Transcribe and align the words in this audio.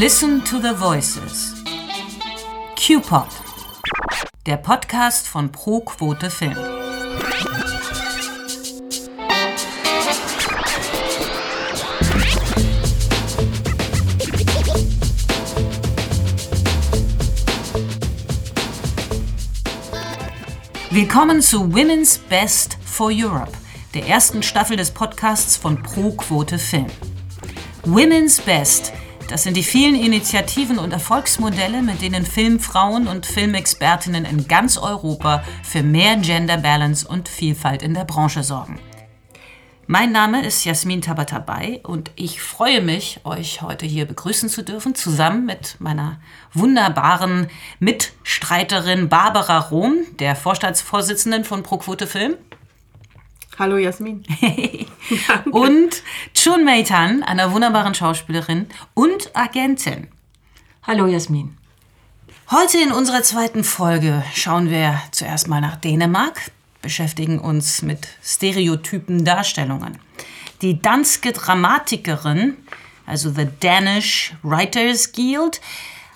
Listen 0.00 0.44
to 0.44 0.60
the 0.60 0.76
Voices. 0.76 1.54
QPod. 2.76 3.26
Der 4.46 4.56
Podcast 4.56 5.26
von 5.26 5.50
Pro 5.50 5.80
Quote 5.80 6.30
Film. 6.30 6.54
Willkommen 20.90 21.42
zu 21.42 21.74
Women's 21.74 22.18
Best 22.18 22.78
for 22.84 23.10
Europe, 23.12 23.50
der 23.94 24.06
ersten 24.06 24.44
Staffel 24.44 24.76
des 24.76 24.92
Podcasts 24.92 25.56
von 25.56 25.82
Pro 25.82 26.12
Quote 26.12 26.60
Film. 26.60 26.86
Women's 27.84 28.40
Best, 28.40 28.92
das 29.28 29.42
sind 29.42 29.56
die 29.56 29.62
vielen 29.62 29.94
Initiativen 29.94 30.78
und 30.78 30.92
Erfolgsmodelle, 30.92 31.82
mit 31.82 32.00
denen 32.00 32.24
Filmfrauen 32.24 33.06
und 33.06 33.26
Filmexpertinnen 33.26 34.24
in 34.24 34.48
ganz 34.48 34.78
Europa 34.78 35.44
für 35.62 35.82
mehr 35.82 36.16
Gender 36.16 36.56
Balance 36.56 37.06
und 37.06 37.28
Vielfalt 37.28 37.82
in 37.82 37.94
der 37.94 38.04
Branche 38.04 38.42
sorgen. 38.42 38.80
Mein 39.86 40.12
Name 40.12 40.44
ist 40.44 40.64
Jasmin 40.64 41.00
Tabatabai 41.00 41.80
und 41.82 42.10
ich 42.14 42.42
freue 42.42 42.82
mich, 42.82 43.20
euch 43.24 43.62
heute 43.62 43.86
hier 43.86 44.04
begrüßen 44.06 44.48
zu 44.48 44.62
dürfen, 44.62 44.94
zusammen 44.94 45.46
mit 45.46 45.76
meiner 45.78 46.20
wunderbaren 46.52 47.48
Mitstreiterin 47.80 49.08
Barbara 49.08 49.58
Rohm, 49.58 50.04
der 50.18 50.36
Vorstandsvorsitzenden 50.36 51.44
von 51.44 51.62
ProQuote 51.62 52.06
Film. 52.06 52.34
Hallo 53.58 53.76
Jasmin. 53.76 54.22
und 55.50 56.04
Chun 56.32 56.64
Mei 56.64 56.84
Tan, 56.84 57.24
einer 57.24 57.52
wunderbaren 57.52 57.92
Schauspielerin 57.92 58.68
und 58.94 59.34
Agentin. 59.34 60.06
Hallo 60.84 61.06
Jasmin. 61.06 61.56
Heute 62.52 62.78
in 62.78 62.92
unserer 62.92 63.24
zweiten 63.24 63.64
Folge 63.64 64.24
schauen 64.32 64.70
wir 64.70 65.00
zuerst 65.10 65.48
mal 65.48 65.60
nach 65.60 65.74
Dänemark, 65.74 66.52
beschäftigen 66.82 67.40
uns 67.40 67.82
mit 67.82 68.06
stereotypen 68.22 69.24
Darstellungen. 69.24 69.98
Die 70.62 70.80
danske 70.80 71.32
Dramatikerin, 71.32 72.56
also 73.06 73.32
The 73.32 73.48
Danish 73.58 74.34
Writers 74.44 75.10
Guild, 75.10 75.60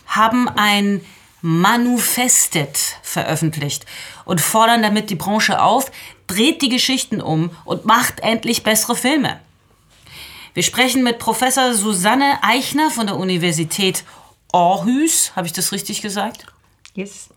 haben 0.06 0.48
ein 0.48 1.00
Manifestet 1.40 2.78
veröffentlicht 3.02 3.84
und 4.24 4.40
fordern 4.40 4.80
damit 4.80 5.10
die 5.10 5.16
Branche 5.16 5.60
auf, 5.60 5.90
dreht 6.32 6.62
die 6.62 6.68
Geschichten 6.68 7.20
um 7.20 7.50
und 7.64 7.84
macht 7.84 8.20
endlich 8.20 8.62
bessere 8.62 8.96
Filme. 8.96 9.38
Wir 10.54 10.62
sprechen 10.62 11.02
mit 11.02 11.18
Professor 11.18 11.74
Susanne 11.74 12.38
Eichner 12.42 12.90
von 12.90 13.06
der 13.06 13.16
Universität 13.16 14.04
Aarhus. 14.52 15.32
Habe 15.34 15.46
ich 15.46 15.52
das 15.52 15.72
richtig 15.72 16.02
gesagt? 16.02 16.46
Yes. 16.94 17.28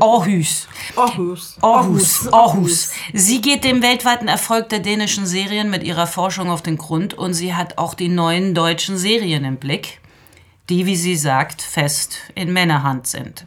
Aarhus. 0.00 0.68
Aarhus. 0.96 1.56
Aarhus. 1.62 2.32
Aarhus. 2.32 2.90
Sie 3.12 3.40
geht 3.40 3.64
dem 3.64 3.82
weltweiten 3.82 4.28
Erfolg 4.28 4.68
der 4.68 4.80
dänischen 4.80 5.26
Serien 5.26 5.70
mit 5.70 5.82
ihrer 5.82 6.06
Forschung 6.06 6.50
auf 6.50 6.62
den 6.62 6.78
Grund 6.78 7.14
und 7.14 7.34
sie 7.34 7.54
hat 7.54 7.78
auch 7.78 7.94
die 7.94 8.08
neuen 8.08 8.54
deutschen 8.54 8.98
Serien 8.98 9.44
im 9.44 9.56
Blick, 9.56 10.00
die, 10.68 10.86
wie 10.86 10.96
sie 10.96 11.16
sagt, 11.16 11.62
fest 11.62 12.18
in 12.34 12.52
Männerhand 12.52 13.06
sind. 13.06 13.46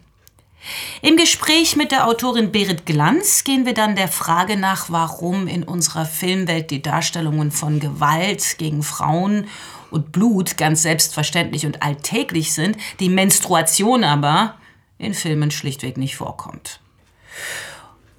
Im 1.02 1.17
Gespräch 1.17 1.76
mit 1.76 1.92
der 1.92 2.08
Autorin 2.08 2.52
Berit 2.52 2.86
Glanz 2.86 3.44
gehen 3.44 3.66
wir 3.66 3.73
dann 3.73 3.95
der 3.95 4.08
Frage 4.08 4.58
nach, 4.58 4.90
warum 4.90 5.48
in 5.48 5.64
unserer 5.64 6.06
Filmwelt 6.06 6.70
die 6.70 6.81
Darstellungen 6.81 7.52
von 7.52 7.80
Gewalt 7.80 8.58
gegen 8.58 8.84
Frauen 8.84 9.48
und 9.89 10.12
Blut 10.12 10.58
ganz 10.58 10.84
selbstverständlich 10.84 11.66
und 11.66 11.82
alltäglich 11.82 12.54
sind, 12.54 12.78
die 13.00 13.09
Menstruation 13.09 14.04
aber 14.04 14.56
in 14.98 15.14
Filmen 15.14 15.52
schlichtweg 15.52 15.98
nicht 15.98 16.16
vorkommt. 16.16 16.80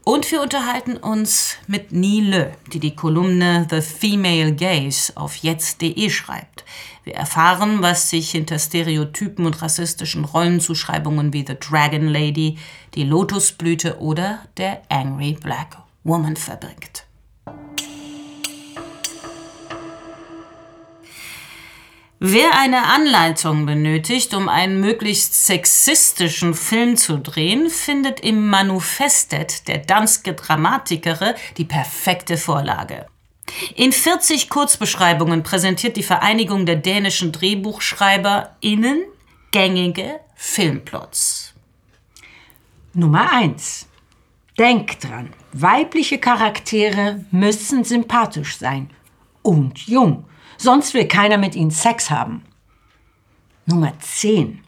Und 0.05 0.33
wir 0.33 0.43
unterhalten 0.43 0.97
uns 0.97 1.57
mit 1.69 1.93
Nile, 1.93 2.53
die 2.73 2.81
die 2.81 2.97
Kolumne 2.97 3.69
The 3.71 3.81
Female 3.81 4.53
Gaze 4.53 5.13
auf 5.17 5.37
jetzt.de 5.37 6.11
schreibt. 6.11 6.65
Wir 7.05 7.15
erfahren, 7.15 7.83
was 7.83 8.11
sich 8.11 8.33
hinter 8.33 8.59
Stereotypen 8.59 9.47
und 9.47 9.63
rassistischen 9.63 10.25
Rollenzuschreibungen 10.25 11.33
wie 11.33 11.45
The 11.47 11.55
Dragon 11.55 12.09
Lady, 12.09 12.59
die 12.95 13.05
Lotusblüte 13.05 14.01
oder 14.01 14.41
der 14.57 14.83
Angry 14.89 15.37
Black 15.41 15.79
Woman 16.03 16.37
verbirgt. 16.37 17.07
Wer 22.25 22.57
eine 22.57 22.87
Anleitung 22.87 23.67
benötigt, 23.67 24.33
um 24.33 24.49
einen 24.49 24.79
möglichst 24.79 25.45
sexistischen 25.45 26.55
Film 26.55 26.97
zu 26.97 27.19
drehen, 27.19 27.69
findet 27.69 28.21
im 28.21 28.49
Manifestet 28.49 29.67
der 29.67 29.79
danske 29.79 30.35
Dramatikere 30.35 31.35
die 31.57 31.65
perfekte 31.65 32.37
Vorlage. 32.37 33.07
In 33.75 33.91
40 33.91 34.49
Kurzbeschreibungen 34.51 35.43
präsentiert 35.43 35.97
die 35.97 36.05
Vereinigung 36.05 36.65
der 36.65 36.77
dänischen 36.77 37.33
DrehbuchschreiberInnen 37.33 39.03
gängige 39.51 40.21
Filmplots. 40.37 41.55
Nummer 42.95 43.33
1. 43.33 43.89
Denk 44.61 45.01
dran, 45.01 45.33
weibliche 45.53 46.19
Charaktere 46.19 47.25
müssen 47.33 47.83
sympathisch 47.83 48.59
sein 48.59 48.91
und 49.43 49.89
jung 49.89 50.27
sonst 50.63 50.95
will 50.95 51.07
keiner 51.07 51.39
mit 51.39 51.55
ihnen 51.55 51.71
Sex 51.71 52.11
haben. 52.11 52.43
Nummer 53.67 53.93
10. 53.99 54.61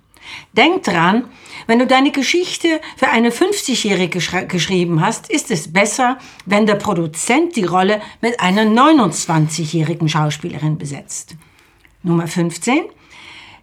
Denk 0.53 0.85
dran, 0.85 1.25
wenn 1.67 1.79
du 1.79 1.87
deine 1.87 2.11
Geschichte 2.11 2.81
für 2.97 3.09
eine 3.09 3.31
50-Jährige 3.31 4.19
geschrieben 4.47 5.01
hast, 5.01 5.31
ist 5.31 5.51
es 5.51 5.73
besser, 5.73 6.19
wenn 6.47 6.67
der 6.67 6.77
Produzent 6.77 7.57
die 7.57 7.65
Rolle 7.65 8.01
mit 8.21 8.41
einer 8.41 8.63
29-jährigen 8.63 10.09
Schauspielerin 10.09 10.79
besetzt. 10.79 11.37
Nummer 12.03 12.27
15. 12.27 12.85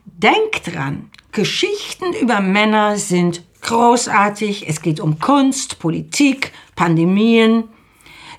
Denk 0.06 0.64
dran, 0.64 1.10
Geschichten 1.32 2.14
über 2.14 2.42
Männer 2.42 2.98
sind 2.98 3.44
großartig. 3.62 4.68
Es 4.68 4.82
geht 4.82 5.00
um 5.00 5.20
Kunst, 5.20 5.80
Politik, 5.80 6.52
Pandemien, 6.76 7.66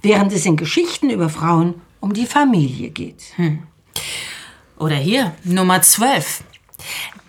während 0.02 0.32
es 0.32 0.44
in 0.44 0.56
Geschichten 0.56 1.10
über 1.10 1.28
Frauen 1.28 1.81
um 2.00 2.12
die 2.12 2.26
Familie 2.26 2.91
geht. 2.91 3.22
Hm. 3.36 3.62
Oder 4.78 4.97
hier, 4.97 5.34
Nummer 5.44 5.82
12. 5.82 6.44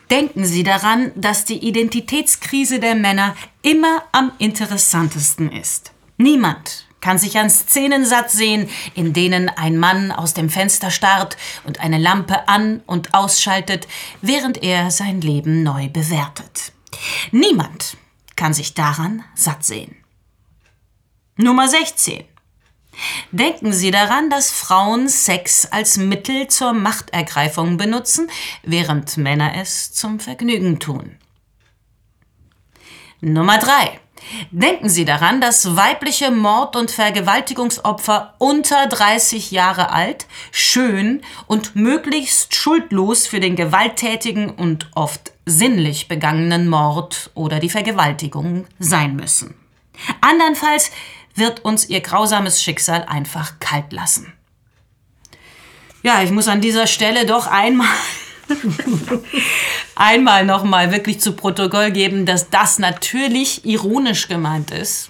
Denken 0.10 0.46
Sie 0.46 0.64
daran, 0.64 1.12
dass 1.16 1.46
die 1.46 1.60
Identitätskrise 1.60 2.80
der 2.80 2.96
Männer 2.96 3.36
immer 3.62 4.04
am 4.12 4.32
interessantesten 4.38 5.52
ist. 5.52 5.92
Niemand 6.18 6.86
kann 7.04 7.18
sich 7.18 7.38
an 7.38 7.50
Szenen 7.50 8.06
satt 8.06 8.32
sehen, 8.32 8.70
in 8.96 9.12
denen 9.12 9.50
ein 9.50 9.78
Mann 9.78 10.12
aus 10.12 10.34
dem 10.34 10.50
Fenster 10.50 10.90
starrt 10.90 11.36
und 11.66 11.82
eine 11.82 11.98
Lampe 11.98 12.48
an 12.48 12.82
und 12.86 13.14
ausschaltet, 13.14 13.88
während 14.22 14.64
er 14.64 14.90
sein 14.90 15.20
Leben 15.20 15.64
neu 15.64 15.90
bewertet. 15.90 16.72
Niemand 17.32 17.98
kann 18.36 18.54
sich 18.54 18.74
daran 18.74 19.24
satt 19.36 19.66
sehen. 19.66 19.96
Nummer 21.36 21.68
16. 21.68 22.24
Denken 23.32 23.74
Sie 23.74 23.92
daran, 23.92 24.30
dass 24.30 24.52
Frauen 24.52 25.10
Sex 25.10 25.68
als 25.72 25.98
Mittel 25.98 26.48
zur 26.48 26.74
Machtergreifung 26.74 27.78
benutzen, 27.78 28.30
während 28.64 29.18
Männer 29.18 29.54
es 29.56 29.94
zum 29.94 30.20
Vergnügen 30.20 30.80
tun. 30.80 31.18
Nummer 33.22 33.58
3. 33.58 34.00
Denken 34.52 34.90
Sie 34.90 35.06
daran, 35.06 35.42
dass 35.42 35.76
weibliche 35.76 36.32
Mord- 36.32 36.76
und 36.76 36.92
Vergewaltigungsopfer 36.92 38.36
unter 38.38 38.88
30 38.88 39.52
Jahre 39.52 39.92
alt, 39.92 40.28
schön 40.52 41.22
und 41.48 41.76
möglichst 41.76 42.56
schuldlos 42.56 43.28
für 43.28 43.40
den 43.40 43.56
gewalttätigen 43.56 44.50
und 44.50 44.90
oft 44.96 45.34
sinnlich 45.46 46.08
begangenen 46.08 46.68
Mord 46.70 47.32
oder 47.34 47.60
die 47.60 47.70
Vergewaltigung 47.70 48.66
sein 48.80 49.16
müssen. 49.16 49.56
Andernfalls 50.22 50.92
wird 51.36 51.66
uns 51.66 51.90
ihr 51.90 52.02
grausames 52.02 52.62
Schicksal 52.62 53.04
einfach 53.04 53.60
kalt 53.60 53.92
lassen. 53.92 54.34
Ja, 56.04 56.22
ich 56.22 56.32
muss 56.32 56.48
an 56.48 56.62
dieser 56.62 56.88
Stelle 56.88 57.26
doch 57.26 57.48
einmal 57.48 57.88
einmal 59.96 60.46
noch 60.46 60.64
mal 60.64 60.92
wirklich 60.92 61.20
zu 61.20 61.34
Protokoll 61.34 61.92
geben, 61.92 62.26
dass 62.26 62.50
das 62.50 62.78
natürlich 62.80 63.66
ironisch 63.66 64.28
gemeint 64.28 64.72
ist 64.72 65.10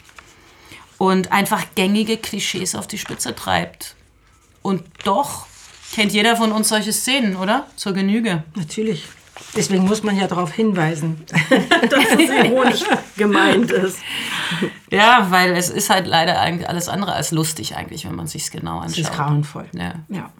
und 0.97 1.31
einfach 1.31 1.65
gängige 1.75 2.17
Klischees 2.17 2.75
auf 2.75 2.87
die 2.87 2.97
Spitze 2.97 3.35
treibt. 3.35 3.95
Und 4.61 4.83
doch 5.03 5.47
kennt 5.93 6.13
jeder 6.13 6.37
von 6.37 6.51
uns 6.51 6.69
solche 6.69 6.93
Szenen, 6.93 7.35
oder? 7.35 7.67
Zur 7.75 7.93
Genüge. 7.93 8.43
Natürlich. 8.55 9.03
Deswegen 9.55 9.83
muss 9.85 10.01
man 10.03 10.17
ja 10.17 10.27
darauf 10.27 10.51
hinweisen, 10.51 11.23
dass 11.89 12.05
es 12.11 12.29
ironisch 12.45 12.83
gemeint 13.17 13.71
ist. 13.71 13.99
Ja, 14.89 15.27
weil 15.29 15.51
es 15.55 15.69
ist 15.69 15.89
halt 15.89 16.07
leider 16.07 16.39
eigentlich 16.39 16.67
alles 16.67 16.89
andere 16.89 17.13
als 17.13 17.31
lustig 17.31 17.75
eigentlich, 17.75 18.05
wenn 18.05 18.15
man 18.15 18.27
sich 18.27 18.43
es 18.43 18.51
genau 18.51 18.79
anschaut. 18.79 18.91
Es 18.99 19.09
ist 19.09 19.13
grauenvoll. 19.13 19.65
Ja. 19.73 19.93
ja. 20.09 20.31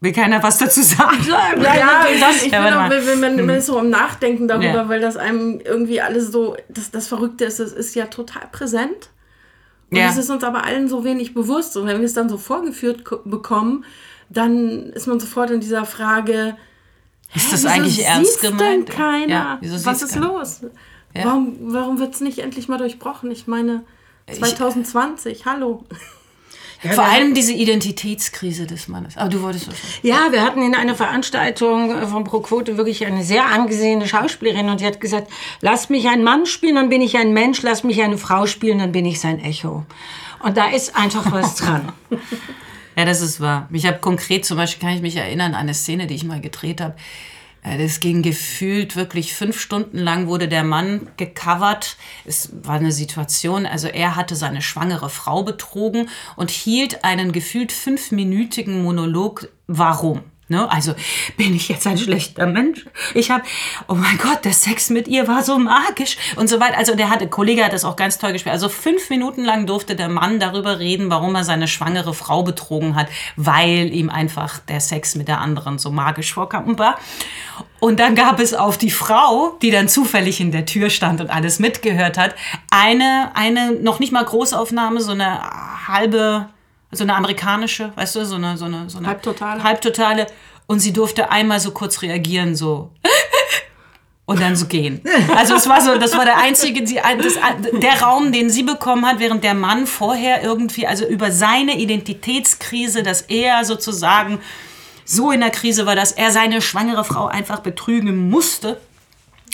Will 0.00 0.12
keiner 0.12 0.42
was 0.42 0.58
dazu 0.58 0.82
sagen? 0.82 1.18
Ja, 1.28 2.04
das- 2.20 2.42
ich 2.42 2.52
Ja, 2.52 2.62
bin 2.64 2.74
auch, 2.74 2.90
wenn, 3.06 3.20
man 3.20 3.46
man 3.46 3.56
ist 3.56 3.66
so 3.66 3.78
im 3.78 3.88
Nachdenken 3.90 4.48
darüber, 4.48 4.66
Ja. 4.66 4.88
weil 4.88 5.00
das 5.00 5.16
einem 5.16 5.60
irgendwie 5.60 6.00
alles 6.00 6.30
so, 6.30 6.56
das, 6.68 6.90
das 6.90 7.08
Verrückte 7.08 7.44
ist, 7.44 7.58
es 7.58 7.72
ist 7.72 7.94
ja 7.94 8.06
total 8.06 8.46
präsent. 8.52 9.10
Und 9.90 9.98
Ja. 9.98 10.08
es 10.08 10.16
ist 10.16 10.28
uns 10.30 10.44
aber 10.44 10.64
allen 10.64 10.88
so 10.88 11.04
wenig 11.04 11.32
bewusst. 11.32 11.76
Und 11.76 11.86
wenn 11.86 11.98
wir 12.00 12.04
es 12.06 12.12
dann 12.14 12.28
so 12.28 12.36
vorgeführt 12.36 13.04
ko- 13.04 13.20
bekommen, 13.24 13.84
dann 14.28 14.90
ist 14.92 15.06
man 15.06 15.20
sofort 15.20 15.50
in 15.50 15.60
dieser 15.60 15.84
Frage, 15.84 16.56
Ist 17.34 17.52
das 17.52 17.66
eigentlich 17.66 18.04
ernst 18.04 18.40
gemeint? 18.40 18.88
Denn 18.88 18.94
keiner? 18.96 19.58
Ja, 19.60 19.76
Was 19.84 20.02
ist 20.02 20.14
keiner? 20.14 20.28
los? 20.28 20.60
Ja. 21.14 21.26
Warum, 21.26 21.56
warum 21.60 21.98
wird 21.98 22.14
es 22.14 22.20
nicht 22.20 22.38
endlich 22.38 22.68
mal 22.68 22.78
durchbrochen? 22.78 23.30
Ich 23.30 23.46
meine, 23.46 23.84
2020, 24.30 25.46
hallo. 25.46 25.84
Vor 26.92 27.04
allem 27.04 27.32
diese 27.32 27.52
Identitätskrise 27.52 28.66
des 28.66 28.88
Mannes. 28.88 29.16
Aber 29.16 29.30
du 29.30 29.40
wolltest 29.40 29.68
was 29.68 29.74
sagen. 29.80 29.92
Ja, 30.02 30.32
wir 30.32 30.42
hatten 30.42 30.60
in 30.60 30.74
einer 30.74 30.94
Veranstaltung 30.94 32.06
von 32.08 32.24
Pro 32.24 32.40
Quote 32.40 32.76
wirklich 32.76 33.06
eine 33.06 33.24
sehr 33.24 33.46
angesehene 33.46 34.06
Schauspielerin 34.06 34.68
und 34.68 34.80
die 34.80 34.86
hat 34.86 35.00
gesagt, 35.00 35.30
lass 35.62 35.88
mich 35.88 36.08
einen 36.08 36.24
Mann 36.24 36.44
spielen, 36.44 36.74
dann 36.74 36.90
bin 36.90 37.00
ich 37.00 37.16
ein 37.16 37.32
Mensch, 37.32 37.62
lass 37.62 37.84
mich 37.84 38.02
eine 38.02 38.18
Frau 38.18 38.44
spielen, 38.46 38.80
dann 38.80 38.92
bin 38.92 39.06
ich 39.06 39.18
sein 39.18 39.38
Echo. 39.40 39.86
Und 40.40 40.58
da 40.58 40.68
ist 40.68 40.94
einfach 40.94 41.32
was 41.32 41.54
dran. 41.56 41.90
Ja, 42.96 43.04
das 43.04 43.20
ist 43.20 43.40
wahr. 43.40 43.68
Ich 43.72 43.86
habe 43.86 43.98
konkret 43.98 44.44
zum 44.44 44.56
Beispiel, 44.56 44.80
kann 44.86 44.96
ich 44.96 45.02
mich 45.02 45.16
erinnern, 45.16 45.54
an 45.54 45.60
eine 45.62 45.74
Szene, 45.74 46.06
die 46.06 46.14
ich 46.14 46.24
mal 46.24 46.40
gedreht 46.40 46.80
habe. 46.80 46.94
Äh, 47.62 47.78
Das 47.78 47.98
ging 48.00 48.22
gefühlt 48.22 48.94
wirklich 48.94 49.34
fünf 49.34 49.60
Stunden 49.60 49.98
lang 49.98 50.26
wurde 50.28 50.46
der 50.48 50.62
Mann 50.64 51.08
gecovert. 51.16 51.96
Es 52.24 52.50
war 52.62 52.76
eine 52.76 52.92
Situation, 52.92 53.66
also 53.66 53.88
er 53.88 54.14
hatte 54.16 54.36
seine 54.36 54.62
schwangere 54.62 55.10
Frau 55.10 55.42
betrogen 55.42 56.08
und 56.36 56.50
hielt 56.50 57.04
einen 57.04 57.32
gefühlt 57.32 57.72
fünfminütigen 57.72 58.82
Monolog. 58.82 59.48
Warum? 59.66 60.22
Ne? 60.54 60.70
Also 60.70 60.94
bin 61.36 61.52
ich 61.54 61.68
jetzt 61.68 61.84
ein 61.86 61.98
schlechter 61.98 62.46
Mensch? 62.46 62.86
Ich 63.14 63.30
habe, 63.30 63.42
oh 63.88 63.94
mein 63.94 64.16
Gott, 64.18 64.44
der 64.44 64.52
Sex 64.52 64.88
mit 64.88 65.08
ihr 65.08 65.26
war 65.26 65.42
so 65.42 65.58
magisch 65.58 66.16
und 66.36 66.48
so 66.48 66.60
weiter. 66.60 66.78
Also 66.78 66.94
der 66.94 67.10
hatte, 67.10 67.26
Kollege 67.26 67.64
hat 67.64 67.72
das 67.72 67.84
auch 67.84 67.96
ganz 67.96 68.18
toll 68.18 68.32
gespielt. 68.32 68.52
Also 68.52 68.68
fünf 68.68 69.10
Minuten 69.10 69.44
lang 69.44 69.66
durfte 69.66 69.96
der 69.96 70.08
Mann 70.08 70.38
darüber 70.38 70.78
reden, 70.78 71.10
warum 71.10 71.34
er 71.34 71.42
seine 71.42 71.66
schwangere 71.66 72.14
Frau 72.14 72.44
betrogen 72.44 72.94
hat, 72.94 73.08
weil 73.34 73.92
ihm 73.92 74.10
einfach 74.10 74.60
der 74.60 74.80
Sex 74.80 75.16
mit 75.16 75.26
der 75.26 75.40
anderen 75.40 75.78
so 75.78 75.90
magisch 75.90 76.32
vorkam 76.32 76.66
und 76.66 76.78
war. 76.78 76.98
Und 77.80 77.98
dann 78.00 78.14
gab 78.14 78.38
es 78.38 78.54
auf 78.54 78.78
die 78.78 78.90
Frau, 78.90 79.58
die 79.60 79.70
dann 79.70 79.88
zufällig 79.88 80.40
in 80.40 80.52
der 80.52 80.66
Tür 80.66 80.88
stand 80.88 81.20
und 81.20 81.30
alles 81.30 81.58
mitgehört 81.58 82.16
hat, 82.16 82.34
eine, 82.70 83.32
eine 83.34 83.72
noch 83.72 83.98
nicht 83.98 84.12
mal 84.12 84.24
Großaufnahme, 84.24 85.00
so 85.00 85.12
eine 85.12 85.40
halbe, 85.88 86.48
so 86.94 87.04
eine 87.04 87.14
amerikanische, 87.14 87.92
weißt 87.96 88.16
du, 88.16 88.24
so 88.24 88.36
eine, 88.36 88.56
so 88.56 88.66
eine, 88.66 88.88
so 88.88 88.98
eine 88.98 89.08
Halbtotale. 89.08 89.62
Halbtotale. 89.62 90.26
Und 90.66 90.80
sie 90.80 90.92
durfte 90.92 91.30
einmal 91.30 91.60
so 91.60 91.72
kurz 91.72 92.02
reagieren, 92.02 92.54
so. 92.54 92.90
Und 94.26 94.40
dann 94.40 94.56
so 94.56 94.64
gehen. 94.64 95.02
Also 95.36 95.54
es 95.54 95.68
war 95.68 95.82
so, 95.82 95.98
das 95.98 96.16
war 96.16 96.24
der 96.24 96.38
einzige, 96.38 96.82
die, 96.82 96.94
das, 96.94 97.34
der 97.74 98.02
Raum, 98.02 98.32
den 98.32 98.48
sie 98.48 98.62
bekommen 98.62 99.04
hat, 99.04 99.18
während 99.18 99.44
der 99.44 99.52
Mann 99.52 99.86
vorher 99.86 100.42
irgendwie, 100.42 100.86
also 100.86 101.06
über 101.06 101.30
seine 101.30 101.78
Identitätskrise, 101.78 103.02
dass 103.02 103.20
er 103.20 103.66
sozusagen 103.66 104.40
so 105.04 105.30
in 105.30 105.40
der 105.40 105.50
Krise 105.50 105.84
war, 105.84 105.94
dass 105.94 106.12
er 106.12 106.30
seine 106.30 106.62
schwangere 106.62 107.04
Frau 107.04 107.26
einfach 107.26 107.60
betrügen 107.60 108.30
musste, 108.30 108.80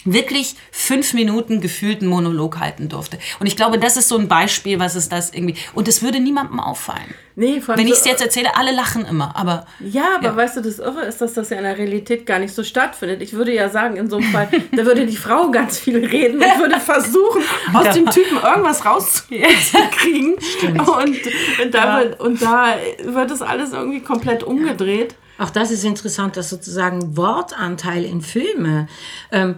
wirklich 0.06 0.54
fünf 0.70 1.12
Minuten 1.12 1.60
gefühlten 1.60 2.08
Monolog 2.08 2.58
halten 2.58 2.88
durfte. 2.88 3.18
Und 3.38 3.46
ich 3.46 3.54
glaube, 3.56 3.78
das 3.78 3.98
ist 3.98 4.08
so 4.08 4.16
ein 4.16 4.28
Beispiel, 4.28 4.78
was 4.80 4.94
es 4.94 5.10
das 5.10 5.30
irgendwie. 5.34 5.56
Und 5.74 5.88
es 5.88 6.02
würde 6.02 6.20
niemandem 6.20 6.58
auffallen. 6.58 7.14
Nee, 7.36 7.60
vor 7.60 7.74
allem 7.74 7.80
Wenn 7.82 7.86
ich 7.88 7.94
so- 7.96 8.00
es 8.00 8.06
jetzt 8.06 8.22
erzähle, 8.22 8.56
alle 8.56 8.72
lachen 8.72 9.04
immer. 9.04 9.36
Aber 9.36 9.66
Ja, 9.78 10.16
aber 10.16 10.34
weißt 10.36 10.56
du, 10.56 10.62
das 10.62 10.78
Irre 10.78 11.02
ist, 11.04 11.20
dass 11.20 11.34
das 11.34 11.50
ja 11.50 11.58
in 11.58 11.64
der 11.64 11.76
Realität 11.76 12.24
gar 12.24 12.38
nicht 12.38 12.54
so 12.54 12.64
stattfindet. 12.64 13.20
Ich 13.20 13.34
würde 13.34 13.52
ja 13.54 13.68
sagen, 13.68 13.96
in 13.96 14.08
so 14.08 14.16
einem 14.16 14.30
Fall, 14.32 14.48
da 14.72 14.84
würde 14.86 15.04
die 15.06 15.16
Frau 15.16 15.50
ganz 15.50 15.78
viel 15.78 16.02
reden 16.04 16.36
und 16.42 16.58
würde 16.60 16.80
versuchen, 16.80 17.42
aus 17.74 17.94
dem 17.94 18.08
Typen 18.10 18.38
irgendwas 18.42 18.84
rauszukriegen. 18.84 20.34
Und, 20.34 21.74
da 21.74 21.98
wird, 22.00 22.20
und 22.20 22.40
da 22.42 22.74
wird 23.04 23.30
das 23.30 23.42
alles 23.42 23.72
irgendwie 23.72 24.00
komplett 24.00 24.42
umgedreht. 24.42 25.14
Auch 25.40 25.50
das 25.50 25.70
ist 25.70 25.84
interessant, 25.84 26.36
dass 26.36 26.50
sozusagen 26.50 27.16
Wortanteil 27.16 28.04
in 28.04 28.20
Filme 28.20 28.88
ähm, 29.32 29.56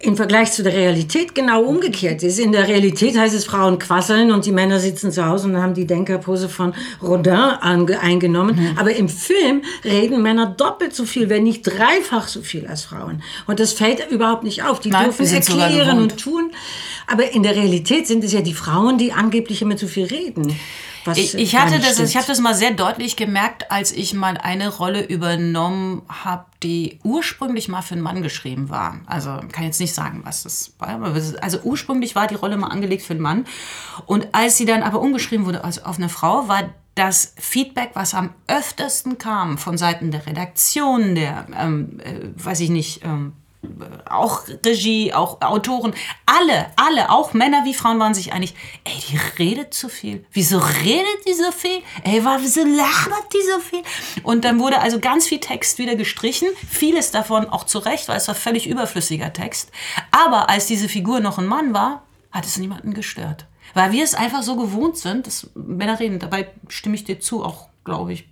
im 0.00 0.16
Vergleich 0.16 0.52
zu 0.52 0.62
der 0.62 0.72
Realität 0.72 1.34
genau 1.34 1.62
umgekehrt 1.62 2.22
ist. 2.22 2.38
In 2.38 2.52
der 2.52 2.68
Realität 2.68 3.16
heißt 3.16 3.34
es, 3.34 3.44
Frauen 3.44 3.78
quasseln 3.78 4.32
und 4.32 4.44
die 4.44 4.52
Männer 4.52 4.78
sitzen 4.80 5.12
zu 5.12 5.24
Hause 5.24 5.48
und 5.48 5.56
haben 5.56 5.74
die 5.74 5.86
Denkerpose 5.86 6.48
von 6.48 6.74
Rodin 7.02 7.34
eingenommen. 7.34 8.74
Aber 8.78 8.94
im 8.94 9.08
Film 9.08 9.62
reden 9.84 10.22
Männer 10.22 10.46
doppelt 10.46 10.94
so 10.94 11.04
viel, 11.04 11.28
wenn 11.28 11.44
nicht 11.44 11.62
dreifach 11.62 12.28
so 12.28 12.42
viel 12.42 12.66
als 12.66 12.84
Frauen. 12.84 13.22
Und 13.46 13.60
das 13.60 13.72
fällt 13.72 14.10
überhaupt 14.10 14.44
nicht 14.44 14.62
auf. 14.62 14.80
Die 14.80 14.90
Nein, 14.90 15.04
dürfen 15.04 15.26
erklären 15.26 16.00
und 16.00 16.18
tun. 16.18 16.52
Aber 17.06 17.32
in 17.32 17.42
der 17.42 17.56
Realität 17.56 18.06
sind 18.06 18.24
es 18.24 18.32
ja 18.32 18.42
die 18.42 18.54
Frauen, 18.54 18.98
die 18.98 19.12
angeblich 19.12 19.62
immer 19.62 19.76
zu 19.76 19.88
viel 19.88 20.06
reden. 20.06 20.54
Was 21.04 21.18
Ich, 21.18 21.34
ich 21.34 21.56
hatte 21.56 21.78
das, 21.78 21.94
stimmt. 21.94 22.08
ich 22.08 22.16
habe 22.16 22.26
das 22.26 22.40
mal 22.40 22.54
sehr 22.54 22.72
deutlich 22.72 23.16
gemerkt, 23.16 23.70
als 23.70 23.92
ich 23.92 24.14
mal 24.14 24.36
eine 24.36 24.68
Rolle 24.68 25.04
übernommen 25.04 26.02
habe, 26.08 26.44
die 26.62 26.98
ursprünglich 27.04 27.68
mal 27.68 27.82
für 27.82 27.94
einen 27.94 28.02
Mann 28.02 28.22
geschrieben 28.22 28.68
war. 28.68 29.00
Also 29.06 29.40
kann 29.52 29.64
jetzt 29.64 29.80
nicht 29.80 29.94
sagen, 29.94 30.20
was 30.24 30.42
das 30.42 30.74
war. 30.78 30.88
Aber 30.88 31.14
also 31.40 31.60
ursprünglich 31.62 32.14
war 32.14 32.26
die 32.26 32.34
Rolle 32.34 32.56
mal 32.56 32.68
angelegt 32.68 33.02
für 33.02 33.14
einen 33.14 33.22
Mann. 33.22 33.46
Und 34.06 34.28
als 34.32 34.56
sie 34.56 34.66
dann 34.66 34.82
aber 34.82 35.00
umgeschrieben 35.00 35.46
wurde 35.46 35.64
also 35.64 35.82
auf 35.82 35.96
eine 35.96 36.08
Frau, 36.08 36.48
war 36.48 36.70
das 36.94 37.32
Feedback, 37.38 37.90
was 37.94 38.14
am 38.14 38.34
öftesten 38.46 39.16
kam 39.16 39.58
von 39.58 39.78
Seiten 39.78 40.10
der 40.10 40.26
Redaktion, 40.26 41.14
der, 41.14 41.46
ähm, 41.58 41.98
äh, 42.00 42.28
weiß 42.34 42.60
ich 42.60 42.70
nicht, 42.70 43.04
ähm, 43.04 43.32
auch 44.08 44.42
Regie, 44.64 45.12
auch 45.12 45.40
Autoren, 45.42 45.94
alle, 46.24 46.66
alle, 46.76 47.10
auch 47.10 47.34
Männer 47.34 47.64
wie 47.64 47.74
Frauen 47.74 47.98
waren 47.98 48.14
sich 48.14 48.32
einig, 48.32 48.54
ey, 48.84 48.94
die 49.08 49.18
redet 49.38 49.74
zu 49.74 49.88
viel. 49.88 50.24
Wieso 50.32 50.58
redet 50.58 51.26
die 51.26 51.34
so 51.34 51.52
viel? 51.52 51.82
Ey, 52.02 52.24
wieso 52.40 52.64
labert 52.64 53.32
die 53.34 53.46
so 53.52 53.60
viel? 53.60 53.82
Und 54.22 54.44
dann 54.44 54.58
wurde 54.58 54.80
also 54.80 54.98
ganz 54.98 55.26
viel 55.26 55.40
Text 55.40 55.78
wieder 55.78 55.94
gestrichen, 55.94 56.48
vieles 56.68 57.10
davon 57.10 57.48
auch 57.48 57.64
zu 57.64 57.78
Recht, 57.78 58.08
weil 58.08 58.16
es 58.16 58.28
war 58.28 58.34
völlig 58.34 58.66
überflüssiger 58.66 59.32
Text. 59.32 59.70
Aber 60.10 60.48
als 60.48 60.66
diese 60.66 60.88
Figur 60.88 61.20
noch 61.20 61.38
ein 61.38 61.46
Mann 61.46 61.74
war, 61.74 62.04
hat 62.30 62.46
es 62.46 62.56
niemanden 62.56 62.94
gestört. 62.94 63.46
Weil 63.74 63.92
wir 63.92 64.02
es 64.02 64.14
einfach 64.14 64.42
so 64.42 64.56
gewohnt 64.56 64.96
sind, 64.96 65.26
dass 65.26 65.50
Männer 65.54 66.00
reden. 66.00 66.18
Dabei 66.18 66.48
stimme 66.68 66.94
ich 66.94 67.04
dir 67.04 67.20
zu, 67.20 67.44
auch 67.44 67.68
glaube 67.84 68.12
ich. 68.12 68.29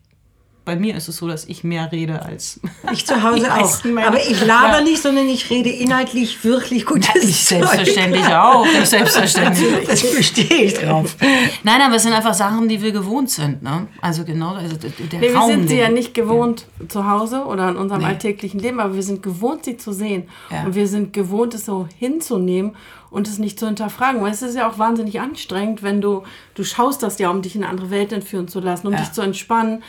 Bei 0.69 0.77
mir 0.77 0.95
ist 0.97 1.09
es 1.09 1.17
so, 1.17 1.27
dass 1.27 1.47
ich 1.47 1.65
mehr 1.65 1.91
rede 1.93 2.21
als 2.21 2.61
Ich 2.93 3.07
zu 3.07 3.23
Hause 3.23 3.51
auch. 3.51 3.85
Aber 4.07 4.19
ich 4.21 4.45
laber 4.45 4.79
Ja. 4.79 4.81
nicht, 4.83 5.01
sondern 5.01 5.27
ich 5.27 5.49
rede 5.49 5.71
inhaltlich 5.71 6.45
wirklich 6.45 6.85
gutes 6.85 7.15
Ich 7.25 7.47
Zeug. 7.47 7.65
selbstverständlich 7.65 8.27
auch. 8.27 8.67
Ich 8.67 8.85
selbstverständlich. 8.89 9.87
Das 9.89 10.15
bestehe 10.15 10.63
ich 10.65 10.75
drauf. 10.75 11.17
Nein, 11.63 11.81
aber 11.81 11.97
es 11.97 12.03
sind 12.03 12.13
einfach 12.13 12.35
Sachen, 12.35 12.69
die 12.69 12.83
wir 12.83 12.93
gewohnt 12.93 13.31
sind. 13.31 13.63
Ne? 13.63 13.87
Also 14.03 14.25
genau, 14.25 14.55
also 14.57 14.77
der 14.77 14.91
Nee, 15.21 15.29
wir 15.29 15.37
Raum. 15.37 15.51
sind 15.51 15.69
sie 15.69 15.79
ja 15.79 15.89
nicht 15.89 16.13
gewohnt 16.13 16.67
zu 16.89 17.09
Hause 17.09 17.45
oder 17.47 17.71
in 17.71 17.77
unserem 17.77 18.05
alltäglichen 18.05 18.61
Leben, 18.61 18.79
aber 18.79 18.95
wir 18.95 19.03
sind 19.03 19.23
gewohnt, 19.23 19.65
sie 19.65 19.79
zu 19.79 19.93
sehen. 19.93 20.29
Ja. 20.51 20.65
Und 20.65 20.75
wir 20.75 20.87
sind 20.87 21.15
gewohnt, 21.15 21.55
es 21.55 21.65
so 21.65 21.89
hinzunehmen 21.99 22.77
und 23.11 23.27
es 23.27 23.39
nicht 23.39 23.59
zu 23.59 23.65
hinterfragen. 23.67 24.21
Weil 24.21 24.33
es 24.33 24.43
ist 24.43 24.55
ja 24.55 24.69
auch 24.71 24.79
wahnsinnig 24.79 25.19
anstrengend, 25.19 25.83
wenn 25.83 26.03
du, 26.03 26.25
du 26.55 26.63
schaust 26.63 27.03
das 27.03 27.19
ja, 27.19 27.31
um 27.31 27.41
dich 27.41 27.57
in 27.57 27.63
eine 27.63 27.71
andere 27.71 27.91
Welt 27.91 28.13
entführen 28.13 28.49
zu 28.49 28.61
lassen, 28.61 28.87
um 28.87 28.93
Ja. 28.93 28.99
dich 29.01 29.13
zu 29.13 29.23
entspannen. 29.23 29.83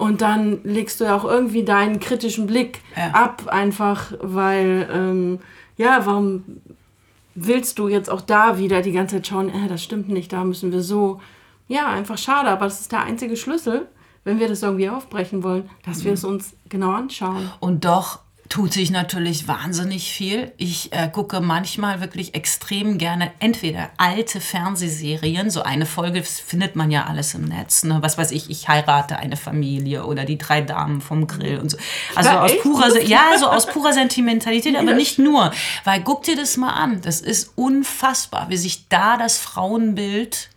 Und 0.00 0.22
dann 0.22 0.60
legst 0.64 0.98
du 1.00 1.04
ja 1.04 1.14
auch 1.14 1.24
irgendwie 1.24 1.62
deinen 1.62 2.00
kritischen 2.00 2.46
Blick 2.46 2.80
Ja. 2.96 3.10
ab, 3.12 3.48
einfach 3.48 4.12
weil, 4.20 4.88
ähm, 4.90 5.40
ja, 5.76 6.06
warum 6.06 6.42
willst 7.34 7.78
du 7.78 7.86
jetzt 7.88 8.08
auch 8.08 8.22
da 8.22 8.56
wieder 8.58 8.80
die 8.80 8.92
ganze 8.92 9.16
Zeit 9.16 9.26
schauen, 9.26 9.50
äh, 9.50 9.68
das 9.68 9.82
stimmt 9.84 10.08
nicht, 10.08 10.32
da 10.32 10.42
müssen 10.44 10.72
wir 10.72 10.82
so. 10.82 11.20
Ja, 11.68 11.88
einfach 11.88 12.16
schade, 12.16 12.48
aber 12.48 12.64
das 12.64 12.80
ist 12.80 12.92
der 12.92 13.02
einzige 13.04 13.36
Schlüssel, 13.36 13.88
wenn 14.24 14.40
wir 14.40 14.48
das 14.48 14.62
irgendwie 14.62 14.88
aufbrechen 14.88 15.42
wollen, 15.42 15.68
dass 15.84 16.02
wir 16.04 16.14
es 16.14 16.24
uns 16.24 16.54
genau 16.70 16.92
anschauen. 16.92 17.50
Und 17.60 17.84
doch 17.84 18.20
tut 18.50 18.72
sich 18.72 18.90
natürlich 18.90 19.46
wahnsinnig 19.46 20.12
viel. 20.12 20.52
Ich 20.56 20.92
äh, 20.92 21.08
gucke 21.08 21.40
manchmal 21.40 22.00
wirklich 22.00 22.34
extrem 22.34 22.98
gerne 22.98 23.30
entweder 23.38 23.90
alte 23.96 24.40
Fernsehserien, 24.40 25.50
so 25.50 25.62
eine 25.62 25.86
Folge 25.86 26.24
findet 26.24 26.74
man 26.74 26.90
ja 26.90 27.06
alles 27.06 27.32
im 27.34 27.44
Netz, 27.44 27.84
ne? 27.84 27.98
was 28.02 28.18
weiß 28.18 28.32
ich, 28.32 28.50
ich 28.50 28.68
heirate 28.68 29.16
eine 29.18 29.36
Familie 29.36 30.04
oder 30.04 30.24
die 30.24 30.36
drei 30.36 30.62
Damen 30.62 31.00
vom 31.00 31.28
Grill 31.28 31.60
und 31.60 31.70
so. 31.70 31.78
Also 32.16 32.28
Ja, 32.28 32.42
aus 32.42 32.50
echt? 32.50 32.62
purer, 32.62 33.00
ja, 33.04 33.38
so 33.38 33.46
aus 33.46 33.66
purer 33.66 33.92
Sentimentalität, 33.92 34.76
aber 34.76 34.94
nicht 34.94 35.20
nur, 35.20 35.52
weil 35.84 36.02
guck 36.02 36.24
dir 36.24 36.34
das 36.34 36.56
mal 36.56 36.72
an, 36.72 37.00
das 37.02 37.20
ist 37.20 37.52
unfassbar, 37.54 38.48
wie 38.48 38.56
sich 38.56 38.88
da 38.88 39.16
das 39.16 39.38
Frauenbild 39.38 40.50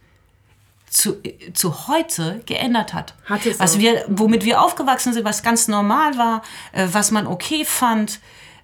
zu, 0.93 1.17
zu 1.53 1.87
heute 1.87 2.41
geändert 2.45 2.93
hat. 2.93 3.15
Hat 3.25 3.45
es 3.45 3.59
was 3.59 3.75
auch. 3.75 3.79
wir, 3.79 4.05
womit 4.07 4.45
wir 4.45 4.61
aufgewachsen 4.61 5.11
sind, 5.11 5.25
was 5.25 5.41
ganz 5.41 5.67
normal 5.67 6.17
war, 6.17 6.43
äh, 6.71 6.87
was 6.91 7.09
man 7.09 7.25
okay 7.25 7.65
fand. 7.65 8.19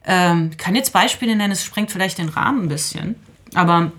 Ähm, 0.05 0.51
kann 0.57 0.75
jetzt 0.75 0.93
Beispiele 0.93 1.35
nennen, 1.35 1.51
es 1.51 1.63
sprengt 1.63 1.91
vielleicht 1.91 2.19
den 2.19 2.29
Rahmen 2.29 2.65
ein 2.65 2.69
bisschen. 2.69 3.15
Aber 3.55 3.91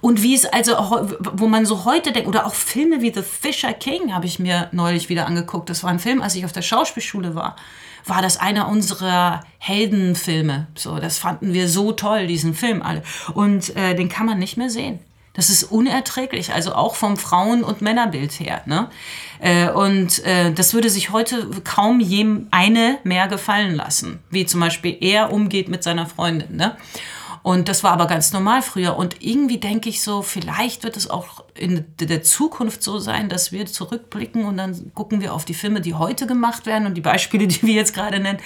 Und 0.00 0.22
wie 0.22 0.34
es 0.34 0.46
also, 0.46 0.72
wo 1.20 1.46
man 1.46 1.64
so 1.64 1.84
heute 1.84 2.12
denkt, 2.12 2.28
oder 2.28 2.44
auch 2.44 2.54
Filme 2.54 3.02
wie 3.02 3.12
The 3.14 3.22
Fisher 3.22 3.72
King 3.72 4.12
habe 4.12 4.26
ich 4.26 4.38
mir 4.38 4.68
neulich 4.72 5.08
wieder 5.08 5.26
angeguckt. 5.26 5.70
Das 5.70 5.84
war 5.84 5.90
ein 5.90 6.00
Film, 6.00 6.22
als 6.22 6.34
ich 6.34 6.44
auf 6.44 6.52
der 6.52 6.62
Schauspielschule 6.62 7.34
war. 7.36 7.56
War 8.04 8.20
das 8.20 8.36
einer 8.36 8.66
unserer 8.66 9.44
Heldenfilme. 9.58 10.66
So, 10.74 10.98
das 10.98 11.18
fanden 11.18 11.52
wir 11.52 11.68
so 11.68 11.92
toll, 11.92 12.26
diesen 12.26 12.52
Film 12.52 12.82
alle. 12.82 13.02
Und 13.32 13.76
äh, 13.76 13.94
den 13.94 14.08
kann 14.08 14.26
man 14.26 14.40
nicht 14.40 14.56
mehr 14.56 14.70
sehen. 14.70 14.98
Das 15.34 15.48
ist 15.48 15.64
unerträglich, 15.64 16.52
also 16.52 16.74
auch 16.74 16.94
vom 16.94 17.16
Frauen- 17.16 17.64
und 17.64 17.80
Männerbild 17.80 18.32
her. 18.38 18.62
Ne? 18.66 18.90
Äh, 19.40 19.70
und 19.70 20.24
äh, 20.24 20.52
das 20.52 20.74
würde 20.74 20.90
sich 20.90 21.10
heute 21.10 21.48
kaum 21.64 22.00
jem 22.00 22.48
eine 22.50 22.98
mehr 23.04 23.28
gefallen 23.28 23.74
lassen, 23.74 24.22
wie 24.30 24.44
zum 24.44 24.60
Beispiel 24.60 24.96
er 25.00 25.32
umgeht 25.32 25.68
mit 25.68 25.82
seiner 25.82 26.06
Freundin. 26.06 26.56
Ne? 26.56 26.76
Und 27.42 27.68
das 27.68 27.82
war 27.82 27.92
aber 27.92 28.06
ganz 28.06 28.32
normal 28.32 28.62
früher. 28.62 28.96
Und 28.96 29.16
irgendwie 29.20 29.58
denke 29.58 29.88
ich 29.88 30.02
so, 30.02 30.22
vielleicht 30.22 30.84
wird 30.84 30.96
es 30.96 31.10
auch 31.10 31.44
in 31.54 31.84
der 31.98 32.22
Zukunft 32.22 32.82
so 32.82 32.98
sein, 32.98 33.28
dass 33.28 33.50
wir 33.50 33.66
zurückblicken 33.66 34.44
und 34.44 34.58
dann 34.58 34.92
gucken 34.94 35.20
wir 35.20 35.34
auf 35.34 35.44
die 35.44 35.54
Filme, 35.54 35.80
die 35.80 35.94
heute 35.94 36.26
gemacht 36.26 36.66
werden 36.66 36.86
und 36.86 36.94
die 36.94 37.00
Beispiele, 37.00 37.48
die 37.48 37.62
wir 37.62 37.74
jetzt 37.74 37.94
gerade 37.94 38.20
nennen 38.20 38.38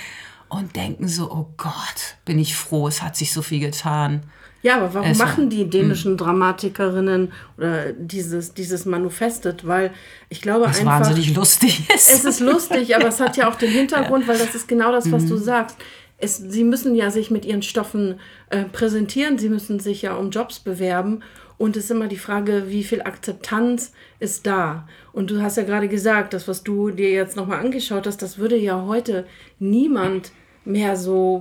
und 0.48 0.76
denken 0.76 1.08
so, 1.08 1.30
oh 1.30 1.48
Gott, 1.56 2.16
bin 2.24 2.38
ich 2.38 2.56
froh, 2.56 2.88
es 2.88 3.02
hat 3.02 3.16
sich 3.16 3.32
so 3.32 3.42
viel 3.42 3.60
getan. 3.60 4.22
Ja, 4.66 4.78
aber 4.78 4.94
warum 4.94 5.12
es 5.12 5.18
machen 5.18 5.48
die 5.48 5.70
dänischen 5.70 6.14
mh. 6.14 6.24
Dramatikerinnen 6.24 7.32
oder 7.56 7.92
dieses, 7.92 8.52
dieses 8.52 8.84
Manifestet? 8.84 9.64
Weil 9.64 9.92
ich 10.28 10.42
glaube 10.42 10.64
was 10.64 10.80
einfach. 10.80 11.02
wahnsinnig 11.02 11.36
lustig 11.36 11.88
ist. 11.94 12.10
Es 12.10 12.24
ist 12.24 12.40
lustig, 12.40 12.96
aber 12.96 13.06
es 13.06 13.20
hat 13.20 13.36
ja 13.36 13.48
auch 13.48 13.54
den 13.54 13.70
Hintergrund, 13.70 14.26
weil 14.26 14.36
das 14.36 14.56
ist 14.56 14.66
genau 14.66 14.90
das, 14.90 15.12
was 15.12 15.22
mhm. 15.22 15.28
du 15.28 15.36
sagst. 15.36 15.76
Es, 16.18 16.38
sie 16.38 16.64
müssen 16.64 16.96
ja 16.96 17.12
sich 17.12 17.30
mit 17.30 17.44
ihren 17.44 17.62
Stoffen 17.62 18.18
äh, 18.50 18.64
präsentieren, 18.64 19.38
sie 19.38 19.50
müssen 19.50 19.78
sich 19.78 20.02
ja 20.02 20.14
um 20.16 20.30
Jobs 20.30 20.58
bewerben. 20.58 21.22
Und 21.58 21.76
es 21.76 21.84
ist 21.84 21.90
immer 21.92 22.08
die 22.08 22.18
Frage, 22.18 22.64
wie 22.66 22.82
viel 22.82 23.02
Akzeptanz 23.02 23.92
ist 24.18 24.48
da. 24.48 24.88
Und 25.12 25.30
du 25.30 25.42
hast 25.42 25.58
ja 25.58 25.62
gerade 25.62 25.86
gesagt, 25.86 26.34
das, 26.34 26.48
was 26.48 26.64
du 26.64 26.90
dir 26.90 27.10
jetzt 27.10 27.36
nochmal 27.36 27.60
angeschaut 27.60 28.08
hast, 28.08 28.20
das 28.20 28.36
würde 28.36 28.56
ja 28.56 28.84
heute 28.84 29.28
niemand 29.60 30.32
mehr 30.66 30.96
so 30.96 31.40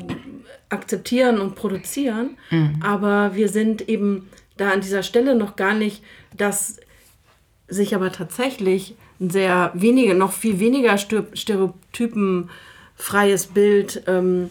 akzeptieren 0.70 1.39
und 1.39 1.55
produzieren. 1.55 2.38
Mhm. 2.50 2.79
Aber 2.82 3.36
wir 3.36 3.50
sind 3.50 3.89
eben 3.89 4.29
da 4.58 4.72
an 4.72 4.82
dieser 4.82 5.03
Stelle 5.03 5.36
noch 5.36 5.55
gar 5.55 5.74
nicht, 5.74 6.03
dass 6.36 6.79
sich 7.67 7.96
aber 7.96 8.12
tatsächlich 8.12 8.96
ein 9.20 9.29
sehr 9.29 9.72
wenige, 9.74 10.15
noch 10.15 10.34
viel 10.34 10.60
weniger 10.60 10.98
stereotypenfreies 10.98 13.48
Bild 13.48 14.03
ähm, 14.08 14.50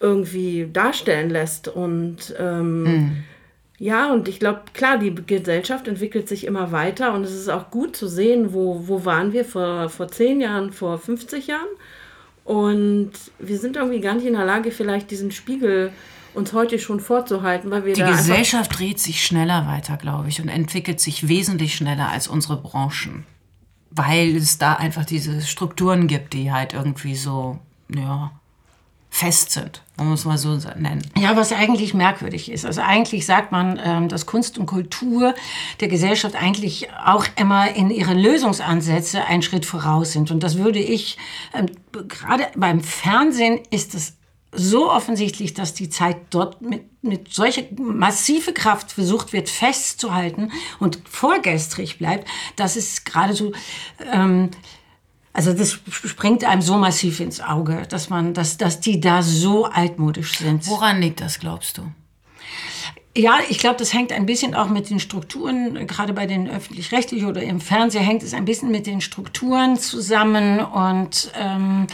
irgendwie 0.00 0.68
darstellen 0.72 1.30
lässt. 1.30 1.68
Und 1.68 2.34
ähm, 2.38 2.82
mhm. 2.82 3.24
ja, 3.78 4.12
und 4.12 4.28
ich 4.28 4.38
glaube, 4.38 4.60
klar, 4.72 4.98
die 4.98 5.12
Gesellschaft 5.14 5.88
entwickelt 5.88 6.28
sich 6.28 6.46
immer 6.46 6.70
weiter 6.72 7.14
und 7.14 7.24
es 7.24 7.34
ist 7.34 7.48
auch 7.48 7.70
gut 7.70 7.96
zu 7.96 8.08
sehen, 8.08 8.52
wo, 8.52 8.86
wo 8.86 9.04
waren 9.04 9.32
wir 9.32 9.44
vor, 9.44 9.88
vor 9.88 10.08
10 10.08 10.40
Jahren, 10.40 10.72
vor 10.72 10.98
50 10.98 11.48
Jahren 11.48 11.68
und 12.44 13.12
wir 13.38 13.58
sind 13.58 13.76
irgendwie 13.76 14.00
gar 14.00 14.14
nicht 14.14 14.26
in 14.26 14.34
der 14.34 14.44
Lage, 14.44 14.70
vielleicht 14.70 15.10
diesen 15.10 15.32
Spiegel 15.32 15.92
uns 16.34 16.52
heute 16.52 16.78
schon 16.78 17.00
vorzuhalten, 17.00 17.70
weil 17.70 17.84
wir 17.84 17.94
die 17.94 18.02
Gesellschaft 18.02 18.78
dreht 18.78 18.98
sich 18.98 19.24
schneller 19.24 19.66
weiter, 19.66 19.96
glaube 19.96 20.28
ich, 20.28 20.40
und 20.40 20.48
entwickelt 20.48 21.00
sich 21.00 21.28
wesentlich 21.28 21.74
schneller 21.74 22.08
als 22.08 22.28
unsere 22.28 22.56
Branchen, 22.56 23.24
weil 23.90 24.36
es 24.36 24.58
da 24.58 24.74
einfach 24.74 25.04
diese 25.06 25.40
Strukturen 25.42 26.06
gibt, 26.06 26.34
die 26.34 26.52
halt 26.52 26.74
irgendwie 26.74 27.14
so 27.14 27.58
ja 27.88 28.32
fest 29.14 29.52
sind, 29.52 29.80
man 29.96 30.08
muss 30.08 30.24
mal 30.24 30.38
so 30.38 30.58
nennen. 30.76 31.00
Ja, 31.16 31.36
was 31.36 31.52
eigentlich 31.52 31.94
merkwürdig 31.94 32.50
ist. 32.50 32.66
Also 32.66 32.80
eigentlich 32.80 33.24
sagt 33.26 33.52
man, 33.52 33.80
ähm, 33.80 34.08
dass 34.08 34.26
Kunst 34.26 34.58
und 34.58 34.66
Kultur 34.66 35.36
der 35.78 35.86
Gesellschaft 35.86 36.34
eigentlich 36.34 36.88
auch 36.92 37.24
immer 37.36 37.70
in 37.70 37.90
ihren 37.90 38.18
Lösungsansätze 38.18 39.24
einen 39.24 39.42
Schritt 39.42 39.66
voraus 39.66 40.10
sind. 40.10 40.32
Und 40.32 40.42
das 40.42 40.58
würde 40.58 40.80
ich, 40.80 41.16
ähm, 41.54 41.66
gerade 42.08 42.48
beim 42.56 42.80
Fernsehen 42.80 43.60
ist 43.70 43.94
es 43.94 44.14
so 44.50 44.90
offensichtlich, 44.90 45.54
dass 45.54 45.74
die 45.74 45.88
Zeit 45.88 46.16
dort 46.30 46.60
mit, 46.60 46.82
mit 47.04 47.32
solcher 47.32 47.62
massive 47.78 48.52
Kraft 48.52 48.90
versucht 48.90 49.32
wird 49.32 49.48
festzuhalten 49.48 50.50
und 50.80 50.98
vorgestrig 51.08 51.98
bleibt, 51.98 52.28
dass 52.56 52.74
es 52.74 53.04
gerade 53.04 53.34
so 53.34 53.52
ähm, 54.12 54.50
also 55.34 55.52
das 55.52 55.80
springt 55.90 56.44
einem 56.44 56.62
so 56.62 56.78
massiv 56.78 57.18
ins 57.18 57.40
Auge, 57.40 57.82
dass 57.88 58.08
man, 58.08 58.34
dass, 58.34 58.56
dass 58.56 58.78
die 58.78 59.00
da 59.00 59.20
so 59.20 59.64
altmodisch 59.64 60.38
sind. 60.38 60.66
Woran 60.68 61.00
liegt 61.00 61.20
das, 61.20 61.40
glaubst 61.40 61.76
du? 61.76 61.92
Ja, 63.16 63.38
ich 63.48 63.58
glaube, 63.58 63.76
das 63.76 63.92
hängt 63.92 64.10
ein 64.10 64.26
bisschen 64.26 64.56
auch 64.56 64.68
mit 64.68 64.90
den 64.90 64.98
Strukturen, 64.98 65.86
gerade 65.86 66.12
bei 66.12 66.26
den 66.26 66.50
öffentlich-rechtlichen 66.50 67.28
oder 67.28 67.44
im 67.44 67.60
Fernseher 67.60 68.02
hängt 68.02 68.24
es 68.24 68.34
ein 68.34 68.44
bisschen 68.44 68.72
mit 68.72 68.88
den 68.88 69.00
Strukturen 69.00 69.78
zusammen 69.78 70.58
und, 70.58 71.30
ähm, 71.40 71.86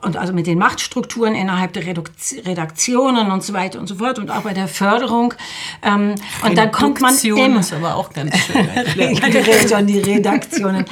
und 0.00 0.16
also 0.16 0.32
mit 0.32 0.46
den 0.46 0.56
Machtstrukturen 0.56 1.34
innerhalb 1.34 1.74
der 1.74 1.84
Redaktionen 1.84 3.30
und 3.30 3.42
so 3.42 3.52
weiter 3.52 3.78
und 3.78 3.86
so 3.86 3.96
fort 3.96 4.18
und 4.18 4.30
auch 4.30 4.40
bei 4.40 4.54
der 4.54 4.66
Förderung. 4.66 5.34
Ähm, 5.82 6.14
und 6.42 6.56
dann 6.56 6.72
kommt 6.72 7.02
man 7.02 7.14
immer. 7.18 7.60
ist 7.60 7.74
aber 7.74 7.96
auch 7.96 8.10
ganz 8.10 8.34
schön. 8.38 8.66
ja, 8.96 9.82
die 9.82 9.98
Redaktionen. 9.98 10.86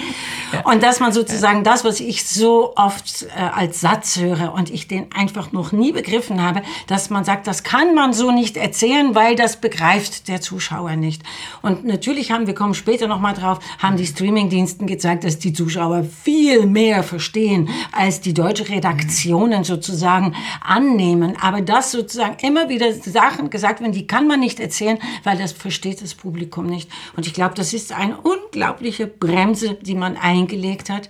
ja. 0.53 0.61
Und 0.71 0.83
dass 0.83 1.01
man 1.01 1.13
sozusagen 1.13 1.65
das, 1.65 1.87
was 1.87 2.01
ich 2.01 2.27
so 2.27 2.75
oft 2.77 3.23
äh, 3.35 3.41
als 3.41 3.81
Satz 3.81 4.19
höre 4.19 4.53
und 4.53 4.69
ich 4.69 4.89
den 4.89 5.07
einfach 5.15 5.53
noch 5.53 5.73
nie 5.73 5.93
begriffen 5.93 6.43
habe, 6.43 6.61
dass 6.87 7.09
man 7.09 7.25
sagt, 7.25 7.47
das 7.47 7.63
kann 7.63 7.95
man 7.95 8.13
so 8.13 8.31
nicht 8.31 8.59
erzählen, 8.59 9.15
weil 9.15 9.38
das 9.39 9.61
begreift 9.61 10.29
der 10.29 10.41
Zuschauer 10.41 10.97
nicht. 10.97 11.23
Und 11.63 11.85
natürlich 11.85 12.31
haben, 12.31 12.47
wir 12.47 12.55
kommen 12.55 12.75
später 12.75 13.07
nochmal 13.07 13.35
drauf, 13.35 13.61
haben 13.79 13.97
die 13.97 14.07
Streamingdiensten 14.07 14.87
gezeigt, 14.87 15.25
dass 15.25 15.39
die 15.39 15.53
Zuschauer 15.53 16.05
viel 16.05 16.67
mehr 16.67 17.03
verstehen, 17.03 17.69
als 17.93 18.21
die 18.21 18.35
deutsche 18.35 18.69
Redaktionen 18.69 19.65
sozusagen 19.65 20.35
annehmen. 20.61 21.37
Aber 21.41 21.61
das 21.61 21.93
sozusagen 21.93 22.37
immer 22.47 22.69
wieder 22.69 22.93
Sachen 22.93 23.51
gesagt 23.51 23.81
werden, 23.81 23.93
die 23.93 24.07
kann 24.07 24.27
man 24.27 24.41
nicht 24.41 24.61
erzählen, 24.61 24.99
weil 25.25 25.39
das 25.39 25.53
versteht 25.53 26.03
das 26.03 26.15
Publikum 26.15 26.67
nicht. 26.67 26.91
Und 27.17 27.27
ich 27.27 27.35
glaube, 27.35 27.55
das 27.55 27.73
ist 27.73 27.93
eine 27.93 28.19
unglaubliche 28.19 29.07
Bremse, 29.07 29.75
die 29.75 29.95
man 29.95 30.17
eingelegt 30.17 30.91
hat. 30.91 31.09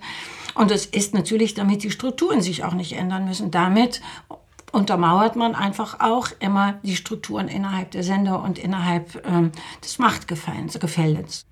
Und 0.55 0.71
es 0.71 0.85
ist 0.85 1.13
natürlich, 1.13 1.53
damit 1.53 1.83
die 1.83 1.91
Strukturen 1.91 2.41
sich 2.41 2.65
auch 2.65 2.73
nicht 2.73 2.93
ändern 2.93 3.25
müssen. 3.25 3.49
Damit 3.49 4.01
untermauert 4.71 5.35
man 5.35 5.55
einfach 5.55 5.99
auch 5.99 6.29
immer 6.39 6.79
die 6.83 6.95
Strukturen 6.95 7.47
innerhalb 7.47 7.91
der 7.91 8.03
Sender 8.03 8.41
und 8.41 8.59
innerhalb 8.59 9.25
ähm, 9.27 9.51
des 9.83 9.99
Machtgefällens. 9.99 11.45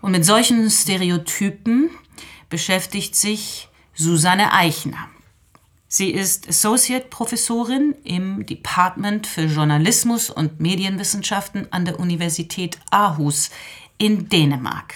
Und 0.00 0.12
mit 0.12 0.24
solchen 0.24 0.70
Stereotypen 0.70 1.90
beschäftigt 2.48 3.16
sich 3.16 3.68
Susanne 3.94 4.52
Eichner. 4.52 5.08
Sie 5.88 6.10
ist 6.10 6.48
Associate 6.48 7.06
Professorin 7.08 7.94
im 8.04 8.44
Department 8.44 9.26
für 9.26 9.44
Journalismus 9.44 10.28
und 10.28 10.60
Medienwissenschaften 10.60 11.72
an 11.72 11.86
der 11.86 11.98
Universität 11.98 12.78
Aarhus 12.90 13.50
in 13.96 14.28
Dänemark. 14.28 14.94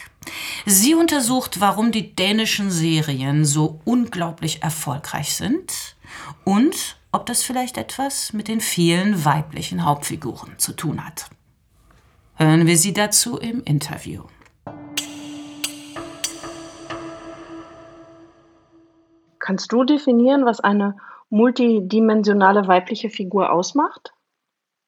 Sie 0.66 0.94
untersucht, 0.94 1.60
warum 1.60 1.92
die 1.92 2.14
dänischen 2.14 2.70
Serien 2.70 3.44
so 3.44 3.80
unglaublich 3.84 4.62
erfolgreich 4.62 5.34
sind 5.34 5.96
und 6.44 6.96
ob 7.12 7.26
das 7.26 7.42
vielleicht 7.42 7.76
etwas 7.76 8.32
mit 8.32 8.48
den 8.48 8.60
vielen 8.60 9.24
weiblichen 9.24 9.84
Hauptfiguren 9.84 10.58
zu 10.58 10.72
tun 10.72 11.04
hat. 11.04 11.28
Hören 12.36 12.66
wir 12.66 12.78
sie 12.78 12.94
dazu 12.94 13.36
im 13.36 13.62
Interview. 13.64 14.22
Kannst 19.38 19.72
du 19.72 19.84
definieren, 19.84 20.46
was 20.46 20.60
eine 20.60 20.96
multidimensionale 21.28 22.66
weibliche 22.66 23.10
Figur 23.10 23.52
ausmacht? 23.52 24.14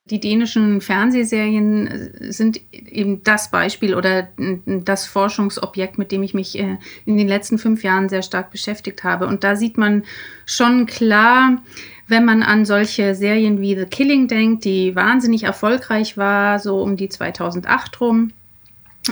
Die 0.06 0.20
dänischen 0.20 0.82
Fernsehserien 0.82 1.86
äh, 1.86 2.32
sind 2.32 2.60
eben 2.72 3.22
das 3.22 3.50
Beispiel 3.50 3.94
oder 3.94 4.28
das 4.66 5.06
Forschungsobjekt, 5.06 5.96
mit 5.96 6.12
dem 6.12 6.22
ich 6.22 6.34
mich 6.34 6.58
äh, 6.58 6.76
in 7.06 7.16
den 7.16 7.26
letzten 7.26 7.56
fünf 7.56 7.82
Jahren 7.82 8.10
sehr 8.10 8.20
stark 8.20 8.50
beschäftigt 8.50 9.02
habe. 9.02 9.26
Und 9.26 9.44
da 9.44 9.56
sieht 9.56 9.78
man 9.78 10.04
schon 10.44 10.84
klar, 10.84 11.62
wenn 12.06 12.24
man 12.24 12.42
an 12.42 12.64
solche 12.64 13.14
Serien 13.14 13.60
wie 13.60 13.76
The 13.76 13.86
Killing 13.86 14.28
denkt, 14.28 14.64
die 14.64 14.94
wahnsinnig 14.94 15.44
erfolgreich 15.44 16.16
war, 16.16 16.58
so 16.58 16.80
um 16.80 16.96
die 16.96 17.08
2008 17.08 18.00
rum, 18.00 18.32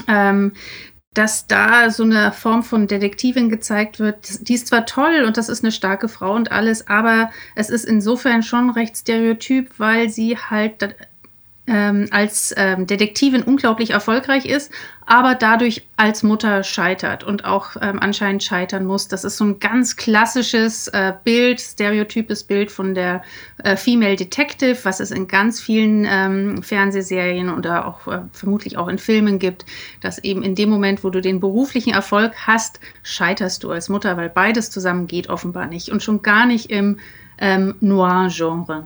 ähm, 0.07 0.53
dass 1.13 1.45
da 1.45 1.89
so 1.91 2.03
eine 2.03 2.31
Form 2.31 2.63
von 2.63 2.87
Detektivin 2.87 3.49
gezeigt 3.49 3.99
wird. 3.99 4.47
Die 4.47 4.55
ist 4.55 4.67
zwar 4.67 4.85
toll 4.85 5.23
und 5.25 5.37
das 5.37 5.49
ist 5.49 5.63
eine 5.63 5.71
starke 5.71 6.07
Frau 6.07 6.33
und 6.33 6.51
alles, 6.51 6.87
aber 6.87 7.29
es 7.55 7.69
ist 7.69 7.85
insofern 7.85 8.41
schon 8.41 8.69
recht 8.71 8.97
stereotyp, 8.97 9.71
weil 9.77 10.09
sie 10.09 10.37
halt 10.37 10.95
ähm, 11.65 12.07
als 12.11 12.53
ähm, 12.57 12.87
Detektivin 12.87 13.41
unglaublich 13.41 13.91
erfolgreich 13.91 14.45
ist, 14.45 14.71
aber 15.05 15.35
dadurch 15.35 15.87
als 15.95 16.21
Mutter 16.21 16.63
scheitert 16.63 17.23
und 17.23 17.45
auch 17.45 17.77
ähm, 17.81 17.99
anscheinend 18.01 18.43
scheitern 18.43 18.85
muss. 18.85 19.07
Das 19.07 19.23
ist 19.23 19.37
so 19.37 19.45
ein 19.45 19.59
ganz 19.59 19.95
klassisches 19.95 20.89
äh, 20.89 21.13
Bild, 21.23 21.61
stereotypes 21.61 22.43
Bild 22.43 22.69
von 22.69 22.93
der 22.93 23.21
äh, 23.63 23.77
Female 23.77 24.17
Detective, 24.17 24.77
was 24.83 24.99
es 24.99 25.11
in 25.11 25.27
ganz 25.27 25.61
vielen 25.61 26.05
ähm, 26.09 26.63
Fernsehserien 26.63 27.49
oder 27.49 27.87
auch 27.87 28.07
äh, 28.07 28.21
vermutlich 28.33 28.77
auch 28.77 28.89
in 28.89 28.97
Filmen 28.97 29.39
gibt, 29.39 29.65
dass 30.01 30.19
eben 30.19 30.43
in 30.43 30.55
dem 30.55 30.69
Moment, 30.69 31.03
wo 31.05 31.09
du 31.09 31.21
den 31.21 31.39
beruflichen 31.39 31.93
Erfolg 31.93 32.33
hast, 32.45 32.81
scheiterst 33.03 33.63
du 33.63 33.71
als 33.71 33.87
Mutter, 33.87 34.17
weil 34.17 34.29
beides 34.29 34.69
zusammen 34.69 35.07
geht 35.07 35.29
offenbar 35.29 35.67
nicht 35.67 35.89
und 35.89 36.03
schon 36.03 36.21
gar 36.21 36.45
nicht 36.45 36.69
im 36.69 36.99
ähm, 37.37 37.75
Noir-Genre. 37.79 38.85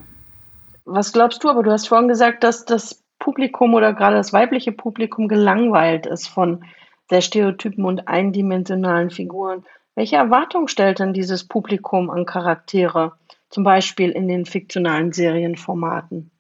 Was 0.90 1.12
glaubst 1.12 1.44
du? 1.44 1.50
Aber 1.50 1.64
du 1.64 1.72
hast 1.72 1.90
vorhin 1.90 2.08
gesagt, 2.08 2.44
dass 2.44 2.64
das 2.64 3.04
Publikum 3.20 3.74
oder 3.74 3.94
gerade 3.94 4.16
das 4.16 4.32
weibliche 4.32 4.72
Publikum 4.72 5.28
gelangweilt 5.28 6.06
ist 6.06 6.28
von 6.28 6.64
sehr 7.10 7.22
stereotypen 7.22 7.84
und 7.84 8.08
eindimensionalen 8.08 9.10
Figuren. 9.10 9.66
Welche 9.96 10.16
Erwartungen 10.16 10.70
stellt 10.70 11.00
denn 11.00 11.14
dieses 11.14 11.46
Publikum 11.46 12.10
an 12.10 12.26
Charaktere, 12.26 13.14
zum 13.50 13.64
Beispiel 13.64 14.12
in 14.12 14.28
den 14.28 14.46
fiktionalen 14.46 15.12
Serienformaten? 15.12 16.32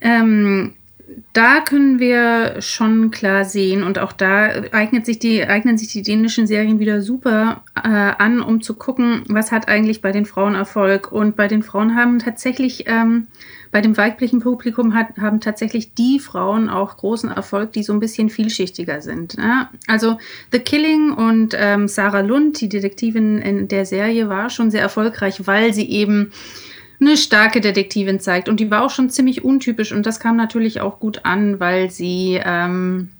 Ähm, 0.00 0.76
da 1.38 1.60
können 1.60 2.00
wir 2.00 2.60
schon 2.60 3.12
klar 3.12 3.44
sehen 3.44 3.84
und 3.84 4.00
auch 4.00 4.10
da 4.10 4.64
eignet 4.72 5.06
sich 5.06 5.20
die, 5.20 5.44
eignen 5.46 5.78
sich 5.78 5.86
die 5.86 6.02
dänischen 6.02 6.48
Serien 6.48 6.80
wieder 6.80 7.00
super 7.00 7.62
äh, 7.76 7.88
an, 7.88 8.40
um 8.40 8.60
zu 8.60 8.74
gucken, 8.74 9.22
was 9.28 9.52
hat 9.52 9.68
eigentlich 9.68 10.00
bei 10.00 10.10
den 10.10 10.26
Frauen 10.26 10.56
Erfolg. 10.56 11.12
Und 11.12 11.36
bei 11.36 11.46
den 11.46 11.62
Frauen 11.62 11.94
haben 11.94 12.18
tatsächlich, 12.18 12.88
ähm, 12.88 13.28
bei 13.70 13.80
dem 13.80 13.96
weiblichen 13.96 14.40
Publikum 14.40 14.94
hat, 14.94 15.16
haben 15.20 15.38
tatsächlich 15.38 15.94
die 15.94 16.18
Frauen 16.18 16.68
auch 16.68 16.96
großen 16.96 17.30
Erfolg, 17.30 17.72
die 17.72 17.84
so 17.84 17.92
ein 17.92 18.00
bisschen 18.00 18.30
vielschichtiger 18.30 19.00
sind. 19.00 19.38
Ne? 19.38 19.68
Also 19.86 20.18
The 20.50 20.58
Killing 20.58 21.12
und 21.12 21.54
ähm, 21.56 21.86
Sarah 21.86 22.22
Lund, 22.22 22.60
die 22.60 22.68
Detektivin 22.68 23.38
in 23.38 23.68
der 23.68 23.86
Serie, 23.86 24.28
war 24.28 24.50
schon 24.50 24.72
sehr 24.72 24.82
erfolgreich, 24.82 25.46
weil 25.46 25.72
sie 25.72 25.88
eben 25.88 26.32
eine 27.00 27.16
starke 27.16 27.60
Detektivin 27.60 28.20
zeigt. 28.20 28.48
Und 28.48 28.60
die 28.60 28.70
war 28.70 28.84
auch 28.84 28.90
schon 28.90 29.10
ziemlich 29.10 29.44
untypisch 29.44 29.92
und 29.92 30.04
das 30.06 30.20
kam 30.20 30.36
natürlich 30.36 30.80
auch 30.80 30.98
gut 30.98 31.24
an, 31.24 31.60
weil 31.60 31.90
sie 31.90 32.40
ähm, 32.44 33.10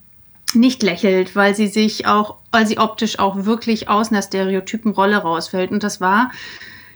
nicht 0.55 0.83
lächelt, 0.83 1.37
weil 1.37 1.55
sie 1.55 1.67
sich 1.67 2.07
auch, 2.07 2.37
weil 2.51 2.67
sie 2.67 2.79
optisch 2.79 3.19
auch 3.19 3.45
wirklich 3.45 3.89
aus 3.89 4.11
einer 4.11 4.23
Stereotypenrolle 4.23 5.19
rausfällt. 5.19 5.71
Und 5.71 5.83
das 5.83 6.01
war 6.01 6.31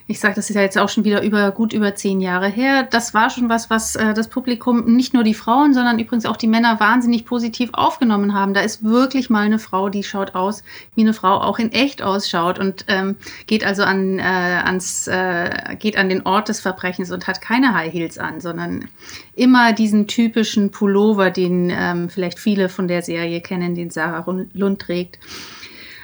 ich 0.07 0.21
sage, 0.21 0.35
das 0.35 0.51
ist 0.51 0.57
ja 0.57 0.63
jetzt 0.63 0.79
auch 0.79 0.89
schon 0.89 1.05
wieder 1.05 1.23
über 1.23 1.51
gut 1.53 1.73
über 1.73 1.95
zehn 1.95 2.21
Jahre 2.21 2.49
her. 2.49 2.83
Das 2.83 3.15
war 3.15 3.31
schon 3.31 3.49
was, 3.49 3.71
was 3.71 3.97
äh, 3.97 4.15
das 4.15 4.29
Publikum, 4.29 4.85
nicht 4.85 5.15
nur 5.15 5.23
die 5.23 5.35
Frauen, 5.35 5.75
sondern 5.75 5.99
übrigens 5.99 6.27
auch 6.27 6.37
die 6.37 6.49
Männer 6.49 6.81
wahnsinnig 6.81 7.25
positiv 7.25 7.71
aufgenommen 7.73 8.35
haben. 8.35 8.55
Da 8.55 8.61
ist 8.61 8.85
wirklich 8.85 9.31
mal 9.31 9.45
eine 9.45 9.59
Frau, 9.59 9.89
die 9.89 10.03
schaut 10.03 10.35
aus, 10.35 10.65
wie 10.95 11.03
eine 11.03 11.15
Frau 11.15 11.41
auch 11.41 11.59
in 11.59 11.73
echt 11.73 12.03
ausschaut 12.03 12.59
und 12.59 12.85
ähm, 12.89 13.17
geht 13.47 13.65
also 13.65 13.85
an, 13.85 14.19
äh, 14.19 14.23
ans, 14.23 15.07
äh, 15.07 15.77
geht 15.79 15.97
an 15.97 16.09
den 16.09 16.27
Ort 16.27 16.49
des 16.49 16.61
Verbrechens 16.61 17.11
und 17.11 17.27
hat 17.27 17.41
keine 17.41 17.75
High 17.75 17.93
Heels 17.93 18.19
an, 18.19 18.41
sondern 18.41 18.89
immer 19.35 19.73
diesen 19.73 20.09
typischen 20.09 20.71
Pullover, 20.71 21.31
den 21.31 21.71
ähm, 21.71 22.11
vielleicht 22.11 22.39
viele 22.39 22.69
von 22.69 22.89
der 22.89 23.03
Serie 23.03 23.41
kennen, 23.41 23.75
den 23.75 23.91
Sarah 23.91 24.25
Lund 24.53 24.81
trägt. 24.81 25.19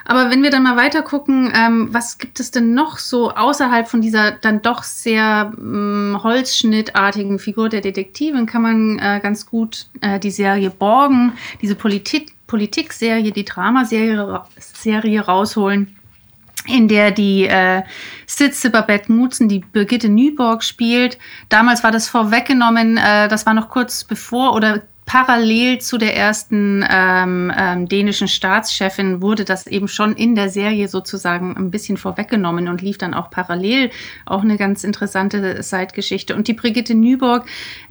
Aber 0.09 0.31
wenn 0.31 0.43
wir 0.43 0.51
dann 0.51 0.63
mal 0.63 0.77
weiter 0.77 1.03
gucken, 1.03 1.53
ähm, 1.55 1.89
was 1.93 2.17
gibt 2.17 2.41
es 2.41 2.51
denn 2.51 2.73
noch 2.73 2.97
so 2.97 3.31
außerhalb 3.31 3.87
von 3.87 4.01
dieser 4.01 4.33
dann 4.33 4.63
doch 4.63 4.83
sehr 4.83 5.53
ähm, 5.59 6.19
holzschnittartigen 6.23 7.39
Figur 7.39 7.69
der 7.69 7.83
Detektivin, 7.83 8.47
kann 8.47 8.63
man 8.63 8.99
äh, 8.99 9.21
ganz 9.23 9.45
gut 9.45 9.91
äh, 10.01 10.19
die 10.19 10.31
Serie 10.31 10.71
Borgen, 10.71 11.35
diese 11.61 11.75
Politik, 11.75 12.33
Politikserie, 12.47 13.33
die 13.33 13.45
Dramaserie 13.45 14.45
Serie 14.59 15.21
rausholen 15.21 15.95
in 16.67 16.89
der 16.89 17.11
die 17.11 17.47
äh, 17.47 17.83
Sitze 18.27 18.71
Babette 18.71 19.13
Mutzen, 19.13 19.49
die 19.49 19.61
Birgitte 19.61 20.09
Nyborg 20.09 20.65
spielt. 20.65 21.19
Damals 21.51 21.85
war 21.85 21.93
das 21.93 22.09
vorweggenommen, 22.09 22.97
äh, 22.97 23.29
das 23.29 23.45
war 23.45 23.53
noch 23.53 23.69
kurz 23.69 24.05
bevor 24.05 24.55
oder 24.55 24.83
parallel 25.09 25.81
zu 25.81 25.97
der 25.97 26.15
ersten 26.15 26.85
ähm, 26.87 27.51
ähm, 27.59 27.89
dänischen 27.89 28.29
Staatschefin 28.29 29.23
wurde 29.23 29.47
das 29.47 29.67
eben 29.67 29.89
schon 29.89 30.13
in 30.13 30.35
der 30.35 30.51
Serie 30.51 30.87
sozusagen 30.87 31.57
ein 31.57 31.71
bisschen 31.71 31.97
vorweggenommen 31.97 32.69
und 32.69 32.83
lief 32.83 32.99
dann 32.99 33.15
auch 33.15 33.31
parallel. 33.31 33.91
Auch 34.27 34.43
eine 34.43 34.59
ganz 34.59 34.85
interessante 34.85 35.59
Zeitgeschichte. 35.63 36.37
Und 36.37 36.47
die 36.47 36.53
Brigitte 36.53 36.95
Nyborg, 36.95 37.47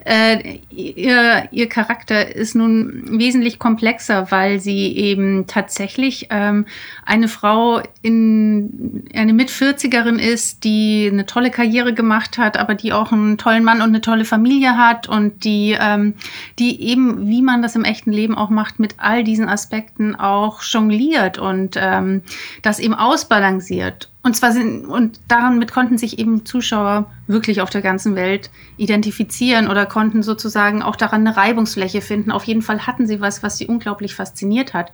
äh, 0.06 0.60
ihr, 0.70 1.48
ihr 1.50 1.68
Charakter 1.68 2.36
ist 2.36 2.54
nun 2.54 3.06
wesentlich 3.18 3.58
komplexer, 3.58 4.30
weil 4.30 4.60
sie 4.60 4.96
eben 4.96 5.48
tatsächlich 5.48 6.28
ähm, 6.30 6.68
eine 7.04 7.30
Frau 7.30 7.82
in 8.04 9.08
eine 9.16 9.34
Mit-40erin 9.34 10.20
ist, 10.20 10.64
die 10.64 11.10
eine 11.12 11.26
tolle 11.26 11.50
Karriere 11.50 11.96
gemacht 11.96 12.38
hat, 12.38 12.58
aber 12.58 12.76
die 12.76 12.94
auch 12.94 13.12
einen 13.12 13.40
tollen 13.40 13.64
Mann 13.64 13.82
und 13.82 13.90
eine 13.90 14.02
tolle 14.02 14.24
Familie 14.24 14.78
hat 14.78 15.10
und 15.10 15.44
die, 15.44 15.76
ähm, 15.80 16.14
die 16.60 16.80
eben 16.84 17.07
wie 17.30 17.42
man 17.42 17.62
das 17.62 17.76
im 17.76 17.84
echten 17.84 18.12
Leben 18.12 18.36
auch 18.36 18.50
macht, 18.50 18.80
mit 18.80 18.96
all 18.98 19.24
diesen 19.24 19.48
Aspekten 19.48 20.16
auch 20.16 20.62
jongliert 20.62 21.38
und 21.38 21.76
ähm, 21.80 22.22
das 22.62 22.80
eben 22.80 22.94
ausbalanciert. 22.94 24.10
Und 24.24 24.36
zwar 24.36 24.52
sind, 24.52 24.86
und 24.86 25.20
damit 25.28 25.72
konnten 25.72 25.98
sich 25.98 26.20
eben 26.20 26.46
Zuschauer 26.46 27.10
wirklich 27.28 27.62
auf 27.62 27.70
der 27.70 27.82
ganzen 27.82 28.16
Welt 28.16 28.50
identifizieren 28.78 29.68
oder 29.68 29.86
konnten 29.86 30.22
sozusagen 30.24 30.82
auch 30.82 30.96
daran 30.96 31.26
eine 31.26 31.38
Reibungsfläche 31.38 32.02
finden. 32.02 32.32
Auf 32.32 32.44
jeden 32.44 32.62
Fall 32.62 32.86
hatten 32.86 33.08
sie 33.08 33.22
was, 33.22 33.42
was 33.44 33.58
sie 33.58 33.68
unglaublich 33.68 34.16
fasziniert 34.16 34.74
hat. 34.74 34.92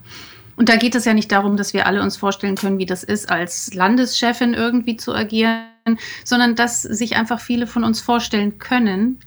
Und 0.56 0.69
da 0.69 0.76
geht 0.76 0.95
es 0.95 1.06
ja 1.06 1.13
nicht 1.13 1.32
darum, 1.32 1.58
dass 1.58 1.73
wir 1.73 1.88
alle 1.88 2.02
uns 2.02 2.17
vorstellen 2.17 2.56
können, 2.56 2.78
wie 2.78 2.86
das 2.86 3.04
ist, 3.04 3.32
als 3.32 3.73
Landeschefin 3.73 4.54
irgendwie 4.54 4.97
zu 4.97 5.13
agieren, 5.13 5.97
sondern 6.23 6.56
dass 6.56 6.84
sich 6.84 7.15
einfach 7.15 7.39
viele 7.39 7.65
von 7.65 7.84
uns 7.84 8.02
vorstellen 8.02 8.60
können, 8.60 9.19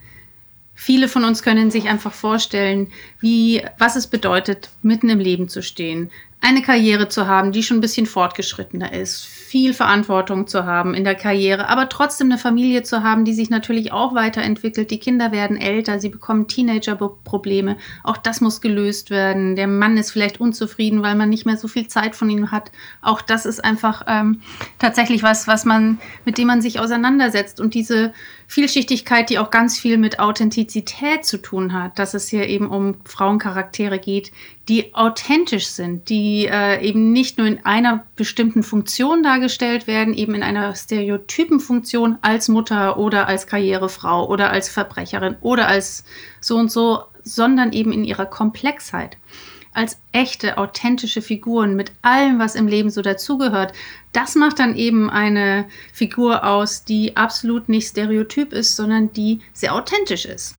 Viele 0.78 1.08
von 1.08 1.24
uns 1.24 1.42
können 1.42 1.70
sich 1.70 1.88
einfach 1.88 2.12
vorstellen, 2.12 2.92
wie, 3.18 3.62
was 3.78 3.96
es 3.96 4.06
bedeutet, 4.06 4.68
mitten 4.82 5.08
im 5.08 5.18
Leben 5.18 5.48
zu 5.48 5.62
stehen, 5.62 6.10
eine 6.40 6.62
Karriere 6.62 7.08
zu 7.08 7.26
haben, 7.26 7.50
die 7.50 7.62
schon 7.62 7.78
ein 7.78 7.80
bisschen 7.80 8.06
fortgeschrittener 8.06 8.92
ist, 8.92 9.24
viel 9.24 9.74
Verantwortung 9.74 10.46
zu 10.46 10.64
haben 10.64 10.94
in 10.94 11.02
der 11.02 11.14
Karriere, 11.14 11.68
aber 11.68 11.88
trotzdem 11.88 12.30
eine 12.30 12.38
Familie 12.38 12.82
zu 12.82 13.02
haben, 13.02 13.24
die 13.24 13.32
sich 13.32 13.48
natürlich 13.48 13.92
auch 13.92 14.14
weiterentwickelt. 14.14 14.90
Die 14.90 14.98
Kinder 14.98 15.32
werden 15.32 15.56
älter, 15.56 15.98
sie 15.98 16.08
bekommen 16.08 16.46
Teenager-Probleme. 16.46 17.76
Auch 18.04 18.16
das 18.16 18.40
muss 18.40 18.60
gelöst 18.60 19.10
werden. 19.10 19.56
Der 19.56 19.66
Mann 19.66 19.96
ist 19.96 20.10
vielleicht 20.10 20.40
unzufrieden, 20.40 21.02
weil 21.02 21.14
man 21.14 21.30
nicht 21.30 21.46
mehr 21.46 21.56
so 21.56 21.68
viel 21.68 21.88
Zeit 21.88 22.14
von 22.14 22.28
ihm 22.28 22.50
hat. 22.50 22.70
Auch 23.02 23.22
das 23.22 23.46
ist 23.46 23.64
einfach 23.64 24.02
ähm, 24.06 24.40
tatsächlich 24.78 25.22
was, 25.22 25.48
was 25.48 25.64
man, 25.64 25.98
mit 26.24 26.38
dem 26.38 26.48
man 26.48 26.60
sich 26.60 26.78
auseinandersetzt. 26.78 27.60
Und 27.60 27.74
diese 27.74 28.12
Vielschichtigkeit, 28.48 29.30
die 29.30 29.38
auch 29.38 29.50
ganz 29.50 29.78
viel 29.78 29.98
mit 29.98 30.18
Authentizität 30.18 31.24
zu 31.24 31.38
tun 31.38 31.72
hat, 31.72 31.98
dass 31.98 32.14
es 32.14 32.28
hier 32.28 32.46
eben 32.46 32.66
um 32.66 32.96
Frauencharaktere 33.04 33.98
geht, 33.98 34.32
die 34.68 34.94
authentisch 34.94 35.68
sind, 35.68 36.08
die 36.08 36.46
äh, 36.46 36.84
eben 36.84 37.12
nicht 37.12 37.38
nur 37.38 37.46
in 37.46 37.64
einer 37.64 38.04
bestimmten 38.16 38.64
Funktion 38.64 39.22
dargestellt 39.22 39.86
werden, 39.86 40.12
eben 40.12 40.34
in 40.34 40.42
einer 40.42 40.74
stereotypen 40.74 41.60
Funktion 41.60 42.18
als 42.22 42.48
Mutter 42.48 42.98
oder 42.98 43.28
als 43.28 43.46
Karrierefrau 43.46 44.28
oder 44.28 44.50
als 44.50 44.68
Verbrecherin 44.68 45.36
oder 45.40 45.68
als 45.68 46.04
so 46.40 46.56
und 46.56 46.72
so, 46.72 47.04
sondern 47.22 47.72
eben 47.72 47.92
in 47.92 48.04
ihrer 48.04 48.26
Komplexheit 48.26 49.16
als 49.72 50.00
echte, 50.10 50.56
authentische 50.56 51.20
Figuren 51.20 51.76
mit 51.76 51.92
allem, 52.00 52.38
was 52.38 52.54
im 52.54 52.66
Leben 52.66 52.88
so 52.88 53.02
dazugehört. 53.02 53.74
Das 54.12 54.34
macht 54.34 54.58
dann 54.58 54.74
eben 54.74 55.10
eine 55.10 55.66
Figur 55.92 56.44
aus, 56.44 56.84
die 56.84 57.16
absolut 57.16 57.68
nicht 57.68 57.88
stereotyp 57.88 58.54
ist, 58.54 58.74
sondern 58.74 59.12
die 59.12 59.40
sehr 59.52 59.74
authentisch 59.74 60.24
ist. 60.24 60.54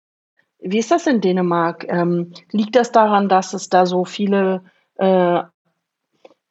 Wie 0.60 0.80
ist 0.80 0.92
das 0.92 1.08
in 1.08 1.22
Dänemark? 1.22 1.86
Ähm, 1.88 2.34
liegt 2.52 2.76
das 2.76 2.92
daran, 2.92 3.30
dass 3.30 3.54
es 3.54 3.70
da 3.70 3.86
so 3.86 4.06
viele 4.06 4.64
äh, 4.96 5.44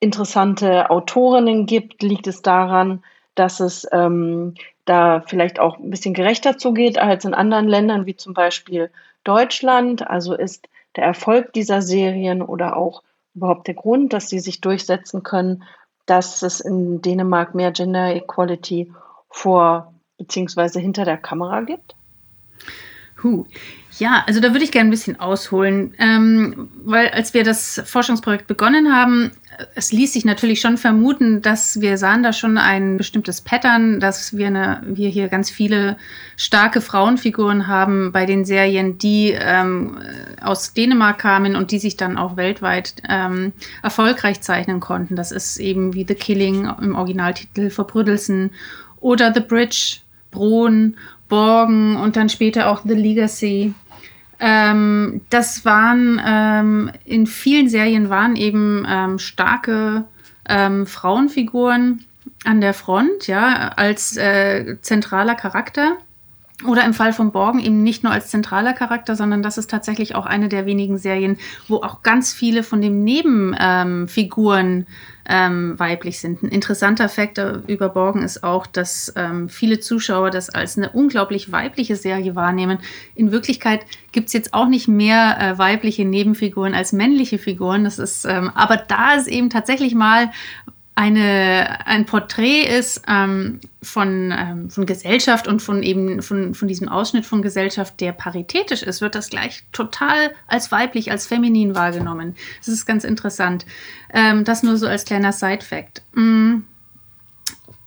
interessante 0.00 0.90
Autorinnen 0.90 1.66
gibt? 1.66 2.02
Liegt 2.02 2.26
es 2.26 2.42
daran, 2.42 3.02
dass 3.34 3.60
es 3.60 3.86
ähm, 3.92 4.54
da 4.84 5.22
vielleicht 5.26 5.58
auch 5.58 5.78
ein 5.78 5.90
bisschen 5.90 6.14
gerechter 6.14 6.56
zugeht 6.56 6.98
als 6.98 7.24
in 7.24 7.34
anderen 7.34 7.66
Ländern, 7.66 8.06
wie 8.06 8.16
zum 8.16 8.32
Beispiel 8.32 8.90
Deutschland? 9.24 10.08
Also 10.08 10.34
ist 10.34 10.68
der 10.94 11.04
Erfolg 11.04 11.52
dieser 11.52 11.82
Serien 11.82 12.42
oder 12.42 12.76
auch 12.76 13.02
überhaupt 13.34 13.66
der 13.66 13.74
Grund, 13.74 14.12
dass 14.12 14.28
sie 14.28 14.38
sich 14.40 14.60
durchsetzen 14.60 15.22
können, 15.22 15.64
dass 16.06 16.42
es 16.42 16.60
in 16.60 17.02
Dänemark 17.02 17.54
mehr 17.54 17.72
Gender 17.72 18.14
Equality 18.14 18.92
vor 19.28 19.92
bzw. 20.18 20.80
hinter 20.80 21.04
der 21.04 21.18
Kamera 21.18 21.60
gibt? 21.62 21.94
Huh. 23.22 23.44
Ja, 23.98 24.24
also 24.26 24.40
da 24.40 24.52
würde 24.52 24.64
ich 24.64 24.72
gerne 24.72 24.88
ein 24.88 24.90
bisschen 24.90 25.18
ausholen, 25.18 25.94
ähm, 25.98 26.68
weil 26.84 27.08
als 27.08 27.32
wir 27.32 27.44
das 27.44 27.80
Forschungsprojekt 27.84 28.46
begonnen 28.46 28.94
haben, 28.94 29.30
es 29.74 29.90
ließ 29.90 30.12
sich 30.12 30.26
natürlich 30.26 30.60
schon 30.60 30.76
vermuten, 30.76 31.40
dass 31.40 31.80
wir 31.80 31.96
sahen 31.96 32.22
da 32.22 32.34
schon 32.34 32.58
ein 32.58 32.98
bestimmtes 32.98 33.40
Pattern, 33.40 34.00
dass 34.00 34.36
wir, 34.36 34.48
eine, 34.48 34.82
wir 34.84 35.08
hier 35.08 35.28
ganz 35.28 35.50
viele 35.50 35.96
starke 36.36 36.82
Frauenfiguren 36.82 37.66
haben 37.66 38.12
bei 38.12 38.26
den 38.26 38.44
Serien, 38.44 38.98
die 38.98 39.30
ähm, 39.30 39.98
aus 40.42 40.74
Dänemark 40.74 41.18
kamen 41.18 41.56
und 41.56 41.70
die 41.70 41.78
sich 41.78 41.96
dann 41.96 42.18
auch 42.18 42.36
weltweit 42.36 42.94
ähm, 43.08 43.52
erfolgreich 43.82 44.42
zeichnen 44.42 44.80
konnten. 44.80 45.16
Das 45.16 45.32
ist 45.32 45.56
eben 45.56 45.94
wie 45.94 46.04
The 46.06 46.14
Killing 46.14 46.70
im 46.82 46.94
Originaltitel 46.94 47.70
Verbrüdelsen 47.70 48.50
oder 49.00 49.32
The 49.32 49.40
Bridge, 49.40 49.98
Bron, 50.30 50.96
Borgen 51.28 51.96
und 51.96 52.16
dann 52.16 52.28
später 52.28 52.68
auch 52.68 52.82
The 52.84 52.94
Legacy. 52.94 53.74
Ähm, 54.38 55.22
das 55.30 55.64
waren 55.64 56.20
ähm, 56.24 56.90
in 57.04 57.26
vielen 57.26 57.68
Serien 57.68 58.10
waren 58.10 58.36
eben 58.36 58.86
ähm, 58.88 59.18
starke 59.18 60.04
ähm, 60.48 60.86
Frauenfiguren 60.86 62.04
an 62.44 62.60
der 62.60 62.74
Front, 62.74 63.26
ja, 63.26 63.68
als 63.76 64.16
äh, 64.16 64.76
zentraler 64.80 65.34
Charakter. 65.34 65.96
Oder 66.64 66.86
im 66.86 66.94
Fall 66.94 67.12
von 67.12 67.32
Borgen 67.32 67.60
eben 67.60 67.82
nicht 67.82 68.02
nur 68.02 68.12
als 68.12 68.28
zentraler 68.28 68.72
Charakter, 68.72 69.14
sondern 69.14 69.42
das 69.42 69.58
ist 69.58 69.70
tatsächlich 69.70 70.14
auch 70.14 70.24
eine 70.24 70.48
der 70.48 70.64
wenigen 70.64 70.96
Serien, 70.96 71.36
wo 71.68 71.76
auch 71.76 72.02
ganz 72.02 72.32
viele 72.32 72.62
von 72.62 72.80
den 72.80 73.04
Nebenfiguren 73.04 74.86
ähm, 75.28 75.78
weiblich 75.78 76.20
sind. 76.20 76.42
Ein 76.42 76.48
interessanter 76.48 77.08
Fakt 77.08 77.40
über 77.66 77.88
Borgen 77.88 78.22
ist 78.22 78.42
auch, 78.44 78.66
dass 78.66 79.12
ähm, 79.16 79.48
viele 79.48 79.80
Zuschauer 79.80 80.30
das 80.30 80.50
als 80.50 80.76
eine 80.76 80.90
unglaublich 80.90 81.52
weibliche 81.52 81.96
Serie 81.96 82.34
wahrnehmen. 82.34 82.78
In 83.14 83.32
Wirklichkeit 83.32 83.86
gibt 84.12 84.28
es 84.28 84.32
jetzt 84.32 84.54
auch 84.54 84.68
nicht 84.68 84.88
mehr 84.88 85.38
äh, 85.40 85.58
weibliche 85.58 86.04
Nebenfiguren 86.04 86.74
als 86.74 86.92
männliche 86.92 87.38
Figuren. 87.38 87.84
Das 87.84 87.98
ist, 87.98 88.24
ähm, 88.24 88.50
aber 88.54 88.76
da 88.76 89.14
ist 89.14 89.28
eben 89.28 89.50
tatsächlich 89.50 89.94
mal 89.94 90.30
eine, 90.98 91.86
ein 91.86 92.06
Porträt 92.06 92.62
ist 92.62 93.02
ähm, 93.06 93.60
von, 93.82 94.32
ähm, 94.34 94.70
von 94.70 94.86
Gesellschaft 94.86 95.46
und 95.46 95.60
von 95.60 95.82
eben 95.82 96.22
von, 96.22 96.54
von 96.54 96.68
diesem 96.68 96.88
Ausschnitt 96.88 97.26
von 97.26 97.42
Gesellschaft, 97.42 98.00
der 98.00 98.12
paritätisch 98.12 98.82
ist, 98.82 99.02
wird 99.02 99.14
das 99.14 99.28
gleich 99.28 99.64
total 99.72 100.32
als 100.48 100.72
weiblich, 100.72 101.10
als 101.10 101.26
feminin 101.26 101.74
wahrgenommen. 101.74 102.34
Das 102.60 102.68
ist 102.68 102.86
ganz 102.86 103.04
interessant. 103.04 103.66
Ähm, 104.14 104.44
das 104.44 104.62
nur 104.62 104.78
so 104.78 104.86
als 104.86 105.04
kleiner 105.04 105.32
Side-Fact. 105.32 106.02
Mm. 106.14 106.62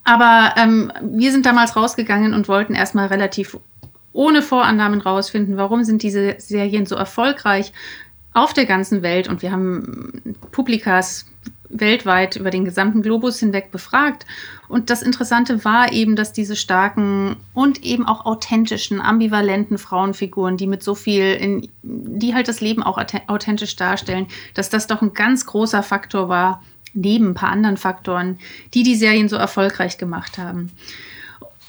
Aber 0.04 0.54
ähm, 0.58 0.94
wir 1.02 1.32
sind 1.32 1.48
damals 1.48 1.76
rausgegangen 1.76 2.36
und 2.36 2.48
wollten 2.48 2.76
erstmal 2.76 3.08
relativ 3.08 3.58
ohne 4.14 4.44
Vorannahmen 4.44 5.02
rausfinden, 5.02 5.58
warum 5.58 5.84
sind 5.84 6.04
diese 6.04 6.36
Serien 6.38 6.86
so 6.86 6.96
erfolgreich 6.96 7.74
auf 8.34 8.54
der 8.54 8.68
ganzen 8.68 9.02
Welt. 9.02 9.28
Und 9.28 9.42
wir 9.42 9.52
haben 9.52 10.36
Publikas 10.52 11.26
weltweit 11.70 12.36
über 12.36 12.50
den 12.50 12.66
gesamten 12.66 13.02
Globus 13.02 13.40
hinweg 13.40 13.72
befragt. 13.72 14.26
Und 14.68 14.90
das 14.90 15.02
Interessante 15.02 15.64
war 15.64 15.94
eben, 15.94 16.16
dass 16.16 16.34
diese 16.34 16.56
starken 16.56 17.38
und 17.54 17.84
eben 17.84 18.08
auch 18.08 18.26
authentischen, 18.26 19.00
ambivalenten 19.00 19.78
Frauenfiguren, 19.78 20.58
die 20.58 20.68
mit 20.68 20.84
so 20.84 20.96
viel, 20.96 21.34
in, 21.34 21.70
die 21.84 22.34
halt 22.34 22.48
das 22.48 22.62
Leben 22.62 22.84
auch 22.84 22.98
authentisch 23.28 23.76
darstellen, 23.76 24.28
dass 24.54 24.70
das 24.70 24.88
doch 24.88 25.02
ein 25.02 25.14
ganz 25.14 25.46
großer 25.46 25.84
Faktor 25.84 26.30
war, 26.30 26.62
neben 26.94 27.30
ein 27.30 27.34
paar 27.36 27.52
anderen 27.52 27.78
Faktoren, 27.78 28.40
die 28.74 28.84
die 28.84 28.96
Serien 28.96 29.30
so 29.30 29.36
erfolgreich 29.36 29.98
gemacht 29.98 30.38
haben. 30.38 30.72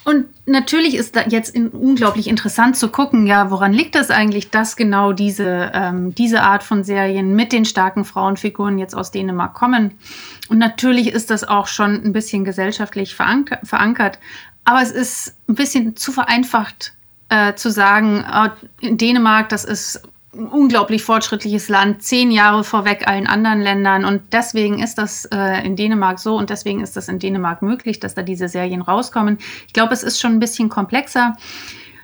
Und 0.03 0.25
natürlich 0.47 0.95
ist 0.95 1.15
da 1.15 1.21
jetzt 1.27 1.53
in, 1.53 1.69
unglaublich 1.69 2.27
interessant 2.27 2.75
zu 2.75 2.89
gucken, 2.89 3.27
ja, 3.27 3.51
woran 3.51 3.71
liegt 3.71 3.93
das 3.93 4.09
eigentlich, 4.09 4.49
dass 4.49 4.75
genau 4.75 5.13
diese, 5.13 5.71
ähm, 5.73 6.15
diese 6.15 6.41
Art 6.41 6.63
von 6.63 6.83
Serien 6.83 7.35
mit 7.35 7.51
den 7.51 7.65
starken 7.65 8.03
Frauenfiguren 8.03 8.79
jetzt 8.79 8.95
aus 8.95 9.11
Dänemark 9.11 9.53
kommen. 9.53 9.91
Und 10.49 10.57
natürlich 10.57 11.09
ist 11.09 11.29
das 11.29 11.43
auch 11.43 11.67
schon 11.67 12.03
ein 12.03 12.13
bisschen 12.13 12.45
gesellschaftlich 12.45 13.15
verank 13.15 13.59
verankert. 13.63 14.17
Aber 14.63 14.81
es 14.81 14.91
ist 14.91 15.35
ein 15.47 15.55
bisschen 15.55 15.95
zu 15.95 16.11
vereinfacht 16.11 16.93
äh, 17.29 17.55
zu 17.55 17.71
sagen, 17.71 18.23
äh, 18.23 18.49
in 18.85 18.97
Dänemark, 18.97 19.49
das 19.49 19.65
ist 19.65 20.01
unglaublich 20.33 21.03
fortschrittliches 21.03 21.67
Land, 21.67 22.03
zehn 22.03 22.31
Jahre 22.31 22.63
vorweg 22.63 23.07
allen 23.07 23.27
anderen 23.27 23.61
Ländern. 23.61 24.05
Und 24.05 24.21
deswegen 24.31 24.81
ist 24.81 24.97
das 24.97 25.25
äh, 25.25 25.65
in 25.65 25.75
Dänemark 25.75 26.19
so 26.19 26.37
und 26.37 26.49
deswegen 26.49 26.81
ist 26.81 26.95
das 26.95 27.09
in 27.09 27.19
Dänemark 27.19 27.61
möglich, 27.61 27.99
dass 27.99 28.13
da 28.13 28.21
diese 28.21 28.47
Serien 28.47 28.81
rauskommen. 28.81 29.39
Ich 29.67 29.73
glaube, 29.73 29.93
es 29.93 30.03
ist 30.03 30.19
schon 30.19 30.33
ein 30.33 30.39
bisschen 30.39 30.69
komplexer. 30.69 31.35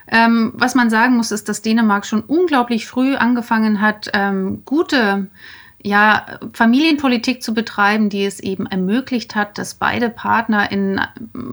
Ähm, 0.10 0.54
was 0.56 0.76
man 0.76 0.90
sagen 0.90 1.18
muss, 1.18 1.32
ist, 1.32 1.50
dass 1.50 1.62
Dänemark 1.62 2.06
schon 2.06 2.22
unglaublich 2.22 2.88
früh 2.88 3.16
angefangen 3.16 3.82
hat, 3.82 4.10
ähm, 4.14 4.62
gute 4.64 5.28
ja, 5.88 6.26
Familienpolitik 6.52 7.42
zu 7.42 7.54
betreiben, 7.54 8.10
die 8.10 8.26
es 8.26 8.42
eben 8.42 8.66
ermöglicht 8.66 9.36
hat, 9.36 9.58
dass 9.58 9.74
beide 9.74 10.10
Partner 10.10 10.70
in, 10.70 11.00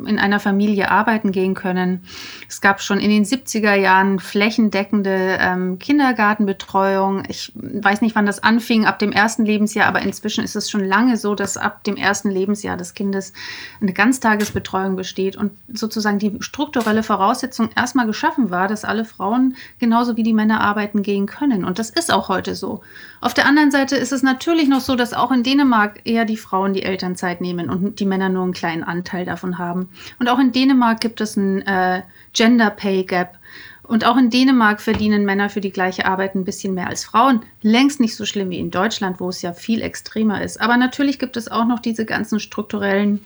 in 0.06 0.18
einer 0.18 0.40
Familie 0.40 0.90
arbeiten 0.90 1.30
gehen 1.30 1.54
können. 1.54 2.04
Es 2.48 2.60
gab 2.60 2.82
schon 2.82 2.98
in 2.98 3.10
den 3.10 3.24
70er 3.24 3.74
Jahren 3.74 4.18
flächendeckende 4.18 5.38
ähm, 5.40 5.78
Kindergartenbetreuung. 5.78 7.22
Ich 7.28 7.52
weiß 7.54 8.00
nicht, 8.00 8.16
wann 8.16 8.26
das 8.26 8.42
anfing, 8.42 8.86
ab 8.86 8.98
dem 8.98 9.12
ersten 9.12 9.44
Lebensjahr, 9.44 9.86
aber 9.86 10.02
inzwischen 10.02 10.42
ist 10.42 10.56
es 10.56 10.68
schon 10.68 10.84
lange 10.84 11.16
so, 11.16 11.36
dass 11.36 11.56
ab 11.56 11.84
dem 11.84 11.96
ersten 11.96 12.28
Lebensjahr 12.28 12.76
des 12.76 12.94
Kindes 12.94 13.32
eine 13.80 13.92
Ganztagesbetreuung 13.92 14.96
besteht 14.96 15.36
und 15.36 15.52
sozusagen 15.72 16.18
die 16.18 16.36
strukturelle 16.40 17.04
Voraussetzung 17.04 17.70
erstmal 17.76 18.06
geschaffen 18.06 18.50
war, 18.50 18.66
dass 18.66 18.84
alle 18.84 19.04
Frauen 19.04 19.54
genauso 19.78 20.16
wie 20.16 20.24
die 20.24 20.32
Männer 20.32 20.60
arbeiten 20.60 21.04
gehen 21.04 21.26
können. 21.26 21.64
Und 21.64 21.78
das 21.78 21.90
ist 21.90 22.12
auch 22.12 22.28
heute 22.28 22.56
so. 22.56 22.82
Auf 23.24 23.32
der 23.32 23.46
anderen 23.46 23.70
Seite 23.70 23.96
ist 23.96 24.12
es 24.12 24.22
natürlich 24.22 24.68
noch 24.68 24.82
so, 24.82 24.96
dass 24.96 25.14
auch 25.14 25.32
in 25.32 25.42
Dänemark 25.42 26.02
eher 26.04 26.26
die 26.26 26.36
Frauen 26.36 26.74
die 26.74 26.82
Elternzeit 26.82 27.40
nehmen 27.40 27.70
und 27.70 27.98
die 27.98 28.04
Männer 28.04 28.28
nur 28.28 28.42
einen 28.42 28.52
kleinen 28.52 28.84
Anteil 28.84 29.24
davon 29.24 29.56
haben. 29.56 29.88
Und 30.18 30.28
auch 30.28 30.38
in 30.38 30.52
Dänemark 30.52 31.00
gibt 31.00 31.22
es 31.22 31.34
ein 31.34 31.62
äh, 31.62 32.02
Gender 32.34 32.68
Pay 32.68 33.04
Gap. 33.04 33.38
Und 33.82 34.04
auch 34.04 34.18
in 34.18 34.28
Dänemark 34.28 34.82
verdienen 34.82 35.24
Männer 35.24 35.48
für 35.48 35.62
die 35.62 35.72
gleiche 35.72 36.04
Arbeit 36.04 36.34
ein 36.34 36.44
bisschen 36.44 36.74
mehr 36.74 36.88
als 36.88 37.06
Frauen. 37.06 37.40
Längst 37.62 37.98
nicht 37.98 38.14
so 38.14 38.26
schlimm 38.26 38.50
wie 38.50 38.58
in 38.58 38.70
Deutschland, 38.70 39.20
wo 39.20 39.30
es 39.30 39.40
ja 39.40 39.54
viel 39.54 39.80
extremer 39.80 40.42
ist. 40.42 40.60
Aber 40.60 40.76
natürlich 40.76 41.18
gibt 41.18 41.38
es 41.38 41.50
auch 41.50 41.64
noch 41.64 41.80
diese 41.80 42.04
ganzen 42.04 42.40
strukturellen 42.40 43.24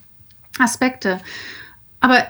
Aspekte. 0.61 1.19
Aber 1.99 2.25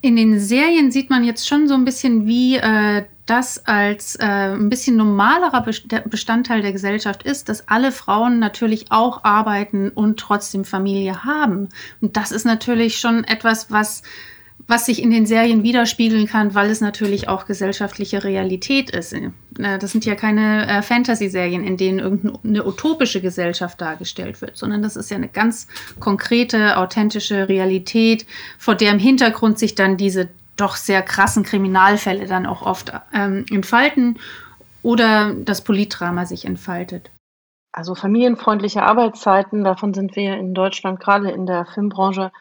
in 0.00 0.16
den 0.16 0.40
Serien 0.40 0.90
sieht 0.90 1.10
man 1.10 1.24
jetzt 1.24 1.46
schon 1.46 1.68
so 1.68 1.74
ein 1.74 1.84
bisschen, 1.84 2.26
wie 2.26 2.56
äh, 2.56 3.04
das 3.26 3.66
als 3.66 4.16
äh, 4.16 4.24
ein 4.24 4.70
bisschen 4.70 4.96
normalerer 4.96 5.64
Bestandteil 6.06 6.62
der 6.62 6.72
Gesellschaft 6.72 7.24
ist, 7.24 7.48
dass 7.48 7.68
alle 7.68 7.92
Frauen 7.92 8.38
natürlich 8.38 8.86
auch 8.90 9.24
arbeiten 9.24 9.90
und 9.90 10.18
trotzdem 10.18 10.64
Familie 10.64 11.24
haben. 11.24 11.68
Und 12.00 12.16
das 12.16 12.32
ist 12.32 12.44
natürlich 12.44 12.98
schon 12.98 13.24
etwas, 13.24 13.70
was 13.70 14.02
was 14.68 14.86
sich 14.86 15.02
in 15.02 15.10
den 15.10 15.26
Serien 15.26 15.62
widerspiegeln 15.62 16.26
kann, 16.26 16.54
weil 16.54 16.70
es 16.70 16.80
natürlich 16.80 17.28
auch 17.28 17.46
gesellschaftliche 17.46 18.24
Realität 18.24 18.90
ist. 18.90 19.12
Äh, 19.12 19.30
das 19.58 19.92
sind 19.92 20.04
ja 20.04 20.14
keine 20.14 20.66
äh, 20.66 20.82
Fantasy-Serien, 20.82 21.64
in 21.64 21.76
denen 21.76 21.98
irgendeine 21.98 22.66
utopische 22.66 23.20
Gesellschaft 23.20 23.80
dargestellt 23.80 24.40
wird, 24.40 24.56
sondern 24.56 24.82
das 24.82 24.96
ist 24.96 25.10
ja 25.10 25.16
eine 25.16 25.28
ganz 25.28 25.68
konkrete, 26.00 26.78
authentische 26.78 27.48
Realität, 27.48 28.26
vor 28.58 28.74
der 28.74 28.92
im 28.92 28.98
Hintergrund 28.98 29.58
sich 29.58 29.74
dann 29.74 29.96
diese 29.96 30.28
doch 30.56 30.76
sehr 30.76 31.02
krassen 31.02 31.42
Kriminalfälle 31.42 32.26
dann 32.26 32.46
auch 32.46 32.62
oft 32.62 32.92
ähm, 33.12 33.44
entfalten 33.50 34.18
oder 34.82 35.34
das 35.34 35.62
Politdrama 35.62 36.26
sich 36.26 36.44
entfaltet. 36.44 37.10
Also 37.72 37.94
familienfreundliche 37.94 38.82
Arbeitszeiten, 38.82 39.62
davon 39.62 39.92
sind 39.92 40.16
wir 40.16 40.36
in 40.38 40.54
Deutschland 40.54 40.98
gerade 40.98 41.30
in 41.30 41.44
der 41.44 41.66
Filmbranche 41.66 42.32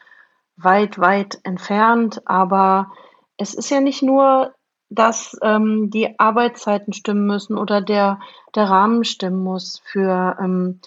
weit, 0.55 0.97
weit 0.97 1.39
entfernt. 1.43 2.21
Aber 2.25 2.91
es 3.37 3.53
ist 3.53 3.69
ja 3.69 3.81
nicht 3.81 4.01
nur, 4.01 4.53
dass 4.89 5.37
ähm, 5.41 5.89
die 5.89 6.19
Arbeitszeiten 6.19 6.93
stimmen 6.93 7.25
müssen 7.25 7.57
oder 7.57 7.81
der, 7.81 8.19
der 8.55 8.69
Rahmen 8.69 9.03
stimmen 9.03 9.43
muss 9.43 9.81
für 9.83 10.37
ähm, 10.39 10.79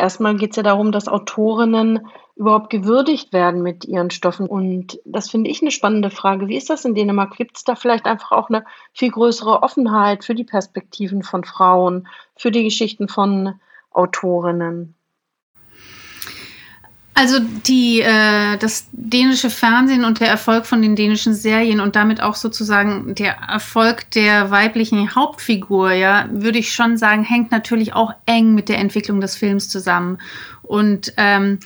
erstmal 0.00 0.36
geht 0.36 0.50
es 0.50 0.56
ja 0.56 0.62
darum, 0.62 0.92
dass 0.92 1.08
Autorinnen 1.08 2.08
überhaupt 2.36 2.70
gewürdigt 2.70 3.32
werden 3.32 3.62
mit 3.62 3.84
ihren 3.84 4.10
Stoffen. 4.10 4.46
Und 4.46 4.98
das 5.04 5.30
finde 5.30 5.50
ich 5.50 5.60
eine 5.60 5.70
spannende 5.70 6.10
Frage. 6.10 6.48
Wie 6.48 6.56
ist 6.56 6.70
das 6.70 6.84
in 6.84 6.94
Dänemark? 6.94 7.36
Gibt 7.36 7.58
es 7.58 7.64
da 7.64 7.74
vielleicht 7.74 8.06
einfach 8.06 8.32
auch 8.32 8.48
eine 8.48 8.64
viel 8.92 9.10
größere 9.10 9.62
Offenheit 9.62 10.24
für 10.24 10.34
die 10.34 10.44
Perspektiven 10.44 11.22
von 11.22 11.44
Frauen, 11.44 12.08
für 12.36 12.50
die 12.50 12.64
Geschichten 12.64 13.08
von 13.08 13.60
Autorinnen? 13.90 14.94
Also 17.20 17.38
die, 17.38 18.00
äh, 18.00 18.56
das 18.56 18.88
dänische 18.92 19.50
Fernsehen 19.50 20.06
und 20.06 20.20
der 20.20 20.28
Erfolg 20.28 20.64
von 20.64 20.80
den 20.80 20.96
dänischen 20.96 21.34
Serien 21.34 21.80
und 21.80 21.94
damit 21.94 22.22
auch 22.22 22.34
sozusagen 22.34 23.14
der 23.14 23.34
Erfolg 23.46 24.10
der 24.12 24.50
weiblichen 24.50 25.14
Hauptfigur, 25.14 25.92
ja, 25.92 26.30
würde 26.32 26.58
ich 26.58 26.72
schon 26.72 26.96
sagen, 26.96 27.22
hängt 27.22 27.50
natürlich 27.50 27.92
auch 27.92 28.14
eng 28.24 28.54
mit 28.54 28.70
der 28.70 28.78
Entwicklung 28.78 29.20
des 29.20 29.36
Films 29.36 29.68
zusammen. 29.68 30.16
Und 30.62 31.12
ähm, 31.18 31.58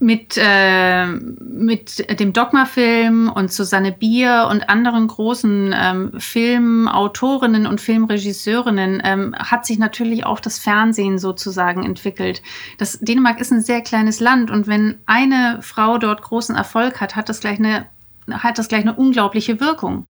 mit, 0.00 0.38
äh, 0.42 1.06
mit 1.06 2.18
dem 2.18 2.32
Dogma-Film 2.32 3.30
und 3.30 3.52
Susanne 3.52 3.92
Bier 3.92 4.48
und 4.50 4.68
anderen 4.70 5.06
großen 5.06 5.74
ähm, 5.76 6.12
Filmautorinnen 6.18 7.66
und 7.66 7.82
Filmregisseurinnen 7.82 9.02
ähm, 9.04 9.34
hat 9.38 9.66
sich 9.66 9.78
natürlich 9.78 10.24
auch 10.24 10.40
das 10.40 10.58
Fernsehen 10.58 11.18
sozusagen 11.18 11.84
entwickelt. 11.84 12.42
Das 12.78 12.98
Dänemark 12.98 13.40
ist 13.40 13.52
ein 13.52 13.60
sehr 13.60 13.82
kleines 13.82 14.20
Land 14.20 14.50
und 14.50 14.66
wenn 14.66 14.98
eine 15.04 15.58
Frau 15.60 15.98
dort 15.98 16.22
großen 16.22 16.56
Erfolg 16.56 17.02
hat, 17.02 17.14
hat 17.14 17.28
das 17.28 17.40
gleich 17.40 17.58
eine, 17.58 17.86
hat 18.30 18.58
das 18.58 18.68
gleich 18.68 18.80
eine 18.80 18.94
unglaubliche 18.94 19.60
Wirkung. 19.60 20.06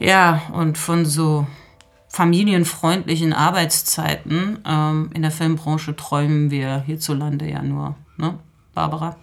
Ja, 0.00 0.42
und 0.52 0.78
von 0.78 1.06
so 1.06 1.46
familienfreundlichen 2.20 3.32
Arbeitszeiten 3.32 4.58
ähm, 4.68 5.08
in 5.14 5.22
der 5.22 5.30
Filmbranche 5.30 5.96
träumen 5.96 6.50
wir 6.50 6.80
hierzulande 6.80 7.48
ja 7.48 7.62
nur, 7.62 7.94
ne, 8.18 8.34
Barbara? 8.74 9.16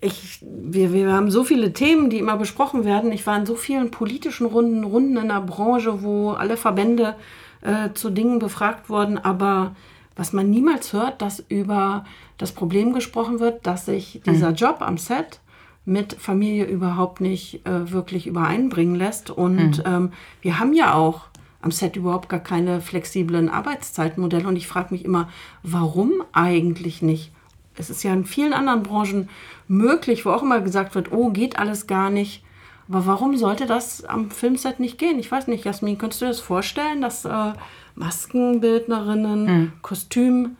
Ich, 0.00 0.40
wir, 0.42 0.92
wir 0.92 1.12
haben 1.12 1.30
so 1.30 1.44
viele 1.44 1.72
Themen, 1.72 2.10
die 2.10 2.18
immer 2.18 2.36
besprochen 2.36 2.84
werden. 2.84 3.12
Ich 3.12 3.24
war 3.28 3.38
in 3.38 3.46
so 3.46 3.54
vielen 3.54 3.92
politischen 3.92 4.46
Runden, 4.46 4.82
Runden 4.82 5.16
in 5.18 5.28
der 5.28 5.40
Branche, 5.40 6.02
wo 6.02 6.32
alle 6.32 6.56
Verbände 6.56 7.14
äh, 7.60 7.90
zu 7.94 8.10
Dingen 8.10 8.40
befragt 8.40 8.90
wurden. 8.90 9.16
Aber 9.16 9.76
was 10.16 10.32
man 10.32 10.50
niemals 10.50 10.92
hört, 10.92 11.22
dass 11.22 11.44
über 11.48 12.04
das 12.38 12.50
Problem 12.50 12.92
gesprochen 12.92 13.38
wird, 13.38 13.68
dass 13.68 13.86
sich 13.86 14.20
dieser 14.26 14.50
mhm. 14.50 14.56
Job 14.56 14.76
am 14.80 14.98
Set 14.98 15.38
mit 15.84 16.14
Familie 16.14 16.64
überhaupt 16.64 17.20
nicht 17.20 17.64
äh, 17.64 17.92
wirklich 17.92 18.26
übereinbringen 18.26 18.96
lässt. 18.96 19.30
Und 19.30 19.78
mhm. 19.78 19.82
ähm, 19.86 20.12
wir 20.42 20.58
haben 20.58 20.72
ja 20.72 20.94
auch 20.94 21.26
am 21.66 21.72
Set 21.72 21.96
überhaupt 21.96 22.28
gar 22.28 22.38
keine 22.38 22.80
flexiblen 22.80 23.48
Arbeitszeitmodelle. 23.48 24.46
Und 24.46 24.54
ich 24.54 24.68
frage 24.68 24.94
mich 24.94 25.04
immer, 25.04 25.28
warum 25.64 26.12
eigentlich 26.32 27.02
nicht? 27.02 27.32
Es 27.76 27.90
ist 27.90 28.04
ja 28.04 28.12
in 28.12 28.24
vielen 28.24 28.52
anderen 28.52 28.84
Branchen 28.84 29.28
möglich, 29.66 30.24
wo 30.24 30.30
auch 30.30 30.44
immer 30.44 30.60
gesagt 30.60 30.94
wird, 30.94 31.10
oh, 31.10 31.30
geht 31.30 31.58
alles 31.58 31.88
gar 31.88 32.08
nicht. 32.08 32.44
Aber 32.88 33.04
warum 33.06 33.36
sollte 33.36 33.66
das 33.66 34.04
am 34.04 34.30
Filmset 34.30 34.78
nicht 34.78 34.96
gehen? 34.96 35.18
Ich 35.18 35.30
weiß 35.30 35.48
nicht, 35.48 35.64
Jasmin, 35.64 35.98
könntest 35.98 36.22
du 36.22 36.26
dir 36.26 36.30
das 36.30 36.40
vorstellen, 36.40 37.00
dass 37.00 37.24
äh, 37.24 37.52
Maskenbildnerinnen, 37.96 39.44
mhm. 39.44 39.72
Kostüm 39.82 40.56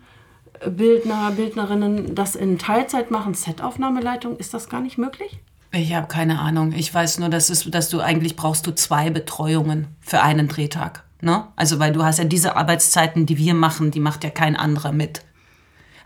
Bildner, 0.68 1.30
Bildnerinnen 1.36 2.16
das 2.16 2.34
in 2.34 2.58
Teilzeit 2.58 3.12
machen, 3.12 3.34
Setaufnahmeleitung, 3.34 4.38
ist 4.38 4.54
das 4.54 4.68
gar 4.68 4.80
nicht 4.80 4.98
möglich? 4.98 5.38
Ich 5.76 5.94
habe 5.94 6.06
keine 6.06 6.38
Ahnung. 6.38 6.72
Ich 6.72 6.92
weiß 6.92 7.18
nur, 7.18 7.28
dass, 7.28 7.50
es, 7.50 7.70
dass 7.70 7.90
du 7.90 8.00
eigentlich 8.00 8.34
brauchst 8.34 8.66
du 8.66 8.74
zwei 8.74 9.10
Betreuungen 9.10 9.88
für 10.00 10.22
einen 10.22 10.48
Drehtag. 10.48 11.04
Ne? 11.20 11.44
Also 11.54 11.78
weil 11.78 11.92
du 11.92 12.02
hast 12.02 12.18
ja 12.18 12.24
diese 12.24 12.56
Arbeitszeiten, 12.56 13.26
die 13.26 13.36
wir 13.36 13.52
machen, 13.52 13.90
die 13.90 14.00
macht 14.00 14.24
ja 14.24 14.30
kein 14.30 14.56
anderer 14.56 14.92
mit. 14.92 15.22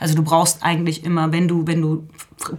Also 0.01 0.15
du 0.15 0.25
brauchst 0.25 0.63
eigentlich 0.65 1.05
immer, 1.05 1.31
wenn 1.31 1.47
du, 1.47 1.67
wenn 1.67 1.83
du 1.83 2.09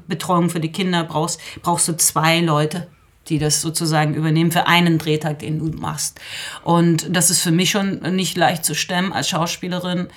Betreuung 0.08 0.50
für 0.50 0.60
die 0.62 0.71
Kinder 0.71 1.04
brauchst, 1.04 1.41
brauchst 1.62 1.88
du 1.88 1.97
zwei 1.97 2.39
Leute, 2.39 2.88
die 3.28 3.39
das 3.39 3.62
sozusagen 3.62 4.13
übernehmen 4.13 4.52
für 4.52 4.67
einen 4.67 4.97
Drehtag, 4.97 5.39
den 5.39 5.60
du 5.60 5.78
machst. 5.78 6.21
Und 6.63 7.13
das 7.13 7.30
ist 7.30 7.41
für 7.41 7.52
mich 7.52 7.71
schon 7.71 8.00
nicht 8.15 8.38
leicht 8.38 8.63
zu 8.63 8.74
stemmen 8.74 9.12
als 9.12 9.28
Schauspielerin. 9.28 10.08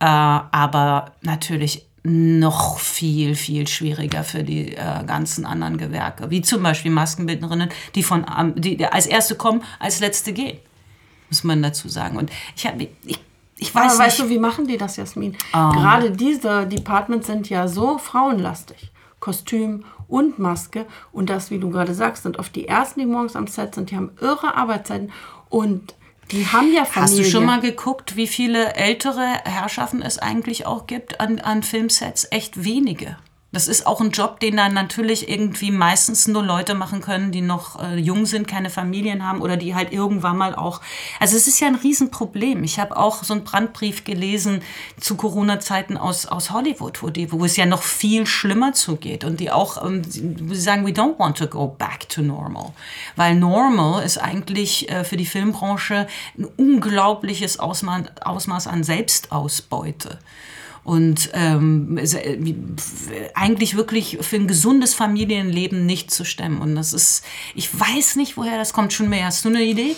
Äh, 0.00 0.04
aber 0.04 1.12
natürlich 1.22 1.86
noch 2.06 2.78
viel, 2.78 3.34
viel 3.34 3.66
schwieriger 3.66 4.22
für 4.22 4.44
die 4.44 4.76
äh, 4.76 5.04
ganzen 5.04 5.44
anderen 5.44 5.76
Gewerke, 5.76 6.30
wie 6.30 6.40
zum 6.40 6.62
Beispiel 6.62 6.92
Maskenbildnerinnen, 6.92 7.68
die, 7.96 8.02
von, 8.04 8.24
die, 8.54 8.84
als 8.86 9.06
Erste 9.06 9.34
kommen, 9.34 9.62
als 9.80 9.98
Letzte 9.98 10.32
gehen, 10.32 10.58
muss 11.30 11.42
man 11.42 11.62
dazu 11.62 11.88
sagen. 11.88 12.16
Und 12.16 12.30
ich, 12.54 12.64
hab, 12.64 12.80
ich, 12.80 13.18
ich 13.56 13.74
weiß 13.74 13.94
Aber 13.94 14.04
weißt 14.04 14.20
du, 14.20 14.28
wie 14.28 14.38
machen 14.38 14.68
die 14.68 14.76
das, 14.76 14.96
Jasmin? 14.96 15.36
Um. 15.52 15.72
Gerade 15.72 16.12
diese 16.12 16.66
Departments 16.66 17.26
sind 17.26 17.48
ja 17.48 17.66
so 17.66 17.98
frauenlastig. 17.98 18.92
Kostüm 19.18 19.84
und 20.06 20.38
Maske. 20.38 20.86
Und 21.10 21.28
das, 21.28 21.50
wie 21.50 21.58
du 21.58 21.70
gerade 21.70 21.94
sagst, 21.94 22.22
sind 22.22 22.38
oft 22.38 22.54
die 22.54 22.68
Ersten, 22.68 23.00
die 23.00 23.06
morgens 23.06 23.34
am 23.34 23.48
Set 23.48 23.74
sind. 23.74 23.90
Die 23.90 23.96
haben 23.96 24.12
irre 24.20 24.54
Arbeitszeiten. 24.54 25.10
Und 25.48 25.94
die 26.30 26.46
haben 26.46 26.72
ja 26.72 26.84
Familie. 26.84 27.02
Hast 27.02 27.18
du 27.18 27.24
schon 27.24 27.44
mal 27.44 27.60
geguckt, 27.60 28.16
wie 28.16 28.26
viele 28.26 28.74
ältere 28.74 29.26
Herrschaften 29.44 30.02
es 30.02 30.18
eigentlich 30.18 30.66
auch 30.66 30.86
gibt 30.86 31.20
an, 31.20 31.38
an 31.38 31.62
Filmsets? 31.62 32.26
Echt 32.30 32.64
wenige. 32.64 33.16
Das 33.52 33.68
ist 33.68 33.86
auch 33.86 34.00
ein 34.00 34.10
Job, 34.10 34.40
den 34.40 34.56
dann 34.56 34.74
natürlich 34.74 35.30
irgendwie 35.30 35.70
meistens 35.70 36.26
nur 36.26 36.42
Leute 36.42 36.74
machen 36.74 37.00
können, 37.00 37.30
die 37.30 37.40
noch 37.40 37.80
äh, 37.80 37.96
jung 37.96 38.26
sind, 38.26 38.48
keine 38.48 38.70
Familien 38.70 39.26
haben 39.26 39.40
oder 39.40 39.56
die 39.56 39.74
halt 39.74 39.92
irgendwann 39.92 40.36
mal 40.36 40.54
auch. 40.54 40.80
Also 41.20 41.36
es 41.36 41.46
ist 41.46 41.60
ja 41.60 41.68
ein 41.68 41.76
Riesenproblem. 41.76 42.64
Ich 42.64 42.80
habe 42.80 42.96
auch 42.96 43.22
so 43.22 43.32
einen 43.32 43.44
Brandbrief 43.44 44.04
gelesen 44.04 44.62
zu 45.00 45.16
Corona-Zeiten 45.16 45.96
aus, 45.96 46.26
aus 46.26 46.50
Hollywood, 46.50 47.02
wo, 47.02 47.08
die, 47.08 47.30
wo 47.30 47.44
es 47.44 47.56
ja 47.56 47.66
noch 47.66 47.82
viel 47.82 48.26
schlimmer 48.26 48.72
zugeht 48.72 49.24
und 49.24 49.38
die 49.38 49.50
auch 49.50 49.82
ähm, 49.86 50.02
die 50.04 50.56
sagen, 50.56 50.84
we 50.84 50.90
don't 50.90 51.18
want 51.18 51.38
to 51.38 51.46
go 51.46 51.68
back 51.68 52.08
to 52.08 52.22
normal. 52.22 52.72
Weil 53.14 53.36
normal 53.36 54.04
ist 54.04 54.18
eigentlich 54.18 54.90
äh, 54.90 55.04
für 55.04 55.16
die 55.16 55.24
Filmbranche 55.24 56.08
ein 56.36 56.46
unglaubliches 56.56 57.60
Ausmaß, 57.60 58.02
Ausmaß 58.20 58.66
an 58.66 58.82
Selbstausbeute 58.82 60.18
und 60.86 61.30
ähm, 61.32 61.98
äh, 61.98 62.38
eigentlich 63.34 63.74
wirklich 63.74 64.18
für 64.20 64.36
ein 64.36 64.46
gesundes 64.46 64.94
Familienleben 64.94 65.84
nicht 65.84 66.12
zu 66.12 66.24
stemmen. 66.24 66.60
Und 66.60 66.76
das 66.76 66.92
ist, 66.92 67.24
ich 67.56 67.68
weiß 67.76 68.14
nicht, 68.14 68.36
woher 68.36 68.56
das 68.56 68.72
kommt. 68.72 68.92
Schon 68.92 69.08
mehr, 69.08 69.24
hast 69.24 69.44
du 69.44 69.48
eine 69.48 69.64
Idee? 69.64 69.96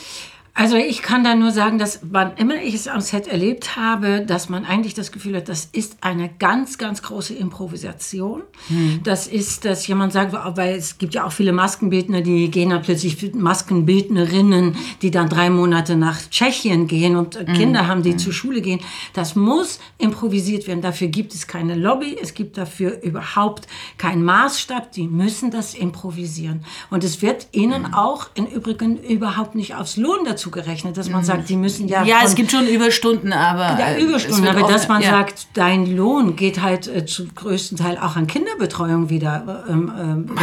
Also 0.58 0.74
ich 0.74 1.02
kann 1.02 1.22
da 1.22 1.36
nur 1.36 1.52
sagen, 1.52 1.78
dass 1.78 2.00
wann 2.02 2.36
immer 2.36 2.56
ich 2.60 2.74
es 2.74 2.88
am 2.88 3.00
Set 3.00 3.28
erlebt 3.28 3.76
habe, 3.76 4.24
dass 4.26 4.48
man 4.48 4.64
eigentlich 4.64 4.92
das 4.92 5.12
Gefühl 5.12 5.36
hat, 5.36 5.48
das 5.48 5.68
ist 5.70 5.98
eine 6.00 6.30
ganz, 6.36 6.78
ganz 6.78 7.00
große 7.00 7.32
Improvisation. 7.32 8.42
Hm. 8.66 8.98
Das 9.04 9.28
ist, 9.28 9.64
dass 9.64 9.86
jemand 9.86 10.12
sagt, 10.12 10.32
weil 10.56 10.74
es 10.74 10.98
gibt 10.98 11.14
ja 11.14 11.24
auch 11.24 11.30
viele 11.30 11.52
Maskenbildner, 11.52 12.22
die 12.22 12.50
gehen 12.50 12.70
dann 12.70 12.82
plötzlich 12.82 13.32
Maskenbildnerinnen, 13.34 14.74
die 15.00 15.12
dann 15.12 15.28
drei 15.28 15.48
Monate 15.48 15.94
nach 15.94 16.18
Tschechien 16.28 16.88
gehen 16.88 17.14
und 17.14 17.36
hm. 17.36 17.54
Kinder 17.54 17.86
haben, 17.86 18.02
die 18.02 18.10
hm. 18.10 18.18
zur 18.18 18.32
Schule 18.32 18.60
gehen. 18.60 18.80
Das 19.12 19.36
muss 19.36 19.78
improvisiert 19.98 20.66
werden. 20.66 20.82
Dafür 20.82 21.06
gibt 21.06 21.34
es 21.34 21.46
keine 21.46 21.76
Lobby, 21.76 22.16
es 22.20 22.34
gibt 22.34 22.58
dafür 22.58 23.00
überhaupt 23.02 23.68
keinen 23.96 24.24
Maßstab. 24.24 24.90
Die 24.90 25.06
müssen 25.06 25.52
das 25.52 25.74
improvisieren. 25.74 26.64
Und 26.90 27.04
es 27.04 27.22
wird 27.22 27.46
ihnen 27.52 27.86
hm. 27.86 27.94
auch 27.94 28.30
im 28.34 28.46
Übrigen 28.46 29.00
überhaupt 29.00 29.54
nicht 29.54 29.76
aufs 29.76 29.96
Lohn 29.96 30.24
dazu 30.24 30.47
zugerechnet, 30.48 30.96
dass 30.96 31.08
man 31.10 31.24
sagt, 31.24 31.48
die 31.48 31.56
müssen 31.56 31.88
ja. 31.88 32.04
Ja, 32.04 32.20
es 32.24 32.34
gibt 32.34 32.50
schon 32.50 32.66
Überstunden, 32.66 33.32
aber. 33.32 33.78
Ja, 33.78 33.96
Überstunden, 33.98 34.46
aber 34.46 34.68
dass 34.68 34.88
man 34.88 35.02
ja. 35.02 35.10
sagt, 35.10 35.48
dein 35.54 35.94
Lohn 35.96 36.36
geht 36.36 36.62
halt 36.62 36.86
äh, 36.88 37.04
zum 37.04 37.34
größten 37.34 37.76
Teil 37.76 37.98
auch 37.98 38.16
an 38.16 38.26
Kinderbetreuung 38.26 39.10
wieder 39.10 39.64
ähm, 39.68 39.92
ähm, 39.98 40.30
weg. 40.30 40.38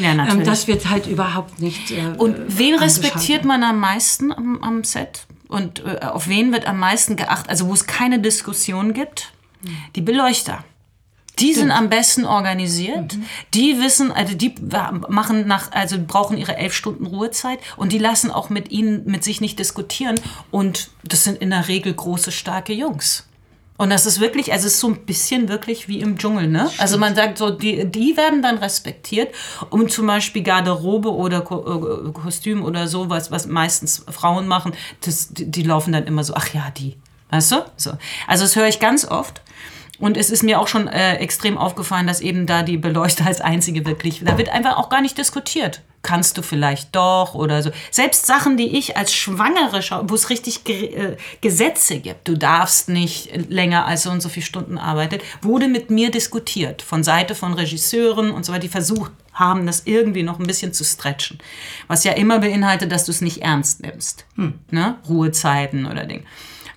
Ja, 0.00 0.10
ähm, 0.10 0.16
natürlich. 0.16 0.40
Ähm, 0.40 0.44
das 0.46 0.68
wird 0.68 0.88
halt 0.88 1.06
überhaupt 1.06 1.60
nicht. 1.60 1.90
Äh, 1.90 2.14
Und 2.16 2.36
wen 2.46 2.76
respektiert 2.76 3.44
man 3.44 3.62
am 3.62 3.80
meisten 3.80 4.32
am, 4.32 4.62
am 4.62 4.84
Set? 4.84 5.26
Und 5.48 5.84
äh, 5.84 6.06
auf 6.06 6.28
wen 6.28 6.52
wird 6.52 6.66
am 6.66 6.78
meisten 6.78 7.16
geachtet? 7.16 7.50
Also, 7.50 7.68
wo 7.68 7.74
es 7.74 7.86
keine 7.86 8.20
Diskussion 8.20 8.94
gibt? 8.94 9.32
Die 9.94 10.00
Beleuchter. 10.00 10.64
Die 11.38 11.54
sind 11.54 11.70
am 11.70 11.88
besten 11.88 12.24
organisiert. 12.26 13.16
Mhm. 13.16 13.24
Die 13.54 13.80
wissen, 13.80 14.12
also 14.12 14.34
die 14.34 14.54
machen 15.08 15.46
nach, 15.46 15.72
also 15.72 15.96
brauchen 16.06 16.36
ihre 16.36 16.56
elf 16.56 16.74
Stunden 16.74 17.06
Ruhezeit 17.06 17.58
und 17.76 17.92
die 17.92 17.98
lassen 17.98 18.30
auch 18.30 18.50
mit 18.50 18.70
ihnen, 18.70 19.04
mit 19.06 19.24
sich 19.24 19.40
nicht 19.40 19.58
diskutieren. 19.58 20.20
Und 20.50 20.90
das 21.04 21.24
sind 21.24 21.38
in 21.40 21.50
der 21.50 21.68
Regel 21.68 21.94
große, 21.94 22.32
starke 22.32 22.72
Jungs. 22.72 23.26
Und 23.78 23.90
das 23.90 24.06
ist 24.06 24.20
wirklich, 24.20 24.52
also 24.52 24.66
es 24.66 24.74
ist 24.74 24.80
so 24.80 24.88
ein 24.88 25.06
bisschen 25.06 25.48
wirklich 25.48 25.88
wie 25.88 26.00
im 26.00 26.18
Dschungel, 26.18 26.46
ne? 26.46 26.66
Stimmt. 26.66 26.80
Also 26.80 26.98
man 26.98 27.14
sagt 27.16 27.38
so, 27.38 27.50
die, 27.50 27.84
die 27.90 28.16
werden 28.16 28.42
dann 28.42 28.58
respektiert, 28.58 29.34
um 29.70 29.88
zum 29.88 30.06
Beispiel 30.06 30.42
Garderobe 30.42 31.12
oder 31.12 31.40
Ko 31.40 32.06
äh, 32.06 32.12
Kostüm 32.12 32.62
oder 32.62 32.86
sowas, 32.86 33.30
was 33.30 33.46
meistens 33.46 34.04
Frauen 34.08 34.46
machen, 34.46 34.72
das, 35.00 35.30
die, 35.30 35.50
die 35.50 35.62
laufen 35.62 35.92
dann 35.92 36.04
immer 36.04 36.22
so, 36.22 36.34
ach 36.34 36.52
ja, 36.54 36.70
die. 36.70 36.96
Weißt 37.30 37.50
du? 37.50 37.64
So. 37.76 37.92
Also 38.28 38.44
das 38.44 38.54
höre 38.54 38.68
ich 38.68 38.78
ganz 38.78 39.06
oft. 39.06 39.40
Und 39.98 40.16
es 40.16 40.30
ist 40.30 40.42
mir 40.42 40.58
auch 40.58 40.68
schon 40.68 40.88
äh, 40.88 41.16
extrem 41.16 41.58
aufgefallen, 41.58 42.06
dass 42.06 42.20
eben 42.20 42.46
da 42.46 42.62
die 42.62 42.76
Beleuchter 42.76 43.26
als 43.26 43.40
einzige 43.40 43.86
wirklich, 43.86 44.22
da 44.24 44.38
wird 44.38 44.48
einfach 44.48 44.76
auch 44.76 44.88
gar 44.88 45.00
nicht 45.00 45.18
diskutiert. 45.18 45.82
Kannst 46.02 46.36
du 46.36 46.42
vielleicht 46.42 46.96
doch 46.96 47.34
oder 47.34 47.62
so. 47.62 47.70
Selbst 47.92 48.26
Sachen, 48.26 48.56
die 48.56 48.76
ich 48.76 48.96
als 48.96 49.14
Schwangere 49.14 49.82
schaue, 49.82 50.10
wo 50.10 50.14
es 50.14 50.30
richtig 50.30 50.68
äh, 50.68 51.16
Gesetze 51.40 52.00
gibt, 52.00 52.26
du 52.26 52.36
darfst 52.36 52.88
nicht 52.88 53.30
länger 53.48 53.86
als 53.86 54.02
so 54.02 54.10
und 54.10 54.20
so 54.20 54.28
viele 54.28 54.44
Stunden 54.44 54.78
arbeiten, 54.78 55.20
wurde 55.42 55.68
mit 55.68 55.90
mir 55.90 56.10
diskutiert 56.10 56.82
von 56.82 57.04
Seite 57.04 57.36
von 57.36 57.54
Regisseuren 57.54 58.32
und 58.32 58.44
so 58.44 58.52
weiter, 58.52 58.62
die 58.62 58.68
versucht 58.68 59.12
haben, 59.32 59.66
das 59.66 59.82
irgendwie 59.84 60.24
noch 60.24 60.40
ein 60.40 60.46
bisschen 60.46 60.72
zu 60.72 60.84
stretchen. 60.84 61.38
Was 61.86 62.02
ja 62.02 62.12
immer 62.12 62.40
beinhaltet, 62.40 62.90
dass 62.90 63.04
du 63.04 63.12
es 63.12 63.20
nicht 63.20 63.42
ernst 63.42 63.82
nimmst. 63.82 64.26
Hm. 64.34 64.54
Ne? 64.70 64.96
Ruhezeiten 65.08 65.86
oder 65.86 66.04
Dinge. 66.04 66.24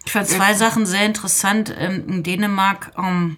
Ich 0.06 0.12
fand 0.12 0.28
zwei 0.28 0.54
Sachen 0.54 0.86
sehr 0.86 1.06
interessant. 1.06 1.74
Ähm, 1.78 2.08
in 2.08 2.24
Dänemark 2.24 2.94
ähm, 2.98 3.38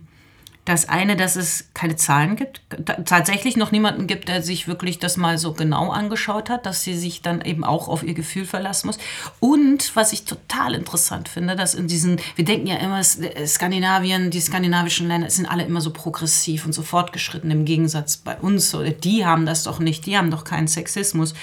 Das 0.66 0.90
eine, 0.90 1.16
dass 1.16 1.38
es 1.38 1.70
keine 1.74 1.96
Zahlen 1.96 2.36
gibt, 2.36 2.62
tatsächlich 3.06 3.56
noch 3.56 3.72
niemanden 3.72 4.06
gibt, 4.06 4.28
der 4.28 4.44
sich 4.44 4.68
wirklich 4.68 5.00
das 5.00 5.16
mal 5.16 5.38
so 5.38 5.54
genau 5.54 5.92
angeschaut 5.92 6.50
hat, 6.50 6.66
dass 6.66 6.84
sie 6.84 6.98
sich 6.98 7.22
dann 7.22 7.40
eben 7.40 7.64
auch 7.64 7.88
auf 7.88 8.04
ihr 8.04 8.14
Gefühl 8.14 8.46
verlassen 8.46 8.88
muss. 8.88 8.98
Und 9.40 9.96
was 9.96 10.12
ich 10.12 10.26
total 10.26 10.74
interessant 10.74 11.30
finde, 11.30 11.56
dass 11.56 11.74
in 11.74 11.88
diesen, 11.88 12.20
wir 12.36 12.44
denken 12.44 12.68
ja 12.68 12.76
immer, 12.76 13.02
Skandinavien, 13.02 14.30
die 14.30 14.42
skandinavischen 14.42 15.08
Länder 15.08 15.30
sind 15.30 15.46
alle 15.46 15.64
immer 15.64 15.80
so 15.80 15.94
progressiv 15.94 16.66
und 16.66 16.74
so 16.74 16.84
fortgeschritten 16.84 17.50
im 17.50 17.64
Gegensatz 17.64 18.18
bei 18.18 18.36
uns. 18.36 18.76
Die 19.06 19.26
haben 19.26 19.46
das 19.46 19.64
doch 19.64 19.80
nicht, 19.80 20.06
die 20.06 20.18
haben 20.18 20.32
doch 20.32 20.44
keinen 20.44 20.68
Sexismus. 20.68 21.34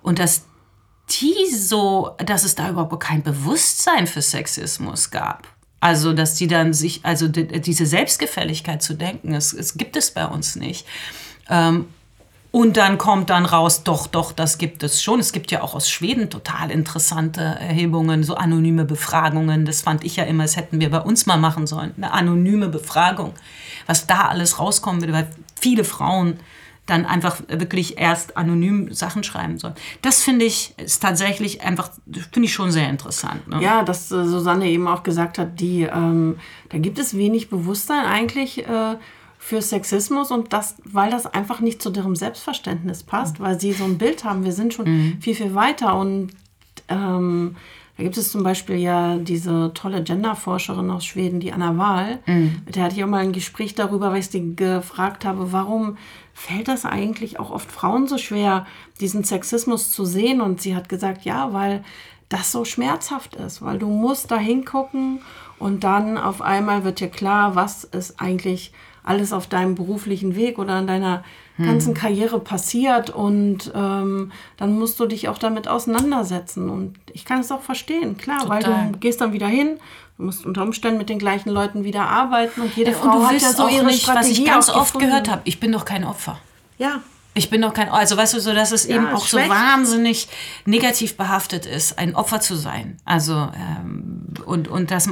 Und 0.00 0.18
dass 0.18 0.46
die 1.10 1.54
so, 1.54 2.12
dass 2.18 2.44
es 2.44 2.54
da 2.54 2.70
überhaupt 2.70 2.98
kein 3.00 3.22
Bewusstsein 3.22 4.06
für 4.06 4.22
Sexismus 4.22 5.10
gab. 5.10 5.48
Also, 5.80 6.14
dass 6.14 6.34
die 6.34 6.46
dann 6.46 6.72
sich, 6.72 7.04
also 7.04 7.28
diese 7.28 7.84
Selbstgefälligkeit 7.84 8.82
zu 8.82 8.94
denken, 8.94 9.34
es, 9.34 9.52
es 9.52 9.76
gibt 9.76 9.96
es 9.96 10.12
bei 10.12 10.26
uns 10.26 10.56
nicht. 10.56 10.86
Ähm, 11.50 11.86
und 12.54 12.76
dann 12.76 12.98
kommt 12.98 13.30
dann 13.30 13.46
raus, 13.46 13.82
doch, 13.82 14.06
doch, 14.06 14.30
das 14.30 14.58
gibt 14.58 14.84
es 14.84 15.02
schon. 15.02 15.18
Es 15.18 15.32
gibt 15.32 15.50
ja 15.50 15.60
auch 15.60 15.74
aus 15.74 15.90
Schweden 15.90 16.30
total 16.30 16.70
interessante 16.70 17.40
Erhebungen, 17.40 18.22
so 18.22 18.36
anonyme 18.36 18.84
Befragungen. 18.84 19.64
Das 19.64 19.82
fand 19.82 20.04
ich 20.04 20.14
ja 20.14 20.22
immer, 20.22 20.44
das 20.44 20.56
hätten 20.56 20.80
wir 20.80 20.88
bei 20.88 21.00
uns 21.00 21.26
mal 21.26 21.36
machen 21.36 21.66
sollen. 21.66 21.92
Eine 21.96 22.12
anonyme 22.12 22.68
Befragung. 22.68 23.34
Was 23.86 24.06
da 24.06 24.28
alles 24.28 24.60
rauskommen 24.60 25.02
würde, 25.02 25.12
weil 25.12 25.26
viele 25.60 25.82
Frauen 25.82 26.38
dann 26.86 27.06
einfach 27.06 27.40
wirklich 27.48 27.98
erst 27.98 28.36
anonym 28.36 28.92
Sachen 28.92 29.24
schreiben 29.24 29.58
sollen. 29.58 29.74
Das 30.02 30.22
finde 30.22 30.44
ich 30.44 30.74
ist 30.76 31.02
tatsächlich 31.02 31.62
einfach, 31.62 31.90
finde 32.06 32.46
ich 32.46 32.52
schon 32.52 32.70
sehr 32.70 32.88
interessant. 32.90 33.48
Ne? 33.48 33.62
Ja, 33.62 33.82
dass 33.82 34.10
äh, 34.10 34.24
Susanne 34.24 34.68
eben 34.68 34.86
auch 34.86 35.02
gesagt 35.02 35.38
hat, 35.38 35.60
die, 35.60 35.82
ähm, 35.82 36.36
da 36.68 36.78
gibt 36.78 36.98
es 36.98 37.16
wenig 37.16 37.48
Bewusstsein 37.48 38.04
eigentlich 38.04 38.66
äh, 38.66 38.96
für 39.38 39.62
Sexismus 39.62 40.30
und 40.30 40.52
das, 40.52 40.76
weil 40.84 41.10
das 41.10 41.26
einfach 41.26 41.60
nicht 41.60 41.80
zu 41.80 41.90
deren 41.90 42.16
Selbstverständnis 42.16 43.02
passt, 43.02 43.38
mhm. 43.38 43.44
weil 43.44 43.60
sie 43.60 43.72
so 43.72 43.84
ein 43.84 43.96
Bild 43.96 44.24
haben, 44.24 44.44
wir 44.44 44.52
sind 44.52 44.74
schon 44.74 44.86
mhm. 44.86 45.20
viel, 45.20 45.34
viel 45.34 45.54
weiter 45.54 45.98
und 45.98 46.32
ähm, 46.88 47.56
da 47.96 48.02
gibt 48.02 48.16
es 48.16 48.32
zum 48.32 48.42
Beispiel 48.42 48.76
ja 48.76 49.16
diese 49.18 49.70
tolle 49.72 50.02
Genderforscherin 50.02 50.90
aus 50.90 51.04
Schweden, 51.04 51.38
die 51.38 51.52
Anna 51.52 51.78
Wahl. 51.78 52.18
Mhm. 52.26 52.62
Mit 52.66 52.74
der 52.76 52.84
hatte 52.84 52.96
ich 52.96 53.04
auch 53.04 53.08
mal 53.08 53.22
ein 53.22 53.32
Gespräch 53.32 53.74
darüber, 53.74 54.10
weil 54.10 54.18
ich 54.18 54.28
sie 54.28 54.56
gefragt 54.56 55.24
habe, 55.24 55.52
warum 55.52 55.96
fällt 56.34 56.68
das 56.68 56.84
eigentlich 56.84 57.40
auch 57.40 57.50
oft 57.50 57.70
Frauen 57.70 58.06
so 58.06 58.18
schwer, 58.18 58.66
diesen 59.00 59.24
Sexismus 59.24 59.90
zu 59.90 60.04
sehen? 60.04 60.40
Und 60.40 60.60
sie 60.60 60.76
hat 60.76 60.88
gesagt, 60.88 61.24
ja, 61.24 61.52
weil 61.52 61.82
das 62.28 62.52
so 62.52 62.64
schmerzhaft 62.64 63.36
ist, 63.36 63.62
weil 63.62 63.78
du 63.78 63.86
musst 63.86 64.30
da 64.30 64.38
hingucken 64.38 65.20
und 65.58 65.84
dann 65.84 66.18
auf 66.18 66.42
einmal 66.42 66.84
wird 66.84 67.00
dir 67.00 67.08
klar, 67.08 67.54
was 67.54 67.84
ist 67.84 68.20
eigentlich 68.20 68.72
alles 69.04 69.32
auf 69.32 69.46
deinem 69.46 69.74
beruflichen 69.74 70.34
Weg 70.34 70.58
oder 70.58 70.78
in 70.78 70.86
deiner 70.86 71.22
ganzen 71.58 71.94
hm. 71.94 71.94
Karriere 71.94 72.40
passiert 72.40 73.10
und 73.10 73.70
ähm, 73.74 74.32
dann 74.56 74.76
musst 74.76 74.98
du 74.98 75.06
dich 75.06 75.28
auch 75.28 75.38
damit 75.38 75.68
auseinandersetzen. 75.68 76.68
Und 76.68 76.96
ich 77.12 77.24
kann 77.24 77.40
es 77.40 77.52
auch 77.52 77.60
verstehen, 77.60 78.16
klar, 78.16 78.40
Total. 78.40 78.62
weil 78.62 78.92
du 78.92 78.98
gehst 78.98 79.20
dann 79.20 79.32
wieder 79.32 79.46
hin, 79.46 79.78
du 80.16 80.24
musst 80.24 80.46
unter 80.46 80.62
Umständen 80.62 80.98
mit 80.98 81.08
den 81.08 81.18
gleichen 81.18 81.50
Leuten 81.50 81.84
wieder 81.84 82.02
arbeiten 82.08 82.60
und 82.60 82.76
jede 82.76 82.92
ja, 82.92 82.96
Frau 82.96 83.18
und 83.18 83.28
hat 83.28 83.40
ja 83.40 83.52
so 83.52 83.68
ihre 83.68 83.86
nicht, 83.86 84.02
Strategie 84.02 84.30
was 84.30 84.38
ich 84.38 84.44
ganz 84.44 84.70
oft 84.70 84.98
gehört 84.98 85.28
habe, 85.28 85.42
ich 85.44 85.60
bin 85.60 85.72
doch 85.72 85.84
kein 85.84 86.04
Opfer. 86.04 86.38
Ja. 86.78 87.00
Ich 87.36 87.50
bin 87.50 87.60
doch 87.62 87.74
kein, 87.74 87.88
also 87.88 88.16
weißt 88.16 88.34
du, 88.34 88.40
so 88.40 88.54
dass 88.54 88.70
es 88.70 88.86
ja, 88.86 88.94
eben 88.94 89.08
auch 89.08 89.26
schlecht. 89.26 89.48
so 89.48 89.54
wahnsinnig 89.54 90.28
negativ 90.66 91.16
behaftet 91.16 91.66
ist, 91.66 91.98
ein 91.98 92.14
Opfer 92.14 92.40
zu 92.40 92.54
sein. 92.54 92.96
Also 93.04 93.34
ähm, 93.34 94.28
und 94.46 94.68
und 94.68 94.92
dass, 94.92 95.08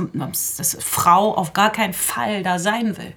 dass 0.56 0.78
Frau 0.80 1.34
auf 1.34 1.52
gar 1.52 1.72
keinen 1.72 1.94
Fall 1.94 2.44
da 2.44 2.60
sein 2.60 2.96
will. 2.96 3.12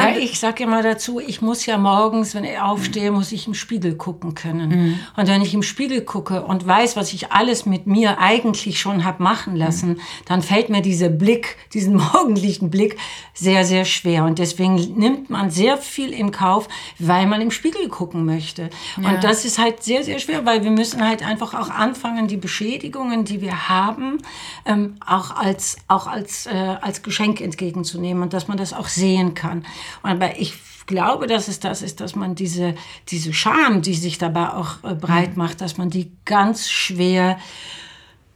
Ja 0.00 0.14
ich 0.24 0.38
sage 0.38 0.64
immer 0.64 0.82
dazu, 0.82 1.20
ich 1.20 1.42
muss 1.42 1.66
ja 1.66 1.78
morgens, 1.78 2.34
wenn 2.34 2.44
ich 2.44 2.58
aufstehe, 2.58 3.10
muss 3.10 3.32
ich 3.32 3.46
im 3.46 3.54
Spiegel 3.54 3.94
gucken 3.94 4.34
können. 4.34 4.68
Mhm. 4.68 4.98
Und 5.16 5.28
wenn 5.28 5.42
ich 5.42 5.54
im 5.54 5.62
Spiegel 5.62 6.02
gucke 6.02 6.42
und 6.42 6.66
weiß, 6.66 6.96
was 6.96 7.12
ich 7.12 7.32
alles 7.32 7.66
mit 7.66 7.86
mir 7.86 8.18
eigentlich 8.18 8.80
schon 8.80 9.04
habe 9.04 9.22
machen 9.22 9.56
lassen, 9.56 9.90
mhm. 9.90 10.00
dann 10.26 10.42
fällt 10.42 10.70
mir 10.70 10.82
dieser 10.82 11.08
Blick, 11.08 11.56
diesen 11.72 11.94
morgendlichen 12.12 12.70
Blick 12.70 12.96
sehr, 13.32 13.64
sehr 13.64 13.84
schwer. 13.84 14.24
Und 14.24 14.38
deswegen 14.38 14.74
nimmt 14.74 15.30
man 15.30 15.50
sehr 15.50 15.76
viel 15.76 16.10
in 16.10 16.30
Kauf, 16.30 16.68
weil 16.98 17.26
man 17.26 17.40
im 17.40 17.50
Spiegel 17.50 17.88
gucken 17.88 18.24
möchte. 18.24 18.70
Ja. 19.00 19.10
Und 19.10 19.24
das 19.24 19.44
ist 19.44 19.58
halt 19.58 19.82
sehr, 19.82 20.04
sehr 20.04 20.18
schwer, 20.18 20.44
weil 20.46 20.64
wir 20.64 20.70
müssen 20.70 21.06
halt 21.06 21.24
einfach 21.24 21.54
auch 21.54 21.70
anfangen, 21.70 22.28
die 22.28 22.36
Beschädigungen, 22.36 23.24
die 23.24 23.40
wir 23.40 23.68
haben, 23.68 24.18
ähm, 24.64 24.96
auch 25.04 25.36
als, 25.36 25.76
auch 25.88 26.06
als, 26.06 26.46
äh, 26.46 26.76
als 26.80 27.02
Geschenk 27.02 27.40
entgegenzunehmen 27.40 28.22
und 28.22 28.32
dass 28.32 28.48
man 28.48 28.56
das 28.56 28.72
auch 28.72 28.88
sehen 28.88 29.34
kann. 29.34 29.64
Aber 30.02 30.38
ich 30.38 30.54
glaube, 30.86 31.26
dass 31.26 31.48
es 31.48 31.60
das 31.60 31.82
ist, 31.82 32.00
dass 32.00 32.14
man 32.14 32.34
diese, 32.34 32.74
diese 33.08 33.32
Scham, 33.32 33.82
die 33.82 33.94
sich 33.94 34.18
dabei 34.18 34.50
auch 34.50 34.82
äh, 34.82 34.94
breit 34.94 35.30
mhm. 35.30 35.38
macht, 35.38 35.60
dass 35.60 35.78
man 35.78 35.90
die 35.90 36.12
ganz 36.24 36.70
schwer 36.70 37.38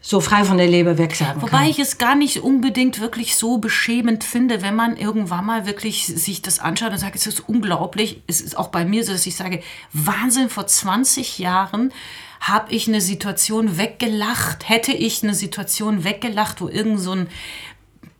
so 0.01 0.21
frei 0.21 0.45
von 0.45 0.57
der 0.57 0.69
Leber 0.69 0.97
wegsagen 0.97 1.43
Wobei 1.43 1.59
kann. 1.59 1.69
ich 1.69 1.79
es 1.81 1.99
gar 1.99 2.15
nicht 2.15 2.39
unbedingt 2.39 3.01
wirklich 3.01 3.37
so 3.37 3.59
beschämend 3.59 4.25
finde, 4.25 4.63
wenn 4.63 4.75
man 4.75 4.97
irgendwann 4.97 5.45
mal 5.45 5.67
wirklich 5.67 6.07
sich 6.07 6.41
das 6.41 6.61
anschaut 6.61 6.93
und 6.93 6.99
sagt, 6.99 7.17
es 7.17 7.27
ist 7.27 7.41
unglaublich. 7.41 8.23
Es 8.27 8.41
ist 8.41 8.57
auch 8.57 8.69
bei 8.69 8.85
mir 8.85 9.05
so, 9.05 9.13
dass 9.13 9.27
ich 9.27 9.37
sage, 9.37 9.61
Wahnsinn, 9.93 10.49
vor 10.49 10.67
20 10.67 11.39
Jahren 11.39 11.93
habe 12.41 12.73
ich 12.73 12.87
eine 12.87 13.01
Situation 13.01 13.77
weggelacht, 13.77 14.69
hätte 14.69 14.93
ich 14.93 15.23
eine 15.25 15.35
Situation 15.35 16.05
weggelacht, 16.05 16.61
wo 16.61 16.69
irgend 16.69 17.01
so 17.01 17.13
ein 17.13 17.29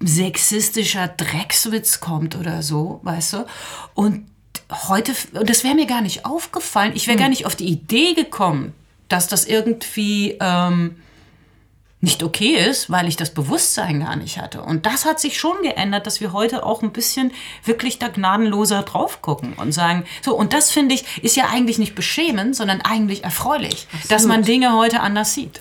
sexistischer 0.01 1.09
Dreckswitz 1.09 2.01
kommt 2.01 2.37
oder 2.37 2.63
so, 2.63 3.01
weißt 3.03 3.33
du? 3.35 3.47
Und 3.95 4.27
heute, 4.89 5.13
das 5.33 5.65
wäre 5.65 5.75
mir 5.75 5.87
gar 5.87 6.03
nicht 6.03 6.25
aufgefallen. 6.25 6.93
Ich 6.95 7.07
wäre 7.07 7.17
hm. 7.17 7.23
gar 7.23 7.29
nicht 7.29 7.47
auf 7.47 7.57
die 7.57 7.69
Idee 7.69 8.15
gekommen, 8.15 8.75
dass 9.09 9.27
das 9.27 9.45
irgendwie 9.45 10.37
ähm, 10.41 10.97
nicht 12.01 12.23
okay 12.23 12.55
ist, 12.55 12.91
weil 12.91 13.09
ich 13.09 13.17
das 13.17 13.35
Bewusstsein 13.35 14.01
gar 14.01 14.15
nicht 14.15 14.39
hatte. 14.39 14.63
Und 14.63 14.87
das 14.87 15.05
hat 15.05 15.19
sich 15.19 15.39
schon 15.39 15.63
geändert, 15.63 16.07
dass 16.07 16.21
wir 16.21 16.33
heute 16.33 16.65
auch 16.65 16.83
ein 16.83 16.93
bisschen 16.93 17.33
wirklich 17.65 17.99
da 17.99 18.09
gnadenloser 18.09 18.83
drauf 18.83 19.21
gucken 19.21 19.55
und 19.55 19.73
sagen, 19.73 20.05
so, 20.23 20.37
und 20.37 20.53
das 20.53 20.71
finde 20.71 20.95
ich, 20.95 21.25
ist 21.25 21.37
ja 21.37 21.49
eigentlich 21.51 21.79
nicht 21.79 21.97
beschämend, 21.97 22.55
sondern 22.55 22.83
eigentlich 22.83 23.25
erfreulich, 23.25 23.89
Absolut. 23.93 24.11
dass 24.11 24.27
man 24.27 24.43
Dinge 24.43 24.75
heute 24.75 25.01
anders 25.01 25.35
sieht. 25.35 25.61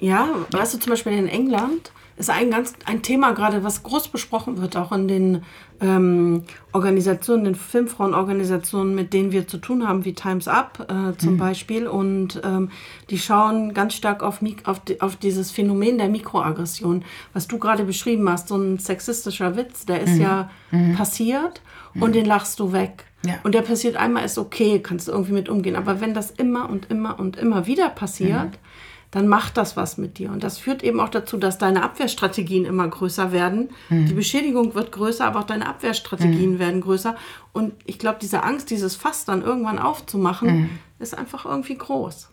Ja, 0.00 0.28
weißt 0.50 0.74
du, 0.74 0.78
zum 0.78 0.90
Beispiel 0.90 1.12
in 1.12 1.28
England 1.28 1.92
ist 2.18 2.30
ein 2.30 2.50
ganz 2.50 2.74
ein 2.84 3.02
Thema 3.02 3.32
gerade, 3.32 3.62
was 3.62 3.84
groß 3.84 4.08
besprochen 4.08 4.60
wird, 4.60 4.76
auch 4.76 4.90
in 4.90 5.06
den 5.06 5.42
ähm, 5.80 6.42
Organisationen, 6.72 7.44
den 7.44 7.54
Filmfrauenorganisationen, 7.54 8.94
mit 8.94 9.12
denen 9.12 9.30
wir 9.30 9.46
zu 9.46 9.58
tun 9.58 9.86
haben, 9.86 10.04
wie 10.04 10.14
Times 10.14 10.48
Up 10.48 10.88
äh, 10.90 11.16
zum 11.16 11.34
mhm. 11.34 11.38
Beispiel. 11.38 11.86
Und 11.86 12.40
ähm, 12.44 12.70
die 13.10 13.18
schauen 13.18 13.72
ganz 13.72 13.94
stark 13.94 14.24
auf, 14.24 14.40
auf, 14.64 14.80
auf 14.98 15.16
dieses 15.16 15.52
Phänomen 15.52 15.98
der 15.98 16.08
Mikroaggression, 16.08 17.04
was 17.32 17.46
du 17.46 17.58
gerade 17.58 17.84
beschrieben 17.84 18.28
hast. 18.28 18.48
So 18.48 18.56
ein 18.56 18.78
sexistischer 18.78 19.56
Witz, 19.56 19.86
der 19.86 20.00
ist 20.00 20.14
mhm. 20.14 20.20
ja 20.20 20.50
mhm. 20.72 20.96
passiert 20.96 21.62
und 21.94 22.14
den 22.14 22.26
lachst 22.26 22.58
du 22.58 22.72
weg. 22.72 23.04
Ja. 23.24 23.34
Und 23.42 23.54
der 23.54 23.62
passiert 23.62 23.96
einmal, 23.96 24.24
ist 24.24 24.38
okay, 24.38 24.80
kannst 24.80 25.08
du 25.08 25.12
irgendwie 25.12 25.32
mit 25.32 25.48
umgehen. 25.48 25.76
Aber 25.76 26.00
wenn 26.00 26.14
das 26.14 26.30
immer 26.30 26.68
und 26.68 26.90
immer 26.90 27.18
und 27.18 27.36
immer 27.36 27.66
wieder 27.66 27.88
passiert, 27.90 28.50
mhm 28.50 28.67
dann 29.10 29.26
macht 29.26 29.56
das 29.56 29.76
was 29.76 29.96
mit 29.96 30.18
dir. 30.18 30.30
Und 30.30 30.44
das 30.44 30.58
führt 30.58 30.82
eben 30.82 31.00
auch 31.00 31.08
dazu, 31.08 31.38
dass 31.38 31.56
deine 31.56 31.82
Abwehrstrategien 31.82 32.64
immer 32.64 32.86
größer 32.86 33.32
werden. 33.32 33.70
Mhm. 33.88 34.06
Die 34.06 34.14
Beschädigung 34.14 34.74
wird 34.74 34.92
größer, 34.92 35.24
aber 35.24 35.40
auch 35.40 35.44
deine 35.44 35.66
Abwehrstrategien 35.66 36.54
mhm. 36.54 36.58
werden 36.58 36.80
größer. 36.80 37.16
Und 37.52 37.72
ich 37.86 37.98
glaube, 37.98 38.18
diese 38.20 38.42
Angst, 38.42 38.70
dieses 38.70 38.96
Fass 38.96 39.24
dann 39.24 39.42
irgendwann 39.42 39.78
aufzumachen, 39.78 40.48
mhm. 40.48 40.70
ist 40.98 41.16
einfach 41.16 41.46
irgendwie 41.46 41.78
groß. 41.78 42.28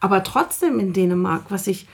Aber 0.00 0.22
trotzdem 0.22 0.78
in 0.78 0.92
Dänemark, 0.92 1.46
was 1.48 1.66
ich 1.66 1.86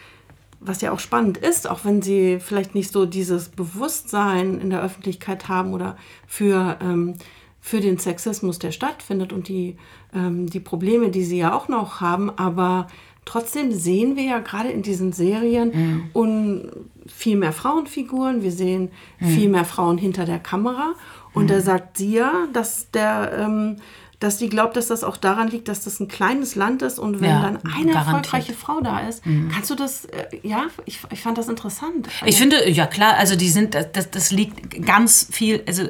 was 0.60 0.82
ja 0.82 0.92
auch 0.92 1.00
spannend 1.00 1.38
ist, 1.38 1.68
auch 1.68 1.84
wenn 1.84 2.02
sie 2.02 2.38
vielleicht 2.38 2.74
nicht 2.74 2.92
so 2.92 3.06
dieses 3.06 3.48
Bewusstsein 3.48 4.60
in 4.60 4.68
der 4.68 4.82
Öffentlichkeit 4.82 5.48
haben 5.48 5.72
oder 5.72 5.96
für, 6.26 6.76
ähm, 6.82 7.14
für 7.60 7.80
den 7.80 7.98
Sexismus, 7.98 8.58
der 8.58 8.70
stattfindet 8.70 9.32
und 9.32 9.48
die, 9.48 9.76
ähm, 10.14 10.46
die 10.46 10.60
Probleme, 10.60 11.10
die 11.10 11.24
sie 11.24 11.38
ja 11.38 11.54
auch 11.54 11.68
noch 11.68 12.02
haben, 12.02 12.30
aber 12.30 12.88
Trotzdem 13.24 13.72
sehen 13.72 14.16
wir 14.16 14.24
ja 14.24 14.38
gerade 14.40 14.70
in 14.70 14.82
diesen 14.82 15.12
Serien 15.12 16.10
mhm. 16.14 16.62
viel 17.06 17.36
mehr 17.36 17.52
Frauenfiguren, 17.52 18.42
wir 18.42 18.52
sehen 18.52 18.90
mhm. 19.20 19.26
viel 19.26 19.48
mehr 19.48 19.64
Frauen 19.64 19.98
hinter 19.98 20.24
der 20.24 20.38
Kamera. 20.38 20.94
Und 21.32 21.44
mhm. 21.44 21.48
da 21.48 21.60
sagt 21.60 21.98
sie 21.98 22.14
ja, 22.14 22.48
dass 22.52 22.90
der, 22.90 23.32
ähm, 23.38 23.76
dass 24.20 24.36
die 24.36 24.50
glaubt, 24.50 24.76
dass 24.76 24.86
das 24.88 25.02
auch 25.02 25.16
daran 25.16 25.48
liegt, 25.48 25.66
dass 25.68 25.82
das 25.84 25.98
ein 25.98 26.06
kleines 26.06 26.54
Land 26.54 26.82
ist 26.82 26.98
und 26.98 27.22
wenn 27.22 27.30
Ja, 27.30 27.40
dann 27.40 27.56
eine 27.56 27.92
garantiert. 27.92 27.96
erfolgreiche 27.96 28.52
Frau 28.52 28.80
da 28.82 29.00
ist, 29.00 29.22
kannst 29.52 29.70
du 29.70 29.74
das, 29.74 30.04
äh, 30.04 30.26
ja, 30.42 30.66
ich, 30.84 31.00
ich 31.10 31.22
fand 31.22 31.38
das 31.38 31.48
interessant. 31.48 32.06
Ich 32.26 32.36
finde, 32.36 32.68
ja 32.70 32.86
klar, 32.86 33.14
also 33.16 33.34
die 33.34 33.48
sind, 33.48 33.74
das, 33.74 34.10
das 34.10 34.30
liegt 34.30 34.84
ganz 34.84 35.26
viel, 35.32 35.62
also 35.66 35.88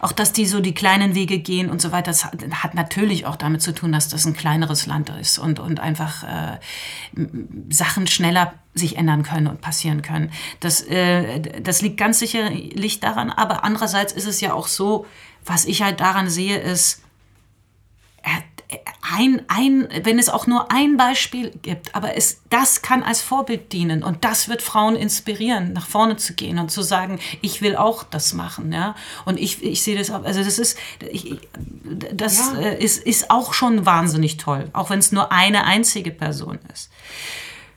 auch, 0.00 0.12
dass 0.12 0.32
die 0.32 0.46
so 0.46 0.60
die 0.60 0.74
kleinen 0.74 1.16
Wege 1.16 1.40
gehen 1.40 1.70
und 1.70 1.82
so 1.82 1.90
weiter, 1.90 2.12
das 2.12 2.24
hat, 2.24 2.40
hat 2.52 2.74
natürlich 2.74 3.26
auch 3.26 3.34
damit 3.34 3.62
zu 3.62 3.74
tun, 3.74 3.90
dass 3.90 4.08
das 4.08 4.24
ein 4.26 4.34
kleineres 4.34 4.86
Land 4.86 5.10
ist 5.20 5.38
und, 5.38 5.58
und 5.58 5.80
einfach 5.80 6.22
äh, 6.22 6.58
Sachen 7.68 8.06
schneller 8.06 8.54
sich 8.74 8.96
ändern 8.96 9.24
können 9.24 9.48
und 9.48 9.60
passieren 9.60 10.02
können. 10.02 10.30
Das, 10.60 10.82
äh, 10.82 11.40
das 11.60 11.82
liegt 11.82 11.96
ganz 11.96 12.20
sicherlich 12.20 13.00
daran, 13.00 13.30
aber 13.30 13.64
andererseits 13.64 14.12
ist 14.12 14.26
es 14.26 14.40
ja 14.40 14.52
auch 14.54 14.68
so, 14.68 15.04
was 15.44 15.64
ich 15.64 15.82
halt 15.82 15.98
daran 15.98 16.30
sehe, 16.30 16.58
ist, 16.58 17.02
ein, 19.14 19.42
ein, 19.48 19.88
wenn 20.04 20.18
es 20.18 20.28
auch 20.28 20.46
nur 20.46 20.72
ein 20.72 20.96
Beispiel 20.96 21.50
gibt, 21.62 21.94
aber 21.94 22.16
es, 22.16 22.40
das 22.48 22.80
kann 22.80 23.02
als 23.02 23.20
Vorbild 23.20 23.72
dienen 23.72 24.02
und 24.02 24.24
das 24.24 24.48
wird 24.48 24.62
Frauen 24.62 24.96
inspirieren, 24.96 25.72
nach 25.72 25.86
vorne 25.86 26.16
zu 26.16 26.34
gehen 26.34 26.58
und 26.58 26.70
zu 26.70 26.82
sagen, 26.82 27.18
ich 27.42 27.60
will 27.60 27.76
auch 27.76 28.04
das 28.04 28.32
machen, 28.32 28.72
ja. 28.72 28.94
Und 29.24 29.38
ich, 29.38 29.62
ich 29.62 29.82
sehe 29.82 29.98
das 29.98 30.10
auch, 30.10 30.24
also 30.24 30.42
das 30.42 30.58
ist, 30.58 30.78
ich, 31.10 31.36
das 32.14 32.52
Ja. 32.54 32.60
äh, 32.60 32.82
ist, 32.82 33.04
ist 33.04 33.30
auch 33.30 33.52
schon 33.52 33.84
wahnsinnig 33.84 34.38
toll, 34.38 34.70
auch 34.72 34.88
wenn 34.88 35.00
es 35.00 35.12
nur 35.12 35.30
eine 35.32 35.64
einzige 35.64 36.10
Person 36.10 36.58
ist. 36.72 36.90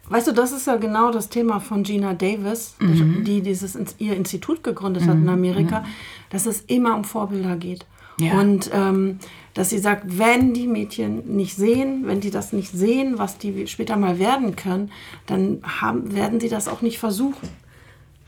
Weißt 0.07 0.27
du, 0.27 0.31
das 0.31 0.51
ist 0.51 0.67
ja 0.67 0.75
genau 0.75 1.11
das 1.11 1.29
Thema 1.29 1.59
von 1.59 1.81
Gina 1.81 2.13
Davis, 2.13 2.75
die 2.79 3.41
dieses 3.41 3.75
ihr 3.97 4.15
Institut 4.15 4.63
gegründet 4.63 5.07
hat 5.07 5.15
in 5.15 5.27
Amerika, 5.27 5.83
dass 6.29 6.45
es 6.45 6.61
immer 6.61 6.95
um 6.95 7.03
Vorbilder 7.03 7.55
geht. 7.55 7.87
Ja. 8.19 8.39
Und 8.39 8.69
ähm, 8.71 9.19
dass 9.55 9.69
sie 9.69 9.79
sagt, 9.79 10.17
wenn 10.19 10.53
die 10.53 10.67
Mädchen 10.67 11.35
nicht 11.35 11.55
sehen, 11.55 12.03
wenn 12.05 12.19
die 12.19 12.29
das 12.29 12.53
nicht 12.53 12.71
sehen, 12.71 13.17
was 13.17 13.39
die 13.39 13.65
später 13.67 13.95
mal 13.95 14.19
werden 14.19 14.55
können, 14.55 14.91
dann 15.25 15.61
haben, 15.63 16.13
werden 16.13 16.39
sie 16.39 16.49
das 16.49 16.67
auch 16.67 16.81
nicht 16.81 16.99
versuchen. 16.99 17.49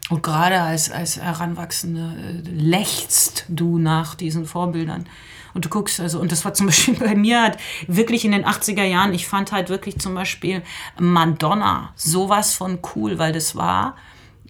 Und 0.09 0.23
gerade 0.23 0.61
als, 0.61 0.89
als 0.89 1.19
Heranwachsende 1.19 2.15
äh, 2.17 2.49
lechzt 2.49 3.45
du 3.49 3.77
nach 3.77 4.15
diesen 4.15 4.45
Vorbildern. 4.45 5.05
Und 5.53 5.65
du 5.65 5.69
guckst, 5.69 5.99
also, 5.99 6.19
und 6.19 6.31
das 6.31 6.45
war 6.45 6.53
zum 6.53 6.67
Beispiel 6.67 6.93
bei 6.99 7.13
mir 7.13 7.41
halt 7.41 7.57
wirklich 7.87 8.23
in 8.23 8.31
den 8.31 8.45
80er 8.45 8.85
Jahren, 8.85 9.13
ich 9.13 9.27
fand 9.27 9.51
halt 9.51 9.67
wirklich 9.67 9.99
zum 9.99 10.15
Beispiel 10.15 10.63
Madonna 10.97 11.91
sowas 11.95 12.53
von 12.53 12.79
cool, 12.95 13.19
weil 13.19 13.33
das 13.33 13.55
war, 13.55 13.97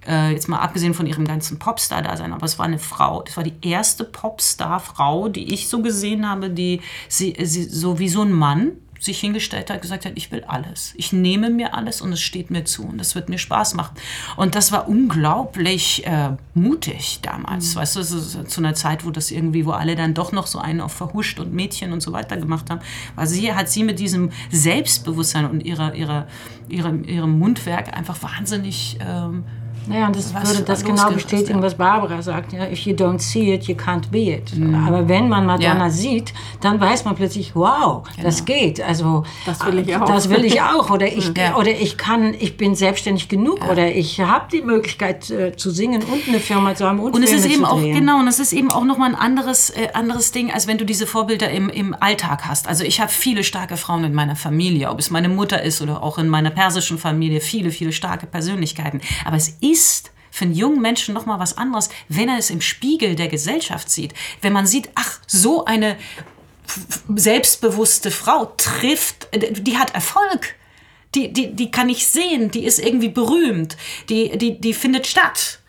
äh, 0.08 0.32
jetzt 0.32 0.48
mal 0.48 0.60
abgesehen 0.60 0.94
von 0.94 1.06
ihrem 1.06 1.26
ganzen 1.26 1.60
Popstar-Dasein, 1.60 2.34
aber 2.34 2.46
es 2.46 2.58
war 2.58 2.66
eine 2.66 2.80
Frau. 2.80 3.24
Das 3.24 3.38
war 3.38 3.44
die 3.44 3.56
erste 3.62 4.04
Popstar-Frau, 4.04 5.30
die 5.30 5.54
ich 5.54 5.68
so 5.68 5.82
gesehen 5.82 6.28
habe, 6.28 6.50
die 6.50 6.82
sie, 7.08 7.36
sie 7.44 7.64
so 7.64 8.00
wie 8.00 8.10
so 8.10 8.22
ein 8.22 8.32
Mann 8.32 8.72
sich 9.00 9.20
hingestellt 9.20 9.70
hat, 9.70 9.82
gesagt 9.82 10.06
hat, 10.06 10.14
ich 10.16 10.32
will 10.32 10.44
alles. 10.46 10.94
Ich 10.98 11.14
nehme 11.14 11.50
mir 11.50 11.74
alles 11.74 12.02
und 12.02 12.12
es 12.14 12.22
steht 12.22 12.50
mir 12.50 12.66
zu 12.66 12.84
und 12.84 12.98
das 12.98 13.16
wird 13.16 13.30
mir 13.30 13.38
Spaß 13.38 13.76
machen. 13.76 13.96
Und 14.36 14.56
das 14.56 14.72
war 14.72 14.88
unglaublich 14.88 16.06
äh, 16.06 16.32
mutig 16.54 17.20
damals, 17.22 17.76
weißt 17.76 17.96
du, 17.98 18.04
zu 18.04 18.60
einer 18.60 18.74
Zeit, 18.74 19.06
wo 19.06 19.12
das 19.12 19.32
irgendwie, 19.32 19.66
wo 19.66 19.72
alle 19.72 19.96
dann 19.96 20.14
doch 20.14 20.32
noch 20.32 20.48
so 20.48 20.60
einen 20.60 20.82
auf 20.82 20.94
verhuscht 20.94 21.40
und 21.40 21.54
Mädchen 21.54 21.94
und 21.94 22.02
so 22.02 22.12
weiter 22.12 22.38
gemacht 22.38 22.70
haben. 22.70 22.82
Weil 23.16 23.28
sie 23.28 23.54
hat 23.54 23.70
sie 23.70 23.84
mit 23.84 24.00
diesem 24.00 24.32
Selbstbewusstsein 24.52 25.46
und 25.46 25.62
ihrer, 25.62 25.94
ihrer, 25.94 26.28
ihrem, 26.68 27.04
ihrem 27.04 27.38
Mundwerk 27.38 27.96
einfach 27.96 28.22
wahnsinnig 28.24 28.98
ähm, 29.00 29.44
Naja, 29.88 30.08
und 30.08 30.16
das 30.16 30.34
Was 30.34 30.50
würde 30.50 30.64
das 30.64 30.84
genau 30.84 31.10
bestätigen, 31.12 31.60
ja. 31.60 31.62
was 31.66 31.76
Barbara 31.76 32.22
sagt. 32.22 32.54
Ja, 32.54 32.66
if 32.70 32.80
you 32.80 32.94
don't 32.94 33.20
see 33.20 33.54
it, 33.54 33.64
you 33.66 33.76
can't 33.76 34.10
be 34.12 34.34
it. 34.34 34.52
Aber 34.86 35.08
wenn 35.08 35.30
man 35.30 35.46
Madonna 35.46 35.58
Mhm. 35.58 35.62
Ja. 35.62 35.74
Genau. 35.74 35.90
sieht, 35.90 36.34
dann 36.62 36.80
weiß 36.80 37.06
man 37.06 37.16
plötzlich, 37.16 37.56
wow, 37.56 38.04
das 38.22 38.46
geht. 38.46 38.82
Also 38.82 39.24
Das 39.46 39.66
will 39.66 39.80
ich 39.80 39.96
auch. 39.96 40.06
Das 40.06 40.30
will 40.30 40.46
ich 40.46 40.62
auch. 40.62 40.90
Oder 40.90 41.08
ich, 41.18 41.32
Ja. 41.38 41.56
oder 41.56 41.72
ich 41.72 41.98
kann, 41.98 42.34
ich 42.38 42.58
bin 42.58 42.76
selbstständig 42.76 43.28
genug. 43.30 43.68
Oder 43.70 43.94
ich 43.94 44.20
habe 44.20 44.46
die 44.52 44.62
Möglichkeit 44.62 45.30
äh, 45.30 45.56
zu 45.56 45.70
singen 45.72 46.02
und 46.04 46.28
eine 46.28 46.40
Firma 46.40 46.76
zu 46.76 46.86
haben 46.86 47.00
und, 47.00 47.14
Und 47.16 47.24
es 47.24 47.30
Filme 47.32 47.46
ist 47.46 47.52
eben 47.54 47.66
auch, 47.66 47.82
genau, 47.82 48.20
und 48.20 48.28
es 48.28 48.40
ist 48.40 48.54
eben 48.54 48.72
auch 48.72 48.84
nochmal 48.86 49.10
ein 49.10 49.16
anderes, 49.16 49.70
äh, 49.72 49.90
anderes 49.94 50.32
Ding, 50.32 50.52
als 50.52 50.68
wenn 50.68 50.78
du 50.78 50.86
diese 50.86 51.08
Vorbilder 51.08 51.50
im, 51.50 51.70
im 51.70 51.96
Alltag 52.00 52.46
hast. 52.48 52.68
Also 52.68 52.84
ich 52.84 53.00
habe 53.00 53.12
viele 53.12 53.44
starke 53.44 53.78
Frauen 53.78 54.04
in 54.04 54.14
meiner 54.14 54.36
Familie, 54.36 54.90
ob 54.90 55.00
es 55.00 55.10
meine 55.10 55.30
Mutter 55.30 55.62
ist 55.62 55.82
oder 55.82 56.04
auch 56.04 56.18
in 56.18 56.28
meiner 56.30 56.50
persischen 56.50 56.98
Familie, 56.98 57.42
viele, 57.42 57.72
viele 57.72 57.92
starke 57.92 58.26
Persönlichkeiten. 58.28 59.02
Aber 59.26 59.38
es 59.38 59.50
ist 59.62 59.77
für 60.32 60.46
einen 60.46 60.54
jungen 60.54 60.82
Menschen 60.82 61.14
nochmal 61.14 61.40
was 61.40 61.58
anderes, 61.58 61.90
wenn 62.10 62.30
er 62.30 62.38
es 62.38 62.50
im 62.50 62.62
Spiegel 62.62 63.16
der 63.16 63.28
Gesellschaft 63.28 63.90
sieht. 63.90 64.14
Wenn 64.42 64.54
man 64.54 64.68
sieht, 64.68 64.90
ach, 64.94 65.20
so 65.26 65.66
eine 65.66 65.98
selbstbewusste 67.16 68.12
Frau 68.12 68.46
trifft, 68.58 69.28
äh, 69.32 69.52
die 69.52 69.78
hat 69.78 69.96
Erfolg. 69.96 70.56
Die, 71.16 71.32
die, 71.32 71.56
die 71.56 71.72
kann 71.72 71.90
ich 71.90 72.06
sehen, 72.06 72.52
die 72.52 72.66
ist 72.66 72.80
irgendwie 72.80 73.10
berühmt, 73.10 73.78
die, 74.10 74.38
die, 74.38 74.60
die 74.60 74.74
findet 74.74 75.08
statt. 75.08 75.60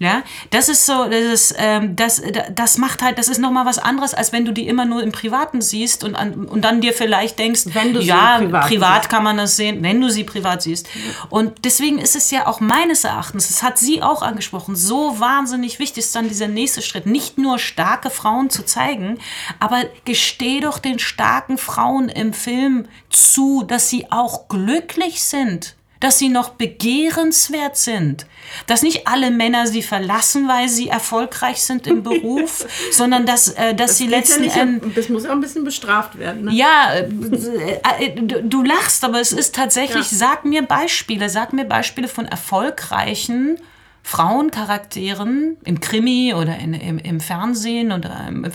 Ja, 0.00 0.22
das 0.50 0.68
ist 0.68 0.86
so, 0.86 1.06
das, 1.06 1.24
ist, 1.24 1.54
ähm, 1.58 1.96
das, 1.96 2.22
das 2.52 2.78
macht 2.78 3.02
halt, 3.02 3.18
das 3.18 3.26
ist 3.26 3.38
nochmal 3.38 3.66
was 3.66 3.78
anderes, 3.78 4.14
als 4.14 4.32
wenn 4.32 4.44
du 4.44 4.52
die 4.52 4.68
immer 4.68 4.84
nur 4.84 5.02
im 5.02 5.10
Privaten 5.10 5.60
siehst 5.60 6.04
und, 6.04 6.14
an, 6.14 6.44
und 6.44 6.62
dann 6.62 6.80
dir 6.80 6.92
vielleicht 6.92 7.36
denkst, 7.40 7.62
Wenn 7.72 7.94
du 7.94 8.00
sie 8.00 8.06
ja, 8.06 8.38
privat 8.38 8.68
privat 8.68 9.10
kann 9.10 9.24
man 9.24 9.38
das 9.38 9.56
sehen, 9.56 9.82
wenn 9.82 10.00
du 10.00 10.08
sie 10.08 10.22
privat 10.22 10.62
siehst. 10.62 10.88
Und 11.30 11.64
deswegen 11.64 11.98
ist 11.98 12.14
es 12.14 12.30
ja 12.30 12.46
auch 12.46 12.60
meines 12.60 13.02
Erachtens, 13.02 13.48
das 13.48 13.64
hat 13.64 13.76
sie 13.76 14.00
auch 14.00 14.22
angesprochen, 14.22 14.76
so 14.76 15.18
wahnsinnig 15.18 15.80
wichtig 15.80 16.04
ist 16.04 16.14
dann 16.14 16.28
dieser 16.28 16.46
nächste 16.46 16.80
Schritt, 16.80 17.06
nicht 17.06 17.36
nur 17.36 17.58
starke 17.58 18.10
Frauen 18.10 18.50
zu 18.50 18.64
zeigen, 18.64 19.18
aber 19.58 19.84
gesteh 20.04 20.60
doch 20.60 20.78
den 20.78 21.00
starken 21.00 21.58
Frauen 21.58 22.08
im 22.08 22.32
Film 22.32 22.86
zu, 23.10 23.64
dass 23.64 23.90
sie 23.90 24.12
auch 24.12 24.46
glücklich 24.46 25.24
sind 25.24 25.74
dass 26.00 26.18
sie 26.18 26.28
noch 26.28 26.50
begehrenswert 26.50 27.76
sind. 27.76 28.26
Dass 28.66 28.82
nicht 28.82 29.06
alle 29.08 29.30
Männer 29.30 29.66
sie 29.66 29.82
verlassen, 29.82 30.48
weil 30.48 30.68
sie 30.68 30.88
erfolgreich 30.88 31.62
sind 31.62 31.86
im 31.86 32.02
Beruf, 32.02 32.66
sondern 32.92 33.26
dass, 33.26 33.48
äh, 33.48 33.74
dass 33.74 33.98
sie 33.98 34.04
Geht 34.04 34.12
ja 34.12 34.18
letzten 34.18 34.40
nicht, 34.42 34.56
Endes... 34.56 34.94
das 34.94 35.08
muss 35.08 35.24
ja 35.24 35.32
ein 35.32 35.40
bisschen 35.40 35.64
bestraft 35.64 36.18
werden. 36.18 36.44
Ne? 36.44 36.52
Ja, 36.54 36.92
äh, 36.94 38.04
äh, 38.04 38.14
du, 38.14 38.42
du 38.42 38.62
lachst, 38.62 39.04
aber 39.04 39.20
es 39.20 39.32
ist 39.32 39.54
tatsächlich, 39.54 40.10
Ja. 40.12 40.18
sag 40.18 40.44
mir 40.44 40.62
Beispiele, 40.62 41.28
sag 41.28 41.52
mir 41.52 41.64
Beispiele 41.64 42.08
von 42.08 42.26
erfolgreichen 42.26 43.58
Frauencharakteren 44.02 45.58
im 45.64 45.80
Krimi 45.80 46.32
oder 46.34 46.56
in, 46.58 46.72
im, 46.72 46.98
im 46.98 47.20
Fernsehen 47.20 47.92
oder 47.92 48.24
im, 48.26 48.46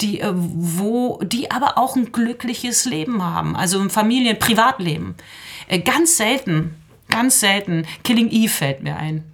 die, 0.00 0.20
äh, 0.20 0.32
wo, 0.34 1.20
die 1.22 1.50
aber 1.50 1.76
auch 1.76 1.96
ein 1.96 2.12
glückliches 2.12 2.86
Leben 2.86 3.22
haben, 3.22 3.54
also 3.54 3.78
im 3.80 3.90
Familien-, 3.90 4.36
Privatleben. 4.38 5.14
Äh, 5.68 5.80
Ganz 5.80 6.16
selten, 6.16 6.74
ganz 7.12 7.40
selten. 7.40 7.86
Killing 8.02 8.30
Eve 8.30 8.52
fällt 8.52 8.82
mir 8.82 8.96
ein. 8.96 9.24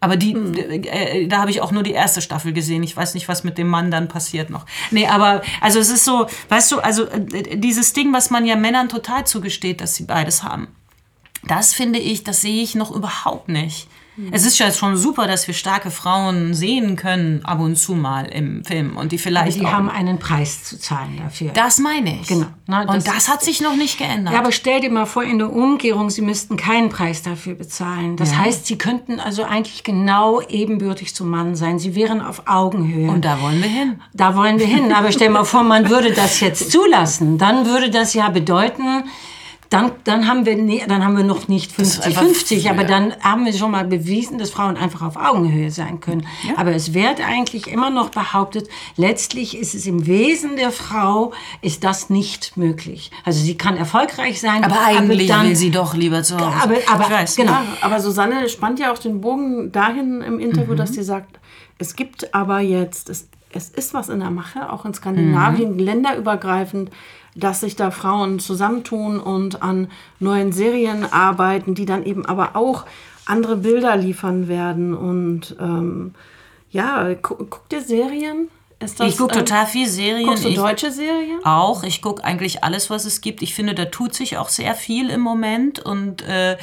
Aber 0.00 0.16
die, 0.16 0.34
äh, 0.34 1.26
da 1.26 1.38
habe 1.38 1.50
ich 1.50 1.60
auch 1.60 1.72
nur 1.72 1.82
die 1.82 1.92
erste 1.92 2.20
Staffel 2.20 2.52
gesehen. 2.52 2.82
Ich 2.82 2.96
weiß 2.96 3.14
nicht, 3.14 3.28
was 3.28 3.44
mit 3.44 3.58
dem 3.58 3.66
Mann 3.66 3.90
dann 3.90 4.08
passiert 4.08 4.50
noch. 4.50 4.66
Nee, 4.90 5.06
aber 5.06 5.42
also 5.60 5.78
es 5.78 5.90
ist 5.90 6.04
so, 6.04 6.26
weißt 6.48 6.72
du, 6.72 6.78
also 6.78 7.06
äh, 7.06 7.56
dieses 7.56 7.92
Ding, 7.92 8.12
was 8.12 8.30
man 8.30 8.44
ja 8.44 8.56
Männern 8.56 8.88
total 8.88 9.26
zugesteht, 9.26 9.80
dass 9.80 9.94
sie 9.94 10.04
beides 10.04 10.42
haben. 10.42 10.68
Das 11.44 11.74
finde 11.74 11.98
ich, 11.98 12.24
das 12.24 12.40
sehe 12.40 12.62
ich 12.62 12.74
noch 12.74 12.90
überhaupt 12.90 13.48
nicht. 13.48 13.88
Es 14.32 14.46
ist 14.46 14.58
ja 14.58 14.70
schon 14.70 14.96
super, 14.96 15.26
dass 15.26 15.46
wir 15.46 15.54
starke 15.54 15.90
Frauen 15.90 16.54
sehen 16.54 16.96
können, 16.96 17.44
ab 17.44 17.60
und 17.60 17.76
zu 17.76 17.94
mal 17.94 18.24
im 18.26 18.64
Film. 18.64 18.96
Und 18.96 19.12
die 19.12 19.16
Aber 19.16 19.22
vielleicht 19.24 19.60
die 19.60 19.66
auch. 19.66 19.72
haben 19.72 19.90
einen 19.90 20.18
Preis 20.18 20.64
zu 20.64 20.78
zahlen 20.78 21.18
dafür. 21.22 21.50
das 21.52 21.78
meine 21.78 22.20
ich. 22.20 22.26
Genau. 22.28 22.46
Na, 22.66 22.84
das- 22.84 22.94
und 22.94 23.06
das 23.06 23.28
hat 23.28 23.42
sich 23.42 23.60
noch 23.60 23.76
nicht 23.76 23.98
geändert. 23.98 24.32
Ja, 24.34 24.40
aber 24.40 24.52
stell 24.52 24.80
dir 24.80 24.90
mal 24.90 25.06
vor, 25.06 25.22
in 25.22 25.38
der 25.38 25.52
Umkehrung, 25.52 26.10
sie 26.10 26.22
müssten 26.22 26.56
keinen 26.56 26.88
Preis 26.88 27.22
dafür 27.22 27.54
bezahlen. 27.54 28.16
Das 28.16 28.36
heißt, 28.36 28.66
sie 28.66 28.78
könnten 28.78 29.20
also 29.20 29.44
eigentlich 29.44 29.84
genau 29.84 30.40
ebenbürtig 30.48 31.14
zum 31.14 31.28
Mann 31.28 31.54
sein. 31.54 31.78
Sie 31.78 31.94
wären 31.94 32.20
auf 32.22 32.42
Augenhöhe. 32.46 33.10
und 33.10 33.24
da 33.24 33.40
wollen 33.42 33.62
wir 33.62 33.68
hin. 33.68 34.00
Da 34.14 34.34
wollen 34.34 34.58
wir 34.58 34.66
hin. 34.66 34.92
Aber 34.92 35.12
stell 35.12 35.28
mal 35.30 35.44
vor, 35.44 35.62
man 35.62 35.90
würde 35.90 36.12
das 36.12 36.40
jetzt 36.40 36.70
zulassen. 36.72 37.38
Dann 37.38 37.66
würde 37.66 37.90
das 37.90 38.14
ja 38.14 38.28
bedeuten, 38.30 39.04
dann, 39.70 39.92
dann, 40.04 40.28
haben, 40.28 40.46
wir, 40.46 40.56
ne, 40.56 40.82
dann 40.86 41.04
haben 41.04 41.16
wir 41.16 41.24
noch 41.24 41.48
nicht 41.48 41.78
ist 41.78 42.04
einfach 42.04 42.22
50-50, 42.22 42.70
aber 42.70 42.82
ja. 42.82 42.88
dann 42.88 43.14
haben 43.20 43.44
wir 43.44 43.52
schon 43.52 43.70
mal 43.72 43.84
bewiesen, 43.84 44.38
dass 44.38 44.50
Frauen 44.50 44.76
einfach 44.76 45.02
auf 45.02 45.16
Augenhöhe 45.16 45.70
sein 45.70 46.00
können. 46.00 46.26
Aber 46.56 46.72
es 46.74 46.94
wird 46.94 47.20
eigentlich 47.20 47.66
immer 47.66 47.90
noch 47.90 48.10
behauptet, 48.10 48.68
letztlich 48.96 49.56
ist 49.58 49.74
es 49.74 49.86
im 49.86 50.06
Wesen 50.06 50.56
der 50.56 50.70
Frau, 50.70 51.32
ist 51.62 51.82
das 51.84 52.10
nicht 52.10 52.56
möglich. 52.56 53.10
Also 53.24 53.40
sie 53.42 53.56
kann 53.56 53.76
erfolgreich 53.76 54.40
sein, 54.40 54.62
Aber 54.64 54.80
eigentlich 54.84 55.28
dann, 55.28 55.48
will 55.48 55.56
sie 55.56 55.70
doch 55.70 55.94
lieber 55.94 56.22
zu 56.22 56.36
Hause. 56.36 56.56
Aber, 56.62 56.74
aber 56.88 57.04
ich 57.04 57.10
weiß. 57.10 57.36
genau. 57.36 57.52
Ja, 57.52 57.64
aber 57.80 58.00
Susanne 58.00 58.48
spannt 58.48 58.78
ja 58.78 58.92
auch 58.92 58.98
den 58.98 59.20
Bogen 59.20 59.72
dahin 59.72 60.20
im 60.22 60.38
Interview, 60.38 60.74
Mhm. 60.74 60.78
dass 60.78 60.92
sie 60.94 61.02
sagt, 61.02 61.38
es 61.78 61.96
gibt 61.96 62.34
aber 62.34 62.60
jetzt, 62.60 63.10
es, 63.10 63.28
es 63.52 63.68
ist 63.70 63.94
was 63.94 64.08
in 64.08 64.20
der 64.20 64.30
Mache, 64.30 64.72
auch 64.72 64.84
in 64.84 64.94
Skandinavien, 64.94 65.72
Mhm. 65.72 65.78
länderübergreifend, 65.78 66.90
dass 67.36 67.60
sich 67.60 67.76
da 67.76 67.90
Frauen 67.90 68.38
zusammentun 68.38 69.20
und 69.20 69.62
an 69.62 69.88
neuen 70.18 70.52
Serien 70.52 71.04
arbeiten, 71.04 71.74
die 71.74 71.84
dann 71.84 72.04
eben 72.04 72.24
aber 72.26 72.56
auch 72.56 72.86
andere 73.26 73.56
Bilder 73.56 73.96
liefern 73.96 74.48
werden. 74.48 74.94
Und 74.94 75.56
ähm, 75.60 76.14
ja, 76.70 77.12
gu 77.14 77.34
guck 77.36 77.68
dir 77.68 77.82
Serien. 77.82 78.48
Ist 78.78 79.00
das, 79.00 79.08
ich 79.08 79.16
gucke 79.16 79.38
ähm, 79.38 79.46
total 79.46 79.66
viel 79.66 79.88
Serien. 79.88 80.26
Guckst 80.26 80.44
du 80.44 80.52
deutsche 80.52 80.92
Serien? 80.92 81.42
Auch. 81.44 81.82
Ich 81.82 82.02
gucke 82.02 82.22
eigentlich 82.22 82.62
alles, 82.62 82.90
was 82.90 83.06
es 83.06 83.22
gibt. 83.22 83.40
Ich 83.40 83.54
finde, 83.54 83.74
da 83.74 83.86
tut 83.86 84.14
sich 84.14 84.36
auch 84.36 84.50
sehr 84.50 84.74
viel 84.74 85.08
im 85.08 85.22
Moment. 85.22 85.78
Und 85.78 86.20
äh, 86.22 86.58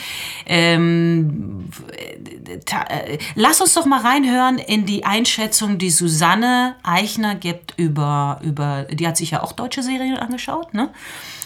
ähm, 0.46 1.70
äh, 1.98 3.18
lass 3.34 3.62
uns 3.62 3.74
doch 3.74 3.88
mal 3.88 4.02
reinhören 4.02 4.60
in 4.60 4.86
die 4.86 5.06
Einschätzung, 5.06 5.80
die 5.80 5.90
Susanne 5.90 6.76
Eichner 6.84 7.34
gibt 7.34 7.74
über, 7.78 8.40
über 8.44 8.84
die 8.84 9.08
hat 9.08 9.18
sich 9.18 9.32
ja 9.32 9.42
auch 9.42 9.52
deutsche 9.52 9.82
Serien 9.82 10.18
angeschaut, 10.18 10.76
ne? 10.76 10.92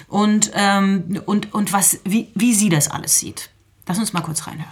Und, 0.10 0.52
ähm, 0.54 1.22
und, 1.26 1.54
und 1.54 1.72
was, 1.72 2.00
wie, 2.04 2.30
wie 2.36 2.54
sie 2.54 2.68
das 2.68 2.90
alles 2.90 3.18
sieht. 3.18 3.50
Lass 3.88 4.00
uns 4.00 4.12
mal 4.12 4.22
kurz 4.22 4.46
reinhören. 4.48 4.72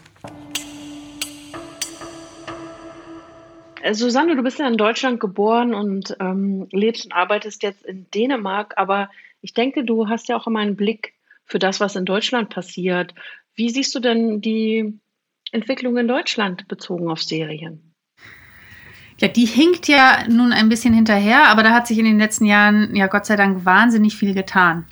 Susanne, 3.94 4.36
du 4.36 4.44
bist 4.44 4.60
ja 4.60 4.68
in 4.68 4.78
Deutschland 4.78 5.20
geboren 5.20 5.74
und 5.74 6.16
ähm, 6.20 6.68
lebst 6.72 7.06
und 7.06 7.12
arbeitest 7.12 7.62
jetzt 7.64 7.86
in 7.86 8.10
Dänemark, 8.10 8.74
aber 8.78 9.10
ich 9.42 9.54
denke, 9.54 9.84
du 9.84 10.10
hast 10.10 10.28
ja 10.28 10.36
auch 10.36 10.48
immer 10.48 10.60
einen 10.60 10.76
Blick 10.76 11.14
für 11.44 11.60
das, 11.60 11.80
was 11.80 11.96
in 11.96 12.06
Deutschland 12.06 12.50
passiert. 12.50 13.14
Wie 13.54 13.70
siehst 13.70 13.94
du 13.94 14.00
denn 14.00 14.42
die 14.42 15.00
Entwicklung 15.52 15.98
in 15.98 16.08
Deutschland 16.08 16.68
bezogen 16.68 17.10
auf 17.10 17.22
Serien? 17.22 17.85
Ja, 19.18 19.30
die 19.30 19.46
hinkt 19.46 19.88
ja 19.88 20.26
nun 20.28 20.52
ein 20.52 20.68
bisschen 20.68 20.94
hinterher, 20.94 21.48
aber 21.48 21.64
da 21.64 21.72
hat 21.72 21.88
sich 21.88 21.98
in 21.98 22.06
den 22.06 22.20
letzten 22.20 22.46
Jahren 22.46 22.94
ja 22.96 23.08
Gott 23.08 23.26
sei 23.26 23.38
Dank 23.38 23.64
wahnsinnig 23.64 24.18
viel 24.18 24.34
getan. 24.34 24.86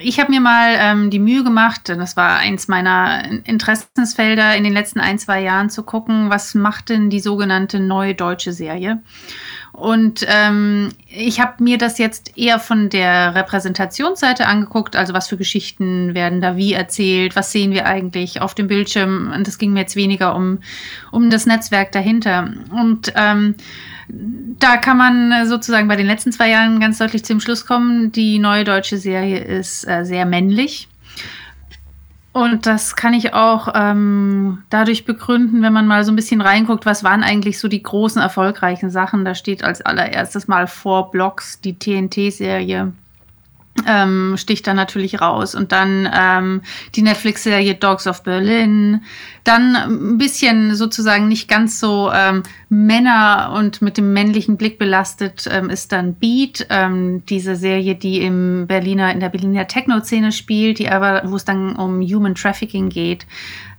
Ich 0.00 0.20
habe 0.20 0.30
mir 0.30 0.40
mal 0.40 0.74
ähm, 0.78 1.10
die 1.10 1.18
Mühe 1.18 1.42
gemacht, 1.42 1.88
das 1.88 2.16
war 2.16 2.38
eins 2.38 2.68
meiner 2.68 3.24
Interessensfelder 3.44 4.54
in 4.56 4.64
den 4.64 4.74
letzten 4.74 5.00
ein, 5.00 5.18
zwei 5.18 5.40
Jahren 5.40 5.70
zu 5.70 5.82
gucken, 5.82 6.28
was 6.28 6.54
macht 6.54 6.90
denn 6.90 7.08
die 7.08 7.20
sogenannte 7.20 7.80
neue 7.80 8.14
deutsche 8.14 8.52
Serie? 8.52 9.00
Und 9.72 10.26
ähm, 10.28 10.90
ich 11.08 11.40
habe 11.40 11.62
mir 11.64 11.78
das 11.78 11.96
jetzt 11.96 12.36
eher 12.36 12.58
von 12.58 12.90
der 12.90 13.34
Repräsentationsseite 13.34 14.46
angeguckt, 14.46 14.96
also 14.96 15.14
was 15.14 15.28
für 15.28 15.38
Geschichten 15.38 16.14
werden 16.14 16.42
da 16.42 16.56
wie 16.56 16.74
erzählt, 16.74 17.36
was 17.36 17.52
sehen 17.52 17.72
wir 17.72 17.86
eigentlich 17.86 18.42
auf 18.42 18.54
dem 18.54 18.68
Bildschirm. 18.68 19.32
Und 19.34 19.46
das 19.46 19.58
ging 19.58 19.72
mir 19.72 19.80
jetzt 19.80 19.96
weniger 19.96 20.36
um, 20.36 20.58
um 21.10 21.30
das 21.30 21.46
Netzwerk 21.46 21.90
dahinter. 21.92 22.52
Und 22.70 23.14
ähm, 23.16 23.54
da 24.08 24.76
kann 24.76 24.98
man 24.98 25.48
sozusagen 25.48 25.88
bei 25.88 25.96
den 25.96 26.06
letzten 26.06 26.32
zwei 26.32 26.50
Jahren 26.50 26.78
ganz 26.78 26.98
deutlich 26.98 27.24
zum 27.24 27.40
Schluss 27.40 27.64
kommen, 27.64 28.12
die 28.12 28.38
neue 28.38 28.64
deutsche 28.64 28.98
Serie 28.98 29.38
ist 29.38 29.88
äh, 29.88 30.04
sehr 30.04 30.26
männlich. 30.26 30.88
Und 32.32 32.64
das 32.64 32.96
kann 32.96 33.12
ich 33.12 33.34
auch 33.34 33.68
ähm, 33.74 34.62
dadurch 34.70 35.04
begründen, 35.04 35.60
wenn 35.60 35.72
man 35.72 35.86
mal 35.86 36.02
so 36.04 36.12
ein 36.12 36.16
bisschen 36.16 36.40
reinguckt, 36.40 36.86
was 36.86 37.04
waren 37.04 37.22
eigentlich 37.22 37.58
so 37.58 37.68
die 37.68 37.82
großen 37.82 38.22
erfolgreichen 38.22 38.88
Sachen. 38.88 39.26
Da 39.26 39.34
steht 39.34 39.62
als 39.62 39.82
allererstes 39.82 40.48
mal 40.48 40.66
vor 40.66 41.10
Blocks 41.10 41.60
die 41.60 41.78
TNT-Serie. 41.78 42.92
Ähm, 43.86 44.36
sticht 44.36 44.66
da 44.66 44.74
natürlich 44.74 45.20
raus. 45.20 45.54
Und 45.54 45.72
dann 45.72 46.08
ähm, 46.12 46.62
die 46.94 47.02
Netflix-Serie 47.02 47.74
Dogs 47.74 48.06
of 48.06 48.22
Berlin. 48.22 49.02
Dann 49.44 49.74
ein 49.74 50.18
bisschen 50.18 50.76
sozusagen 50.76 51.26
nicht 51.26 51.48
ganz 51.48 51.80
so 51.80 52.10
ähm, 52.12 52.42
Männer 52.68 53.52
und 53.56 53.82
mit 53.82 53.96
dem 53.96 54.12
männlichen 54.12 54.56
Blick 54.56 54.78
belastet 54.78 55.48
ähm, 55.50 55.68
ist 55.68 55.92
dann 55.92 56.14
Beat, 56.14 56.66
ähm, 56.70 57.24
diese 57.26 57.56
Serie, 57.56 57.96
die 57.96 58.22
im 58.22 58.66
Berliner, 58.66 59.12
in 59.12 59.20
der 59.20 59.30
Berliner 59.30 59.66
Techno-Szene 59.66 60.32
spielt, 60.32 60.78
die 60.78 60.88
aber, 60.88 61.22
wo 61.26 61.36
es 61.36 61.44
dann 61.44 61.76
um 61.76 62.00
Human 62.00 62.34
Trafficking 62.34 62.88
geht. 62.88 63.26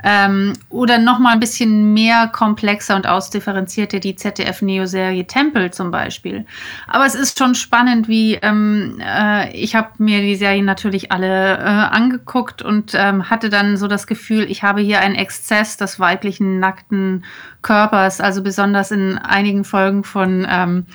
Ähm, 0.03 0.53
oder 0.69 0.99
noch 0.99 1.19
mal 1.19 1.31
ein 1.31 1.39
bisschen 1.39 1.93
mehr 1.93 2.27
komplexer 2.27 2.95
und 2.95 3.07
ausdifferenzierter 3.07 3.99
die 3.99 4.15
ZDF-Neo-Serie 4.15 5.25
Temple 5.25 5.71
zum 5.71 5.91
Beispiel. 5.91 6.45
Aber 6.87 7.05
es 7.05 7.15
ist 7.15 7.39
schon 7.39 7.55
spannend, 7.55 8.07
wie 8.07 8.35
ähm, 8.35 8.99
äh, 9.01 9.51
ich 9.55 9.75
habe 9.75 9.89
mir 9.97 10.21
die 10.21 10.35
Serien 10.35 10.65
natürlich 10.65 11.11
alle 11.11 11.57
äh, 11.57 11.61
angeguckt 11.61 12.61
und 12.61 12.93
ähm, 12.95 13.29
hatte 13.29 13.49
dann 13.49 13.77
so 13.77 13.87
das 13.87 14.05
Gefühl, 14.05 14.49
ich 14.51 14.61
habe 14.61 14.81
hier 14.81 14.99
einen 14.99 15.15
Exzess 15.15 15.77
des 15.77 15.99
weiblichen 15.99 16.59
nackten 16.59 17.23
Körpers, 17.61 18.19
also 18.19 18.43
besonders 18.43 18.91
in 18.91 19.17
einigen 19.17 19.63
Folgen 19.63 20.03
von 20.03 20.45
ähm, 20.49 20.85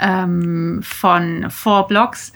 ähm, 0.00 0.80
von 0.82 1.50
Four 1.50 1.86
Blocks 1.86 2.32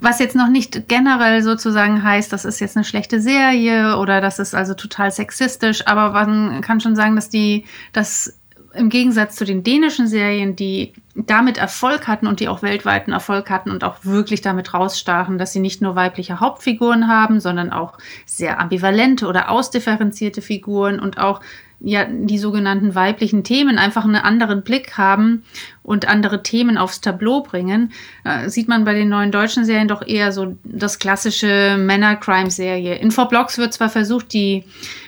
was 0.00 0.18
jetzt 0.18 0.36
noch 0.36 0.48
nicht 0.48 0.88
generell 0.88 1.42
sozusagen 1.42 2.02
heißt, 2.02 2.32
das 2.32 2.44
ist 2.44 2.60
jetzt 2.60 2.76
eine 2.76 2.84
schlechte 2.84 3.20
Serie 3.20 3.98
oder 3.98 4.20
das 4.20 4.38
ist 4.38 4.54
also 4.54 4.74
total 4.74 5.10
sexistisch, 5.10 5.86
aber 5.86 6.10
man 6.12 6.60
kann 6.60 6.80
schon 6.80 6.96
sagen, 6.96 7.16
dass 7.16 7.28
die, 7.28 7.64
dass 7.92 8.38
im 8.76 8.90
Gegensatz 8.90 9.36
zu 9.36 9.44
den 9.44 9.62
dänischen 9.62 10.06
Serien, 10.06 10.54
die 10.54 10.92
damit 11.14 11.56
Erfolg 11.56 12.06
hatten 12.06 12.26
und 12.26 12.40
die 12.40 12.48
auch 12.48 12.62
weltweiten 12.62 13.12
Erfolg 13.12 13.48
hatten 13.50 13.70
und 13.70 13.84
auch 13.84 13.96
wirklich 14.02 14.42
damit 14.42 14.74
rausstachen, 14.74 15.38
dass 15.38 15.52
sie 15.52 15.60
nicht 15.60 15.80
nur 15.80 15.96
weibliche 15.96 16.40
Hauptfiguren 16.40 17.08
haben, 17.08 17.40
sondern 17.40 17.72
auch 17.72 17.98
sehr 18.26 18.60
ambivalente 18.60 19.26
oder 19.26 19.50
ausdifferenzierte 19.50 20.42
Figuren 20.42 21.00
und 21.00 21.18
auch 21.18 21.40
ja 21.80 22.04
die 22.04 22.38
sogenannten 22.38 22.94
weiblichen 22.94 23.44
Themen 23.44 23.78
einfach 23.78 24.04
einen 24.04 24.16
anderen 24.16 24.62
Blick 24.62 24.96
haben 24.96 25.44
und 25.82 26.08
andere 26.08 26.42
Themen 26.42 26.78
aufs 26.78 27.00
Tableau 27.00 27.42
bringen, 27.42 27.92
äh, 28.24 28.48
sieht 28.48 28.68
man 28.68 28.84
bei 28.84 28.94
den 28.94 29.08
neuen 29.08 29.32
deutschen 29.32 29.64
Serien 29.64 29.88
doch 29.88 30.06
eher 30.06 30.32
so 30.32 30.56
das 30.64 30.98
klassische 30.98 31.76
Männer-Crime-Serie. 31.78 32.96
In 32.96 33.10
Four 33.10 33.28
Blocks 33.28 33.58
wird 33.58 33.72
zwar 33.72 33.88
versucht, 33.88 34.32
die 34.32 34.64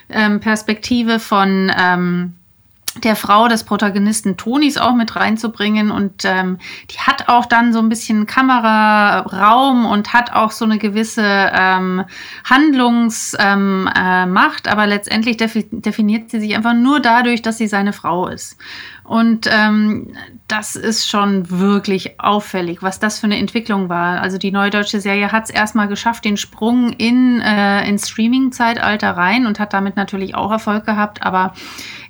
ähm, 0.09 0.41
Perspektive 0.41 1.19
von 1.19 1.73
ähm, 1.79 2.35
der 3.05 3.17
Frau 3.17 3.49
des 3.49 3.65
Protagonisten 3.65 4.37
Tonis 4.37 4.77
auch 4.79 4.95
mit 4.95 5.17
reinzubringen 5.17 5.91
und 5.91 6.25
ähm, 6.25 6.59
die 6.91 6.99
hat 6.99 7.29
auch 7.29 7.47
dann 7.47 7.73
so 7.73 7.79
ein 7.79 7.89
bisschen 7.89 8.27
Kameraraum 8.27 9.87
und 9.87 10.13
hat 10.13 10.33
auch 10.33 10.51
so 10.51 10.65
eine 10.65 10.79
gewisse 10.79 11.25
ähm, 11.25 12.05
Handlungsmacht, 12.45 13.37
ähm, 13.45 13.89
äh, 13.95 14.69
aber 14.69 14.87
letztendlich 14.87 15.37
defi 15.37 15.67
definiert 15.71 16.31
sie 16.31 16.41
sich 16.41 16.57
einfach 16.57 16.75
nur 16.75 17.01
dadurch, 17.01 17.43
dass 17.43 17.59
sie 17.59 17.69
seine 17.69 17.93
Frau 17.93 18.29
ist. 18.29 18.57
Und 19.09 19.49
ähm, 19.51 20.13
das 20.49 20.77
ist 20.77 21.09
schon 21.09 21.49
wirklich 21.51 22.21
auffällig, 22.21 22.83
was 22.83 23.01
das 23.01 23.19
für 23.19 23.27
eine 23.27 23.39
Entwicklung 23.39 23.89
war. 23.89 24.21
Also 24.21 24.37
die 24.37 24.51
neue 24.51 24.69
deutsche 24.69 25.01
Serie 25.01 25.33
hat 25.33 25.45
es 25.45 25.51
erstmal 25.51 25.89
geschafft, 25.89 26.27
den 26.27 26.37
Sprung 26.37 26.93
in 26.93 27.41
äh, 27.41 27.89
ins 27.89 28.09
Streaming-Zeitalter 28.11 29.11
rein 29.13 29.47
und 29.47 29.59
hat 29.61 29.73
damit 29.73 29.97
natürlich 29.97 30.35
auch 30.35 30.51
Erfolg 30.51 30.85
gehabt. 30.85 31.23
Aber 31.23 31.55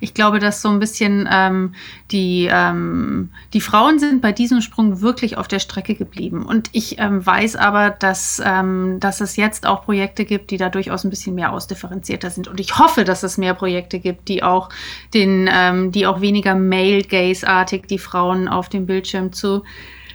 ich 0.01 0.13
glaube, 0.13 0.39
dass 0.39 0.61
so 0.61 0.69
ein 0.69 0.79
bisschen 0.79 1.27
ähm, 1.31 1.73
die, 2.11 2.49
ähm, 2.51 3.29
die 3.53 3.61
Frauen 3.61 3.99
sind 3.99 4.21
bei 4.21 4.31
diesem 4.31 4.61
Sprung 4.61 5.01
wirklich 5.01 5.37
auf 5.37 5.47
der 5.47 5.59
Strecke 5.59 5.95
geblieben. 5.95 6.45
Und 6.45 6.69
ich 6.71 6.99
ähm, 6.99 7.25
weiß 7.25 7.55
aber, 7.55 7.89
dass, 7.91 8.41
ähm, 8.43 8.99
dass 8.99 9.21
es 9.21 9.35
jetzt 9.35 9.65
auch 9.65 9.83
Projekte 9.83 10.25
gibt, 10.25 10.51
die 10.51 10.57
da 10.57 10.69
durchaus 10.69 11.03
ein 11.03 11.09
bisschen 11.09 11.35
mehr 11.35 11.51
ausdifferenzierter 11.53 12.29
sind. 12.29 12.47
Und 12.47 12.59
ich 12.59 12.77
hoffe, 12.77 13.03
dass 13.03 13.23
es 13.23 13.37
mehr 13.37 13.53
Projekte 13.53 13.99
gibt, 13.99 14.27
die 14.27 14.43
auch 14.43 14.69
den, 15.13 15.49
ähm, 15.51 15.91
die 15.91 16.07
auch 16.07 16.21
weniger 16.21 16.55
Male-Gaze-artig 16.89 17.87
die 17.87 17.99
Frauen 17.99 18.47
auf 18.47 18.69
dem 18.69 18.85
Bildschirm 18.85 19.31
zu 19.31 19.63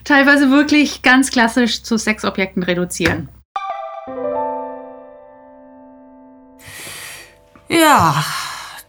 teilweise 0.03 0.51
wirklich 0.51 1.03
ganz 1.03 1.31
klassisch 1.31 1.83
zu 1.83 1.97
Sexobjekten 1.97 2.62
reduzieren. 2.62 3.29
Ja, 7.68 8.25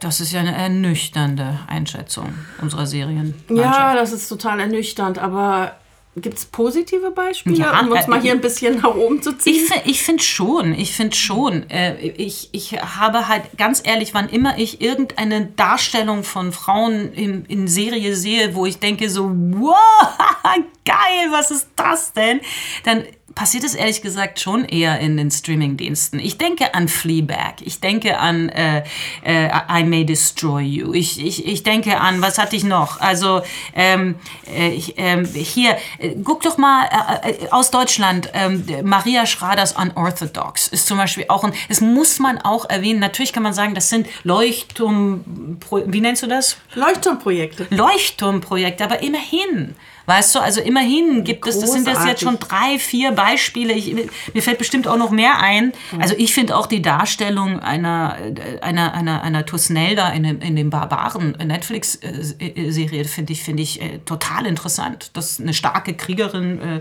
das 0.00 0.20
ist 0.20 0.32
ja 0.32 0.40
eine 0.40 0.54
ernüchternde 0.54 1.60
Einschätzung 1.66 2.34
unserer 2.60 2.86
Serien. 2.86 3.34
Ja, 3.48 3.94
das 3.94 4.12
ist 4.12 4.28
total 4.28 4.60
ernüchternd, 4.60 5.18
aber 5.18 5.76
gibt 6.16 6.38
es 6.38 6.46
positive 6.46 7.10
Beispiele, 7.10 7.56
Ja, 7.58 7.78
um 7.80 7.90
uns 7.90 8.06
äh, 8.06 8.10
mal 8.10 8.20
hier 8.20 8.32
ein 8.32 8.40
bisschen 8.40 8.78
nach 8.78 8.94
oben 8.94 9.20
zu 9.22 9.36
ziehen? 9.36 9.54
Ich, 9.56 9.64
fi- 9.64 9.80
ich 9.90 10.02
finde 10.02 10.22
schon, 10.22 10.74
ich 10.74 10.92
finde 10.94 11.14
schon. 11.14 11.68
Äh, 11.70 11.96
ich, 12.08 12.48
ich 12.52 12.72
habe 12.72 13.28
halt 13.28 13.42
ganz 13.58 13.82
ehrlich, 13.84 14.14
wann 14.14 14.28
immer 14.28 14.58
ich 14.58 14.80
irgendeine 14.80 15.46
Darstellung 15.46 16.24
von 16.24 16.52
Frauen 16.52 17.12
in, 17.12 17.44
in 17.46 17.68
Serie 17.68 18.16
sehe, 18.16 18.54
wo 18.54 18.64
ich 18.66 18.78
denke 18.78 19.10
so, 19.10 19.30
wow, 19.30 19.74
geil, 20.84 21.26
was 21.30 21.50
ist 21.50 21.68
das 21.76 22.12
denn? 22.12 22.40
Dann 22.84 23.04
passiert 23.36 23.64
es 23.64 23.74
ehrlich 23.74 24.00
gesagt 24.00 24.40
schon 24.40 24.64
eher 24.64 24.98
in 24.98 25.16
den 25.18 25.30
Streamingdiensten. 25.30 26.18
Ich 26.18 26.38
denke 26.38 26.74
an 26.74 26.88
Fleabag, 26.88 27.56
ich 27.60 27.80
denke 27.80 28.18
an 28.18 28.48
äh, 28.48 28.82
äh, 29.22 29.50
I 29.70 29.84
May 29.84 30.06
Destroy 30.06 30.62
You, 30.62 30.94
ich, 30.94 31.24
ich, 31.24 31.46
ich 31.46 31.62
denke 31.62 32.00
an, 32.00 32.22
was 32.22 32.38
hatte 32.38 32.56
ich 32.56 32.64
noch? 32.64 32.98
Also 32.98 33.42
ähm, 33.74 34.14
äh, 34.50 34.70
ich, 34.70 34.94
ähm, 34.96 35.26
hier, 35.26 35.76
äh, 35.98 36.16
guck 36.24 36.42
doch 36.42 36.56
mal 36.56 36.88
äh, 37.22 37.30
äh, 37.30 37.50
aus 37.50 37.70
Deutschland, 37.70 38.30
ähm, 38.32 38.64
Maria 38.82 39.26
Schraders 39.26 39.72
Unorthodox 39.72 40.68
ist 40.68 40.86
zum 40.86 40.96
Beispiel 40.96 41.26
auch 41.28 41.44
ein, 41.44 41.52
das 41.68 41.82
muss 41.82 42.18
man 42.18 42.38
auch 42.38 42.64
erwähnen. 42.70 43.00
Natürlich 43.00 43.34
kann 43.34 43.42
man 43.42 43.52
sagen, 43.52 43.74
das 43.74 43.90
sind 43.90 44.08
Leuchtturm, 44.24 45.58
wie 45.84 46.00
nennst 46.00 46.22
du 46.22 46.26
das? 46.26 46.56
Leuchtturmprojekte. 46.74 47.66
Leuchtturmprojekte, 47.68 48.82
aber 48.82 49.02
immerhin. 49.02 49.74
Weißt 50.06 50.34
du, 50.34 50.38
also 50.38 50.60
immerhin 50.60 51.24
gibt 51.24 51.46
es, 51.46 51.58
das 51.58 51.72
sind 51.72 51.86
jetzt 51.86 52.06
jetzt 52.06 52.22
schon 52.22 52.38
drei, 52.38 52.78
vier 52.78 53.12
Beispiele. 53.12 53.72
Ich, 53.72 53.94
mir 53.94 54.42
fällt 54.42 54.58
bestimmt 54.58 54.86
auch 54.86 54.96
noch 54.96 55.10
mehr 55.10 55.38
ein. 55.38 55.72
Also 55.98 56.14
ich 56.16 56.32
finde 56.32 56.56
auch 56.56 56.66
die 56.66 56.80
Darstellung 56.80 57.58
einer, 57.60 58.16
einer, 58.62 58.94
einer, 58.94 59.22
einer 59.22 59.44
Tusnelda 59.44 60.10
in 60.10 60.22
dem, 60.22 60.40
in 60.40 60.54
dem 60.56 60.70
Barbaren 60.70 61.32
Netflix-Serie, 61.32 63.04
finde 63.04 63.32
ich, 63.32 63.42
finde 63.42 63.62
ich 63.62 63.82
äh, 63.82 63.98
total 64.04 64.46
interessant. 64.46 65.10
Das 65.14 65.32
ist 65.32 65.40
eine 65.40 65.54
starke 65.54 65.94
Kriegerin. 65.94 66.60
Äh, 66.60 66.80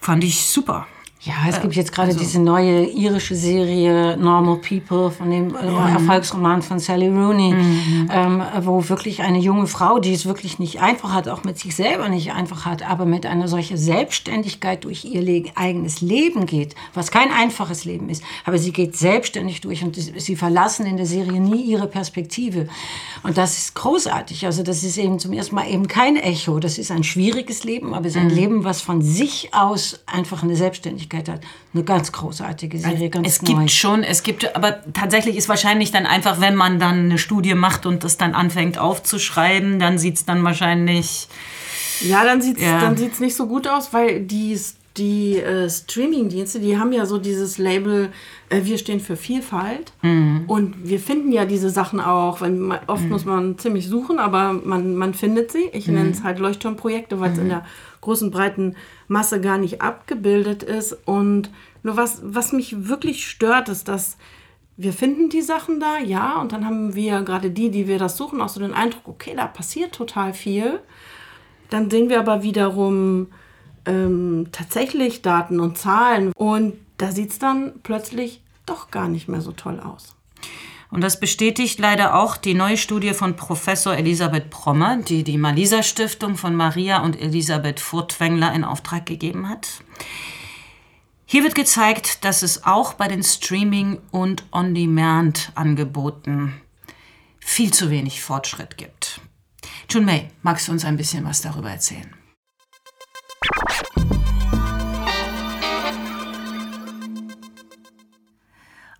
fand 0.00 0.24
ich 0.24 0.46
super. 0.46 0.86
Ja, 1.24 1.34
es 1.48 1.60
gibt 1.60 1.76
jetzt 1.76 1.92
gerade 1.92 2.08
also. 2.08 2.18
diese 2.18 2.40
neue 2.40 2.84
irische 2.84 3.36
Serie 3.36 4.16
Normal 4.16 4.56
People 4.56 5.12
von 5.12 5.30
dem 5.30 5.54
äh, 5.54 5.66
ja. 5.66 5.90
Erfolgsroman 5.90 6.62
von 6.62 6.80
Sally 6.80 7.06
Rooney, 7.06 7.52
mhm. 7.54 8.08
ähm, 8.12 8.42
wo 8.62 8.88
wirklich 8.88 9.22
eine 9.22 9.38
junge 9.38 9.68
Frau, 9.68 10.00
die 10.00 10.12
es 10.12 10.26
wirklich 10.26 10.58
nicht 10.58 10.80
einfach 10.80 11.12
hat, 11.12 11.28
auch 11.28 11.44
mit 11.44 11.60
sich 11.60 11.76
selber 11.76 12.08
nicht 12.08 12.32
einfach 12.32 12.66
hat, 12.66 12.82
aber 12.82 13.04
mit 13.04 13.24
einer 13.24 13.46
solchen 13.46 13.76
Selbstständigkeit 13.76 14.82
durch 14.82 15.04
ihr 15.04 15.22
Le 15.22 15.44
eigenes 15.54 16.00
Leben 16.00 16.44
geht, 16.44 16.74
was 16.92 17.12
kein 17.12 17.30
einfaches 17.30 17.84
Leben 17.84 18.08
ist, 18.08 18.24
aber 18.44 18.58
sie 18.58 18.72
geht 18.72 18.96
selbstständig 18.96 19.60
durch 19.60 19.84
und 19.84 19.94
sie 19.94 20.34
verlassen 20.34 20.86
in 20.86 20.96
der 20.96 21.06
Serie 21.06 21.40
nie 21.40 21.62
ihre 21.62 21.86
Perspektive. 21.86 22.66
Und 23.22 23.38
das 23.38 23.58
ist 23.58 23.76
großartig. 23.76 24.44
Also 24.44 24.64
das 24.64 24.82
ist 24.82 24.98
eben 24.98 25.20
zum 25.20 25.32
ersten 25.32 25.54
Mal 25.54 25.70
eben 25.70 25.86
kein 25.86 26.16
Echo. 26.16 26.58
Das 26.58 26.78
ist 26.78 26.90
ein 26.90 27.04
schwieriges 27.04 27.62
Leben, 27.62 27.94
aber 27.94 28.06
es 28.06 28.16
ist 28.16 28.20
ein 28.20 28.26
mhm. 28.26 28.34
Leben, 28.34 28.64
was 28.64 28.82
von 28.82 29.02
sich 29.02 29.50
aus 29.52 30.00
einfach 30.06 30.42
eine 30.42 30.56
Selbstständigkeit 30.56 31.11
Persönlichkeit 31.12 31.28
hat. 31.28 31.40
Eine 31.74 31.84
ganz 31.84 32.12
großartige 32.12 32.78
Serie, 32.78 33.10
ganz 33.10 33.28
Es 33.28 33.42
neu. 33.42 33.54
gibt 33.54 33.70
schon, 33.70 34.02
es 34.02 34.22
gibt, 34.22 34.54
aber 34.56 34.80
tatsächlich 34.92 35.36
ist 35.36 35.48
wahrscheinlich 35.48 35.90
dann 35.90 36.06
einfach, 36.06 36.40
wenn 36.40 36.54
man 36.54 36.78
dann 36.78 37.04
eine 37.04 37.18
Studie 37.18 37.54
macht 37.54 37.86
und 37.86 38.04
das 38.04 38.16
dann 38.16 38.34
anfängt 38.34 38.78
aufzuschreiben, 38.78 39.78
dann 39.78 39.98
sieht 39.98 40.16
es 40.16 40.24
dann 40.24 40.42
wahrscheinlich. 40.44 41.28
Ja, 42.00 42.24
dann 42.24 42.40
sieht 42.40 42.56
es 42.56 42.62
ja. 42.64 42.90
nicht 42.90 43.36
so 43.36 43.46
gut 43.46 43.68
aus, 43.68 43.92
weil 43.92 44.20
die, 44.20 44.58
die 44.96 45.38
äh, 45.38 45.70
Streaming-Dienste, 45.70 46.58
die 46.58 46.76
haben 46.76 46.92
ja 46.92 47.06
so 47.06 47.18
dieses 47.18 47.58
Label, 47.58 48.10
äh, 48.48 48.64
wir 48.64 48.76
stehen 48.76 48.98
für 48.98 49.16
Vielfalt. 49.16 49.92
Mhm. 50.02 50.44
Und 50.48 50.88
wir 50.88 50.98
finden 50.98 51.30
ja 51.30 51.44
diese 51.44 51.70
Sachen 51.70 52.00
auch. 52.00 52.40
Wenn 52.40 52.58
man, 52.58 52.80
oft 52.88 53.04
mhm. 53.04 53.08
muss 53.10 53.24
man 53.24 53.56
ziemlich 53.56 53.86
suchen, 53.86 54.18
aber 54.18 54.52
man, 54.52 54.96
man 54.96 55.14
findet 55.14 55.52
sie. 55.52 55.70
Ich 55.72 55.86
mhm. 55.86 55.94
nenne 55.94 56.10
es 56.10 56.24
halt 56.24 56.40
Leuchtturmprojekte, 56.40 57.20
weil 57.20 57.32
es 57.32 57.38
in 57.38 57.44
mhm. 57.44 57.50
der 57.50 57.64
großen, 58.02 58.30
breiten 58.30 58.76
Masse 59.08 59.40
gar 59.40 59.56
nicht 59.56 59.80
abgebildet 59.80 60.62
ist. 60.62 60.92
Und 61.06 61.50
nur 61.82 61.96
was, 61.96 62.20
was 62.22 62.52
mich 62.52 62.88
wirklich 62.88 63.26
stört, 63.26 63.70
ist, 63.70 63.88
dass 63.88 64.18
wir 64.76 64.92
finden 64.92 65.28
die 65.28 65.42
Sachen 65.42 65.80
da, 65.80 65.98
ja, 65.98 66.40
und 66.40 66.52
dann 66.52 66.66
haben 66.66 66.94
wir 66.94 67.22
gerade 67.22 67.50
die, 67.50 67.70
die 67.70 67.88
wir 67.88 67.98
das 67.98 68.16
suchen, 68.16 68.40
auch 68.40 68.48
so 68.48 68.60
den 68.60 68.74
Eindruck, 68.74 69.06
okay, 69.06 69.34
da 69.36 69.46
passiert 69.46 69.94
total 69.94 70.34
viel. 70.34 70.80
Dann 71.70 71.90
sehen 71.90 72.08
wir 72.10 72.18
aber 72.18 72.42
wiederum 72.42 73.28
ähm, 73.86 74.48
tatsächlich 74.52 75.22
Daten 75.22 75.60
und 75.60 75.78
Zahlen 75.78 76.32
und 76.34 76.74
da 76.98 77.12
sieht 77.12 77.30
es 77.30 77.38
dann 77.38 77.72
plötzlich 77.82 78.42
doch 78.66 78.90
gar 78.90 79.08
nicht 79.08 79.28
mehr 79.28 79.40
so 79.40 79.52
toll 79.52 79.80
aus. 79.80 80.16
Und 80.92 81.00
das 81.00 81.18
bestätigt 81.18 81.78
leider 81.78 82.16
auch 82.16 82.36
die 82.36 82.52
neue 82.52 82.76
Studie 82.76 83.14
von 83.14 83.34
Professor 83.34 83.96
Elisabeth 83.96 84.50
Prommer, 84.50 84.98
die 84.98 85.24
die 85.24 85.38
Malisa 85.38 85.82
Stiftung 85.82 86.36
von 86.36 86.54
Maria 86.54 87.00
und 87.00 87.18
Elisabeth 87.18 87.80
Furtwängler 87.80 88.52
in 88.52 88.62
Auftrag 88.62 89.06
gegeben 89.06 89.48
hat. 89.48 89.82
Hier 91.24 91.44
wird 91.44 91.54
gezeigt, 91.54 92.26
dass 92.26 92.42
es 92.42 92.64
auch 92.64 92.92
bei 92.92 93.08
den 93.08 93.22
Streaming- 93.22 94.00
und 94.10 94.44
On-Demand-Angeboten 94.52 96.60
viel 97.40 97.72
zu 97.72 97.88
wenig 97.88 98.20
Fortschritt 98.20 98.76
gibt. 98.76 99.22
Jun 99.88 100.04
May, 100.04 100.28
magst 100.42 100.68
du 100.68 100.72
uns 100.72 100.84
ein 100.84 100.98
bisschen 100.98 101.24
was 101.24 101.40
darüber 101.40 101.70
erzählen? 101.70 102.14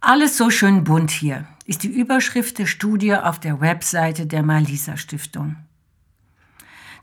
Alles 0.05 0.37
so 0.37 0.51
schön 0.51 0.83
bunt 0.83 1.13
hier 1.13 1.47
ist 1.65 1.85
die 1.85 1.89
Überschrift 1.89 2.59
der 2.59 2.67
Studie 2.67 3.15
auf 3.15 3.39
der 3.39 3.61
Webseite 3.61 4.27
der 4.27 4.43
Malisa 4.43 4.97
Stiftung. 4.97 5.55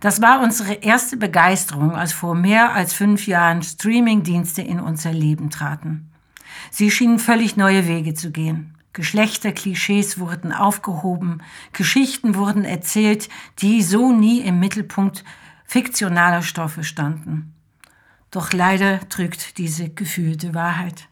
Das 0.02 0.22
war 0.22 0.42
unsere 0.42 0.74
erste 0.74 1.16
Begeisterung, 1.16 1.96
als 1.96 2.12
vor 2.12 2.36
mehr 2.36 2.74
als 2.74 2.92
fünf 2.92 3.26
Jahren 3.26 3.64
Streamingdienste 3.64 4.62
in 4.62 4.82
unser 4.82 5.14
Leben 5.14 5.50
traten. 5.50 6.12
Sie 6.72 6.92
schienen 6.92 7.20
völlig 7.20 7.56
neue 7.56 7.88
Wege 7.88 8.16
zu 8.16 8.32
gehen. 8.32 8.76
Geschlechterklischees 8.92 10.20
wurden 10.20 10.52
aufgehoben, 10.52 11.42
Geschichten 11.72 12.36
wurden 12.36 12.66
erzählt, 12.66 13.30
die 13.60 13.82
so 13.82 14.12
nie 14.12 14.42
im 14.42 14.60
Mittelpunkt 14.60 15.24
fiktionaler 15.64 16.42
Stoffe 16.42 16.84
standen. 16.84 17.54
Doch 18.30 18.52
leider 18.52 19.08
trügt 19.08 19.58
diese 19.58 19.88
gefühlte 19.88 20.54
Wahrheit. 20.54 21.09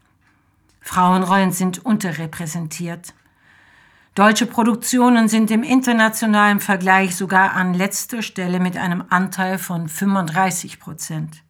Frauenrollen 0.88 1.52
sind 1.52 1.86
unterrepräsentiert. 1.86 3.14
Deutsche 4.16 4.46
Produktionen 4.46 5.28
sind 5.28 5.52
im 5.52 5.62
internationalen 5.62 6.62
Vergleich 6.62 7.18
sogar 7.18 7.54
an 7.54 7.74
letzter 7.74 8.22
Stelle 8.22 8.62
mit 8.62 8.78
einem 8.78 9.04
Anteil 9.10 9.58
von 9.58 9.90
35 9.90 10.80
Prozent. 10.80 11.44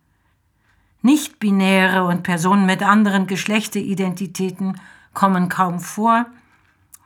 Nicht-binäre 1.03 2.03
und 2.03 2.23
Personen 2.23 2.65
mit 2.65 2.81
anderen 2.81 3.27
Geschlechteridentitäten 3.27 4.81
kommen 5.13 5.49
kaum 5.49 5.81
vor. 5.81 6.25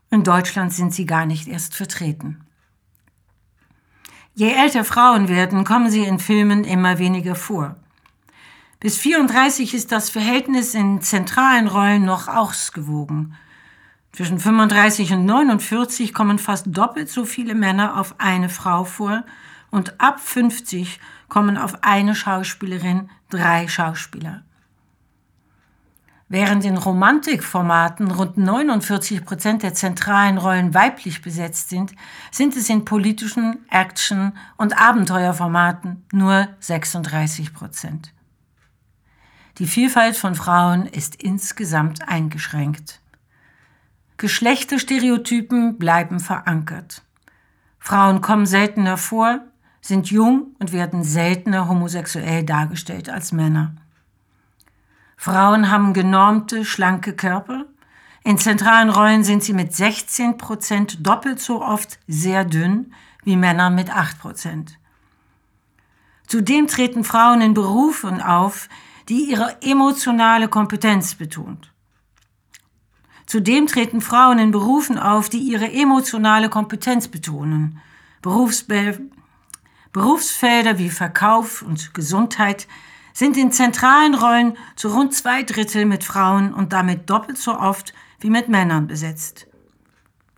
In 0.09 0.23
Deutschland 0.23 0.71
sind 0.71 0.93
sie 0.93 1.05
gar 1.05 1.25
nicht 1.25 1.49
erst 1.49 1.75
vertreten. 1.75 2.45
Je 4.35 4.53
älter 4.53 4.85
Frauen 4.85 5.27
werden, 5.27 5.65
kommen 5.65 5.91
sie 5.91 6.05
in 6.05 6.17
Filmen 6.17 6.63
immer 6.63 6.97
weniger 6.97 7.35
vor. 7.35 7.75
Bis 8.81 8.97
34 8.97 9.75
ist 9.75 9.91
das 9.91 10.09
Verhältnis 10.09 10.73
in 10.73 11.01
zentralen 11.01 11.67
Rollen 11.67 12.03
noch 12.03 12.27
ausgewogen. 12.27 13.35
Zwischen 14.11 14.39
35 14.39 15.13
und 15.13 15.23
49 15.23 16.15
kommen 16.15 16.39
fast 16.39 16.65
doppelt 16.67 17.07
so 17.07 17.23
viele 17.23 17.53
Männer 17.53 17.99
auf 17.99 18.15
eine 18.17 18.49
Frau 18.49 18.83
vor 18.83 19.23
und 19.69 20.01
ab 20.01 20.19
50 20.19 20.99
kommen 21.29 21.59
auf 21.59 21.83
eine 21.83 22.15
Schauspielerin 22.15 23.11
drei 23.29 23.67
Schauspieler. 23.67 24.41
Während 26.27 26.65
in 26.65 26.77
Romantikformaten 26.77 28.09
rund 28.09 28.37
49 28.39 29.23
Prozent 29.23 29.61
der 29.61 29.75
zentralen 29.75 30.39
Rollen 30.39 30.73
weiblich 30.73 31.21
besetzt 31.21 31.69
sind, 31.69 31.91
sind 32.31 32.55
es 32.55 32.67
in 32.67 32.83
politischen 32.83 33.59
Action- 33.69 34.31
und 34.57 34.81
Abenteuerformaten 34.81 36.03
nur 36.11 36.47
36 36.61 37.53
Prozent. 37.53 38.11
Die 39.61 39.67
Vielfalt 39.67 40.17
von 40.17 40.33
Frauen 40.33 40.87
ist 40.87 41.21
insgesamt 41.21 42.07
eingeschränkt. 42.07 42.99
Geschlechterstereotypen 44.17 45.77
bleiben 45.77 46.19
verankert. 46.19 47.03
Frauen 47.77 48.21
kommen 48.21 48.47
seltener 48.47 48.97
vor, 48.97 49.41
sind 49.79 50.09
jung 50.09 50.55
und 50.57 50.71
werden 50.71 51.03
seltener 51.03 51.67
homosexuell 51.67 52.43
dargestellt 52.43 53.07
als 53.07 53.33
Männer. 53.33 53.75
Frauen 55.15 55.69
haben 55.69 55.93
genormte, 55.93 56.65
schlanke 56.65 57.13
Körper. 57.13 57.65
In 58.23 58.39
zentralen 58.39 58.89
Rollen 58.89 59.23
sind 59.23 59.43
sie 59.43 59.53
mit 59.53 59.75
16 59.75 60.39
Prozent 60.39 61.05
doppelt 61.05 61.39
so 61.39 61.61
oft 61.61 61.99
sehr 62.07 62.45
dünn 62.45 62.95
wie 63.23 63.35
Männer 63.35 63.69
mit 63.69 63.95
8 63.95 64.17
Prozent. 64.17 64.79
Zudem 66.25 66.65
treten 66.65 67.03
Frauen 67.03 67.41
in 67.41 67.53
Berufen 67.53 68.23
auf, 68.23 68.67
die 69.09 69.29
ihre 69.29 69.61
emotionale 69.61 70.47
Kompetenz 70.47 71.15
betont. 71.15 71.71
Zudem 73.25 73.67
treten 73.67 74.01
Frauen 74.01 74.39
in 74.39 74.51
Berufen 74.51 74.97
auf, 74.97 75.29
die 75.29 75.39
ihre 75.39 75.71
emotionale 75.71 76.49
Kompetenz 76.49 77.07
betonen. 77.07 77.79
Berufsbe 78.21 78.99
Berufsfelder 79.93 80.77
wie 80.79 80.89
Verkauf 80.89 81.61
und 81.61 81.93
Gesundheit 81.93 82.67
sind 83.13 83.35
in 83.35 83.51
zentralen 83.51 84.15
Rollen 84.15 84.57
zu 84.75 84.87
rund 84.89 85.13
zwei 85.13 85.43
Drittel 85.43 85.85
mit 85.85 86.03
Frauen 86.03 86.53
und 86.53 86.71
damit 86.71 87.09
doppelt 87.09 87.37
so 87.37 87.57
oft 87.57 87.93
wie 88.19 88.29
mit 88.29 88.47
Männern 88.47 88.87
besetzt. 88.87 89.47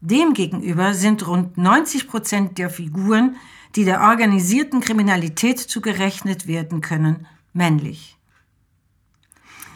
Demgegenüber 0.02 0.94
sind 0.94 1.28
rund 1.28 1.58
90 1.58 2.08
Prozent 2.08 2.58
der 2.58 2.70
Figuren, 2.70 3.38
die 3.76 3.86
der 3.86 4.02
organisierten 4.02 4.82
Kriminalität 4.82 5.60
zugerechnet 5.60 6.48
werden 6.48 6.82
können, 6.82 7.28
männlich. 7.54 8.18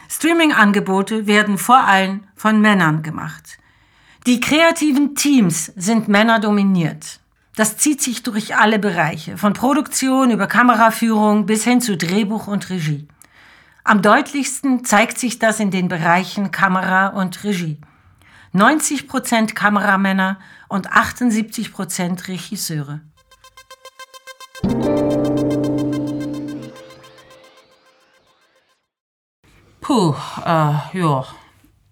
Streaming-Angebote 0.10 1.28
werden 1.28 1.58
vor 1.58 1.84
allem 1.84 2.24
von 2.36 2.62
Männern 2.62 3.04
gemacht. 3.04 3.58
Die 4.26 4.40
kreativen 4.40 5.16
Teams 5.16 5.72
sind 5.76 6.08
männerdominiert. 6.08 7.20
Das 7.56 7.78
zieht 7.78 8.02
sich 8.02 8.24
durch 8.24 8.56
alle 8.56 8.78
Bereiche, 8.78 9.38
von 9.38 9.54
Produktion 9.54 10.32
über 10.32 10.48
Kameraführung 10.48 11.46
bis 11.46 11.64
hin 11.64 11.82
zu 11.82 11.98
Drehbuch 11.98 12.48
und 12.48 12.70
Regie. 12.70 13.08
Am 13.84 14.02
deutlichsten 14.02 14.84
zeigt 14.84 15.18
sich 15.18 15.40
das 15.40 15.60
in 15.60 15.72
den 15.72 15.88
Bereichen 15.88 16.52
Kamera 16.52 17.08
und 17.08 17.44
Regie. 17.44 17.80
90 18.52 19.08
Prozent 19.08 19.56
Kameramänner 19.56 20.40
und 20.68 20.92
78 20.92 21.72
Prozent 21.72 22.28
Regisseure. 22.28 23.02
Puh, 29.88 30.14
äh, 30.46 30.98
ja, 31.00 31.26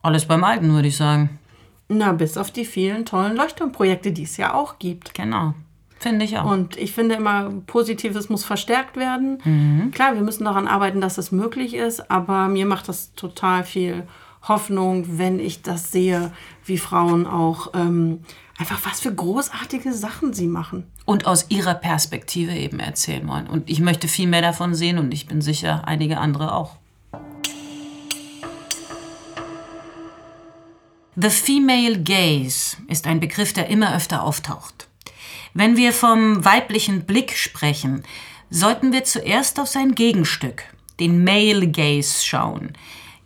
alles 0.02 0.26
beim 0.26 0.44
Alten, 0.44 0.74
würde 0.74 0.90
ich 0.90 0.98
sagen. 0.98 1.40
Na, 1.88 2.12
bis 2.12 2.38
auf 2.38 2.52
die 2.52 2.66
vielen 2.66 3.06
tollen 3.06 3.38
Leuchtturmprojekte, 3.38 4.12
die 4.12 4.24
es 4.24 4.36
ja 4.36 4.54
auch 4.54 4.80
gibt. 4.80 5.14
Genau. 5.14 5.54
Finde 5.98 6.26
ich 6.26 6.38
auch. 6.38 6.52
Und 6.52 6.76
ich 6.76 6.92
finde 6.92 7.16
immer, 7.16 7.52
Positives 7.68 8.28
muss 8.28 8.44
verstärkt 8.44 8.98
werden. 8.98 9.92
Klar, 9.94 10.16
wir 10.16 10.24
müssen 10.24 10.44
daran 10.44 10.68
arbeiten, 10.68 11.00
dass 11.00 11.18
es 11.18 11.32
möglich 11.32 11.74
ist, 11.74 12.12
aber 12.12 12.50
mir 12.50 12.66
macht 12.66 12.90
das 12.90 13.14
total 13.14 13.64
viel 13.64 14.04
Hoffnung, 14.46 15.18
wenn 15.18 15.40
ich 15.40 15.62
das 15.62 15.94
sehe, 15.94 16.34
wie 16.66 16.78
Frauen 16.78 17.26
auch 17.26 17.70
ähm, 17.76 18.26
einfach 18.58 18.82
was 18.86 19.00
für 19.00 19.16
großartige 19.16 19.94
Sachen 19.94 20.34
sie 20.34 20.48
machen. 20.48 20.84
und 21.06 21.28
aus 21.28 21.46
ihrer 21.50 21.76
Perspektive 21.76 22.52
eben 22.52 22.82
erzählen 22.82 23.26
wollen. 23.26 23.48
Und 23.48 23.70
ich 23.70 23.80
möchte 23.80 24.10
viel 24.10 24.28
mehr 24.28 24.42
davon 24.42 24.76
sehen 24.76 24.98
und 24.98 25.14
ich 25.14 25.28
bin 25.28 25.40
sicher, 25.40 25.88
einige 25.88 26.18
andere 26.18 26.54
auch. 26.54 26.76
The 31.18 31.30
Female 31.30 32.04
Gaze 32.04 32.76
ist 32.90 33.08
ein 33.08 33.22
Begriff, 33.22 33.54
der 33.54 33.68
immer 33.68 33.96
öfter 33.96 34.22
auftaucht. 34.22 34.90
Wenn 35.54 35.78
wir 35.78 35.94
vom 35.94 36.44
weiblichen 36.44 37.06
Blick 37.06 37.38
sprechen, 37.38 38.04
sollten 38.50 38.92
wir 38.92 39.06
zuerst 39.06 39.58
auf 39.62 39.70
sein 39.70 39.96
Gegenstück, 39.96 40.64
den 41.00 41.24
Male 41.24 41.70
Gaze, 41.70 42.26
schauen. 42.26 42.74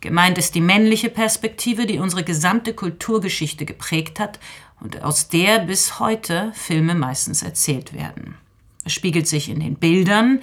Gemeint 0.00 0.38
ist 0.38 0.54
die 0.54 0.60
männliche 0.60 1.10
Perspektive, 1.10 1.84
die 1.84 1.98
unsere 1.98 2.22
gesamte 2.22 2.74
Kulturgeschichte 2.74 3.64
geprägt 3.64 4.20
hat 4.20 4.38
und 4.80 5.02
aus 5.02 5.28
der 5.28 5.58
bis 5.58 5.98
heute 5.98 6.52
Filme 6.54 6.94
meistens 6.94 7.42
erzählt 7.42 7.92
werden. 7.92 8.36
Es 8.84 8.92
spiegelt 8.92 9.26
sich 9.26 9.48
in 9.48 9.58
den 9.58 9.74
Bildern, 9.74 10.42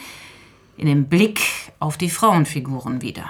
in 0.75 0.87
dem 0.87 1.05
Blick 1.05 1.39
auf 1.79 1.97
die 1.97 2.09
Frauenfiguren 2.09 3.01
wider. 3.01 3.29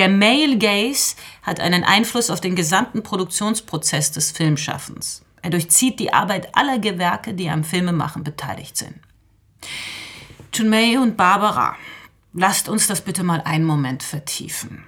Der 0.00 0.08
Male 0.08 0.56
Gaze 0.56 1.14
hat 1.42 1.60
einen 1.60 1.84
Einfluss 1.84 2.30
auf 2.30 2.40
den 2.40 2.56
gesamten 2.56 3.02
Produktionsprozess 3.02 4.10
des 4.10 4.30
Filmschaffens. 4.30 5.22
Er 5.42 5.50
durchzieht 5.50 6.00
die 6.00 6.10
Arbeit 6.10 6.56
aller 6.56 6.78
Gewerke, 6.78 7.34
die 7.34 7.50
am 7.50 7.64
Filmemachen 7.64 8.24
beteiligt 8.24 8.78
sind. 8.78 8.94
Junmei 10.54 10.98
und 10.98 11.18
Barbara, 11.18 11.76
lasst 12.32 12.70
uns 12.70 12.86
das 12.86 13.02
bitte 13.02 13.22
mal 13.24 13.42
einen 13.42 13.66
Moment 13.66 14.02
vertiefen. 14.02 14.84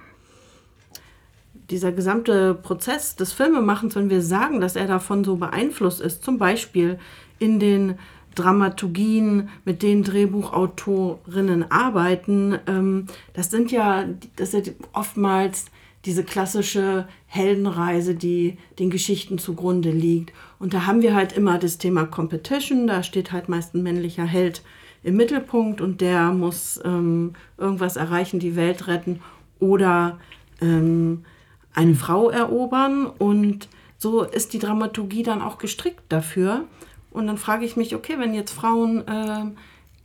dieser 1.69 1.91
gesamte 1.91 2.55
Prozess 2.55 3.15
des 3.15 3.33
Filmemachens, 3.33 3.95
wenn 3.95 4.09
wir 4.09 4.23
sagen, 4.23 4.61
dass 4.61 4.75
er 4.75 4.87
davon 4.87 5.23
so 5.23 5.35
beeinflusst 5.35 6.01
ist, 6.01 6.23
zum 6.23 6.39
Beispiel 6.39 6.97
in 7.37 7.59
den 7.59 7.99
Dramaturgien, 8.35 9.49
mit 9.65 9.83
denen 9.83 10.03
Drehbuchautorinnen 10.03 11.71
arbeiten, 11.71 12.57
ähm, 12.67 13.07
das 13.33 13.51
sind 13.51 13.71
ja, 13.71 14.05
das 14.35 14.53
ist 14.53 14.73
oftmals 14.93 15.65
diese 16.05 16.23
klassische 16.23 17.07
Heldenreise, 17.27 18.15
die 18.15 18.57
den 18.79 18.89
Geschichten 18.89 19.37
zugrunde 19.37 19.91
liegt. 19.91 20.33
Und 20.59 20.73
da 20.73 20.85
haben 20.85 21.01
wir 21.01 21.15
halt 21.15 21.33
immer 21.33 21.57
das 21.57 21.77
Thema 21.77 22.05
Competition, 22.05 22.87
da 22.87 23.03
steht 23.03 23.31
halt 23.31 23.49
meist 23.49 23.73
ein 23.73 23.83
männlicher 23.83 24.25
Held 24.25 24.63
im 25.03 25.15
Mittelpunkt 25.15 25.81
und 25.81 26.01
der 26.01 26.31
muss 26.31 26.79
ähm, 26.83 27.33
irgendwas 27.57 27.95
erreichen, 27.95 28.39
die 28.39 28.55
Welt 28.55 28.87
retten 28.87 29.21
oder 29.59 30.19
ähm, 30.61 31.25
eine 31.73 31.95
Frau 31.95 32.29
erobern 32.29 33.05
und 33.05 33.67
so 33.97 34.23
ist 34.23 34.53
die 34.53 34.59
Dramaturgie 34.59 35.23
dann 35.23 35.41
auch 35.41 35.57
gestrickt 35.57 36.03
dafür. 36.09 36.65
Und 37.13 37.27
dann 37.27 37.37
frage 37.37 37.65
ich 37.65 37.77
mich, 37.77 37.95
okay, 37.95 38.15
wenn 38.17 38.33
jetzt 38.33 38.51
Frauen 38.51 39.03
ähm, 39.07 39.57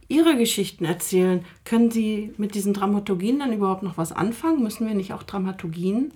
ihre 0.08 0.36
Geschichten 0.36 0.84
erzählen, 0.84 1.44
können 1.64 1.90
sie 1.90 2.32
mit 2.36 2.54
diesen 2.54 2.74
Dramaturgien 2.74 3.38
dann 3.38 3.52
überhaupt 3.52 3.82
noch 3.82 3.96
was 3.96 4.12
anfangen? 4.12 4.62
Müssen 4.62 4.86
wir 4.86 4.94
nicht 4.94 5.12
auch 5.12 5.22
Dramaturgien 5.22 6.12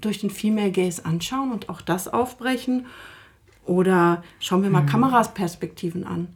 durch 0.00 0.18
den 0.18 0.30
Female 0.30 0.72
Gaze 0.72 1.04
anschauen 1.04 1.52
und 1.52 1.68
auch 1.68 1.80
das 1.80 2.08
aufbrechen? 2.08 2.86
Oder 3.64 4.22
schauen 4.38 4.62
wir 4.62 4.70
mal 4.70 4.86
Kamerasperspektiven 4.86 6.04
an. 6.04 6.28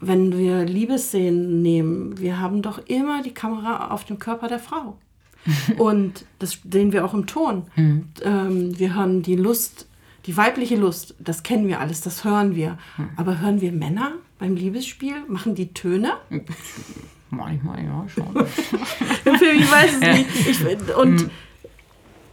Wenn 0.00 0.36
wir 0.36 0.64
Liebesszenen 0.64 1.60
nehmen, 1.60 2.18
wir 2.18 2.38
haben 2.38 2.62
doch 2.62 2.78
immer 2.86 3.22
die 3.22 3.34
Kamera 3.34 3.90
auf 3.90 4.04
dem 4.04 4.18
Körper 4.18 4.48
der 4.48 4.60
Frau. 4.60 4.96
Und 5.78 6.24
das 6.38 6.60
sehen 6.70 6.92
wir 6.92 7.04
auch 7.04 7.14
im 7.14 7.26
Ton. 7.26 7.64
Ähm, 8.22 8.78
wir 8.78 8.94
hören 8.94 9.22
die 9.22 9.36
Lust, 9.36 9.88
die 10.26 10.36
weibliche 10.36 10.76
Lust, 10.76 11.14
das 11.18 11.42
kennen 11.42 11.66
wir 11.68 11.80
alles, 11.80 12.00
das 12.00 12.24
hören 12.24 12.54
wir. 12.54 12.78
Aber 13.16 13.40
hören 13.40 13.60
wir 13.60 13.72
Männer 13.72 14.12
beim 14.38 14.54
Liebesspiel? 14.54 15.24
Machen 15.28 15.54
die 15.54 15.72
Töne? 15.72 16.12
Manchmal 17.30 17.84
ja 17.84 18.06
schon. 18.08 18.26
ich 19.24 19.72
weiß 19.72 19.94
es 19.94 20.00
nicht. 20.00 20.48
Ich, 20.48 20.96
und 20.96 21.30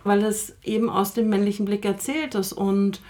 weil 0.07 0.23
es 0.23 0.55
eben 0.63 0.89
aus 0.89 1.13
dem 1.13 1.29
männlichen 1.29 1.65
Blick 1.65 1.85
erzählt 1.85 2.33
ist. 2.33 2.53
Und 2.53 3.01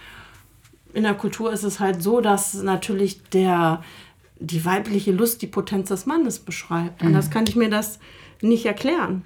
in 0.93 1.03
der 1.03 1.13
Kultur 1.13 1.53
ist 1.53 1.63
es 1.63 1.79
halt 1.79 2.03
so, 2.03 2.19
dass 2.19 2.55
natürlich 2.55 3.23
der, 3.29 3.83
die 4.39 4.65
weibliche 4.65 5.11
Lust 5.11 5.41
die 5.41 5.47
Potenz 5.47 5.89
des 5.89 6.05
Mannes 6.05 6.39
beschreibt. 6.39 7.01
Anders 7.01 7.29
kann 7.29 7.45
ich 7.47 7.55
mir 7.55 7.69
das 7.69 7.99
nicht 8.41 8.65
erklären. 8.65 9.23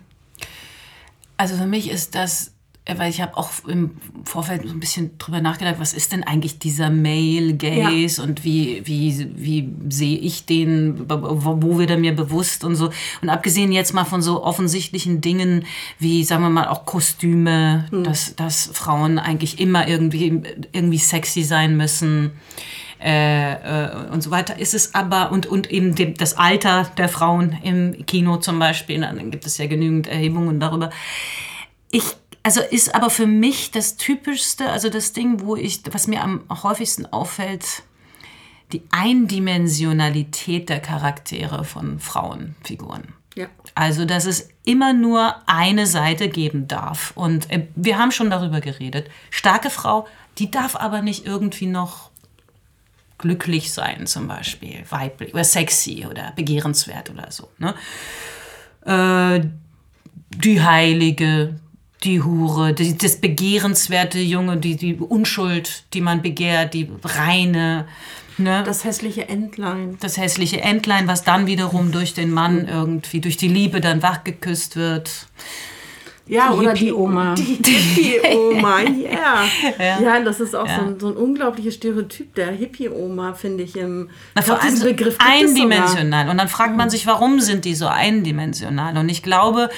Also 1.38 1.56
für 1.56 1.66
mich 1.66 1.90
ist 1.90 2.14
das, 2.14 2.54
weil 2.88 3.12
ich 3.12 3.22
habe 3.22 3.38
auch 3.38 3.52
im 3.68 3.92
Vorfeld 4.24 4.64
so 4.68 4.74
ein 4.74 4.80
bisschen 4.80 5.18
drüber 5.20 5.40
nachgedacht, 5.40 5.76
was 5.78 5.94
ist 5.94 6.12
denn 6.12 6.24
eigentlich 6.24 6.58
dieser 6.58 6.90
Male 6.90 7.54
Gaze 7.56 8.22
und 8.24 8.44
wie, 8.44 8.82
wie, 8.86 9.30
wie 9.36 9.70
sehe 9.90 10.18
ich 10.18 10.46
den, 10.46 11.08
wo, 11.08 11.78
wird 11.78 11.92
er 11.92 11.98
mir 11.98 12.16
bewusst 12.16 12.64
und 12.64 12.76
so. 12.76 12.90
Und 13.22 13.30
abgesehen 13.30 13.72
jetzt 13.72 13.94
mal 13.94 14.06
von 14.06 14.24
so 14.24 14.44
offensichtlichen 14.44 15.22
Dingen 15.22 15.66
wie, 16.00 16.24
sagen 16.24 16.42
wir 16.42 16.50
mal, 16.50 16.68
auch 16.68 16.86
Kostüme, 16.86 17.86
dass, 17.92 18.36
dass 18.36 18.72
Frauen 18.74 19.20
eigentlich 19.20 19.60
immer 19.60 19.88
irgendwie, 19.88 20.42
irgendwie 20.72 20.98
sexy 20.98 21.44
sein 21.44 21.78
müssen. 21.78 22.32
Äh, 23.00 23.54
äh, 23.54 24.08
und 24.12 24.22
so 24.22 24.30
weiter 24.30 24.60
ist 24.60 24.74
es 24.74 24.94
aber 24.94 25.32
und, 25.32 25.48
und 25.48 25.72
eben 25.72 25.96
dem, 25.96 26.16
das 26.16 26.38
Alter 26.38 26.92
der 26.98 27.10
Frauen 27.10 27.58
im 27.64 28.06
Kino 28.06 28.38
zum 28.38 28.60
Beispiel, 28.60 29.02
dann 29.02 29.32
gibt 29.32 29.46
es 29.46 29.58
ja 29.58 29.66
genügend 29.66 30.08
Erhebungen 30.08 30.60
darüber. 30.60 30.92
Ich, 31.90 32.16
also 32.44 32.62
ist 32.62 32.96
aber 32.96 33.10
für 33.10 33.28
mich 33.28 33.72
das 33.72 33.98
Typischste, 33.98 34.70
also 34.70 34.90
das 34.90 35.14
Ding, 35.14 35.42
wo 35.42 35.56
ich, 35.56 35.82
was 35.92 36.08
mir 36.08 36.22
am 36.22 36.44
häufigsten 36.50 37.06
auffällt, 37.06 37.84
die 38.74 38.84
Eindimensionalität 38.92 40.70
der 40.70 40.80
Charaktere 40.80 41.64
von 41.64 42.00
Frauenfiguren. 42.00 43.14
Ja. 43.36 43.48
Also, 43.76 44.06
dass 44.06 44.26
es 44.26 44.50
immer 44.64 44.94
nur 44.94 45.36
eine 45.48 45.88
Seite 45.88 46.30
geben 46.30 46.68
darf. 46.68 47.12
Und 47.16 47.50
äh, 47.50 47.68
wir 47.76 47.98
haben 47.98 48.12
schon 48.12 48.30
darüber 48.30 48.60
geredet. 48.62 49.10
Starke 49.30 49.70
Frau, 49.70 50.08
die 50.38 50.52
darf 50.52 50.76
aber 50.76 51.02
nicht 51.02 51.26
irgendwie 51.26 51.68
noch 51.68 52.12
glücklich 53.18 53.72
sein, 53.72 54.08
zum 54.08 54.28
Beispiel, 54.28 54.84
weiblich 54.90 55.34
oder 55.34 55.44
sexy 55.44 56.08
oder 56.10 56.34
begehrenswert 56.36 57.10
oder 57.12 57.32
so. 57.32 57.50
Ne? 57.60 57.76
Äh, 58.86 59.48
die 60.36 60.62
Heilige, 60.62 61.60
die 62.04 62.22
Hure, 62.22 62.74
die, 62.74 62.98
das 62.98 63.18
begehrenswerte 63.18 64.20
Junge, 64.20 64.58
die, 64.58 64.76
die 64.76 64.96
Unschuld, 64.96 65.84
die 65.94 66.02
man 66.02 66.22
begehrt, 66.22 66.74
die 66.74 66.90
reine. 67.04 67.88
Ne? 68.38 68.64
Das 68.66 68.84
hässliche 68.84 69.30
Entlein. 69.30 69.98
das 70.00 70.18
hässliche 70.18 70.62
Entlein, 70.62 71.08
was 71.08 71.24
dann 71.24 71.46
wiederum 71.46 71.92
durch 71.92 72.14
den 72.14 72.32
Mann 72.32 72.68
irgendwie, 72.68 73.20
durch 73.22 73.38
die 73.38 73.50
Liebe 73.50 73.82
dann 73.82 74.02
wachgeküsst 74.02 74.76
wird. 74.78 75.28
Ja, 76.28 76.52
Die 76.74 76.92
oder. 76.94 77.36
Die, 77.36 77.62
die 77.62 77.72
Hippie-Oma, 77.74 78.80
yeah. 78.82 79.44
Ja. 79.78 80.02
ja. 80.02 80.20
das 80.22 80.40
ist 80.40 80.56
auch 80.56 80.68
Ja. 80.68 80.80
so, 80.80 80.86
ein, 80.86 81.00
so 81.00 81.08
ein 81.10 81.18
unglaubliches 81.18 81.76
Stereotyp 81.76 82.34
der 82.36 82.52
Hippie-Oma, 82.52 83.34
finde 83.34 83.64
ich. 83.64 83.76
Im, 83.76 84.10
Na, 84.34 84.42
vor 84.42 84.62
allem 84.62 84.76
so 84.76 84.86
Begriff 84.86 85.18
eindimensional. 85.20 86.30
Und 86.30 86.38
dann 86.38 86.48
fragt 86.48 86.78
man 86.78 86.90
sich, 86.90 87.06
warum 87.06 87.42
sind 87.42 87.66
die 87.66 87.76
so 87.76 87.88
eindimensional? 87.88 88.98
Und 88.98 89.10
ich 89.10 89.24
glaube, 89.24 89.70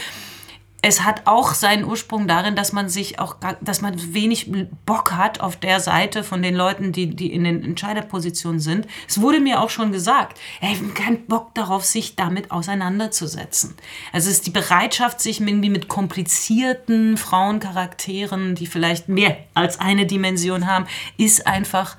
es 0.85 1.01
hat 1.01 1.21
auch 1.25 1.53
seinen 1.53 1.85
Ursprung 1.85 2.27
darin, 2.27 2.57
dass 2.57 2.73
man 2.73 2.89
sich 2.89 3.17
auch, 3.17 3.37
dass 3.61 3.79
man 3.79 4.13
wenig 4.13 4.51
Bock 4.85 5.13
hat 5.13 5.39
auf 5.39 5.55
der 5.55 5.79
Seite 5.79 6.25
von 6.25 6.41
den 6.41 6.55
Leuten, 6.55 6.91
die, 6.91 7.15
die 7.15 7.31
in 7.31 7.45
den 7.45 7.63
Entscheiderpositionen 7.63 8.59
sind. 8.59 8.85
Es 9.07 9.21
wurde 9.21 9.39
mir 9.39 9.61
auch 9.61 9.69
schon 9.69 9.93
gesagt, 9.93 10.37
ey, 10.59 10.75
keinen 10.93 11.25
Bock 11.25 11.55
darauf, 11.55 11.85
sich 11.85 12.17
damit 12.17 12.51
auseinanderzusetzen. 12.51 13.75
Also 14.11 14.29
es 14.29 14.35
ist 14.35 14.45
die 14.45 14.51
Bereitschaft, 14.51 15.21
sich 15.21 15.39
irgendwie 15.39 15.69
mit 15.69 15.87
komplizierten 15.87 17.15
Frauencharakteren, 17.15 18.55
die 18.55 18.67
vielleicht 18.67 19.07
mehr 19.07 19.37
als 19.53 19.79
eine 19.79 20.05
Dimension 20.05 20.67
haben, 20.67 20.85
ist 21.17 21.47
einfach 21.47 21.95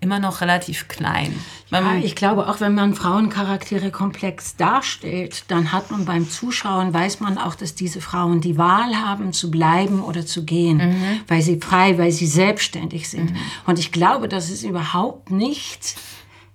immer 0.00 0.18
noch 0.20 0.40
relativ 0.40 0.86
klein. 0.88 1.34
Wenn 1.70 1.84
Ja, 1.84 1.90
man- 1.90 2.02
ich 2.02 2.14
glaube, 2.14 2.48
auch 2.48 2.60
wenn 2.60 2.74
man 2.74 2.94
Frauencharaktere 2.94 3.90
komplex 3.90 4.56
darstellt, 4.56 5.44
dann 5.48 5.72
hat 5.72 5.90
man 5.90 6.04
beim 6.04 6.30
Zuschauen, 6.30 6.94
weiß 6.94 7.20
man 7.20 7.36
auch, 7.36 7.54
dass 7.54 7.74
diese 7.74 8.00
Frauen 8.00 8.40
die 8.40 8.56
Wahl 8.56 8.94
haben, 8.96 9.32
zu 9.32 9.50
bleiben 9.50 10.00
oder 10.02 10.24
zu 10.24 10.44
gehen, 10.44 10.80
weil 11.26 11.42
sie 11.42 11.58
frei, 11.60 11.98
weil 11.98 12.12
sie 12.12 12.26
selbstständig 12.26 13.08
sind. 13.08 13.32
Und 13.66 13.78
ich 13.78 13.92
glaube, 13.92 14.28
dass 14.28 14.50
es 14.50 14.62
überhaupt 14.62 15.30
nicht 15.30 15.96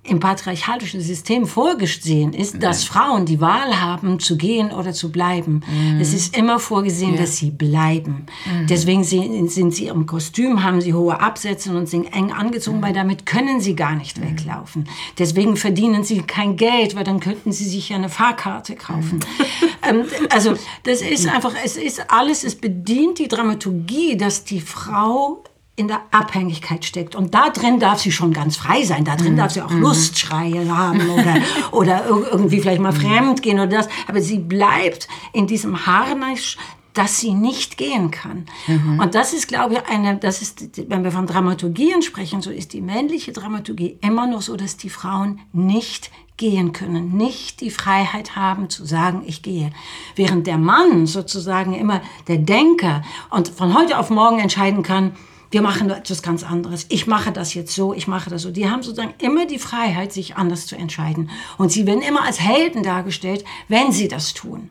im 0.06 0.20
patriarchalischen 0.20 1.00
System 1.00 1.46
vorgesehen 1.46 2.34
ist, 2.34 2.62
dass 2.62 2.84
Frauen 2.84 3.26
die 3.26 3.40
Wahl 3.40 3.80
haben, 3.80 4.20
zu 4.20 4.36
gehen 4.36 4.72
oder 4.72 4.92
zu 4.92 5.14
bleiben. 5.14 5.62
Mhm. 5.66 6.02
Es 6.02 6.14
ist 6.14 6.38
immer 6.38 6.60
vorgesehen, 6.60 7.14
ja. 7.14 7.22
dass 7.22 7.38
sie 7.38 7.52
bleiben. 7.52 8.26
Mhm. 8.46 8.68
Deswegen 8.68 9.04
sind 9.06 9.74
sie 9.74 9.88
im 9.88 10.06
Kostüm, 10.06 10.62
haben 10.62 10.82
sie 10.82 10.94
hohe 10.94 11.22
Absätze 11.22 11.76
und 11.76 11.88
sind 11.88 12.14
eng 12.14 12.34
angezogen, 12.34 12.80
mhm. 12.80 12.84
weil 12.84 12.94
damit 12.94 13.26
können 13.26 13.62
sie 13.62 13.76
gar 13.76 13.96
nicht 13.96 14.18
mhm. 14.18 14.24
weglaufen. 14.24 14.90
Deswegen 15.18 15.56
verdienen 15.56 16.04
sie 16.04 16.22
kein 16.22 16.58
Geld, 16.58 16.96
weil 16.96 17.06
dann 17.06 17.22
könnten 17.22 17.54
sie 17.54 17.66
sich 17.66 17.88
ja 17.88 17.96
eine 17.96 18.10
Fahrkarte 18.10 18.76
kaufen. 18.76 19.20
Mhm. 19.20 19.66
ähm, 20.02 20.06
also 20.30 20.56
das 20.84 21.02
ist 21.02 21.30
einfach, 21.30 21.54
es 21.64 21.78
ist 21.78 22.12
alles, 22.12 22.44
es 22.44 22.56
bedient 22.56 23.20
die 23.20 23.30
Dramaturgie, 23.30 24.18
dass 24.18 24.44
die 24.44 24.60
Frau 24.60 25.44
in 25.76 25.88
der 25.88 26.02
Abhängigkeit 26.12 26.86
steckt. 26.86 27.16
Und 27.16 27.34
da 27.34 27.50
drin 27.50 27.80
darf 27.80 28.00
sie 28.00 28.12
schon 28.12 28.32
ganz 28.32 28.58
frei 28.58 28.84
sein. 28.84 29.06
Da 29.06 29.16
drin 29.16 29.34
mhm. 29.34 29.38
darf 29.38 29.54
sie 29.54 29.62
auch 29.62 29.72
mhm. 29.72 29.82
Lustschreie 29.82 30.70
haben 30.76 31.10
oder, 31.10 31.36
oder 31.72 32.06
irgendwie 32.06 32.60
vielleicht 32.60 32.82
mal 32.82 32.92
mhm. 32.92 32.98
fremd 32.98 33.42
gehen 33.42 33.60
oder 33.60 33.78
das. 33.78 33.90
Aber 34.08 34.22
sie 34.22 34.38
bleibt 34.38 35.08
in 35.34 35.48
diesem 35.48 35.86
Harnisch, 35.88 36.58
dass 36.94 37.20
sie 37.20 37.34
nicht 37.34 37.78
gehen 37.78 38.12
kann. 38.12 38.46
Mhm. 38.68 39.00
Und 39.00 39.16
das 39.16 39.34
ist, 39.34 39.48
glaube 39.48 39.74
ich, 39.74 39.86
eine, 39.90 40.18
das 40.18 40.44
ist, 40.44 40.90
wenn 40.90 41.04
wir 41.04 41.12
von 41.12 41.26
Dramaturgien 41.26 42.04
sprechen, 42.04 42.44
so 42.44 42.52
ist 42.52 42.74
die 42.74 42.82
männliche 42.82 43.32
Dramaturgie 43.32 43.98
immer 44.02 44.28
noch 44.28 44.44
so, 44.44 44.56
dass 44.56 44.78
die 44.78 44.92
Frauen 44.92 45.40
nicht 45.54 46.12
gehen 46.38 46.72
können, 46.72 47.16
nicht 47.16 47.62
die 47.62 47.72
Freiheit 47.72 48.36
haben 48.36 48.70
zu 48.70 48.86
sagen, 48.86 49.24
ich 49.26 49.42
gehe. 49.42 49.72
Während 50.16 50.46
der 50.46 50.58
Mann 50.60 51.08
sozusagen 51.08 51.74
immer 51.74 52.02
der 52.28 52.38
Denker 52.38 53.04
und 53.32 53.50
von 53.50 53.76
heute 53.76 53.98
auf 53.98 54.12
morgen 54.12 54.40
entscheiden 54.40 54.84
kann, 54.84 55.14
wir 55.54 55.62
machen 55.62 55.88
etwas 55.92 56.24
ganz 56.24 56.44
anderes. 56.44 56.88
Ich 56.90 57.06
mache 57.06 57.32
das 57.32 57.54
jetzt 57.54 57.76
so, 57.76 57.94
ich 57.94 58.08
mache 58.08 58.32
das 58.32 58.42
so. 58.42 58.50
Die 58.50 58.68
haben 58.70 58.82
sozusagen 58.82 59.14
immer 59.20 59.46
die 59.46 59.60
Freiheit, 59.60 60.12
sich 60.12 60.36
anders 60.36 60.66
zu 60.66 60.76
entscheiden. 60.76 61.30
Und 61.60 61.72
sie 61.72 61.86
werden 61.86 62.02
immer 62.02 62.24
als 62.24 62.40
Helden 62.40 62.82
dargestellt, 62.82 63.46
wenn 63.68 63.92
sie 63.92 64.08
das 64.08 64.34
tun. 64.34 64.70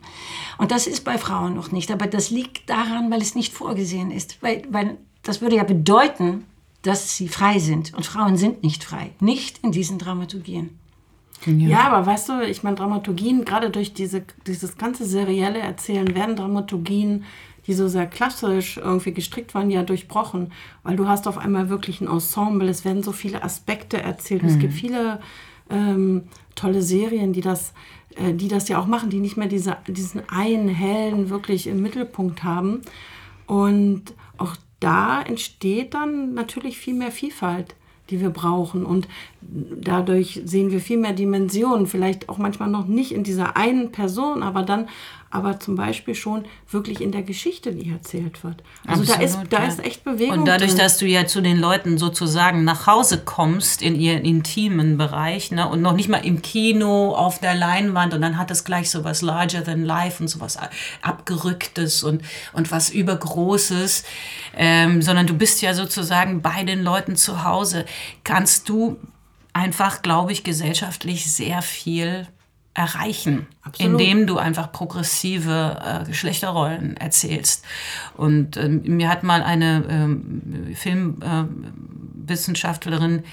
Und 0.57 0.71
das 0.71 0.85
ist 0.85 1.05
bei 1.05 1.17
Frauen 1.17 1.55
noch 1.55 1.71
nicht. 1.71 1.89
Aber 1.89 2.05
das 2.05 2.31
liegt 2.31 2.69
daran, 2.69 3.09
weil 3.09 3.21
es 3.21 3.33
nicht 3.33 3.53
vorgesehen 3.53 4.11
ist. 4.11 4.43
Weil, 4.43 4.63
weil 4.69 4.97
das 5.23 5.39
würde 5.39 5.55
ja 5.55 5.63
bedeuten, 5.63 6.43
dass 6.81 7.15
sie 7.15 7.29
frei 7.29 7.59
sind. 7.59 7.93
Und 7.93 8.05
Frauen 8.05 8.35
sind 8.35 8.61
nicht 8.61 8.83
frei. 8.83 9.11
Nicht 9.21 9.63
in 9.63 9.71
diesen 9.71 9.99
Dramaturgien. 9.99 10.77
Ja. 11.45 11.53
ja, 11.53 11.79
aber 11.91 12.05
weißt 12.05 12.29
du, 12.29 12.41
ich 12.41 12.63
meine, 12.63 12.75
Dramaturgien, 12.75 13.45
gerade 13.45 13.69
durch 13.69 13.93
diese, 13.93 14.23
dieses 14.47 14.77
ganze 14.77 15.05
serielle 15.05 15.59
Erzählen, 15.59 16.13
werden 16.13 16.35
Dramaturgien 16.35 17.23
die 17.67 17.73
so 17.73 17.87
sehr 17.87 18.07
klassisch 18.07 18.77
irgendwie 18.77 19.13
gestrickt 19.13 19.53
waren, 19.53 19.69
ja 19.69 19.83
durchbrochen, 19.83 20.51
weil 20.83 20.95
du 20.95 21.07
hast 21.07 21.27
auf 21.27 21.37
einmal 21.37 21.69
wirklich 21.69 22.01
ein 22.01 22.07
Ensemble, 22.07 22.69
es 22.69 22.85
werden 22.85 23.03
so 23.03 23.11
viele 23.11 23.43
Aspekte 23.43 24.01
erzählt, 24.01 24.43
mhm. 24.43 24.49
es 24.49 24.59
gibt 24.59 24.73
viele 24.73 25.19
ähm, 25.69 26.23
tolle 26.55 26.81
Serien, 26.81 27.33
die 27.33 27.41
das, 27.41 27.73
äh, 28.15 28.33
die 28.33 28.47
das 28.47 28.67
ja 28.67 28.79
auch 28.79 28.87
machen, 28.87 29.09
die 29.09 29.19
nicht 29.19 29.37
mehr 29.37 29.47
diese, 29.47 29.77
diesen 29.87 30.27
einen 30.29 30.67
hellen 30.67 31.29
wirklich 31.29 31.67
im 31.67 31.81
Mittelpunkt 31.81 32.43
haben. 32.43 32.81
Und 33.47 34.13
auch 34.37 34.55
da 34.79 35.21
entsteht 35.21 35.93
dann 35.93 36.33
natürlich 36.33 36.77
viel 36.77 36.93
mehr 36.93 37.11
Vielfalt 37.11 37.75
die 38.09 38.21
wir 38.21 38.29
brauchen. 38.29 38.85
Und 38.85 39.07
dadurch 39.41 40.41
sehen 40.45 40.71
wir 40.71 40.79
viel 40.79 40.97
mehr 40.97 41.13
Dimensionen, 41.13 41.87
vielleicht 41.87 42.29
auch 42.29 42.37
manchmal 42.37 42.69
noch 42.69 42.85
nicht 42.85 43.11
in 43.11 43.23
dieser 43.23 43.55
einen 43.55 43.91
Person, 43.91 44.43
aber 44.43 44.63
dann 44.63 44.87
aber 45.33 45.59
zum 45.59 45.75
Beispiel 45.75 46.13
schon 46.13 46.45
wirklich 46.69 47.01
in 47.01 47.11
der 47.11 47.23
Geschichte, 47.23 47.73
die 47.73 47.89
erzählt 47.89 48.43
wird. 48.43 48.61
Also 48.85 49.01
Absolut, 49.01 49.19
da, 49.19 49.25
ist, 49.25 49.39
da 49.49 49.65
ist 49.65 49.83
echt 49.83 50.03
Bewegung. 50.03 50.37
Und 50.37 50.45
dadurch, 50.47 50.71
drin. 50.71 50.79
dass 50.79 50.99
du 50.99 51.07
ja 51.07 51.25
zu 51.25 51.41
den 51.41 51.57
Leuten 51.59 51.97
sozusagen 51.97 52.63
nach 52.63 52.85
Hause 52.85 53.23
kommst 53.25 53.81
in 53.81 53.95
ihren 53.95 54.23
intimen 54.25 54.95
Bereich 54.95 55.49
ne, 55.49 55.67
und 55.67 55.81
noch 55.81 55.93
nicht 55.93 56.07
mal 56.07 56.23
im 56.23 56.43
Kino 56.43 57.15
auf 57.15 57.39
der 57.39 57.55
Leinwand 57.55 58.13
und 58.13 58.21
dann 58.21 58.37
hat 58.37 58.51
es 58.51 58.63
gleich 58.63 58.91
so 58.91 59.03
was 59.03 59.23
larger 59.23 59.63
than 59.63 59.83
life 59.83 60.21
und 60.21 60.27
so 60.27 60.39
was 60.39 60.59
abgerücktes 61.01 62.03
und, 62.03 62.21
und 62.53 62.71
was 62.71 62.91
übergroßes, 62.91 64.03
ähm, 64.55 65.01
sondern 65.01 65.25
du 65.25 65.33
bist 65.33 65.63
ja 65.63 65.73
sozusagen 65.73 66.43
bei 66.43 66.63
den 66.63 66.83
Leuten 66.83 67.15
zu 67.15 67.43
Hause, 67.43 67.85
kannst 68.23 68.69
du 68.69 68.97
einfach, 69.51 70.03
glaube 70.03 70.31
ich, 70.31 70.43
gesellschaftlich 70.43 71.33
sehr 71.33 71.63
viel 71.63 72.27
erreichen, 72.73 73.47
Absolut. 73.61 74.01
indem 74.01 74.27
du 74.27 74.37
einfach 74.37 74.71
progressive 74.71 75.81
äh, 75.83 76.05
Geschlechterrollen 76.05 76.95
erzählst. 76.97 77.65
Und 78.17 78.57
ähm, 78.57 78.81
mir 78.85 79.09
hat 79.09 79.23
mal 79.23 79.41
eine 79.43 79.85
ähm, 79.89 80.73
Filmwissenschaftlerin 80.75 83.23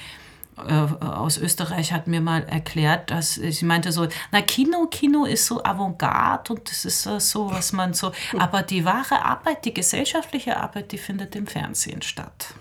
äh, 0.68 1.04
aus 1.04 1.38
Österreich 1.38 1.92
hat 1.92 2.06
mir 2.06 2.20
mal 2.20 2.44
erklärt, 2.44 3.10
dass 3.10 3.34
sie 3.34 3.64
meinte 3.64 3.90
so, 3.92 4.06
na 4.30 4.42
Kino, 4.42 4.86
Kino 4.90 5.24
ist 5.24 5.46
so 5.46 5.64
Avantgarde 5.64 6.52
und 6.52 6.70
das 6.70 6.84
ist 6.84 7.02
so, 7.02 7.50
was 7.50 7.72
man 7.72 7.94
so, 7.94 8.12
aber 8.38 8.62
die 8.62 8.84
wahre 8.84 9.24
Arbeit, 9.24 9.64
die 9.64 9.72
gesellschaftliche 9.72 10.58
Arbeit, 10.58 10.92
die 10.92 10.98
findet 10.98 11.34
im 11.34 11.46
Fernsehen 11.46 12.02
statt. 12.02 12.52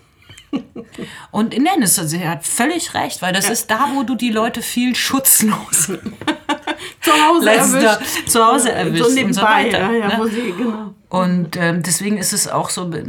Und 1.30 1.56
nein, 1.58 1.86
sie 1.86 2.28
hat 2.28 2.44
völlig 2.44 2.94
recht, 2.94 3.22
weil 3.22 3.32
das 3.32 3.46
ja. 3.46 3.52
ist 3.52 3.70
da, 3.70 3.88
wo 3.94 4.02
du 4.02 4.14
die 4.14 4.30
Leute 4.30 4.62
viel 4.62 4.94
schutzlos 4.94 5.86
zu 7.00 7.12
Hause 7.12 7.50
erwischt. 7.50 8.28
Zu 8.28 8.44
Hause 8.44 8.72
erwischt 8.72 9.04
so 9.04 9.24
und 9.24 9.32
so 9.32 9.42
weiter. 9.42 9.92
Ja, 9.92 10.08
ja, 10.08 10.18
ne? 10.18 10.28
sie, 10.28 10.52
genau. 10.56 10.94
Und 11.08 11.56
ähm, 11.56 11.82
deswegen 11.82 12.18
ist 12.18 12.32
es 12.32 12.46
auch 12.46 12.70
so, 12.70 12.88
äh, 12.92 13.04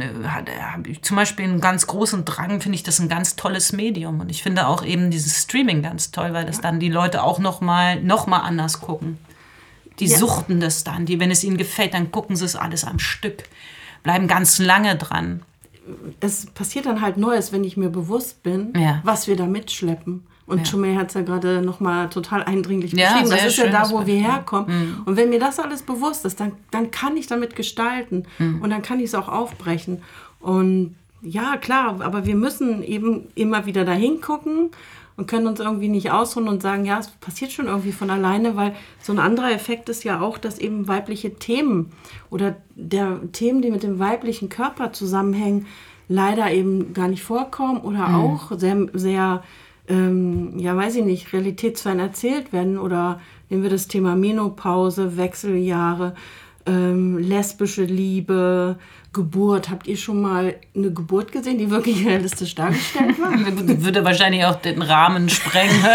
zum 1.02 1.16
Beispiel 1.16 1.44
einen 1.44 1.60
ganz 1.60 1.86
großen 1.86 2.24
Drang 2.24 2.60
finde 2.60 2.74
ich 2.74 2.82
das 2.82 2.98
ein 2.98 3.08
ganz 3.08 3.36
tolles 3.36 3.72
Medium. 3.72 4.20
Und 4.20 4.28
ich 4.28 4.42
finde 4.42 4.66
auch 4.66 4.84
eben 4.84 5.10
dieses 5.10 5.42
Streaming 5.42 5.82
ganz 5.82 6.10
toll, 6.10 6.32
weil 6.32 6.44
das 6.44 6.60
dann 6.60 6.80
die 6.80 6.88
Leute 6.88 7.22
auch 7.22 7.38
noch 7.38 7.60
mal, 7.60 8.02
noch 8.02 8.26
mal 8.26 8.40
anders 8.40 8.80
gucken. 8.80 9.18
Die 10.00 10.06
ja. 10.06 10.18
suchten 10.18 10.58
das 10.58 10.82
dann, 10.82 11.06
die, 11.06 11.20
wenn 11.20 11.30
es 11.30 11.44
ihnen 11.44 11.58
gefällt, 11.58 11.94
dann 11.94 12.10
gucken 12.10 12.34
sie 12.34 12.44
es 12.44 12.56
alles 12.56 12.82
am 12.82 12.98
Stück, 12.98 13.44
bleiben 14.02 14.26
ganz 14.26 14.58
lange 14.58 14.96
dran. 14.96 15.42
Es 16.20 16.46
passiert 16.46 16.86
dann 16.86 17.00
halt 17.00 17.16
Neues, 17.16 17.52
wenn 17.52 17.64
ich 17.64 17.76
mir 17.76 17.88
bewusst 17.88 18.42
bin, 18.42 18.72
ja. 18.76 19.00
was 19.04 19.26
wir 19.26 19.36
da 19.36 19.46
mitschleppen. 19.46 20.24
Und 20.46 20.58
ja. 20.58 20.64
Chumay 20.64 20.96
hat 20.96 21.08
es 21.08 21.14
ja 21.14 21.22
gerade 21.22 21.62
nochmal 21.62 22.08
total 22.10 22.42
eindringlich 22.42 22.92
ja, 22.92 23.12
beschrieben. 23.12 23.30
Das 23.30 23.46
ist 23.46 23.56
ja 23.58 23.68
da, 23.68 23.90
wo 23.90 24.06
wir 24.06 24.16
herkommen. 24.16 24.66
Mhm. 24.66 25.02
Und 25.04 25.16
wenn 25.16 25.30
mir 25.30 25.38
das 25.38 25.58
alles 25.58 25.82
bewusst 25.82 26.24
ist, 26.24 26.40
dann, 26.40 26.52
dann 26.70 26.90
kann 26.90 27.16
ich 27.16 27.26
damit 27.26 27.56
gestalten. 27.56 28.24
Mhm. 28.38 28.60
Und 28.60 28.70
dann 28.70 28.82
kann 28.82 28.98
ich 28.98 29.06
es 29.06 29.14
auch 29.14 29.28
aufbrechen. 29.28 30.02
Und 30.40 30.96
ja, 31.22 31.56
klar, 31.56 32.00
aber 32.00 32.26
wir 32.26 32.34
müssen 32.34 32.82
eben 32.82 33.28
immer 33.34 33.66
wieder 33.66 33.84
dahin 33.84 34.20
gucken 34.20 34.70
und 35.16 35.26
können 35.26 35.46
uns 35.46 35.60
irgendwie 35.60 35.88
nicht 35.88 36.10
ausruhen 36.10 36.48
und 36.48 36.62
sagen, 36.62 36.84
ja, 36.84 36.98
es 36.98 37.08
passiert 37.08 37.52
schon 37.52 37.66
irgendwie 37.66 37.92
von 37.92 38.10
alleine, 38.10 38.56
weil 38.56 38.74
so 39.00 39.12
ein 39.12 39.18
anderer 39.18 39.52
Effekt 39.52 39.88
ist 39.88 40.04
ja 40.04 40.20
auch, 40.20 40.38
dass 40.38 40.58
eben 40.58 40.88
weibliche 40.88 41.34
Themen 41.34 41.92
oder 42.30 42.56
der 42.74 43.20
Themen, 43.32 43.62
die 43.62 43.70
mit 43.70 43.82
dem 43.82 43.98
weiblichen 43.98 44.48
Körper 44.48 44.92
zusammenhängen, 44.92 45.66
leider 46.08 46.50
eben 46.50 46.94
gar 46.94 47.08
nicht 47.08 47.22
vorkommen 47.22 47.80
oder 47.80 48.08
mhm. 48.08 48.14
auch 48.14 48.52
sehr, 48.58 48.86
sehr 48.92 49.42
ähm, 49.88 50.58
ja, 50.58 50.76
weiß 50.76 50.96
ich 50.96 51.04
nicht, 51.04 51.32
realitätsfern 51.32 51.98
erzählt 51.98 52.52
werden. 52.52 52.78
Oder 52.78 53.20
nehmen 53.48 53.62
wir 53.62 53.70
das 53.70 53.88
Thema 53.88 54.16
Menopause, 54.16 55.16
Wechseljahre, 55.16 56.14
ähm, 56.66 57.18
lesbische 57.18 57.84
Liebe, 57.84 58.76
Geburt. 59.12 59.68
Habt 59.68 59.86
ihr 59.86 59.96
schon 59.96 60.22
mal 60.22 60.54
eine 60.74 60.90
Geburt 60.92 61.32
gesehen, 61.32 61.58
die 61.58 61.70
wirklich 61.70 62.06
realistisch 62.06 62.54
dargestellt 62.54 63.20
war? 63.20 63.32
Würde 63.82 64.04
wahrscheinlich 64.04 64.44
auch 64.44 64.56
den 64.56 64.82
Rahmen 64.82 65.28
sprengen. 65.28 65.82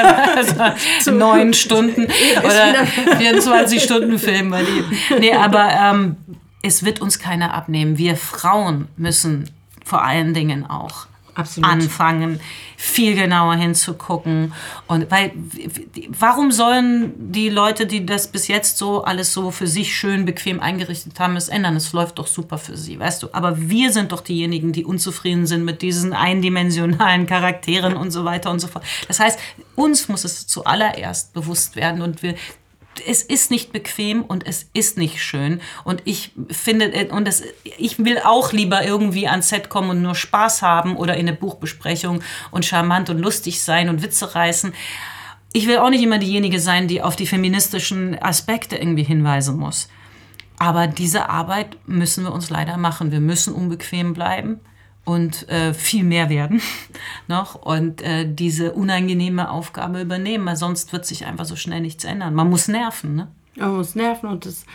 Also 0.97 1.11
neun 1.11 1.53
Stunden 1.53 2.05
oder 2.39 2.85
24 3.17 3.81
Stunden 3.81 4.19
Film 4.19 4.51
bei 4.51 4.63
dir. 4.63 5.19
Nee, 5.19 5.33
aber 5.33 5.69
ähm, 5.71 6.15
es 6.61 6.85
wird 6.85 7.01
uns 7.01 7.19
keiner 7.19 7.53
abnehmen. 7.53 7.97
Wir 7.97 8.15
Frauen 8.15 8.87
müssen 8.97 9.49
vor 9.83 10.03
allen 10.03 10.33
Dingen 10.33 10.65
auch 10.65 11.07
Absolut. 11.37 11.69
anfangen, 11.69 12.39
viel 12.75 13.15
genauer 13.15 13.55
hinzugucken. 13.55 14.53
Und 14.87 15.09
weil, 15.11 15.31
warum 16.09 16.51
sollen 16.51 17.13
die 17.31 17.49
Leute, 17.49 17.85
die 17.85 18.05
das 18.05 18.31
bis 18.31 18.47
jetzt 18.47 18.77
so 18.77 19.03
alles 19.03 19.33
so 19.33 19.51
für 19.51 19.67
sich 19.67 19.95
schön 19.95 20.25
bequem 20.25 20.59
eingerichtet 20.59 21.19
haben, 21.19 21.35
es 21.35 21.47
ändern? 21.47 21.75
Es 21.75 21.93
läuft 21.93 22.19
doch 22.19 22.27
super 22.27 22.57
für 22.57 22.75
sie, 22.75 22.99
weißt 22.99 23.23
du. 23.23 23.27
Aber 23.33 23.69
wir 23.69 23.91
sind 23.91 24.11
doch 24.11 24.21
diejenigen, 24.21 24.73
die 24.73 24.83
unzufrieden 24.85 25.47
sind 25.47 25.63
mit 25.63 25.81
diesen 25.81 26.13
eindimensionalen 26.13 27.25
Charakteren 27.27 27.95
und 27.95 28.11
so 28.11 28.25
weiter 28.25 28.49
und 28.51 28.59
so 28.59 28.67
fort. 28.67 28.83
Das 29.07 29.19
heißt, 29.19 29.39
uns 29.75 30.09
muss 30.09 30.23
es 30.23 30.47
zuallererst 30.47 31.33
bewusst 31.33 31.75
werden 31.75 32.01
und 32.01 32.23
wir 32.23 32.35
es 33.05 33.21
ist 33.21 33.51
nicht 33.51 33.71
bequem 33.71 34.23
und 34.23 34.45
es 34.45 34.69
ist 34.73 34.97
nicht 34.97 35.21
schön. 35.21 35.61
Und 35.83 36.01
ich 36.05 36.31
finde, 36.49 36.93
äh, 36.93 37.09
und 37.09 37.27
das, 37.27 37.43
ich 37.77 37.99
will 37.99 38.19
auch 38.23 38.53
lieber 38.53 38.85
irgendwie 38.85 39.27
ans 39.27 39.49
Set 39.49 39.69
kommen 39.69 39.89
und 39.89 40.01
nur 40.01 40.15
Spaß 40.15 40.61
haben 40.61 40.95
oder 40.95 41.15
in 41.15 41.27
eine 41.27 41.37
Buchbesprechung 41.37 42.21
und 42.51 42.65
charmant 42.65 43.09
und 43.09 43.19
lustig 43.19 43.61
sein 43.61 43.89
und 43.89 44.03
Witze 44.03 44.35
reißen. 44.35 44.73
Ich 45.53 45.67
will 45.67 45.77
auch 45.77 45.89
nicht 45.89 46.03
immer 46.03 46.19
diejenige 46.19 46.59
sein, 46.59 46.87
die 46.87 47.01
auf 47.01 47.15
die 47.15 47.27
feministischen 47.27 48.21
Aspekte 48.21 48.75
irgendwie 48.75 49.03
hinweisen 49.03 49.57
muss. 49.57 49.89
Aber 50.59 50.87
diese 50.87 51.29
Arbeit 51.29 51.77
müssen 51.85 52.23
wir 52.23 52.33
uns 52.33 52.49
leider 52.49 52.77
machen. 52.77 53.11
Wir 53.11 53.19
müssen 53.19 53.53
unbequem 53.53 54.13
bleiben. 54.13 54.59
Und 55.07 55.47
äh, 55.47 55.73
viel 55.73 56.03
mehr 56.03 56.29
werden 56.29 56.61
noch 57.29 57.55
und 57.55 58.01
äh, 58.01 58.29
diese 58.29 58.73
unangenehme 58.73 59.49
Aufgabe 59.49 60.01
übernehmen, 60.01 60.45
weil 60.45 60.57
sonst 60.57 60.91
wird 60.91 61.05
sich 61.05 61.25
einfach 61.25 61.45
so 61.45 61.55
schnell 61.55 61.79
nichts 61.79 62.03
ändern. 62.03 62.33
Man 62.33 62.49
muss 62.49 62.67
nerven, 62.67 63.15
ne? 63.15 63.29
Man 63.55 63.77
muss 63.77 63.95
nerven 63.95 64.27
und 64.27 64.45
das, 64.45 64.65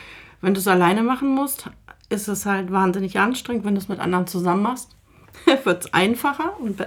wenn 0.40 0.54
du 0.54 0.60
es 0.60 0.66
alleine 0.66 1.02
machen 1.02 1.34
musst, 1.34 1.68
ist 2.08 2.28
es 2.28 2.46
halt 2.46 2.72
wahnsinnig 2.72 3.18
anstrengend. 3.18 3.66
Wenn 3.66 3.74
du 3.74 3.80
es 3.82 3.88
mit 3.88 4.00
anderen 4.00 4.26
zusammen 4.26 4.62
machst, 4.62 4.96
wird 5.64 5.84
es 5.84 5.92
einfacher 5.92 6.58
und, 6.60 6.82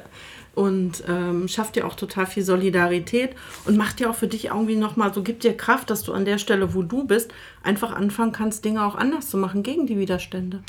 und 0.55 1.03
ähm, 1.07 1.47
schafft 1.47 1.75
dir 1.75 1.85
auch 1.85 1.95
total 1.95 2.25
viel 2.25 2.43
Solidarität 2.43 3.35
und 3.65 3.77
macht 3.77 3.99
dir 3.99 4.09
auch 4.09 4.15
für 4.15 4.27
dich 4.27 4.45
irgendwie 4.45 4.75
nochmal, 4.75 5.13
so 5.13 5.21
gibt 5.21 5.43
dir 5.43 5.55
Kraft, 5.55 5.91
dass 5.91 6.01
du 6.01 6.13
an 6.13 6.25
der 6.25 6.39
Stelle, 6.39 6.73
wo 6.73 6.81
du 6.81 7.03
bist, 7.03 7.31
einfach 7.61 7.95
anfangen 7.95 8.31
kannst, 8.31 8.65
Dinge 8.65 8.83
auch 8.83 8.95
anders 8.95 9.29
zu 9.29 9.37
machen 9.37 9.61
gegen 9.61 9.85
die 9.85 9.99
Widerstände. 9.99 10.63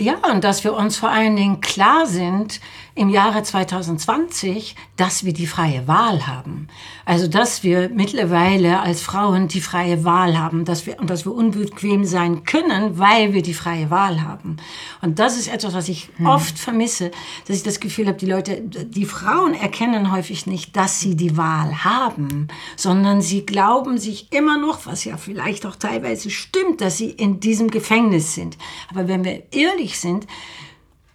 Ja, 0.00 0.14
und 0.32 0.44
dass 0.44 0.64
wir 0.64 0.72
uns 0.72 0.96
vor 0.96 1.10
allen 1.10 1.36
Dingen 1.36 1.60
klar 1.60 2.06
sind 2.06 2.60
im 2.94 3.08
Jahre 3.08 3.42
2020, 3.42 4.74
dass 4.96 5.24
wir 5.24 5.32
die 5.32 5.46
freie 5.46 5.86
Wahl 5.86 6.26
haben. 6.26 6.68
Also, 7.04 7.28
dass 7.28 7.62
wir 7.62 7.88
mittlerweile 7.88 8.80
als 8.80 9.00
Frauen 9.00 9.48
die 9.48 9.60
freie 9.60 10.04
Wahl 10.04 10.38
haben, 10.38 10.64
dass 10.64 10.86
wir, 10.86 10.98
und 10.98 11.08
dass 11.08 11.24
wir 11.24 11.32
unbequem 11.32 12.04
sein 12.04 12.44
können, 12.44 12.98
weil 12.98 13.32
wir 13.32 13.42
die 13.42 13.54
freie 13.54 13.90
Wahl 13.90 14.22
haben. 14.22 14.56
Und 15.00 15.18
das 15.18 15.38
ist 15.38 15.48
etwas, 15.48 15.74
was 15.74 15.88
ich 15.88 16.08
hm. 16.16 16.26
oft 16.26 16.58
vermisse, 16.58 17.10
dass 17.46 17.56
ich 17.56 17.62
das 17.62 17.80
Gefühl 17.80 18.06
habe, 18.06 18.18
die 18.18 18.26
Leute, 18.26 18.60
die 18.60 19.06
Frauen 19.06 19.54
erkennen 19.54 20.12
häufig 20.12 20.46
nicht, 20.46 20.76
dass 20.76 21.00
sie 21.00 21.16
die 21.16 21.36
Wahl 21.36 21.84
haben, 21.84 22.48
sondern 22.76 23.22
sie 23.22 23.46
glauben 23.46 23.98
sich 23.98 24.32
immer 24.32 24.58
noch, 24.58 24.86
was 24.86 25.04
ja 25.04 25.16
vielleicht 25.16 25.66
auch 25.66 25.76
teilweise 25.76 26.30
stimmt, 26.30 26.80
dass 26.80 26.98
sie 26.98 27.10
in 27.10 27.40
diesem 27.40 27.70
Gefängnis 27.70 28.34
sind. 28.34 28.58
Aber 28.90 29.08
wenn 29.08 29.24
wir 29.24 29.42
ehrlich 29.52 29.98
sind, 29.98 30.26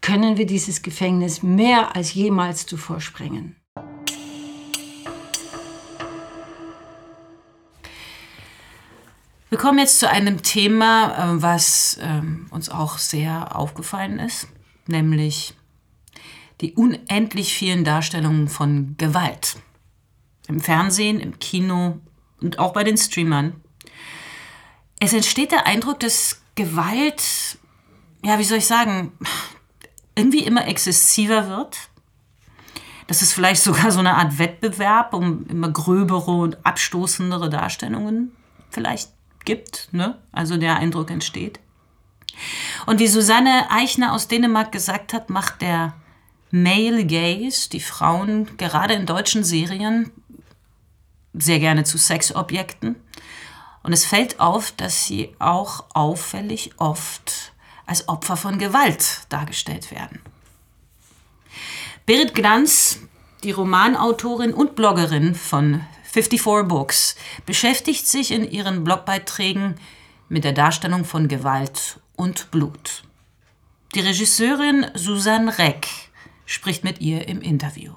können 0.06 0.38
wir 0.38 0.46
dieses 0.46 0.84
Gefängnis 0.84 1.42
mehr 1.42 1.96
als 1.96 2.14
jemals 2.14 2.68
zuvor 2.68 3.02
sprengen. 3.02 3.56
Wir 9.50 9.58
kommen 9.58 9.80
jetzt 9.80 10.00
zu 10.00 10.08
einem 10.08 10.44
Thema, 10.44 11.34
äh, 11.34 11.42
was 11.42 11.98
ähm, 12.04 12.46
uns 12.52 12.70
auch 12.70 13.00
sehr 13.00 13.56
aufgefallen 13.56 14.20
ist, 14.20 14.48
nämlich 14.86 15.56
die 16.62 16.76
unendlich 16.76 17.56
vielen 17.56 17.84
Darstellungen 17.84 18.48
von 18.48 18.94
Gewalt. 18.98 19.58
Im 20.48 20.60
Fernsehen, 20.60 21.20
im 21.20 21.40
Kino 21.40 22.00
und 22.42 22.60
auch 22.60 22.74
bei 22.74 22.84
den 22.84 22.98
Streamern. 22.98 23.60
Es 25.00 25.14
entsteht 25.14 25.52
der 25.52 25.66
Eindruck, 25.66 26.00
dass 26.00 26.44
Gewalt 26.54 27.58
ja, 28.26 28.40
wie 28.40 28.44
soll 28.44 28.58
ich 28.58 28.66
sagen, 28.66 29.12
irgendwie 30.16 30.44
immer 30.44 30.68
exzessiver 30.68 31.50
wird. 31.50 31.78
Dass 33.08 33.22
es 33.22 33.34
vielleicht 33.34 33.62
sogar 33.62 33.92
so 33.92 34.00
eine 34.00 34.16
Art 34.16 34.40
Wettbewerb 34.40 35.14
um 35.14 35.46
immer 35.48 35.70
gröbere 35.70 36.32
und 36.32 36.66
abstoßendere 36.66 37.50
Darstellungen 37.50 38.32
vielleicht 38.70 39.12
gibt. 39.46 39.90
Ne? 39.92 40.18
Also 40.32 40.58
der 40.58 40.78
Eindruck 40.78 41.12
entsteht. 41.12 41.60
Und 42.86 43.00
wie 43.00 43.08
Susanne 43.08 43.70
Eichner 43.70 44.14
aus 44.14 44.28
Dänemark 44.28 44.72
gesagt 44.72 45.14
hat, 45.14 45.30
macht 45.30 45.62
der 45.62 45.94
Male 46.52 47.06
Gaze 47.06 47.70
die 47.70 47.80
Frauen 47.80 48.58
gerade 48.58 48.94
in 48.94 49.06
deutschen 49.06 49.44
Serien 49.44 50.12
sehr 51.34 51.60
gerne 51.60 51.84
zu 51.84 51.98
Sexobjekten. 51.98 52.96
Und 53.84 53.94
es 53.94 54.06
fällt 54.06 54.40
auf, 54.40 54.72
dass 54.72 55.06
sie 55.06 55.36
auch 55.40 55.86
auffällig 55.94 56.72
oft 56.78 57.54
als 57.86 58.08
Opfer 58.08 58.38
von 58.38 58.58
Gewalt 58.58 59.26
dargestellt 59.30 59.92
werden. 59.92 60.22
Berit 62.06 62.36
Glanz, 62.36 63.00
die 63.44 63.52
Romanautorin 63.52 64.54
und 64.54 64.76
Bloggerin 64.76 65.36
von 65.36 65.82
54 66.04 66.68
Books, 66.68 67.16
beschäftigt 67.46 68.08
sich 68.08 68.32
in 68.32 68.50
ihren 68.50 68.84
Blogbeiträgen 68.84 69.76
mit 70.30 70.44
der 70.44 70.54
Darstellung 70.54 71.04
von 71.04 71.28
Gewalt 71.28 72.00
und 72.16 72.52
Blut. 72.52 73.04
Die 73.96 74.02
Regisseurin 74.02 74.86
Susanne 74.94 75.58
Reck 75.58 75.88
spricht 76.46 76.84
mit 76.84 77.02
ihr 77.02 77.28
im 77.28 77.42
Interview. 77.42 77.94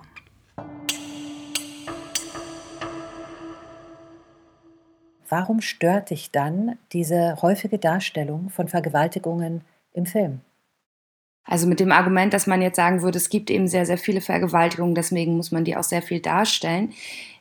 Warum 5.28 5.60
stört 5.60 6.10
dich 6.10 6.30
dann 6.30 6.78
diese 6.92 7.36
häufige 7.42 7.78
Darstellung 7.78 8.48
von 8.48 8.68
Vergewaltigungen 8.68 9.62
im 9.92 10.06
Film. 10.06 10.40
Also 11.44 11.66
mit 11.66 11.80
dem 11.80 11.92
Argument, 11.92 12.34
dass 12.34 12.46
man 12.46 12.60
jetzt 12.60 12.76
sagen 12.76 13.00
würde, 13.00 13.16
es 13.16 13.30
gibt 13.30 13.50
eben 13.50 13.68
sehr, 13.68 13.86
sehr 13.86 13.96
viele 13.96 14.20
Vergewaltigungen, 14.20 14.94
deswegen 14.94 15.36
muss 15.36 15.50
man 15.50 15.64
die 15.64 15.76
auch 15.76 15.82
sehr 15.82 16.02
viel 16.02 16.20
darstellen. 16.20 16.92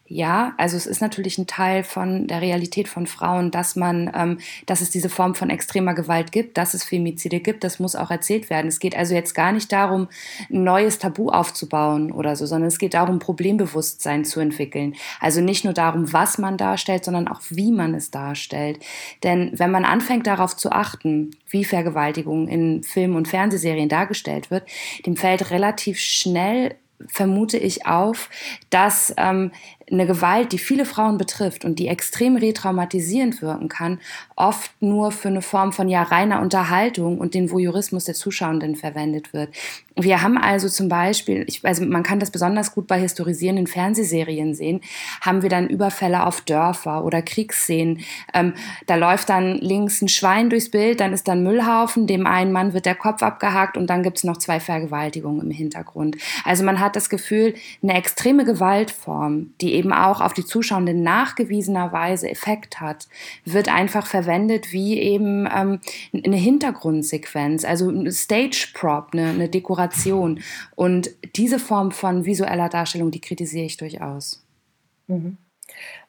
Ja, 0.10 0.54
also 0.58 0.78
es 0.78 0.88
ist 0.88 1.02
natürlich 1.02 1.38
ein 1.38 1.48
Teil 1.48 1.84
von 1.84 2.28
der 2.28 2.42
Realität 2.42 2.88
von 2.88 3.08
Frauen, 3.08 3.52
dass 3.52 3.76
man, 3.76 4.10
ähm, 4.16 4.38
dass 4.66 4.80
es 4.80 4.90
diese 4.90 5.10
Form 5.10 5.36
von 5.36 5.50
extremer 5.50 5.94
Gewalt 5.94 6.32
gibt, 6.32 6.58
dass 6.58 6.74
es 6.74 6.86
Femizide 6.86 7.42
gibt, 7.42 7.66
das 7.66 7.80
muss 7.80 7.94
auch 7.94 8.10
erzählt 8.10 8.50
werden. 8.50 8.68
Es 8.68 8.80
geht 8.80 8.96
also 8.96 9.14
jetzt 9.14 9.36
gar 9.36 9.52
nicht 9.52 9.70
darum, 9.74 10.08
ein 10.50 10.64
neues 10.64 11.00
Tabu 11.00 11.30
aufzubauen 11.30 12.14
oder 12.14 12.38
so, 12.38 12.46
sondern 12.46 12.70
es 12.70 12.80
geht 12.80 12.94
darum, 12.94 13.20
Problembewusstsein 13.20 14.24
zu 14.24 14.40
entwickeln. 14.40 14.96
Also 15.20 15.42
nicht 15.42 15.66
nur 15.66 15.74
darum, 15.74 16.14
was 16.14 16.38
man 16.38 16.56
darstellt, 16.56 17.04
sondern 17.04 17.28
auch 17.28 17.42
wie 17.50 17.74
man 17.74 17.94
es 17.94 18.10
darstellt. 18.10 18.80
Denn 19.24 19.52
wenn 19.56 19.72
man 19.72 19.84
anfängt 19.84 20.26
darauf 20.26 20.56
zu 20.56 20.72
achten, 20.72 21.32
wie 21.50 21.66
Vergewaltigung 21.66 22.48
in 22.48 22.82
Filmen 22.84 23.18
und 23.18 23.28
Fernsehserien 23.28 23.90
dargestellt 23.90 24.52
wird, 24.52 24.64
dem 25.06 25.18
fällt 25.18 25.52
relativ 25.52 26.00
schnell 26.00 26.76
vermute 27.06 27.58
ich 27.58 27.86
auf, 27.86 28.30
dass 28.70 29.14
ähm, 29.18 29.52
eine 29.90 30.06
Gewalt, 30.06 30.52
die 30.52 30.58
viele 30.58 30.86
Frauen 30.86 31.18
betrifft 31.18 31.64
und 31.64 31.80
die 31.80 31.88
extrem 31.88 32.36
retraumatisierend 32.36 33.42
wirken 33.42 33.70
kann, 33.70 34.00
oft 34.36 34.72
nur 34.82 35.12
für 35.12 35.30
eine 35.30 35.42
Form 35.42 35.72
von 35.72 35.88
ja 35.88 36.04
reiner 36.04 36.42
Unterhaltung 36.42 37.20
und 37.20 37.34
den 37.34 37.52
Voyeurismus 37.52 38.04
der 38.04 38.16
Zuschauenden 38.16 38.76
verwendet 38.76 39.34
wird. 39.34 39.50
Wir 40.00 40.22
haben 40.22 40.38
also 40.38 40.70
zum 40.70 40.90
Beispiel, 40.90 41.44
ich, 41.48 41.66
also 41.66 41.84
man 41.84 42.04
kann 42.04 42.20
das 42.20 42.30
besonders 42.30 42.76
gut 42.76 42.86
bei 42.86 43.00
historisierenden 43.00 43.66
Fernsehserien 43.66 44.54
sehen, 44.54 44.82
haben 45.22 45.42
wir 45.42 45.50
dann 45.50 45.70
Überfälle 45.70 46.26
auf 46.26 46.42
Dörfer 46.42 47.04
oder 47.04 47.24
Kriegsszenen. 47.24 48.02
Ähm, 48.34 48.54
da 48.86 48.96
läuft 48.96 49.30
dann 49.30 49.56
links 49.56 50.02
ein 50.02 50.08
Schwein 50.08 50.52
durchs 50.52 50.70
Bild, 50.70 51.00
dann 51.00 51.14
ist 51.14 51.28
dann 51.28 51.42
Müllhaufen, 51.42 52.06
dem 52.06 52.28
einen 52.28 52.52
Mann 52.52 52.74
wird 52.74 52.86
der 52.86 52.94
Kopf 52.94 53.24
abgehakt 53.24 53.76
und 53.76 53.90
dann 53.90 54.04
gibt 54.04 54.18
es 54.18 54.24
noch 54.24 54.38
zwei 54.38 54.60
Vergewaltigungen 54.60 55.42
im 55.42 55.52
Hintergrund. 55.52 56.18
Also 56.44 56.64
man 56.64 56.80
hat 56.80 56.96
das 56.96 57.10
Gefühl, 57.10 57.56
eine 57.82 57.96
extreme 57.96 58.46
Gewaltform, 58.46 59.54
die 59.62 59.77
eben 59.78 59.94
auch 59.94 60.22
auf 60.22 60.34
die 60.34 60.46
Zuschauenden 60.46 61.04
nachgewiesenerweise 61.04 62.30
Effekt 62.30 62.82
hat, 62.82 63.08
wird 63.46 63.70
einfach 63.74 64.08
verwendet 64.08 64.72
wie 64.72 65.00
eben 65.00 65.48
ähm, 65.54 65.80
eine 66.14 66.36
Hintergrundsequenz, 66.36 67.64
also 67.64 67.90
ein 67.90 68.12
Stage 68.12 68.70
Prop, 68.74 69.10
eine, 69.14 69.30
eine 69.30 69.50
Dekoration. 69.50 70.42
Und 70.76 71.12
diese 71.36 71.60
Form 71.60 71.92
von 71.92 72.26
visueller 72.26 72.70
Darstellung, 72.70 73.12
die 73.12 73.22
kritisiere 73.22 73.66
ich 73.66 73.78
durchaus. 73.78 74.46
Mhm. 75.08 75.38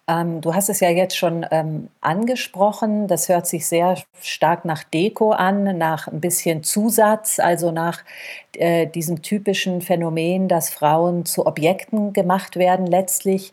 Ähm, 0.09 0.41
du 0.41 0.55
hast 0.55 0.71
es 0.71 0.81
ja 0.81 0.89
jetzt 0.89 1.17
schon 1.17 1.47
ähm, 1.51 1.89
angesprochen. 2.01 3.07
Das 3.09 3.29
hört 3.29 3.47
sich 3.47 3.67
sehr 3.67 3.97
stark 4.21 4.65
nach 4.65 4.83
Deko 4.83 5.33
an, 5.33 5.77
nach 5.77 6.09
ein 6.09 6.21
bisschen 6.21 6.63
Zusatz, 6.65 7.39
also 7.39 7.71
nach 7.71 8.03
äh, 8.55 8.87
diesem 8.87 9.23
typischen 9.23 9.83
Phänomen, 9.83 10.49
dass 10.49 10.71
Frauen 10.71 11.27
zu 11.27 11.47
Objekten 11.47 12.15
gemacht 12.15 12.57
werden 12.57 12.87
letztlich. 12.87 13.53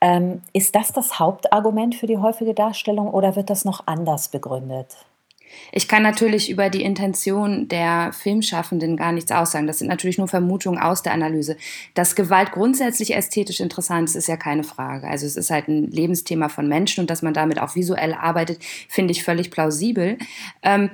Ähm, 0.00 0.42
ist 0.52 0.74
das 0.74 0.92
das 0.92 1.18
Hauptargument 1.18 1.94
für 1.94 2.06
die 2.06 2.18
häufige 2.18 2.52
Darstellung 2.52 3.08
oder 3.10 3.34
wird 3.34 3.48
das 3.48 3.64
noch 3.64 3.86
anders 3.86 4.28
begründet? 4.28 4.96
Ich 5.72 5.88
kann 5.88 6.02
natürlich 6.02 6.50
über 6.50 6.70
die 6.70 6.82
Intention 6.82 7.68
der 7.68 8.12
Filmschaffenden 8.12 8.96
gar 8.96 9.12
nichts 9.12 9.32
aussagen. 9.32 9.66
Das 9.66 9.78
sind 9.78 9.88
natürlich 9.88 10.18
nur 10.18 10.28
Vermutungen 10.28 10.80
aus 10.80 11.02
der 11.02 11.12
Analyse. 11.12 11.56
Dass 11.94 12.14
Gewalt 12.14 12.52
grundsätzlich 12.52 13.14
ästhetisch 13.14 13.60
interessant 13.60 14.08
ist, 14.08 14.14
ist 14.14 14.28
ja 14.28 14.36
keine 14.36 14.64
Frage. 14.64 15.08
Also 15.08 15.26
es 15.26 15.36
ist 15.36 15.50
halt 15.50 15.68
ein 15.68 15.90
Lebensthema 15.90 16.48
von 16.48 16.68
Menschen 16.68 17.02
und 17.02 17.10
dass 17.10 17.22
man 17.22 17.34
damit 17.34 17.60
auch 17.60 17.74
visuell 17.74 18.14
arbeitet, 18.14 18.62
finde 18.88 19.12
ich 19.12 19.24
völlig 19.24 19.50
plausibel. 19.50 20.18
Ähm, 20.62 20.90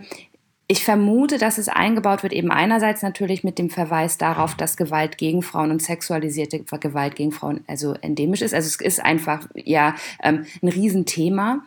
ich 0.71 0.85
vermute, 0.85 1.39
dass 1.39 1.59
es 1.59 1.69
eingebaut 1.69 2.23
wird, 2.23 2.33
eben 2.33 2.53
einerseits 2.53 3.03
natürlich 3.03 3.43
mit 3.43 3.59
dem 3.59 3.71
Verweis 3.71 4.19
darauf, 4.19 4.55
dass 4.55 4.77
Gewalt 4.77 5.19
gegen 5.19 5.43
Frauen 5.43 5.73
und 5.73 5.83
sexualisierte 5.83 6.61
Gewalt 6.61 7.17
gegen 7.17 7.33
Frauen 7.33 7.65
also 7.67 7.95
endemisch 7.95 8.41
ist. 8.41 8.55
Also 8.55 8.69
es 8.69 8.77
ist 8.77 9.05
einfach 9.05 9.49
ja 9.57 9.97
ähm, 10.23 10.47
ein 10.63 10.69
Riesenthema. 10.69 11.65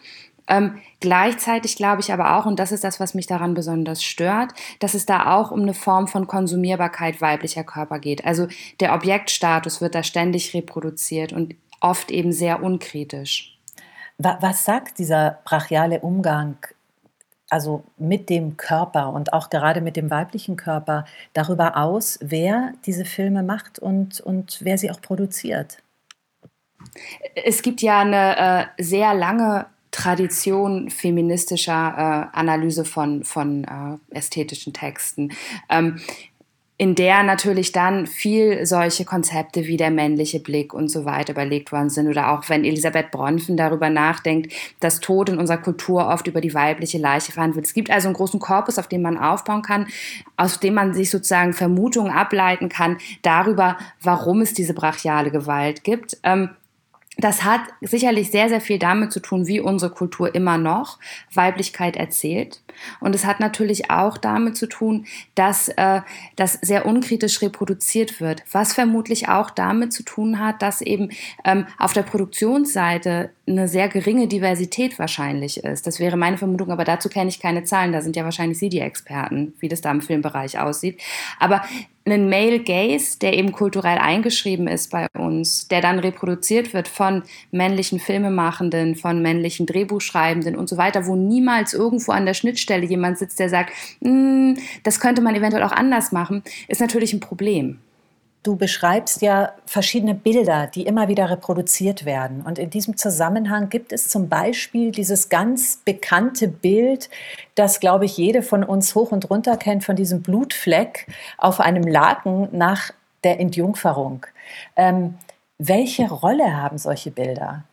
Ähm, 0.47 0.79
gleichzeitig 0.99 1.75
glaube 1.75 2.01
ich 2.01 2.11
aber 2.11 2.37
auch, 2.37 2.45
und 2.45 2.59
das 2.59 2.71
ist 2.71 2.83
das, 2.83 2.99
was 2.99 3.13
mich 3.13 3.27
daran 3.27 3.53
besonders 3.53 4.03
stört, 4.03 4.53
dass 4.79 4.93
es 4.93 5.05
da 5.05 5.35
auch 5.35 5.51
um 5.51 5.61
eine 5.61 5.73
Form 5.73 6.07
von 6.07 6.27
Konsumierbarkeit 6.27 7.21
weiblicher 7.21 7.63
Körper 7.63 7.99
geht. 7.99 8.25
Also 8.25 8.47
der 8.79 8.93
Objektstatus 8.93 9.79
wird 9.79 9.95
da 9.95 10.03
ständig 10.03 10.53
reproduziert 10.53 11.31
und 11.31 11.55
oft 11.79 12.11
eben 12.11 12.31
sehr 12.31 12.61
unkritisch. 12.61 13.57
Was 14.17 14.63
sagt 14.63 14.99
dieser 14.99 15.39
brachiale 15.43 15.99
Umgang 16.01 16.57
also 17.49 17.83
mit 17.97 18.29
dem 18.29 18.57
Körper 18.57 19.13
und 19.13 19.31
auch 19.31 19.49
gerade 19.49 19.79
mit 19.81 19.95
dem 19.95 20.09
weiblichen 20.09 20.57
Körper 20.57 21.05
darüber 21.33 21.77
aus, 21.77 22.17
wer 22.21 22.73
diese 22.85 23.05
Filme 23.05 23.43
macht 23.43 23.77
und, 23.77 24.21
und 24.21 24.59
wer 24.61 24.77
sie 24.77 24.89
auch 24.89 25.01
produziert? 25.01 25.77
Es 27.45 27.61
gibt 27.61 27.81
ja 27.81 27.99
eine 27.99 28.37
äh, 28.77 28.83
sehr 28.83 29.13
lange 29.13 29.67
Tradition 29.93 30.89
feministischer 30.89 32.31
äh, 32.33 32.37
Analyse 32.37 32.83
von, 32.83 33.23
von 33.23 33.63
äh, 33.63 34.17
ästhetischen 34.17 34.73
Texten. 34.73 35.31
Ähm, 35.69 35.99
in 36.77 36.95
der 36.95 37.21
natürlich 37.21 37.71
dann 37.71 38.07
viel 38.07 38.65
solche 38.65 39.05
Konzepte 39.05 39.67
wie 39.67 39.77
der 39.77 39.91
männliche 39.91 40.39
Blick 40.39 40.73
und 40.73 40.89
so 40.89 41.05
weiter 41.05 41.33
überlegt 41.33 41.71
worden 41.71 41.91
sind. 41.91 42.07
Oder 42.09 42.31
auch 42.31 42.49
wenn 42.49 42.65
Elisabeth 42.65 43.11
Bronfen 43.11 43.55
darüber 43.55 43.91
nachdenkt, 43.91 44.51
dass 44.79 44.99
Tod 44.99 45.29
in 45.29 45.37
unserer 45.37 45.59
Kultur 45.59 46.07
oft 46.07 46.25
über 46.25 46.41
die 46.41 46.55
weibliche 46.55 46.97
Leiche 46.97 47.31
verhandelt 47.31 47.57
wird. 47.57 47.67
Es 47.67 47.73
gibt 47.75 47.91
also 47.91 48.07
einen 48.07 48.15
großen 48.15 48.39
Korpus, 48.39 48.79
auf 48.79 48.87
dem 48.87 49.03
man 49.03 49.19
aufbauen 49.19 49.61
kann, 49.61 49.87
aus 50.35 50.59
dem 50.59 50.73
man 50.73 50.95
sich 50.95 51.11
sozusagen 51.11 51.53
Vermutungen 51.53 52.11
ableiten 52.11 52.67
kann 52.69 52.97
darüber, 53.21 53.77
warum 54.01 54.41
es 54.41 54.55
diese 54.55 54.73
brachiale 54.73 55.29
Gewalt 55.29 55.83
gibt. 55.83 56.17
Ähm, 56.23 56.49
das 57.17 57.43
hat 57.43 57.61
sicherlich 57.81 58.31
sehr, 58.31 58.49
sehr 58.49 58.61
viel 58.61 58.79
damit 58.79 59.11
zu 59.11 59.19
tun, 59.19 59.45
wie 59.45 59.59
unsere 59.59 59.91
Kultur 59.93 60.33
immer 60.33 60.57
noch 60.57 60.97
Weiblichkeit 61.31 61.95
erzählt. 61.95 62.62
Und 62.99 63.15
es 63.15 63.25
hat 63.25 63.39
natürlich 63.39 63.89
auch 63.89 64.17
damit 64.17 64.57
zu 64.57 64.67
tun, 64.67 65.05
dass 65.35 65.69
äh, 65.69 66.01
das 66.35 66.53
sehr 66.61 66.85
unkritisch 66.85 67.41
reproduziert 67.41 68.21
wird, 68.21 68.43
was 68.51 68.73
vermutlich 68.73 69.29
auch 69.29 69.49
damit 69.49 69.93
zu 69.93 70.03
tun 70.03 70.39
hat, 70.39 70.61
dass 70.61 70.81
eben 70.81 71.09
ähm, 71.45 71.65
auf 71.77 71.93
der 71.93 72.03
Produktionsseite 72.03 73.31
eine 73.45 73.67
sehr 73.67 73.89
geringe 73.89 74.27
Diversität 74.27 74.97
wahrscheinlich 74.99 75.63
ist. 75.63 75.85
Das 75.85 75.99
wäre 75.99 76.15
meine 76.15 76.37
Vermutung, 76.37 76.71
aber 76.71 76.85
dazu 76.85 77.09
kenne 77.09 77.29
ich 77.29 77.41
keine 77.41 77.63
Zahlen. 77.63 77.91
Da 77.91 78.01
sind 78.01 78.15
ja 78.15 78.23
wahrscheinlich 78.23 78.57
Sie 78.57 78.69
die 78.69 78.79
Experten, 78.79 79.53
wie 79.59 79.67
das 79.67 79.81
da 79.81 79.91
im 79.91 80.01
Filmbereich 80.01 80.59
aussieht. 80.59 81.01
Aber 81.39 81.61
einen 82.05 82.29
Male 82.29 82.59
Gaze, 82.59 83.19
der 83.19 83.33
eben 83.33 83.51
kulturell 83.51 83.97
eingeschrieben 83.97 84.67
ist 84.67 84.91
bei 84.91 85.07
uns, 85.17 85.67
der 85.67 85.81
dann 85.81 85.99
reproduziert 85.99 86.73
wird 86.73 86.87
von 86.87 87.23
männlichen 87.51 87.99
Filmemachenden, 87.99 88.95
von 88.95 89.21
männlichen 89.21 89.65
Drehbuchschreibenden 89.65 90.55
und 90.55 90.67
so 90.67 90.77
weiter, 90.77 91.05
wo 91.05 91.15
niemals 91.15 91.73
irgendwo 91.73 92.11
an 92.11 92.25
der 92.25 92.33
Schnittstelle 92.33 92.62
jemand 92.69 93.17
sitzt, 93.17 93.39
der 93.39 93.49
sagt, 93.49 93.71
hm, 94.01 94.57
das 94.83 94.99
könnte 94.99 95.21
man 95.21 95.35
eventuell 95.35 95.63
auch 95.63 95.71
anders 95.71 96.11
machen, 96.11 96.43
ist 96.67 96.81
natürlich 96.81 97.13
ein 97.13 97.19
Problem. 97.19 97.79
Du 98.43 98.57
beschreibst 98.57 99.21
ja 99.21 99.53
verschiedene 99.65 100.13
Bilder, 100.13 100.67
die 100.67 100.85
immer 100.85 101.07
wieder 101.07 101.29
reproduziert 101.29 102.03
werden. 102.03 102.41
Und 102.41 102.59
in 102.59 102.69
diesem 102.69 102.97
Zusammenhang 102.97 103.69
gibt 103.69 103.93
es 103.93 104.09
zum 104.09 104.27
Beispiel 104.27 104.91
dieses 104.91 105.29
ganz 105.29 105.77
bekannte 105.85 106.49
Bild, 106.49 107.09
das, 107.55 107.79
glaube 107.79 108.03
ich, 108.03 108.17
jede 108.17 108.41
von 108.41 108.65
uns 108.65 108.95
hoch 108.95 109.13
und 109.13 109.29
runter 109.29 109.55
kennt, 109.55 109.85
von 109.85 109.95
diesem 109.95 110.21
Blutfleck 110.21 111.07
auf 111.37 111.61
einem 111.61 111.83
Laken 111.83 112.49
nach 112.51 112.91
der 113.23 113.39
Entjungferung. 113.39 114.25
Ähm, 114.75 115.15
welche 115.57 116.09
Rolle 116.09 116.57
haben 116.57 116.77
solche 116.77 117.11
Bilder? 117.11 117.63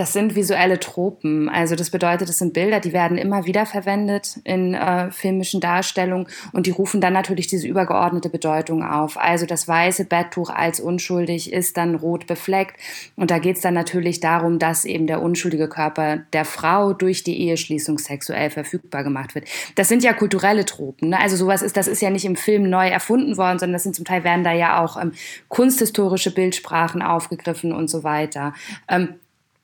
Das 0.00 0.14
sind 0.14 0.34
visuelle 0.34 0.80
Tropen. 0.80 1.50
Also 1.50 1.76
das 1.76 1.90
bedeutet, 1.90 2.30
es 2.30 2.38
sind 2.38 2.54
Bilder, 2.54 2.80
die 2.80 2.94
werden 2.94 3.18
immer 3.18 3.44
wieder 3.44 3.66
verwendet 3.66 4.40
in 4.44 4.72
äh, 4.72 5.10
filmischen 5.10 5.60
Darstellungen 5.60 6.26
und 6.52 6.64
die 6.64 6.70
rufen 6.70 7.02
dann 7.02 7.12
natürlich 7.12 7.48
diese 7.48 7.68
übergeordnete 7.68 8.30
Bedeutung 8.30 8.82
auf. 8.82 9.18
Also 9.18 9.44
das 9.44 9.68
weiße 9.68 10.06
Betttuch 10.06 10.48
als 10.48 10.80
unschuldig 10.80 11.52
ist 11.52 11.76
dann 11.76 11.96
rot 11.96 12.26
befleckt 12.26 12.80
und 13.14 13.30
da 13.30 13.38
geht 13.38 13.56
es 13.56 13.62
dann 13.62 13.74
natürlich 13.74 14.20
darum, 14.20 14.58
dass 14.58 14.86
eben 14.86 15.06
der 15.06 15.20
unschuldige 15.20 15.68
Körper 15.68 16.20
der 16.32 16.46
Frau 16.46 16.94
durch 16.94 17.22
die 17.22 17.38
Eheschließung 17.38 17.98
sexuell 17.98 18.48
verfügbar 18.48 19.04
gemacht 19.04 19.34
wird. 19.34 19.48
Das 19.74 19.88
sind 19.88 20.02
ja 20.02 20.14
kulturelle 20.14 20.64
Tropen. 20.64 21.10
Ne? 21.10 21.20
Also 21.20 21.36
sowas 21.36 21.60
ist, 21.60 21.76
das 21.76 21.88
ist 21.88 22.00
ja 22.00 22.08
nicht 22.08 22.24
im 22.24 22.36
Film 22.36 22.70
neu 22.70 22.88
erfunden 22.88 23.36
worden, 23.36 23.58
sondern 23.58 23.74
das 23.74 23.82
sind 23.82 23.94
zum 23.94 24.06
Teil 24.06 24.24
werden 24.24 24.44
da 24.44 24.54
ja 24.54 24.82
auch 24.82 24.98
ähm, 24.98 25.12
kunsthistorische 25.48 26.32
Bildsprachen 26.32 27.02
aufgegriffen 27.02 27.74
und 27.74 27.90
so 27.90 28.02
weiter. 28.02 28.54
Ähm, 28.88 29.16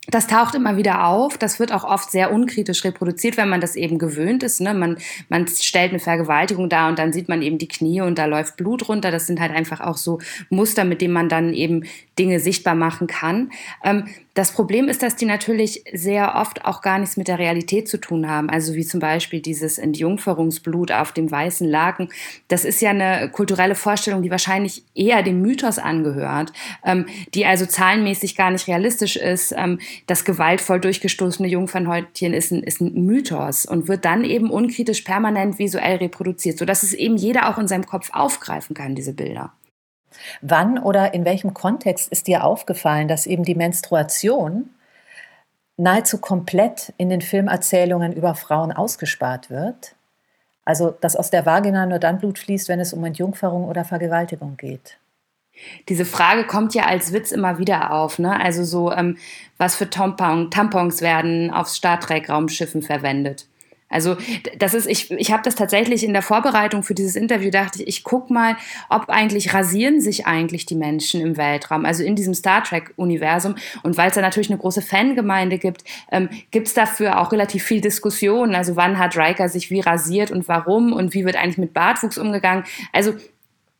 das 0.08 0.26
taucht 0.26 0.54
immer 0.54 0.76
wieder 0.76 1.06
auf. 1.06 1.38
Das 1.38 1.58
wird 1.58 1.72
auch 1.72 1.84
oft 1.84 2.10
sehr 2.10 2.32
unkritisch 2.32 2.84
reproduziert, 2.84 3.36
wenn 3.36 3.48
man 3.48 3.60
das 3.60 3.76
eben 3.76 3.98
gewöhnt 3.98 4.42
ist. 4.42 4.60
Ne? 4.60 4.74
Man, 4.74 4.98
man 5.28 5.46
stellt 5.48 5.90
eine 5.90 5.98
Vergewaltigung 5.98 6.68
dar 6.68 6.88
und 6.88 6.98
dann 6.98 7.12
sieht 7.12 7.28
man 7.28 7.42
eben 7.42 7.58
die 7.58 7.68
Knie 7.68 8.00
und 8.00 8.18
da 8.18 8.26
läuft 8.26 8.56
Blut 8.56 8.88
runter. 8.88 9.10
Das 9.10 9.26
sind 9.26 9.40
halt 9.40 9.52
einfach 9.52 9.80
auch 9.80 9.96
so 9.96 10.18
Muster, 10.50 10.84
mit 10.84 11.00
denen 11.00 11.14
man 11.14 11.28
dann 11.28 11.52
eben 11.52 11.84
Dinge 12.18 12.40
sichtbar 12.40 12.74
machen 12.74 13.06
kann. 13.06 13.50
Ähm, 13.82 14.04
das 14.36 14.52
Problem 14.52 14.88
ist, 14.88 15.02
dass 15.02 15.16
die 15.16 15.24
natürlich 15.24 15.82
sehr 15.94 16.34
oft 16.34 16.66
auch 16.66 16.82
gar 16.82 16.98
nichts 16.98 17.16
mit 17.16 17.26
der 17.26 17.38
Realität 17.38 17.88
zu 17.88 17.96
tun 17.96 18.28
haben. 18.28 18.50
Also 18.50 18.74
wie 18.74 18.84
zum 18.84 19.00
Beispiel 19.00 19.40
dieses 19.40 19.78
Entjungferungsblut 19.78 20.92
auf 20.92 21.12
dem 21.12 21.30
weißen 21.30 21.66
Laken. 21.66 22.10
Das 22.48 22.66
ist 22.66 22.82
ja 22.82 22.90
eine 22.90 23.30
kulturelle 23.30 23.74
Vorstellung, 23.74 24.20
die 24.20 24.30
wahrscheinlich 24.30 24.82
eher 24.94 25.22
dem 25.22 25.40
Mythos 25.40 25.78
angehört, 25.78 26.52
ähm, 26.84 27.06
die 27.32 27.46
also 27.46 27.64
zahlenmäßig 27.64 28.36
gar 28.36 28.50
nicht 28.50 28.68
realistisch 28.68 29.16
ist. 29.16 29.54
Ähm, 29.56 29.78
das 30.06 30.26
gewaltvoll 30.26 30.80
durchgestoßene 30.80 31.48
Jungfernhäutchen 31.48 32.34
ist 32.34 32.52
ein, 32.52 32.62
ist 32.62 32.82
ein 32.82 33.06
Mythos 33.06 33.64
und 33.64 33.88
wird 33.88 34.04
dann 34.04 34.22
eben 34.22 34.50
unkritisch 34.50 35.00
permanent 35.00 35.58
visuell 35.58 35.96
reproduziert, 35.96 36.58
sodass 36.58 36.82
es 36.82 36.92
eben 36.92 37.16
jeder 37.16 37.48
auch 37.48 37.56
in 37.56 37.68
seinem 37.68 37.86
Kopf 37.86 38.10
aufgreifen 38.12 38.76
kann, 38.76 38.94
diese 38.94 39.14
Bilder. 39.14 39.54
Wann 40.40 40.78
oder 40.78 41.14
in 41.14 41.24
welchem 41.24 41.54
Kontext 41.54 42.10
ist 42.10 42.26
dir 42.26 42.44
aufgefallen, 42.44 43.08
dass 43.08 43.26
eben 43.26 43.44
die 43.44 43.54
Menstruation 43.54 44.70
nahezu 45.76 46.18
komplett 46.18 46.92
in 46.96 47.10
den 47.10 47.20
Filmerzählungen 47.20 48.12
über 48.12 48.34
Frauen 48.34 48.72
ausgespart 48.72 49.50
wird? 49.50 49.94
Also, 50.64 50.90
dass 50.90 51.16
aus 51.16 51.30
der 51.30 51.46
Vagina 51.46 51.86
nur 51.86 51.98
dann 51.98 52.18
Blut 52.18 52.38
fließt, 52.38 52.68
wenn 52.68 52.80
es 52.80 52.92
um 52.92 53.04
Entjungferung 53.04 53.68
oder 53.68 53.84
Vergewaltigung 53.84 54.56
geht. 54.56 54.98
Diese 55.88 56.04
Frage 56.04 56.44
kommt 56.44 56.74
ja 56.74 56.84
als 56.86 57.12
Witz 57.12 57.32
immer 57.32 57.58
wieder 57.58 57.92
auf. 57.92 58.18
Ne? 58.18 58.38
Also 58.38 58.64
so, 58.64 58.92
ähm, 58.92 59.16
was 59.58 59.74
für 59.74 59.88
Tampon, 59.88 60.50
Tampons 60.50 61.00
werden 61.00 61.50
auf 61.50 61.68
Star 61.68 61.98
Trek-Raumschiffen 62.00 62.82
verwendet? 62.82 63.46
Also 63.96 64.18
das 64.58 64.74
ist, 64.74 64.86
ich, 64.86 65.10
ich 65.10 65.32
habe 65.32 65.42
das 65.42 65.54
tatsächlich 65.54 66.04
in 66.04 66.12
der 66.12 66.20
Vorbereitung 66.20 66.82
für 66.82 66.94
dieses 66.94 67.16
Interview, 67.16 67.50
dachte 67.50 67.82
ich, 67.82 67.88
ich 67.88 68.04
guck 68.04 68.28
mal, 68.28 68.56
ob 68.90 69.08
eigentlich 69.08 69.54
rasieren 69.54 70.02
sich 70.02 70.26
eigentlich 70.26 70.66
die 70.66 70.74
Menschen 70.74 71.22
im 71.22 71.38
Weltraum, 71.38 71.86
also 71.86 72.02
in 72.02 72.14
diesem 72.14 72.34
Star 72.34 72.62
Trek-Universum. 72.62 73.54
Und 73.82 73.96
weil 73.96 74.08
es 74.08 74.14
da 74.14 74.20
natürlich 74.20 74.50
eine 74.50 74.58
große 74.58 74.82
Fangemeinde 74.82 75.56
gibt, 75.56 75.82
ähm, 76.12 76.28
gibt 76.50 76.66
es 76.66 76.74
dafür 76.74 77.20
auch 77.22 77.32
relativ 77.32 77.64
viel 77.64 77.80
Diskussion. 77.80 78.54
Also 78.54 78.76
wann 78.76 78.98
hat 78.98 79.16
Riker 79.16 79.48
sich 79.48 79.70
wie 79.70 79.80
rasiert 79.80 80.30
und 80.30 80.46
warum 80.46 80.92
und 80.92 81.14
wie 81.14 81.24
wird 81.24 81.36
eigentlich 81.36 81.56
mit 81.56 81.72
Bartwuchs 81.72 82.18
umgegangen. 82.18 82.64
Also 82.92 83.14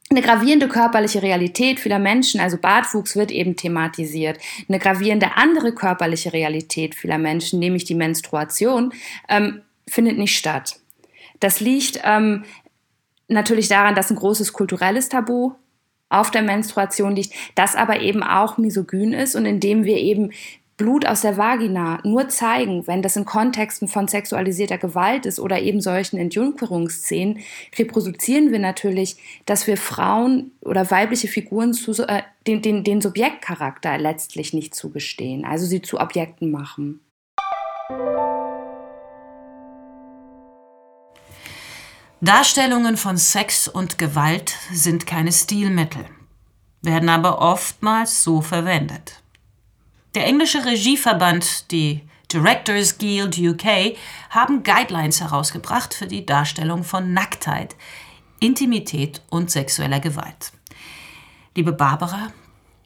eine 0.09 0.23
gravierende 0.23 0.69
körperliche 0.69 1.21
Realität 1.21 1.81
vieler 1.81 1.99
Menschen, 1.99 2.41
also 2.41 2.59
Bartwuchs 2.59 3.17
wird 3.17 3.33
eben 3.33 3.57
thematisiert. 3.57 4.39
Eine 4.69 4.79
gravierende 4.79 5.37
andere 5.37 5.73
körperliche 5.73 6.33
Realität 6.33 6.95
vieler 6.95 7.19
Menschen, 7.19 7.59
nämlich 7.59 7.85
die 7.85 7.97
Menstruation, 7.97 8.93
ähm, 9.29 9.63
findet 9.89 10.19
nicht 10.19 10.37
statt. 10.37 10.81
Das 11.41 11.61
liegt 11.61 12.01
ähm, 12.05 12.45
natürlich 13.29 13.69
daran, 13.69 13.95
dass 13.95 14.11
ein 14.11 14.17
großes 14.17 14.53
kulturelles 14.53 15.09
Tabu 15.09 15.53
auf 16.09 16.31
der 16.31 16.43
Menstruation 16.43 17.17
liegt, 17.17 17.35
das 17.55 17.75
aber 17.75 18.01
eben 18.01 18.23
auch 18.23 18.59
misogyn 18.59 19.13
ist 19.13 19.35
und 19.35 19.45
indem 19.45 19.85
wir 19.85 19.97
eben 19.97 20.31
Blut 20.77 21.07
aus 21.07 21.23
der 21.23 21.39
Vagina 21.39 22.01
nur 22.05 22.29
zeigen, 22.29 22.87
wenn 22.87 23.01
das 23.01 23.17
in 23.17 23.25
Kontexten 23.25 23.89
von 23.89 24.09
sexualisierter 24.09 24.77
Gewalt 24.77 25.25
ist 25.25 25.41
oder 25.41 25.61
eben 25.61 25.81
solchen 25.81 26.19
Entjungferungsszenen, 26.19 27.39
reproduzieren 27.79 28.53
wir 28.53 28.59
natürlich, 28.59 29.17
dass 29.47 29.67
wir 29.67 29.79
Frauen 29.79 30.53
oder 30.61 30.91
weibliche 30.91 31.29
Figuren 31.29 31.73
zu, 31.73 31.93
äh, 32.07 32.23
den, 32.47 32.61
den, 32.61 32.85
den 32.85 33.01
Subjektcharakter 33.01 33.97
letztlich 33.97 34.53
nicht 34.53 34.75
zugestehen, 34.75 35.47
also 35.47 35.65
sie 35.65 35.81
zu 35.81 35.99
Objekten 35.99 36.51
machen. 36.51 37.01
Darstellungen 42.23 42.97
von 42.97 43.19
Sex 43.19 43.69
und 43.69 43.99
Gewalt 43.99 44.55
sind 44.73 45.07
keine 45.07 45.33
Stilmittel, 45.33 46.07
werden 46.81 47.11
aber 47.11 47.41
oftmals 47.41 48.25
so 48.25 48.41
verwendet. 48.41 49.21
Der 50.15 50.25
englische 50.25 50.65
Regieverband, 50.65 51.71
die 51.71 52.09
Directors 52.33 52.97
Guild 52.97 53.37
UK, 53.37 53.99
haben 54.31 54.63
Guidelines 54.63 55.21
herausgebracht 55.21 55.93
für 55.93 56.07
die 56.07 56.25
Darstellung 56.25 56.85
von 56.85 57.13
Nacktheit, 57.13 57.77
Intimität 58.41 59.21
und 59.29 59.51
sexueller 59.51 60.01
Gewalt. 60.01 60.53
Liebe 61.55 61.73
Barbara, 61.73 62.33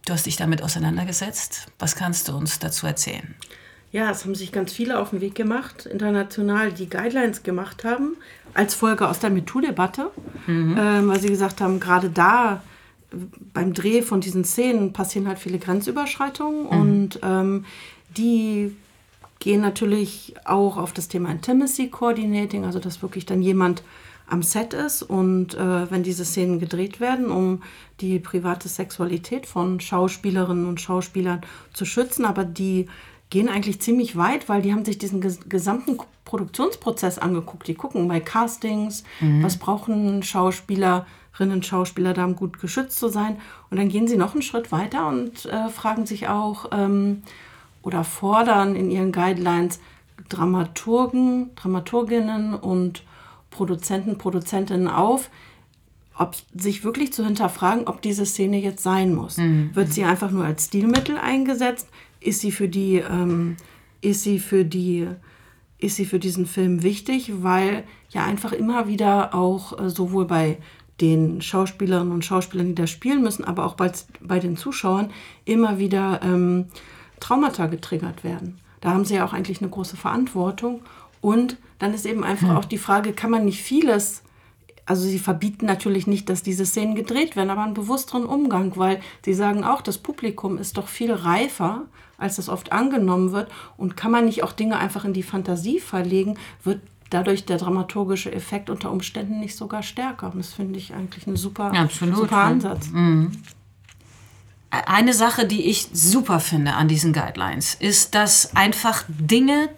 du 0.07 0.13
hast 0.13 0.27
dich 0.27 0.37
damit 0.37 0.61
auseinandergesetzt. 0.61 1.69
Was 1.79 1.95
kannst 1.95 2.27
du 2.27 2.37
uns 2.37 2.59
dazu 2.59 2.89
erzählen? 2.89 3.37
Ja, 3.93 4.11
es 4.11 4.25
haben 4.25 4.35
sich 4.35 4.53
ganz 4.53 4.73
viele 4.73 4.99
auf 4.99 5.11
den 5.11 5.21
Weg 5.21 5.35
gemacht, 5.35 5.87
international, 5.87 6.73
die 6.73 6.89
Guidelines 6.89 7.43
gemacht 7.43 7.83
haben, 7.85 8.17
als 8.55 8.75
Folge 8.75 9.09
aus 9.09 9.19
der 9.19 9.31
MeToo-Debatte, 9.31 10.11
mhm. 10.47 10.77
ähm, 10.79 11.09
weil 11.09 11.21
sie 11.21 11.29
gesagt 11.29 11.61
haben, 11.61 11.81
gerade 11.81 12.09
da 12.09 12.63
beim 13.53 13.73
Dreh 13.75 14.03
von 14.03 14.21
diesen 14.21 14.45
Szenen 14.45 14.93
passieren 14.93 15.27
halt 15.27 15.41
viele 15.41 15.59
Grenzüberschreitungen 15.59 16.63
mhm. 16.63 16.69
und 16.69 17.21
ähm, 17.23 17.65
die 18.17 18.77
gehen 19.41 19.61
natürlich 19.61 20.35
auch 20.45 20.77
auf 20.77 20.93
das 20.93 21.09
Thema 21.09 21.31
Intimacy 21.31 21.89
Coordinating, 21.89 22.65
also 22.65 22.79
dass 22.79 23.03
wirklich 23.03 23.27
dann 23.27 23.43
jemand 23.43 23.83
am 24.29 24.43
Set 24.45 24.75
ist 24.75 25.03
und 25.03 25.55
äh, 25.55 25.91
wenn 25.91 26.05
diese 26.05 26.25
Szenen 26.25 26.61
gedreht 26.61 27.01
werden, 27.01 27.31
um 27.31 27.63
die 28.01 28.21
private 28.21 28.69
Sexualität 28.69 29.47
von 29.47 29.81
Schauspielerinnen 29.81 30.67
und 30.67 30.81
Schauspielern 30.81 31.41
zu 31.73 31.85
schützen, 31.85 32.25
aber 32.25 32.45
die 32.45 32.87
gehen 33.31 33.49
eigentlich 33.49 33.81
ziemlich 33.81 34.17
weit, 34.17 34.49
weil 34.49 34.61
die 34.63 34.73
haben 34.73 34.85
sich 34.85 34.99
diesen 34.99 35.21
ges 35.21 35.49
gesamten 35.49 35.97
Produktionsprozess 36.25 37.19
angeguckt. 37.19 37.67
Die 37.69 37.75
gucken 37.75 38.07
bei 38.09 38.21
Castings, 38.21 39.05
mhm. 39.21 39.43
was 39.43 39.57
brauchen 39.57 40.23
Schauspielerinnen, 40.23 41.63
Schauspieler 41.63 42.13
da, 42.13 42.25
um 42.25 42.37
gut 42.37 42.61
geschützt 42.61 42.99
zu 42.99 43.09
sein. 43.09 43.37
Und 43.71 43.79
dann 43.79 43.89
gehen 43.89 44.09
sie 44.09 44.17
noch 44.17 44.33
einen 44.33 44.43
Schritt 44.43 44.73
weiter 44.73 45.09
und 45.09 45.47
äh, 45.47 45.69
fragen 45.69 46.07
sich 46.07 46.29
auch 46.29 46.67
ähm, 46.73 47.23
oder 47.83 48.05
fordern 48.05 48.77
in 48.77 48.91
ihren 48.91 49.13
Guidelines 49.13 49.81
Dramaturgen, 50.29 51.55
Dramaturginnen 51.57 52.55
und 52.55 53.03
Produzenten, 53.51 54.19
Produzentinnen 54.19 54.89
auf, 54.89 55.31
ob 56.17 56.37
sich 56.55 56.85
wirklich 56.85 57.13
zu 57.13 57.25
hinterfragen, 57.25 57.87
ob 57.87 58.03
diese 58.03 58.27
Szene 58.27 58.61
jetzt 58.61 58.83
sein 58.83 59.15
muss. 59.15 59.39
Mhm. 59.39 59.71
Wird 59.75 59.93
sie 59.93 60.05
einfach 60.05 60.31
nur 60.31 60.45
als 60.45 60.67
Stilmittel 60.67 61.17
eingesetzt? 61.19 61.89
Ist 62.21 62.41
sie 62.41 62.53
für 62.53 62.69
die, 62.69 62.97
ähm, 62.97 63.57
ist 64.01 64.23
sie 64.23 64.39
für 64.39 64.65
die, 64.65 65.09
ist 65.79 65.97
sie 65.97 66.05
für 66.05 66.19
diesen 66.19 66.47
Film 66.47 66.83
wichtig? 66.83 67.33
Weil 67.43 67.85
ja 68.11 68.25
einfach 68.25 68.53
immer 68.53 68.89
wieder 68.89 69.35
auch 69.35 69.79
äh, 69.79 69.91
sowohl 69.91 70.27
bei 70.27 70.59
den 71.01 71.41
Schauspielerinnen 71.41 72.13
und 72.13 72.25
Schauspielern, 72.25 72.69
die 72.69 72.75
da 72.75 72.87
spielen 72.87 73.23
müssen, 73.23 73.45
aber 73.45 73.65
auch 73.65 73.75
bei, 73.75 73.91
bei 74.21 74.39
den 74.39 74.57
Zuschauern 74.57 75.11
immer 75.45 75.79
wieder 75.79 76.21
ähm, 76.23 76.67
Traumata 77.21 77.67
getriggert 77.67 78.23
werden. 78.23 78.59
Da 78.81 78.91
haben 78.91 79.05
sie 79.05 79.15
ja 79.15 79.25
auch 79.25 79.33
eigentlich 79.33 79.61
eine 79.61 79.71
große 79.71 79.97
Verantwortung. 79.97 80.83
Und 81.21 81.57
dann 81.79 81.95
ist 81.95 82.07
eben 82.07 82.25
einfach 82.25 82.49
hm. 82.49 82.57
auch 82.57 82.65
die 82.65 82.79
Frage, 82.79 83.13
kann 83.13 83.31
man 83.31 83.45
nicht 83.45 83.63
vieles, 83.63 84.23
also 84.87 85.07
sie 85.07 85.19
verbieten 85.19 85.67
natürlich 85.67 86.07
nicht, 86.07 86.29
dass 86.29 86.43
diese 86.43 86.67
Szenen 86.67 86.95
gedreht 86.95 87.37
werden, 87.37 87.51
aber 87.51 87.63
einen 87.63 87.75
bewussteren 87.75 88.25
Umgang, 88.25 88.73
weil 88.77 89.01
sie 89.25 89.35
sagen 89.35 89.65
auch, 89.65 89.83
das 89.83 89.99
Publikum 89.99 90.59
ist 90.59 90.79
doch 90.79 90.89
viel 90.89 91.13
reifer, 91.13 91.85
als 92.21 92.37
das 92.37 92.49
oft 92.49 92.73
angenommen 92.73 93.33
wird. 93.33 93.51
Und 93.77 93.97
kann 93.97 94.13
man 94.13 94.27
nicht 94.27 94.43
auch 94.45 94.53
Dinge 94.53 94.79
einfach 94.79 95.05
in 95.05 95.13
die 95.13 95.23
Fantasie 95.23 95.81
verlegen, 95.81 96.39
wird 96.63 96.81
dadurch 97.11 97.45
der 97.45 97.59
dramaturgische 97.59 98.33
Effekt 98.33 98.71
unter 98.71 98.91
Umständen 98.91 99.41
nicht 99.41 99.57
sogar 99.57 99.83
stärker. 99.83 100.33
Und 100.33 100.39
das 100.39 100.53
finde 100.53 100.79
ich 100.79 100.95
eigentlich 100.95 101.27
ein 101.27 101.37
super, 101.37 101.73
Absolut. 101.73 102.17
super 102.17 102.39
Ansatz. 102.39 102.89
Mhm. 102.91 103.33
Eine 104.71 105.15
Sache, 105.15 105.47
die 105.47 105.69
ich 105.69 105.89
super 105.93 106.39
finde 106.39 106.75
an 106.75 106.87
diesen 106.87 107.13
Guidelines, 107.13 107.75
ist, 107.75 108.15
dass 108.15 108.55
einfach 108.55 109.03
Dinge 109.09 109.69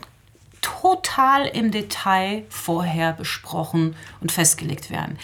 total 0.62 1.46
im 1.46 1.72
Detail 1.72 2.44
vorher 2.48 3.12
besprochen 3.12 3.96
und 4.20 4.30
festgelegt 4.30 4.90
werden. 4.90 5.18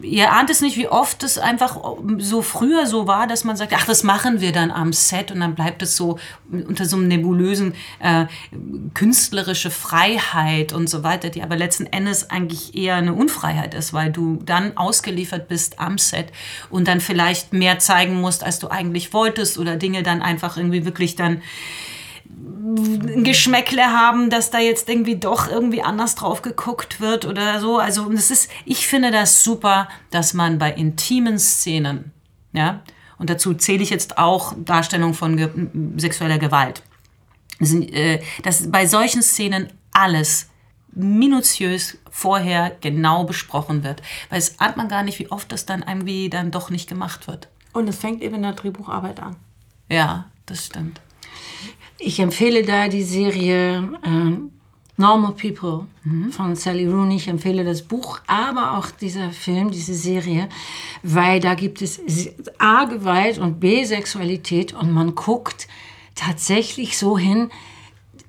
Ihr 0.00 0.32
ahnt 0.32 0.48
es 0.48 0.60
nicht, 0.60 0.76
wie 0.76 0.88
oft 0.88 1.24
es 1.24 1.38
einfach 1.38 1.78
so 2.18 2.40
früher 2.40 2.86
so 2.86 3.08
war, 3.08 3.26
dass 3.26 3.42
man 3.42 3.56
sagt, 3.56 3.74
ach, 3.76 3.84
das 3.84 4.04
machen 4.04 4.40
wir 4.40 4.52
dann 4.52 4.70
am 4.70 4.92
Set 4.92 5.32
und 5.32 5.40
dann 5.40 5.56
bleibt 5.56 5.82
es 5.82 5.96
so 5.96 6.18
unter 6.50 6.84
so 6.84 6.96
einem 6.96 7.08
nebulösen 7.08 7.74
äh, 7.98 8.26
künstlerische 8.94 9.70
Freiheit 9.70 10.72
und 10.72 10.88
so 10.88 11.02
weiter, 11.02 11.30
die 11.30 11.42
aber 11.42 11.56
letzten 11.56 11.86
Endes 11.86 12.30
eigentlich 12.30 12.76
eher 12.76 12.94
eine 12.94 13.12
Unfreiheit 13.12 13.74
ist, 13.74 13.92
weil 13.92 14.12
du 14.12 14.38
dann 14.44 14.76
ausgeliefert 14.76 15.48
bist 15.48 15.80
am 15.80 15.98
Set 15.98 16.28
und 16.70 16.86
dann 16.86 17.00
vielleicht 17.00 17.52
mehr 17.52 17.80
zeigen 17.80 18.20
musst, 18.20 18.44
als 18.44 18.60
du 18.60 18.68
eigentlich 18.68 19.12
wolltest 19.12 19.58
oder 19.58 19.76
Dinge 19.76 20.04
dann 20.04 20.22
einfach 20.22 20.56
irgendwie 20.56 20.84
wirklich 20.84 21.16
dann 21.16 21.42
ein 22.36 23.24
Geschmäckle 23.24 23.84
haben, 23.86 24.28
dass 24.28 24.50
da 24.50 24.58
jetzt 24.58 24.88
irgendwie 24.88 25.16
doch 25.16 25.48
irgendwie 25.48 25.82
anders 25.82 26.14
drauf 26.14 26.42
geguckt 26.42 27.00
wird 27.00 27.24
oder 27.24 27.60
so. 27.60 27.78
Also 27.78 28.10
das 28.12 28.30
ist, 28.30 28.50
ich 28.64 28.86
finde 28.86 29.10
das 29.10 29.42
super, 29.42 29.88
dass 30.10 30.34
man 30.34 30.58
bei 30.58 30.72
intimen 30.72 31.38
Szenen, 31.38 32.12
ja, 32.52 32.82
und 33.18 33.30
dazu 33.30 33.54
zähle 33.54 33.82
ich 33.82 33.90
jetzt 33.90 34.18
auch 34.18 34.54
Darstellung 34.58 35.14
von 35.14 35.36
ge 35.38 35.48
sexueller 35.96 36.38
Gewalt, 36.38 36.82
äh, 37.60 38.20
dass 38.42 38.70
bei 38.70 38.86
solchen 38.86 39.22
Szenen 39.22 39.72
alles 39.92 40.50
minutiös 40.92 41.98
vorher 42.10 42.76
genau 42.80 43.24
besprochen 43.24 43.82
wird. 43.82 44.02
Weil 44.28 44.38
es 44.38 44.60
ahnt 44.60 44.76
man 44.76 44.88
gar 44.88 45.02
nicht, 45.02 45.18
wie 45.18 45.30
oft 45.30 45.50
das 45.52 45.64
dann 45.64 45.84
irgendwie 45.86 46.28
dann 46.28 46.50
doch 46.50 46.68
nicht 46.68 46.88
gemacht 46.88 47.28
wird. 47.28 47.48
Und 47.72 47.88
es 47.88 47.96
fängt 47.96 48.22
eben 48.22 48.36
in 48.36 48.42
der 48.42 48.52
Drehbucharbeit 48.52 49.20
an. 49.20 49.36
Ja, 49.88 50.26
das 50.46 50.66
stimmt. 50.66 51.00
Ich 51.98 52.20
empfehle 52.20 52.62
da 52.62 52.88
die 52.88 53.02
Serie 53.02 53.88
äh, 54.02 54.38
Normal 54.98 55.32
People 55.32 55.86
mhm. 56.04 56.32
von 56.32 56.56
Sally 56.56 56.86
Rooney. 56.86 57.16
Ich 57.16 57.28
empfehle 57.28 57.64
das 57.64 57.82
Buch, 57.82 58.20
aber 58.26 58.78
auch 58.78 58.90
dieser 58.90 59.30
Film, 59.30 59.70
diese 59.70 59.94
Serie, 59.94 60.48
weil 61.02 61.40
da 61.40 61.54
gibt 61.54 61.82
es 61.82 62.00
A, 62.58 62.84
Gewalt 62.84 63.38
und 63.38 63.60
B, 63.60 63.84
Sexualität 63.84 64.72
und 64.72 64.92
man 64.92 65.14
guckt 65.14 65.68
tatsächlich 66.14 66.96
so 66.96 67.18
hin, 67.18 67.50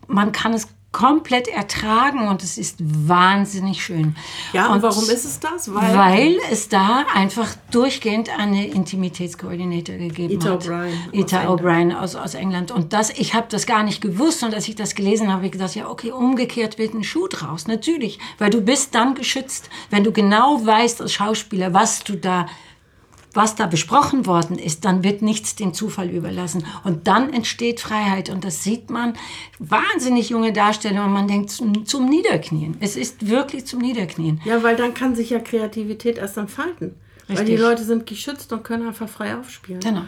man 0.07 0.31
kann 0.31 0.53
es 0.53 0.67
komplett 0.91 1.47
ertragen 1.47 2.27
und 2.27 2.43
es 2.43 2.57
ist 2.57 2.77
wahnsinnig 2.79 3.83
schön. 3.83 4.15
Ja, 4.53 4.67
und, 4.67 4.75
und 4.75 4.81
warum 4.83 5.03
ist 5.03 5.25
es 5.25 5.39
das? 5.39 5.73
Weil, 5.73 5.95
weil 5.95 6.37
es 6.51 6.69
da 6.69 7.05
einfach 7.13 7.55
durchgehend 7.71 8.29
eine 8.37 8.67
Intimitätskoordinator 8.67 9.95
gegeben 9.95 10.33
Ita 10.33 10.49
hat. 10.49 10.65
O'Brien. 10.65 10.93
Ita 11.11 11.47
O'Brien 11.47 11.95
aus, 11.95 12.15
aus 12.15 12.33
England. 12.33 12.71
Und 12.71 12.93
das, 12.93 13.11
ich 13.11 13.33
habe 13.33 13.47
das 13.49 13.65
gar 13.65 13.83
nicht 13.83 14.01
gewusst 14.01 14.43
und 14.43 14.55
als 14.55 14.67
ich 14.67 14.75
das 14.75 14.95
gelesen 14.95 15.27
habe, 15.27 15.37
habe 15.37 15.45
ich 15.45 15.51
gedacht, 15.51 15.75
ja 15.75 15.87
okay, 15.87 16.11
umgekehrt 16.11 16.77
wird 16.77 16.93
ein 16.93 17.03
Schuh 17.03 17.27
draus. 17.27 17.67
Natürlich, 17.67 18.19
weil 18.37 18.49
du 18.49 18.61
bist 18.61 18.95
dann 18.95 19.15
geschützt, 19.15 19.69
wenn 19.89 20.03
du 20.03 20.11
genau 20.11 20.65
weißt 20.65 21.01
als 21.01 21.13
Schauspieler, 21.13 21.73
was 21.73 22.03
du 22.03 22.17
da 22.17 22.47
was 23.37 23.55
da 23.55 23.67
besprochen 23.67 24.25
worden 24.25 24.59
ist, 24.59 24.83
dann 24.83 25.03
wird 25.03 25.21
nichts 25.21 25.55
dem 25.55 25.73
Zufall 25.73 26.09
überlassen. 26.09 26.65
Und 26.83 27.07
dann 27.07 27.31
entsteht 27.31 27.79
Freiheit. 27.79 28.29
Und 28.29 28.43
das 28.43 28.63
sieht 28.63 28.89
man, 28.89 29.13
wahnsinnig 29.59 30.29
junge 30.29 30.51
Darstellungen, 30.51 31.05
und 31.05 31.13
man 31.13 31.27
denkt 31.27 31.51
zum, 31.51 31.85
zum 31.85 32.09
Niederknien. 32.09 32.75
Es 32.81 32.97
ist 32.97 33.29
wirklich 33.29 33.65
zum 33.65 33.79
Niederknien. 33.79 34.41
Ja, 34.43 34.63
weil 34.63 34.75
dann 34.75 34.93
kann 34.93 35.15
sich 35.15 35.29
ja 35.29 35.39
Kreativität 35.39 36.17
erst 36.17 36.37
entfalten. 36.37 36.95
Richtig. 37.29 37.37
Weil 37.37 37.45
die 37.45 37.55
Leute 37.55 37.83
sind 37.83 38.05
geschützt 38.05 38.51
und 38.51 38.63
können 38.63 38.87
einfach 38.87 39.07
frei 39.07 39.37
aufspielen. 39.37 39.81
Genau. 39.81 40.03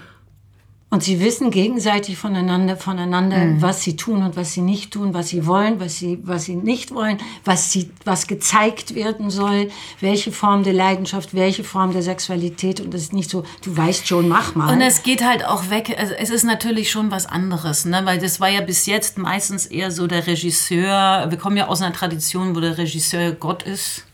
Und 0.92 1.04
sie 1.04 1.20
wissen 1.20 1.52
gegenseitig 1.52 2.18
voneinander, 2.18 2.76
voneinander, 2.76 3.38
mhm. 3.38 3.62
was 3.62 3.84
sie 3.84 3.96
tun 3.96 4.24
und 4.24 4.36
was 4.36 4.54
sie 4.54 4.62
nicht 4.62 4.92
tun, 4.92 5.14
was 5.14 5.30
sie 5.30 5.46
wollen, 5.46 5.80
was 5.80 6.00
sie, 6.00 6.18
was 6.24 6.46
sie 6.46 6.56
nicht 6.56 6.92
wollen, 6.96 7.20
was 7.46 7.72
sie, 7.72 7.92
was 8.06 8.26
gezeigt 8.26 8.96
werden 8.96 9.30
soll, 9.30 9.70
welche 10.00 10.32
Form 10.32 10.64
der 10.64 10.74
Leidenschaft, 10.74 11.36
welche 11.36 11.64
Form 11.64 11.94
der 11.94 12.02
Sexualität. 12.02 12.82
Und 12.82 12.92
das 12.92 13.02
ist 13.04 13.14
nicht 13.14 13.30
so, 13.30 13.44
du 13.64 13.78
weißt 13.78 14.08
schon, 14.08 14.28
mach 14.28 14.56
mal. 14.56 14.74
Und 14.74 14.82
es 14.82 15.04
geht 15.04 15.24
halt 15.24 15.46
auch 15.46 15.70
weg. 15.70 15.96
Also 15.96 16.16
es 16.16 16.32
ist 16.32 16.44
natürlich 16.44 16.90
schon 16.90 17.12
was 17.12 17.28
anderes, 17.28 17.86
ne? 17.86 18.02
weil 18.06 18.18
das 18.18 18.40
war 18.40 18.50
ja 18.50 18.62
bis 18.62 18.88
jetzt 18.88 19.20
meistens 19.20 19.68
eher 19.68 19.92
so 19.92 20.08
der 20.08 20.26
Regisseur. 20.26 21.28
Wir 21.30 21.38
kommen 21.38 21.58
ja 21.58 21.68
aus 21.68 21.84
einer 21.84 21.94
Tradition, 21.94 22.56
wo 22.56 22.62
der 22.62 22.80
Regisseur 22.80 23.34
Gott 23.34 23.62
ist 23.62 24.06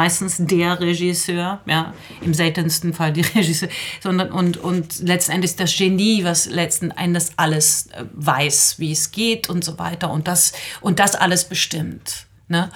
meistens 0.00 0.36
der 0.38 0.80
Regisseur, 0.80 1.60
ja, 1.66 1.92
im 2.22 2.32
seltensten 2.32 2.94
Fall 2.94 3.12
die 3.12 3.20
Regisseur, 3.34 3.68
sondern 4.00 4.32
und, 4.32 4.56
und 4.56 5.00
letztendlich 5.00 5.56
das 5.56 5.76
Genie, 5.76 6.24
was 6.24 6.46
letzten 6.46 6.90
Endes 6.90 7.32
alles 7.36 7.88
äh, 7.88 8.06
weiß, 8.14 8.78
wie 8.78 8.92
es 8.92 9.10
geht 9.10 9.50
und 9.50 9.62
so 9.62 9.78
weiter 9.78 10.10
und 10.10 10.26
das, 10.26 10.54
und 10.80 11.00
das 11.00 11.14
alles 11.14 11.44
bestimmt. 11.44 12.26
Ne? 12.48 12.70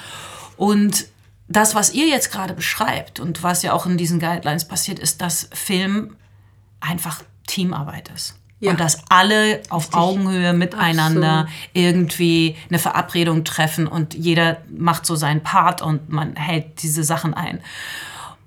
Und 0.59 1.07
das, 1.49 1.75
was 1.75 1.95
ihr 1.95 2.09
jetzt 2.09 2.31
gerade 2.31 2.53
beschreibt 2.53 3.21
und 3.21 3.43
was 3.43 3.63
ja 3.63 3.73
auch 3.73 3.87
in 3.87 3.97
diesen 3.97 4.21
Guidelines 4.21 4.67
passiert, 4.67 4.99
ist, 4.99 5.23
dass 5.23 5.49
Film 5.55 6.17
einfach 6.81 7.23
Teamarbeit 7.47 8.11
ist. 8.15 8.35
Ja. 8.65 8.71
Und 8.71 8.81
dass 8.81 9.03
alle 9.11 9.63
auf 9.69 9.85
Richtig. 9.85 10.01
Augenhöhe 10.01 10.53
miteinander 10.55 11.41
Absolut. 11.41 11.71
irgendwie 11.75 12.57
eine 12.71 12.79
Verabredung 12.79 13.45
treffen 13.45 13.87
und 13.87 14.15
jeder 14.15 14.59
macht 14.75 15.05
so 15.05 15.17
seinen 15.17 15.43
Part 15.43 15.83
und 15.83 16.09
man 16.09 16.35
hält 16.37 16.83
diese 16.83 17.05
Sachen 17.05 17.35
ein. 17.35 17.61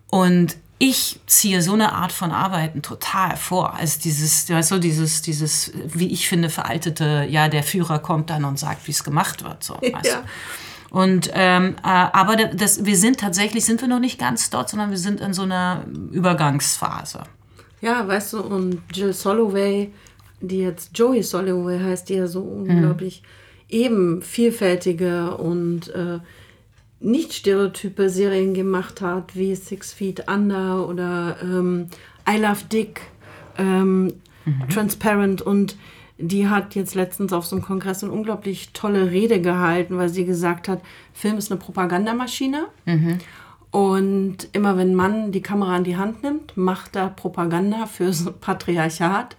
Und 0.10 0.57
ich 0.80 1.19
ziehe 1.26 1.61
so 1.61 1.73
eine 1.73 1.94
Art 1.94 2.11
von 2.11 2.31
Arbeiten 2.31 2.81
total 2.81 3.35
vor. 3.35 3.76
Also 3.76 3.99
dieses, 4.03 4.49
weißt 4.49 4.72
du, 4.72 4.80
dieses, 4.80 5.22
dieses, 5.22 5.72
wie 5.85 6.07
ich 6.07 6.27
finde, 6.27 6.49
veraltete, 6.49 7.26
ja, 7.30 7.48
der 7.48 7.64
Führer 7.64 7.99
kommt 7.99 8.30
dann 8.30 8.45
und 8.45 8.57
sagt, 8.60 8.88
wie 8.88 8.91
es 8.91 9.03
gemacht 9.03 9.44
wird. 9.44 9.64
So, 9.64 9.76
weißt 9.76 10.06
ja. 10.06 10.23
Und 10.89 11.30
ähm, 11.34 11.76
äh, 11.84 11.88
aber 11.88 12.35
das, 12.35 12.85
wir 12.85 12.98
sind 12.98 13.19
tatsächlich, 13.19 13.65
sind 13.65 13.81
wir 13.81 13.88
noch 13.88 13.99
nicht 13.99 14.19
ganz 14.19 14.49
dort, 14.49 14.69
sondern 14.69 14.89
wir 14.89 14.98
sind 14.98 15.19
in 15.19 15.34
so 15.34 15.44
einer 15.44 15.84
Übergangsphase. 16.11 17.23
Ja, 17.81 18.07
weißt 18.07 18.34
du, 18.34 18.41
und 18.41 18.81
Jill 18.94 19.14
Soloway, 19.14 19.91
die 20.41 20.59
jetzt 20.59 20.97
Joey 20.97 21.23
Soloway 21.23 21.80
heißt, 21.80 22.09
die 22.09 22.15
ja 22.15 22.27
so 22.27 22.43
mhm. 22.43 22.69
unglaublich 22.69 23.23
eben 23.69 24.22
vielfältige 24.22 25.35
und 25.35 25.89
äh, 25.89 26.19
nicht 26.99 27.34
stereotype 27.34 28.09
Serien 28.09 28.53
gemacht 28.53 29.01
hat, 29.01 29.35
wie 29.35 29.55
Six 29.55 29.93
Feet 29.93 30.27
Under 30.27 30.88
oder 30.88 31.38
ähm, 31.41 31.88
I 32.27 32.38
Love 32.38 32.65
Dick, 32.72 33.01
ähm, 33.57 34.14
mhm. 34.45 34.69
Transparent 34.69 35.41
und 35.41 35.76
die 36.18 36.47
hat 36.47 36.73
jetzt 36.73 36.95
letztens 36.95 37.31
auf 37.31 37.45
so 37.45 37.55
einem 37.55 37.65
Kongress 37.65 38.03
eine 38.03 38.11
unglaublich 38.11 38.72
tolle 38.73 39.11
Rede 39.11 39.39
gehalten, 39.39 39.97
weil 39.97 40.09
sie 40.09 40.26
gesagt 40.26 40.68
hat, 40.68 40.81
Film 41.14 41.38
ist 41.38 41.51
eine 41.51 41.59
Propagandamaschine. 41.59 42.65
Mhm. 42.85 43.19
Und 43.69 44.47
immer 44.53 44.77
wenn 44.77 44.91
ein 44.91 44.95
Mann 44.95 45.31
die 45.31 45.41
Kamera 45.41 45.77
in 45.77 45.84
die 45.84 45.97
Hand 45.97 46.23
nimmt, 46.23 46.57
macht 46.57 46.95
er 46.95 47.09
Propaganda 47.09 47.85
fürs 47.85 48.26
Patriarchat. 48.41 49.35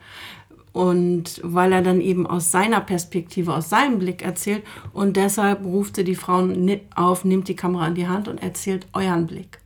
Und 0.79 1.41
weil 1.43 1.73
er 1.73 1.83
dann 1.83 2.01
eben 2.01 2.25
aus 2.25 2.53
seiner 2.53 2.81
Perspektive, 2.81 3.53
aus 3.53 3.69
seinem 3.69 3.99
Blick 3.99 4.23
erzählt. 4.23 4.63
Und 4.93 5.17
deshalb 5.17 5.65
ruft 5.65 5.97
sie 5.97 6.05
die 6.05 6.15
Frauen 6.15 6.71
auf, 6.95 7.25
nimmt 7.25 7.49
die 7.49 7.57
Kamera 7.57 7.89
in 7.89 7.97
die 7.97 8.07
Hand 8.07 8.29
und 8.29 8.41
erzählt 8.41 8.87
euren 8.93 9.27
Blick. 9.27 9.59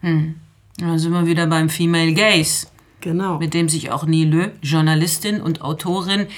Hm. 0.00 0.36
Da 0.78 0.98
sind 0.98 1.12
wir 1.12 1.26
wieder 1.26 1.46
beim 1.48 1.68
Female 1.68 2.14
Gaze. 2.14 2.66
Genau. 3.02 3.38
Mit 3.38 3.52
dem 3.52 3.68
sich 3.68 3.90
auch 3.90 4.06
Nile, 4.06 4.52
Journalistin 4.62 5.42
und 5.42 5.60
Autorin 5.60 6.28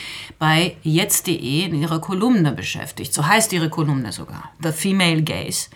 bei 0.40 0.76
jetzt.de 0.82 1.62
in 1.62 1.80
ihrer 1.80 2.00
Kolumne 2.00 2.50
beschäftigt. 2.50 3.14
So 3.14 3.28
heißt 3.28 3.52
ihre 3.52 3.70
Kolumne 3.70 4.10
sogar. 4.10 4.50
The 4.60 4.72
Female 4.72 5.22
Gaze. 5.22 5.68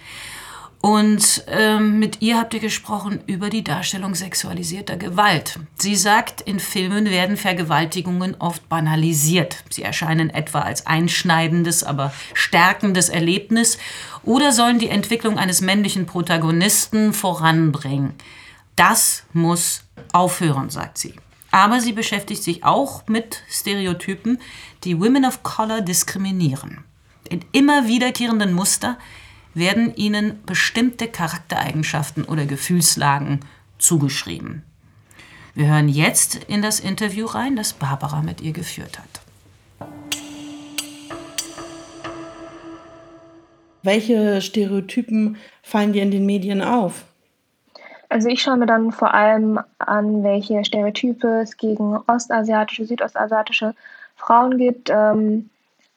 Und 0.83 1.45
ähm, 1.49 1.99
mit 1.99 2.23
ihr 2.23 2.39
habt 2.39 2.55
ihr 2.55 2.61
gesprochen 2.61 3.21
über 3.27 3.51
die 3.51 3.63
Darstellung 3.63 4.15
sexualisierter 4.15 4.97
Gewalt. 4.97 5.59
Sie 5.79 5.95
sagt, 5.95 6.41
in 6.41 6.59
Filmen 6.59 7.11
werden 7.11 7.37
Vergewaltigungen 7.37 8.35
oft 8.39 8.67
banalisiert. 8.71 9.63
Sie 9.69 9.83
erscheinen 9.83 10.31
etwa 10.31 10.61
als 10.61 10.87
einschneidendes, 10.87 11.85
aber 11.85 12.15
stärkendes 12.33 13.11
Erlebnis 13.11 13.77
oder 14.23 14.53
sollen 14.53 14.79
die 14.79 14.89
Entwicklung 14.89 15.39
eines 15.39 15.61
männlichen 15.61 16.07
Protagonisten 16.07 17.13
voranbringen. 17.13 18.15
Das 18.75 19.25
muss 19.35 19.83
aufhören, 20.15 20.71
sagt 20.71 20.97
sie. 20.97 21.15
Aber 21.51 21.81
sie 21.81 21.93
beschäftigt 21.93 22.43
sich 22.43 22.65
auch 22.65 23.07
mit 23.07 23.43
Stereotypen, 23.51 24.39
die 24.85 24.99
Women 24.99 25.27
of 25.27 25.43
Color 25.43 25.83
diskriminieren. 25.83 26.85
In 27.29 27.45
immer 27.53 27.87
wiederkehrenden 27.87 28.55
Muster 28.55 28.97
werden 29.55 29.95
ihnen 29.97 30.43
bestimmte 30.45 31.09
Charaktereigenschaften 31.09 32.25
oder 32.25 32.47
Gefühlslagen 32.47 33.41
zugeschrieben. 33.79 34.63
Wir 35.55 35.67
hören 35.67 35.89
jetzt 35.89 36.45
in 36.45 36.63
das 36.63 36.81
Interview 36.81 37.27
rein, 37.27 37.57
das 37.57 37.73
Barbara 37.73 38.23
mit 38.23 38.41
ihr 38.41 38.53
geführt 38.53 38.99
hat. 38.99 39.89
Welche 43.83 44.41
Stereotypen 44.43 45.37
fallen 45.63 45.93
dir 45.93 46.03
in 46.03 46.11
den 46.11 46.27
Medien 46.27 46.63
auf? 46.63 47.05
Also 48.11 48.29
ich 48.29 48.43
schaue 48.43 48.57
mir 48.59 48.67
dann 48.67 48.93
vor 48.93 49.15
allem 49.15 49.61
an, 49.79 50.23
welche 50.23 50.65
Stereotype 50.65 51.43
es 51.43 51.57
gegen 51.57 51.97
ostasiatische, 51.97 52.85
südostasiatische 52.85 53.75
Frauen 54.17 54.59
gibt. 54.59 54.91
Ähm, 54.91 55.49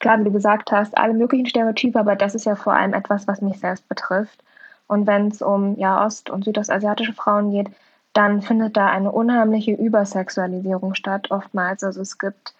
klar, 0.04 0.20
wie 0.20 0.26
du 0.26 0.32
gesagt 0.32 0.72
hast, 0.72 0.98
alle 0.98 1.14
möglichen 1.14 1.48
Stereotype, 1.48 1.98
aber 1.98 2.16
das 2.16 2.36
ist 2.36 2.46
ja 2.46 2.56
vor 2.56 2.74
allem 2.74 2.94
etwas, 2.94 3.26
was 3.28 3.42
mich 3.42 3.58
selbst 3.60 3.88
betrifft. 3.88 4.44
Und 4.88 5.08
wenn 5.08 5.30
es 5.30 5.42
um 5.42 5.78
ja, 5.80 6.06
ost- 6.06 6.30
und 6.30 6.44
südostasiatische 6.44 7.14
Frauen 7.14 7.52
geht, 7.52 7.70
dann 8.12 8.42
findet 8.42 8.76
da 8.76 8.88
eine 8.88 9.12
unheimliche 9.12 9.72
Übersexualisierung 9.72 10.94
statt, 10.94 11.32
oftmals. 11.32 11.84
Also 11.84 12.02
es 12.02 12.20
gibt 12.20 12.54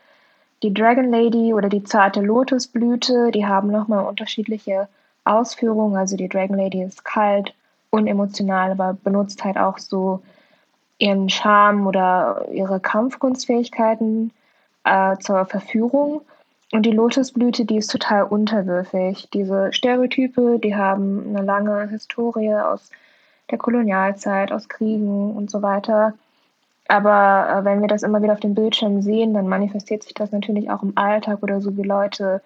die 0.64 0.74
Dragon 0.74 1.12
Lady 1.12 1.54
oder 1.54 1.68
die 1.68 1.84
zarte 1.84 2.22
Lotusblüte, 2.22 3.30
die 3.32 3.46
haben 3.46 3.70
nochmal 3.70 4.06
unterschiedliche 4.06 4.88
Ausführungen. 5.26 5.98
Also 5.98 6.16
die 6.16 6.30
Dragon 6.30 6.58
Lady 6.58 6.82
ist 6.82 7.04
kalt, 7.04 7.54
unemotional, 7.90 8.72
aber 8.72 8.94
benutzt 9.04 9.44
halt 9.44 9.58
auch 9.58 9.78
so 9.78 10.24
ihren 10.98 11.30
Charme 11.30 11.88
oder 11.88 12.46
ihre 12.52 12.80
Kampfkunstfähigkeiten 12.80 14.32
äh, 14.86 15.18
zur 15.18 15.46
Verführung. 15.46 16.22
Und 16.74 16.88
die 16.88 16.92
Lotusblüte, 16.92 17.66
die 17.66 17.78
ist 17.78 17.92
total 17.92 18.24
unterwürfig. 18.24 19.30
Diese 19.32 19.72
Stereotype, 19.72 20.58
die 20.58 20.76
haben 20.76 21.28
eine 21.28 21.46
lange 21.46 21.88
Historie 21.88 22.56
aus 22.56 22.90
der 23.52 23.60
Kolonialzeit, 23.60 24.52
aus 24.52 24.68
Kriegen 24.68 25.36
und 25.36 25.52
so 25.52 25.62
weiter. 25.62 26.16
Aber 26.88 27.48
äh, 27.48 27.64
wenn 27.64 27.82
wir 27.82 27.88
das 27.88 28.02
immer 28.02 28.24
wieder 28.24 28.34
auf 28.34 28.40
dem 28.40 28.56
Bildschirm 28.56 29.04
sehen, 29.04 29.36
dann 29.36 29.48
manifestiert 29.48 30.02
sich 30.02 30.16
das 30.16 30.32
natürlich 30.32 30.72
auch 30.72 30.82
im 30.82 30.98
Alltag 30.98 31.44
oder 31.44 31.62
so, 31.62 31.78
wie 31.78 31.84
Leute 31.84 32.42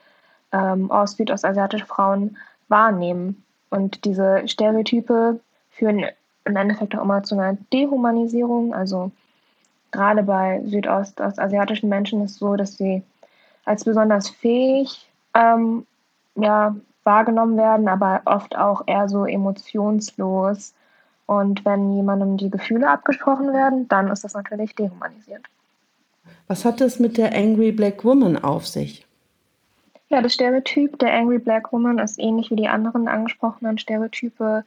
ähm, 0.52 0.92
aus 0.92 1.14
südostasiatische 1.14 1.86
Frauen 1.86 2.36
wahrnehmen. 2.68 3.46
Und 3.70 4.04
diese 4.04 4.46
Stereotype 4.46 5.40
führen 5.72 6.04
im 6.44 6.56
Endeffekt 6.58 6.98
auch 6.98 7.04
immer 7.04 7.24
zu 7.24 7.36
einer 7.40 7.58
Dehumanisierung. 7.72 8.74
Also 8.74 9.10
gerade 9.92 10.24
bei 10.24 10.62
südostasiatischen 10.66 11.88
Menschen 11.88 12.26
ist 12.26 12.32
es 12.32 12.40
so, 12.40 12.58
dass 12.58 12.76
sie 12.76 13.04
als 13.68 13.84
besonders 13.84 14.30
fähig 14.30 15.10
ähm, 15.34 15.86
ja, 16.36 16.76
wahrgenommen 17.04 17.58
werden, 17.58 17.88
aber 17.88 18.22
oft 18.26 18.58
auch 18.58 18.84
eher 18.88 19.10
so 19.10 19.26
emotionslos. 19.26 20.74
Und 21.26 21.66
wenn 21.66 21.92
jemandem 21.94 22.38
die 22.38 22.50
Gefühle 22.50 22.90
abgesprochen 22.90 23.52
werden, 23.52 23.88
dann 23.90 24.08
ist 24.08 24.24
das 24.24 24.34
natürlich 24.34 24.74
dehumanisiert. 24.76 25.44
Was 26.48 26.64
hat 26.64 26.80
es 26.80 27.00
mit 27.00 27.18
der 27.18 27.36
Angry 27.36 27.74
Black 27.74 28.06
Woman 28.06 28.38
auf 28.38 28.66
sich? 28.66 29.06
Ja, 30.08 30.22
das 30.22 30.34
Stereotyp 30.34 30.98
der 31.00 31.14
Angry 31.14 31.40
Black 31.40 31.74
Woman 31.74 32.00
ist 32.00 32.18
ähnlich 32.18 32.50
wie 32.50 32.56
die 32.56 32.70
anderen 32.70 33.10
angesprochenen 33.10 33.78
Stereotype 33.78 34.64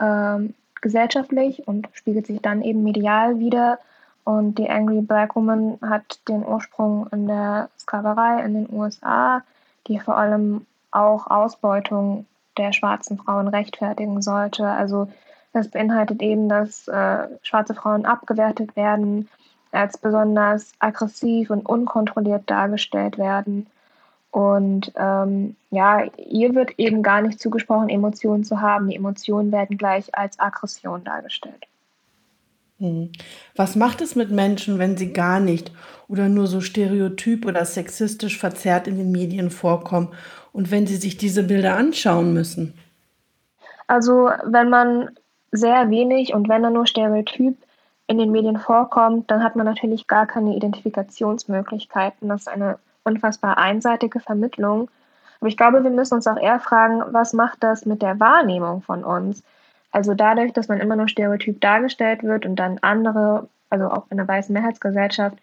ähm, 0.00 0.54
gesellschaftlich 0.80 1.66
und 1.66 1.88
spiegelt 1.94 2.28
sich 2.28 2.40
dann 2.40 2.62
eben 2.62 2.84
medial 2.84 3.40
wieder. 3.40 3.80
Und 4.26 4.58
die 4.58 4.68
Angry 4.68 5.02
Black 5.02 5.36
Woman 5.36 5.78
hat 5.80 6.18
den 6.26 6.44
Ursprung 6.44 7.06
in 7.12 7.28
der 7.28 7.70
Sklaverei 7.78 8.44
in 8.44 8.54
den 8.54 8.76
USA, 8.76 9.42
die 9.86 10.00
vor 10.00 10.16
allem 10.16 10.66
auch 10.90 11.28
Ausbeutung 11.28 12.26
der 12.56 12.72
schwarzen 12.72 13.18
Frauen 13.18 13.46
rechtfertigen 13.46 14.20
sollte. 14.22 14.66
Also 14.66 15.06
das 15.52 15.68
beinhaltet 15.68 16.22
eben, 16.22 16.48
dass 16.48 16.88
äh, 16.88 17.28
schwarze 17.42 17.74
Frauen 17.74 18.04
abgewertet 18.04 18.74
werden, 18.74 19.28
als 19.70 19.96
besonders 19.96 20.72
aggressiv 20.80 21.50
und 21.50 21.64
unkontrolliert 21.64 22.50
dargestellt 22.50 23.18
werden. 23.18 23.68
Und 24.32 24.92
ähm, 24.96 25.54
ja, 25.70 26.02
ihr 26.16 26.52
wird 26.56 26.80
eben 26.80 27.04
gar 27.04 27.22
nicht 27.22 27.38
zugesprochen, 27.38 27.90
Emotionen 27.90 28.42
zu 28.42 28.60
haben. 28.60 28.88
Die 28.88 28.96
Emotionen 28.96 29.52
werden 29.52 29.78
gleich 29.78 30.12
als 30.18 30.40
Aggression 30.40 31.04
dargestellt. 31.04 31.68
Hm. 32.78 33.10
Was 33.54 33.74
macht 33.76 34.00
es 34.02 34.16
mit 34.16 34.30
Menschen, 34.30 34.78
wenn 34.78 34.96
sie 34.96 35.12
gar 35.12 35.40
nicht 35.40 35.72
oder 36.08 36.28
nur 36.28 36.46
so 36.46 36.60
stereotyp 36.60 37.46
oder 37.46 37.64
sexistisch 37.64 38.38
verzerrt 38.38 38.86
in 38.86 38.98
den 38.98 39.10
Medien 39.10 39.50
vorkommen 39.50 40.12
und 40.52 40.70
wenn 40.70 40.86
sie 40.86 40.96
sich 40.96 41.16
diese 41.16 41.42
Bilder 41.42 41.76
anschauen 41.76 42.34
müssen? 42.34 42.74
Also 43.86 44.30
wenn 44.44 44.68
man 44.68 45.10
sehr 45.52 45.90
wenig 45.90 46.34
und 46.34 46.48
wenn 46.48 46.64
er 46.64 46.70
nur 46.70 46.86
stereotyp 46.86 47.56
in 48.08 48.18
den 48.18 48.30
Medien 48.30 48.58
vorkommt, 48.58 49.30
dann 49.30 49.42
hat 49.42 49.56
man 49.56 49.66
natürlich 49.66 50.06
gar 50.06 50.26
keine 50.26 50.54
Identifikationsmöglichkeiten. 50.54 52.28
Das 52.28 52.42
ist 52.42 52.48
eine 52.48 52.78
unfassbar 53.04 53.58
einseitige 53.58 54.20
Vermittlung. 54.20 54.90
Aber 55.40 55.48
ich 55.48 55.56
glaube, 55.56 55.82
wir 55.82 55.90
müssen 55.90 56.14
uns 56.14 56.26
auch 56.26 56.38
eher 56.38 56.60
fragen, 56.60 57.02
was 57.12 57.32
macht 57.32 57.62
das 57.62 57.86
mit 57.86 58.02
der 58.02 58.18
Wahrnehmung 58.20 58.82
von 58.82 59.04
uns? 59.04 59.42
Also 59.96 60.12
dadurch, 60.12 60.52
dass 60.52 60.68
man 60.68 60.78
immer 60.78 60.94
nur 60.94 61.08
stereotyp 61.08 61.58
dargestellt 61.62 62.22
wird 62.22 62.44
und 62.44 62.56
dann 62.56 62.76
andere, 62.82 63.48
also 63.70 63.86
auch 63.86 64.04
in 64.10 64.18
der 64.18 64.28
weißen 64.28 64.52
Mehrheitsgesellschaft, 64.52 65.38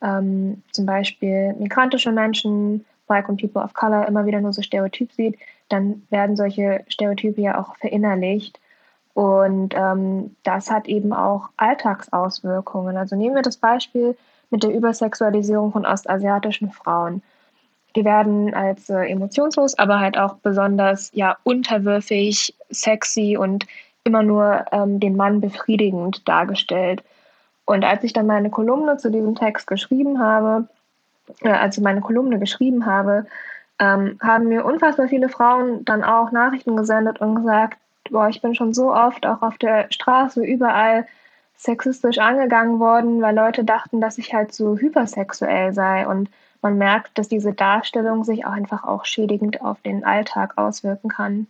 ähm, 0.00 0.62
zum 0.70 0.86
Beispiel 0.86 1.54
migrantische 1.54 2.12
Menschen, 2.12 2.84
Black 3.08 3.28
und 3.28 3.40
People 3.40 3.60
of 3.60 3.74
Color 3.74 4.06
immer 4.06 4.24
wieder 4.24 4.40
nur 4.40 4.52
so 4.52 4.62
stereotyp 4.62 5.10
sieht, 5.10 5.36
dann 5.68 6.06
werden 6.10 6.36
solche 6.36 6.84
Stereotype 6.86 7.40
ja 7.40 7.60
auch 7.60 7.74
verinnerlicht. 7.74 8.60
Und 9.14 9.74
ähm, 9.74 10.36
das 10.44 10.70
hat 10.70 10.86
eben 10.86 11.12
auch 11.12 11.48
Alltagsauswirkungen. 11.56 12.96
Also 12.96 13.16
nehmen 13.16 13.34
wir 13.34 13.42
das 13.42 13.56
Beispiel 13.56 14.16
mit 14.50 14.62
der 14.62 14.70
Übersexualisierung 14.70 15.72
von 15.72 15.84
ostasiatischen 15.84 16.70
Frauen. 16.70 17.20
Die 17.96 18.04
werden 18.04 18.54
als 18.54 18.88
äh, 18.90 19.06
emotionslos, 19.06 19.76
aber 19.76 19.98
halt 19.98 20.16
auch 20.16 20.34
besonders 20.34 21.10
ja 21.14 21.36
unterwürfig, 21.42 22.54
sexy 22.70 23.36
und 23.36 23.66
immer 24.08 24.22
nur 24.22 24.64
ähm, 24.72 24.98
den 24.98 25.16
Mann 25.16 25.40
befriedigend 25.40 26.26
dargestellt. 26.26 27.04
Und 27.66 27.84
als 27.84 28.02
ich 28.02 28.14
dann 28.14 28.26
meine 28.26 28.48
Kolumne 28.48 28.96
zu 28.96 29.10
diesem 29.10 29.34
Text 29.34 29.66
geschrieben 29.66 30.18
habe, 30.18 30.68
äh, 31.42 31.50
als 31.50 31.78
meine 31.78 32.00
Kolumne 32.00 32.38
geschrieben 32.38 32.86
habe, 32.86 33.26
ähm, 33.78 34.18
haben 34.22 34.48
mir 34.48 34.64
unfassbar 34.64 35.08
viele 35.08 35.28
Frauen 35.28 35.84
dann 35.84 36.02
auch 36.02 36.32
Nachrichten 36.32 36.76
gesendet 36.76 37.20
und 37.20 37.36
gesagt, 37.36 37.78
boah, 38.10 38.28
ich 38.28 38.40
bin 38.40 38.54
schon 38.54 38.72
so 38.72 38.92
oft 38.92 39.26
auch 39.26 39.42
auf 39.42 39.58
der 39.58 39.86
Straße 39.90 40.42
überall 40.42 41.06
sexistisch 41.56 42.18
angegangen 42.18 42.80
worden, 42.80 43.20
weil 43.20 43.36
Leute 43.36 43.64
dachten, 43.64 44.00
dass 44.00 44.16
ich 44.16 44.32
halt 44.32 44.54
so 44.54 44.78
hypersexuell 44.78 45.74
sei. 45.74 46.06
Und 46.06 46.30
man 46.62 46.78
merkt, 46.78 47.18
dass 47.18 47.28
diese 47.28 47.52
Darstellung 47.52 48.24
sich 48.24 48.46
auch 48.46 48.52
einfach 48.52 48.84
auch 48.84 49.04
schädigend 49.04 49.60
auf 49.60 49.80
den 49.82 50.04
Alltag 50.04 50.56
auswirken 50.56 51.10
kann. 51.10 51.46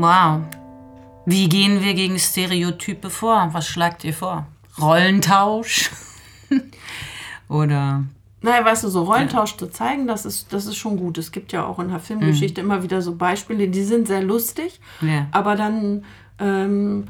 Wow. 0.00 0.40
Wie 1.26 1.48
gehen 1.48 1.82
wir 1.84 1.92
gegen 1.94 2.18
Stereotype 2.18 3.10
vor? 3.10 3.50
Was 3.52 3.66
schlagt 3.66 4.02
ihr 4.04 4.14
vor? 4.14 4.46
Rollentausch? 4.80 5.90
Oder 7.48 8.04
Naja, 8.40 8.64
weißt 8.64 8.84
du, 8.84 8.88
so 8.88 9.02
Rollentausch 9.04 9.56
zu 9.58 9.66
zeigen, 9.66 10.06
das 10.06 10.24
ist, 10.24 10.52
das 10.52 10.64
ist 10.66 10.76
schon 10.76 10.96
gut. 10.96 11.18
Es 11.18 11.32
gibt 11.32 11.52
ja 11.52 11.66
auch 11.66 11.78
in 11.78 11.88
der 11.88 12.00
Filmgeschichte 12.00 12.62
immer 12.62 12.82
wieder 12.82 13.02
so 13.02 13.14
Beispiele, 13.14 13.68
die 13.68 13.82
sind 13.82 14.06
sehr 14.06 14.22
lustig, 14.22 14.80
Ja. 15.02 15.26
aber 15.32 15.54
dann, 15.56 16.04
ähm, 16.38 17.04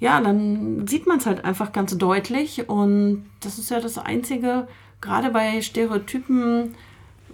ja, 0.00 0.20
dann 0.20 0.86
sieht 0.86 1.06
man 1.06 1.18
es 1.18 1.26
halt 1.26 1.44
einfach 1.44 1.72
ganz 1.72 1.96
deutlich 1.98 2.68
und 2.68 3.26
das 3.40 3.58
ist 3.58 3.70
ja 3.70 3.80
das 3.80 3.98
Einzige, 3.98 4.66
gerade 5.02 5.30
bei 5.30 5.60
Stereotypen, 5.60 6.74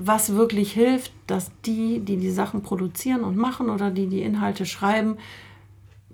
was 0.02 0.35
wirklich 0.35 0.72
hilft, 0.72 1.12
dass 1.27 1.51
die, 1.66 2.01
die 2.01 2.16
die 2.16 2.31
Sachen 2.31 2.62
produzieren 2.62 3.22
und 3.22 3.36
machen 3.36 3.68
oder 3.68 3.90
die 3.90 4.06
die 4.06 4.22
Inhalte 4.22 4.64
schreiben, 4.64 5.18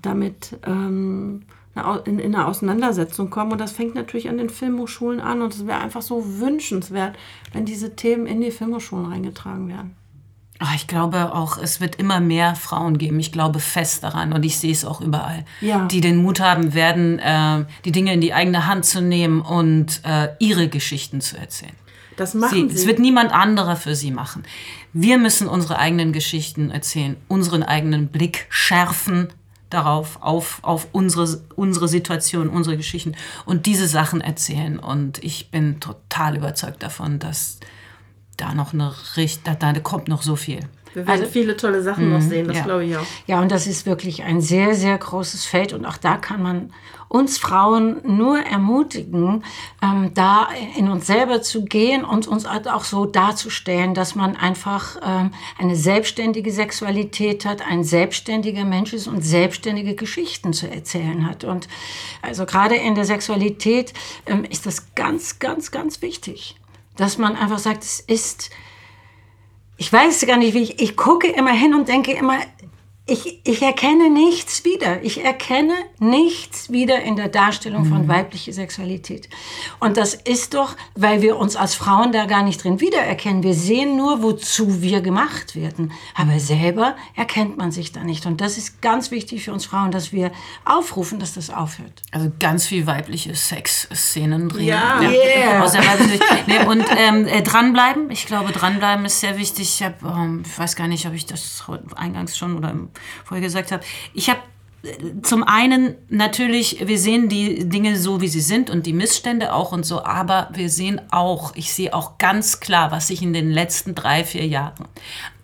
damit 0.02 0.58
ähm, 0.66 1.42
in, 2.04 2.18
in 2.18 2.34
eine 2.34 2.46
Auseinandersetzung 2.46 3.30
kommen. 3.30 3.52
Und 3.52 3.60
das 3.60 3.70
fängt 3.72 3.94
natürlich 3.94 4.28
an 4.28 4.38
den 4.38 4.50
Filmhochschulen 4.50 5.20
an. 5.20 5.40
Und 5.40 5.54
es 5.54 5.66
wäre 5.66 5.78
einfach 5.80 6.02
so 6.02 6.40
wünschenswert, 6.40 7.16
wenn 7.52 7.64
diese 7.64 7.94
Themen 7.94 8.26
in 8.26 8.40
die 8.40 8.50
Filmhochschulen 8.50 9.06
reingetragen 9.06 9.68
werden. 9.68 9.94
Ah, 10.58 10.72
ich 10.74 10.86
glaube 10.86 11.34
auch, 11.34 11.58
es 11.58 11.80
wird 11.80 11.96
immer 11.96 12.18
mehr 12.18 12.56
Frauen 12.56 12.98
geben. 12.98 13.20
Ich 13.20 13.30
glaube 13.30 13.60
fest 13.60 14.02
daran 14.02 14.32
und 14.32 14.42
ich 14.42 14.58
sehe 14.58 14.72
es 14.72 14.84
auch 14.84 15.00
überall, 15.00 15.44
Ja. 15.60 15.84
die 15.86 16.00
den 16.00 16.16
Mut 16.16 16.40
haben 16.40 16.72
werden, 16.74 17.18
äh, 17.20 17.64
die 17.84 17.92
Dinge 17.92 18.14
in 18.14 18.20
die 18.22 18.32
eigene 18.32 18.66
Hand 18.66 18.84
zu 18.86 19.00
nehmen 19.02 19.42
und 19.42 20.00
äh, 20.04 20.30
ihre 20.40 20.68
Geschichten 20.68 21.20
zu 21.20 21.36
erzählen. 21.36 21.74
Das 22.16 22.32
Sie, 22.32 22.38
machen 22.38 22.70
sie. 22.70 22.76
es 22.76 22.86
wird 22.86 22.98
niemand 22.98 23.32
anderer 23.32 23.76
für 23.76 23.94
sie 23.94 24.10
machen. 24.10 24.44
Wir 24.92 25.18
müssen 25.18 25.48
unsere 25.48 25.78
eigenen 25.78 26.12
Geschichten 26.12 26.70
erzählen, 26.70 27.16
unseren 27.28 27.62
eigenen 27.62 28.08
Blick 28.08 28.46
schärfen 28.48 29.28
darauf, 29.70 30.22
auf, 30.22 30.60
auf 30.62 30.88
unsere, 30.92 31.42
unsere 31.56 31.88
Situation, 31.88 32.48
unsere 32.48 32.76
Geschichten 32.76 33.14
und 33.44 33.66
diese 33.66 33.88
Sachen 33.88 34.20
erzählen. 34.20 34.78
Und 34.78 35.22
ich 35.22 35.50
bin 35.50 35.80
total 35.80 36.36
überzeugt 36.36 36.82
davon, 36.82 37.18
dass 37.18 37.58
da 38.36 38.54
noch 38.54 38.72
eine 38.72 38.94
da, 39.44 39.54
da 39.54 39.72
kommt 39.80 40.08
noch 40.08 40.22
so 40.22 40.36
viel. 40.36 40.60
Wir 40.96 41.06
werden 41.06 41.26
viele 41.30 41.58
tolle 41.58 41.82
Sachen 41.82 42.10
noch 42.10 42.22
sehen, 42.22 42.48
das 42.48 42.56
ja. 42.56 42.64
glaube 42.64 42.86
ich 42.86 42.96
auch. 42.96 43.04
Ja, 43.26 43.42
und 43.42 43.52
das 43.52 43.66
ist 43.66 43.84
wirklich 43.84 44.22
ein 44.22 44.40
sehr, 44.40 44.74
sehr 44.74 44.96
großes 44.96 45.44
Feld. 45.44 45.74
Und 45.74 45.84
auch 45.84 45.98
da 45.98 46.16
kann 46.16 46.42
man 46.42 46.72
uns 47.08 47.36
Frauen 47.36 48.00
nur 48.02 48.38
ermutigen, 48.38 49.44
ähm, 49.82 50.12
da 50.14 50.48
in 50.74 50.90
uns 50.90 51.06
selber 51.06 51.42
zu 51.42 51.66
gehen 51.66 52.02
und 52.02 52.26
uns 52.26 52.48
halt 52.48 52.66
auch 52.66 52.84
so 52.84 53.04
darzustellen, 53.04 53.92
dass 53.92 54.14
man 54.14 54.36
einfach 54.36 54.96
ähm, 55.04 55.32
eine 55.58 55.76
selbstständige 55.76 56.50
Sexualität 56.50 57.44
hat, 57.44 57.60
ein 57.60 57.84
selbstständiger 57.84 58.64
Mensch 58.64 58.94
ist 58.94 59.06
und 59.06 59.20
selbstständige 59.20 59.96
Geschichten 59.96 60.54
zu 60.54 60.66
erzählen 60.66 61.28
hat. 61.28 61.44
Und 61.44 61.68
also 62.22 62.46
gerade 62.46 62.76
in 62.76 62.94
der 62.94 63.04
Sexualität 63.04 63.92
ähm, 64.24 64.44
ist 64.44 64.64
das 64.64 64.94
ganz, 64.94 65.38
ganz, 65.40 65.70
ganz 65.70 66.00
wichtig, 66.00 66.56
dass 66.96 67.18
man 67.18 67.36
einfach 67.36 67.58
sagt, 67.58 67.84
es 67.84 68.00
ist 68.00 68.50
ich 69.76 69.92
weiß 69.92 70.26
gar 70.26 70.36
nicht, 70.38 70.54
wie 70.54 70.62
ich, 70.62 70.80
ich 70.80 70.96
gucke 70.96 71.28
immer 71.28 71.52
hin 71.52 71.74
und 71.74 71.88
denke 71.88 72.12
immer, 72.12 72.38
ich, 73.08 73.40
ich 73.44 73.62
erkenne 73.62 74.10
nichts 74.10 74.64
wieder. 74.64 75.02
Ich 75.04 75.24
erkenne 75.24 75.74
nichts 76.00 76.72
wieder 76.72 77.02
in 77.02 77.14
der 77.14 77.28
Darstellung 77.28 77.84
von 77.84 78.08
weiblicher 78.08 78.52
Sexualität. 78.52 79.28
Und 79.78 79.96
das 79.96 80.14
ist 80.14 80.54
doch, 80.54 80.74
weil 80.96 81.22
wir 81.22 81.36
uns 81.36 81.54
als 81.54 81.76
Frauen 81.76 82.10
da 82.10 82.24
gar 82.26 82.42
nicht 82.42 82.64
drin 82.64 82.80
wiedererkennen. 82.80 83.44
Wir 83.44 83.54
sehen 83.54 83.96
nur, 83.96 84.24
wozu 84.24 84.82
wir 84.82 85.02
gemacht 85.02 85.54
werden. 85.54 85.92
Aber 86.16 86.40
selber 86.40 86.96
erkennt 87.14 87.56
man 87.56 87.70
sich 87.70 87.92
da 87.92 88.02
nicht. 88.02 88.26
Und 88.26 88.40
das 88.40 88.58
ist 88.58 88.82
ganz 88.82 89.12
wichtig 89.12 89.44
für 89.44 89.52
uns 89.52 89.66
Frauen, 89.66 89.92
dass 89.92 90.12
wir 90.12 90.32
aufrufen, 90.64 91.20
dass 91.20 91.34
das 91.34 91.48
aufhört. 91.50 92.02
Also 92.10 92.32
ganz 92.40 92.66
viel 92.66 92.88
weibliche 92.88 93.36
Sexszenen 93.36 94.48
drin. 94.48 94.64
Ja. 94.66 95.00
Yeah. 95.00 95.62
Aus 95.62 95.72
der 95.72 95.86
weiblichen- 95.86 96.24
nee, 96.48 96.64
und 96.64 96.84
ähm, 96.96 97.26
äh, 97.28 97.42
dranbleiben. 97.42 98.10
Ich 98.10 98.26
glaube, 98.26 98.50
dranbleiben 98.52 99.04
ist 99.04 99.20
sehr 99.20 99.38
wichtig. 99.38 99.76
Ich, 99.78 99.82
hab, 99.84 100.02
ähm, 100.02 100.42
ich 100.44 100.58
weiß 100.58 100.74
gar 100.74 100.88
nicht, 100.88 101.06
ob 101.06 101.14
ich 101.14 101.26
das 101.26 101.62
eingangs 101.94 102.36
schon 102.36 102.56
oder 102.56 102.70
im- 102.70 102.88
vorher 103.24 103.44
gesagt 103.44 103.72
habe. 103.72 103.84
Ich 104.14 104.28
habe 104.30 104.40
zum 105.22 105.42
einen 105.42 105.94
natürlich, 106.08 106.86
wir 106.86 106.98
sehen 106.98 107.28
die 107.28 107.68
Dinge 107.68 107.96
so, 107.96 108.20
wie 108.20 108.28
sie 108.28 108.40
sind 108.40 108.70
und 108.70 108.86
die 108.86 108.92
Missstände 108.92 109.52
auch 109.52 109.72
und 109.72 109.84
so, 109.84 110.04
aber 110.04 110.48
wir 110.52 110.70
sehen 110.70 111.00
auch, 111.10 111.54
ich 111.56 111.72
sehe 111.72 111.92
auch 111.94 112.18
ganz 112.18 112.60
klar, 112.60 112.90
was 112.90 113.08
sich 113.08 113.22
in 113.22 113.32
den 113.32 113.50
letzten 113.50 113.94
drei, 113.94 114.24
vier 114.24 114.46
Jahren 114.46 114.86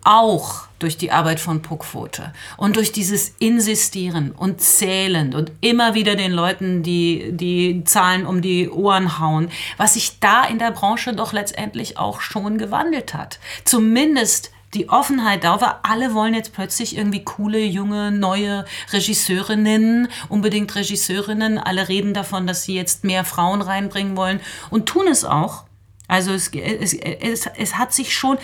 auch 0.05 0.63
durch 0.79 0.97
die 0.97 1.11
Arbeit 1.11 1.39
von 1.39 1.61
Puckfote 1.61 2.33
und 2.57 2.75
durch 2.75 2.91
dieses 2.91 3.35
Insistieren 3.39 4.31
und 4.31 4.59
Zählen 4.59 5.33
und 5.33 5.51
immer 5.61 5.93
wieder 5.93 6.15
den 6.15 6.33
Leuten 6.33 6.83
die, 6.83 7.29
die 7.31 7.83
Zahlen 7.85 8.25
um 8.25 8.41
die 8.41 8.69
Ohren 8.69 9.19
hauen, 9.19 9.49
was 9.77 9.93
sich 9.93 10.19
da 10.19 10.43
in 10.43 10.59
der 10.59 10.71
Branche 10.71 11.13
doch 11.13 11.31
letztendlich 11.31 11.97
auch 11.97 12.19
schon 12.19 12.57
gewandelt 12.57 13.13
hat. 13.13 13.39
Zumindest 13.63 14.51
die 14.73 14.89
Offenheit 14.89 15.43
da 15.43 15.61
war, 15.61 15.81
alle 15.83 16.13
wollen 16.13 16.33
jetzt 16.33 16.53
plötzlich 16.53 16.97
irgendwie 16.97 17.23
coole, 17.23 17.59
junge, 17.59 18.11
neue 18.11 18.65
Regisseurinnen, 18.91 20.07
unbedingt 20.29 20.73
Regisseurinnen, 20.75 21.57
alle 21.57 21.89
reden 21.89 22.13
davon, 22.13 22.47
dass 22.47 22.63
sie 22.63 22.75
jetzt 22.75 23.03
mehr 23.03 23.25
Frauen 23.25 23.61
reinbringen 23.61 24.17
wollen 24.17 24.39
und 24.69 24.87
tun 24.87 25.07
es 25.07 25.25
auch. 25.25 25.65
Also 26.07 26.31
es, 26.31 26.49
es, 26.49 26.93
es, 26.93 27.45
es 27.57 27.77
hat 27.77 27.93
sich 27.93 28.13
schon, 28.13 28.37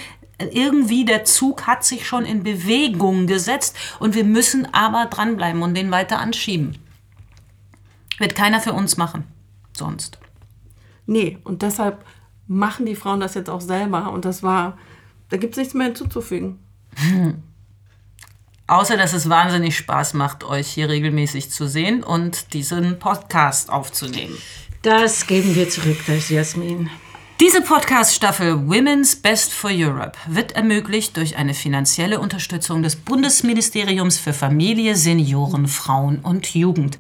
irgendwie 0.52 1.06
der 1.06 1.26
Zug 1.26 1.68
hat 1.68 1.84
sich 1.84 2.08
schon 2.08 2.26
in 2.26 2.44
Bewegung 2.44 3.28
gesetzt 3.28 3.76
und 4.00 4.16
wir 4.16 4.24
müssen 4.24 4.74
aber 4.74 5.08
dranbleiben 5.08 5.62
und 5.62 5.76
den 5.76 5.92
weiter 5.92 6.20
anschieben. 6.20 6.78
Wird 8.18 8.36
keiner 8.36 8.60
für 8.60 8.74
uns 8.74 8.98
machen, 8.98 9.26
sonst. 9.76 10.20
Nee, 11.06 11.40
und 11.44 11.62
deshalb 11.62 12.06
machen 12.48 12.86
die 12.86 12.96
Frauen 12.96 13.20
das 13.20 13.36
jetzt 13.36 13.50
auch 13.50 13.62
selber. 13.62 14.12
Und 14.12 14.26
das 14.26 14.44
war, 14.44 14.78
da 15.30 15.38
gibt 15.38 15.54
es 15.54 15.58
nichts 15.58 15.74
mehr 15.74 15.88
hinzuzufügen. 15.88 16.60
Außer, 18.68 18.98
dass 18.98 19.14
es 19.14 19.30
wahnsinnig 19.30 19.76
Spaß 19.78 20.14
macht, 20.14 20.44
euch 20.44 20.68
hier 20.68 20.90
regelmäßig 20.90 21.50
zu 21.50 21.68
sehen 21.68 22.04
und 22.04 22.54
diesen 22.54 23.00
Podcast 23.00 23.72
aufzunehmen. 23.72 24.38
Das 24.84 25.26
geben 25.26 25.56
wir 25.56 25.70
zurück, 25.70 25.98
das 26.06 26.30
Jasmin. 26.30 26.90
Diese 27.40 27.62
Podcast-Staffel 27.62 28.68
Women's 28.68 29.16
Best 29.16 29.54
for 29.54 29.72
Europe 29.74 30.18
wird 30.28 30.52
ermöglicht 30.52 31.16
durch 31.16 31.38
eine 31.38 31.54
finanzielle 31.54 32.20
Unterstützung 32.20 32.84
des 32.84 32.98
Bundesministeriums 32.98 34.18
für 34.18 34.34
Familie, 34.34 34.96
Senioren, 34.98 35.70
Frauen 35.70 36.20
und 36.20 36.54
Jugend. 36.54 37.00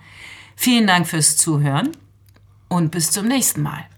Vielen 0.56 0.88
Dank 0.88 1.07
fürs 1.07 1.35
Zuhören 1.35 1.91
und 2.69 2.91
bis 2.91 3.11
zum 3.11 3.27
nächsten 3.27 3.61
Mal. 3.61 3.89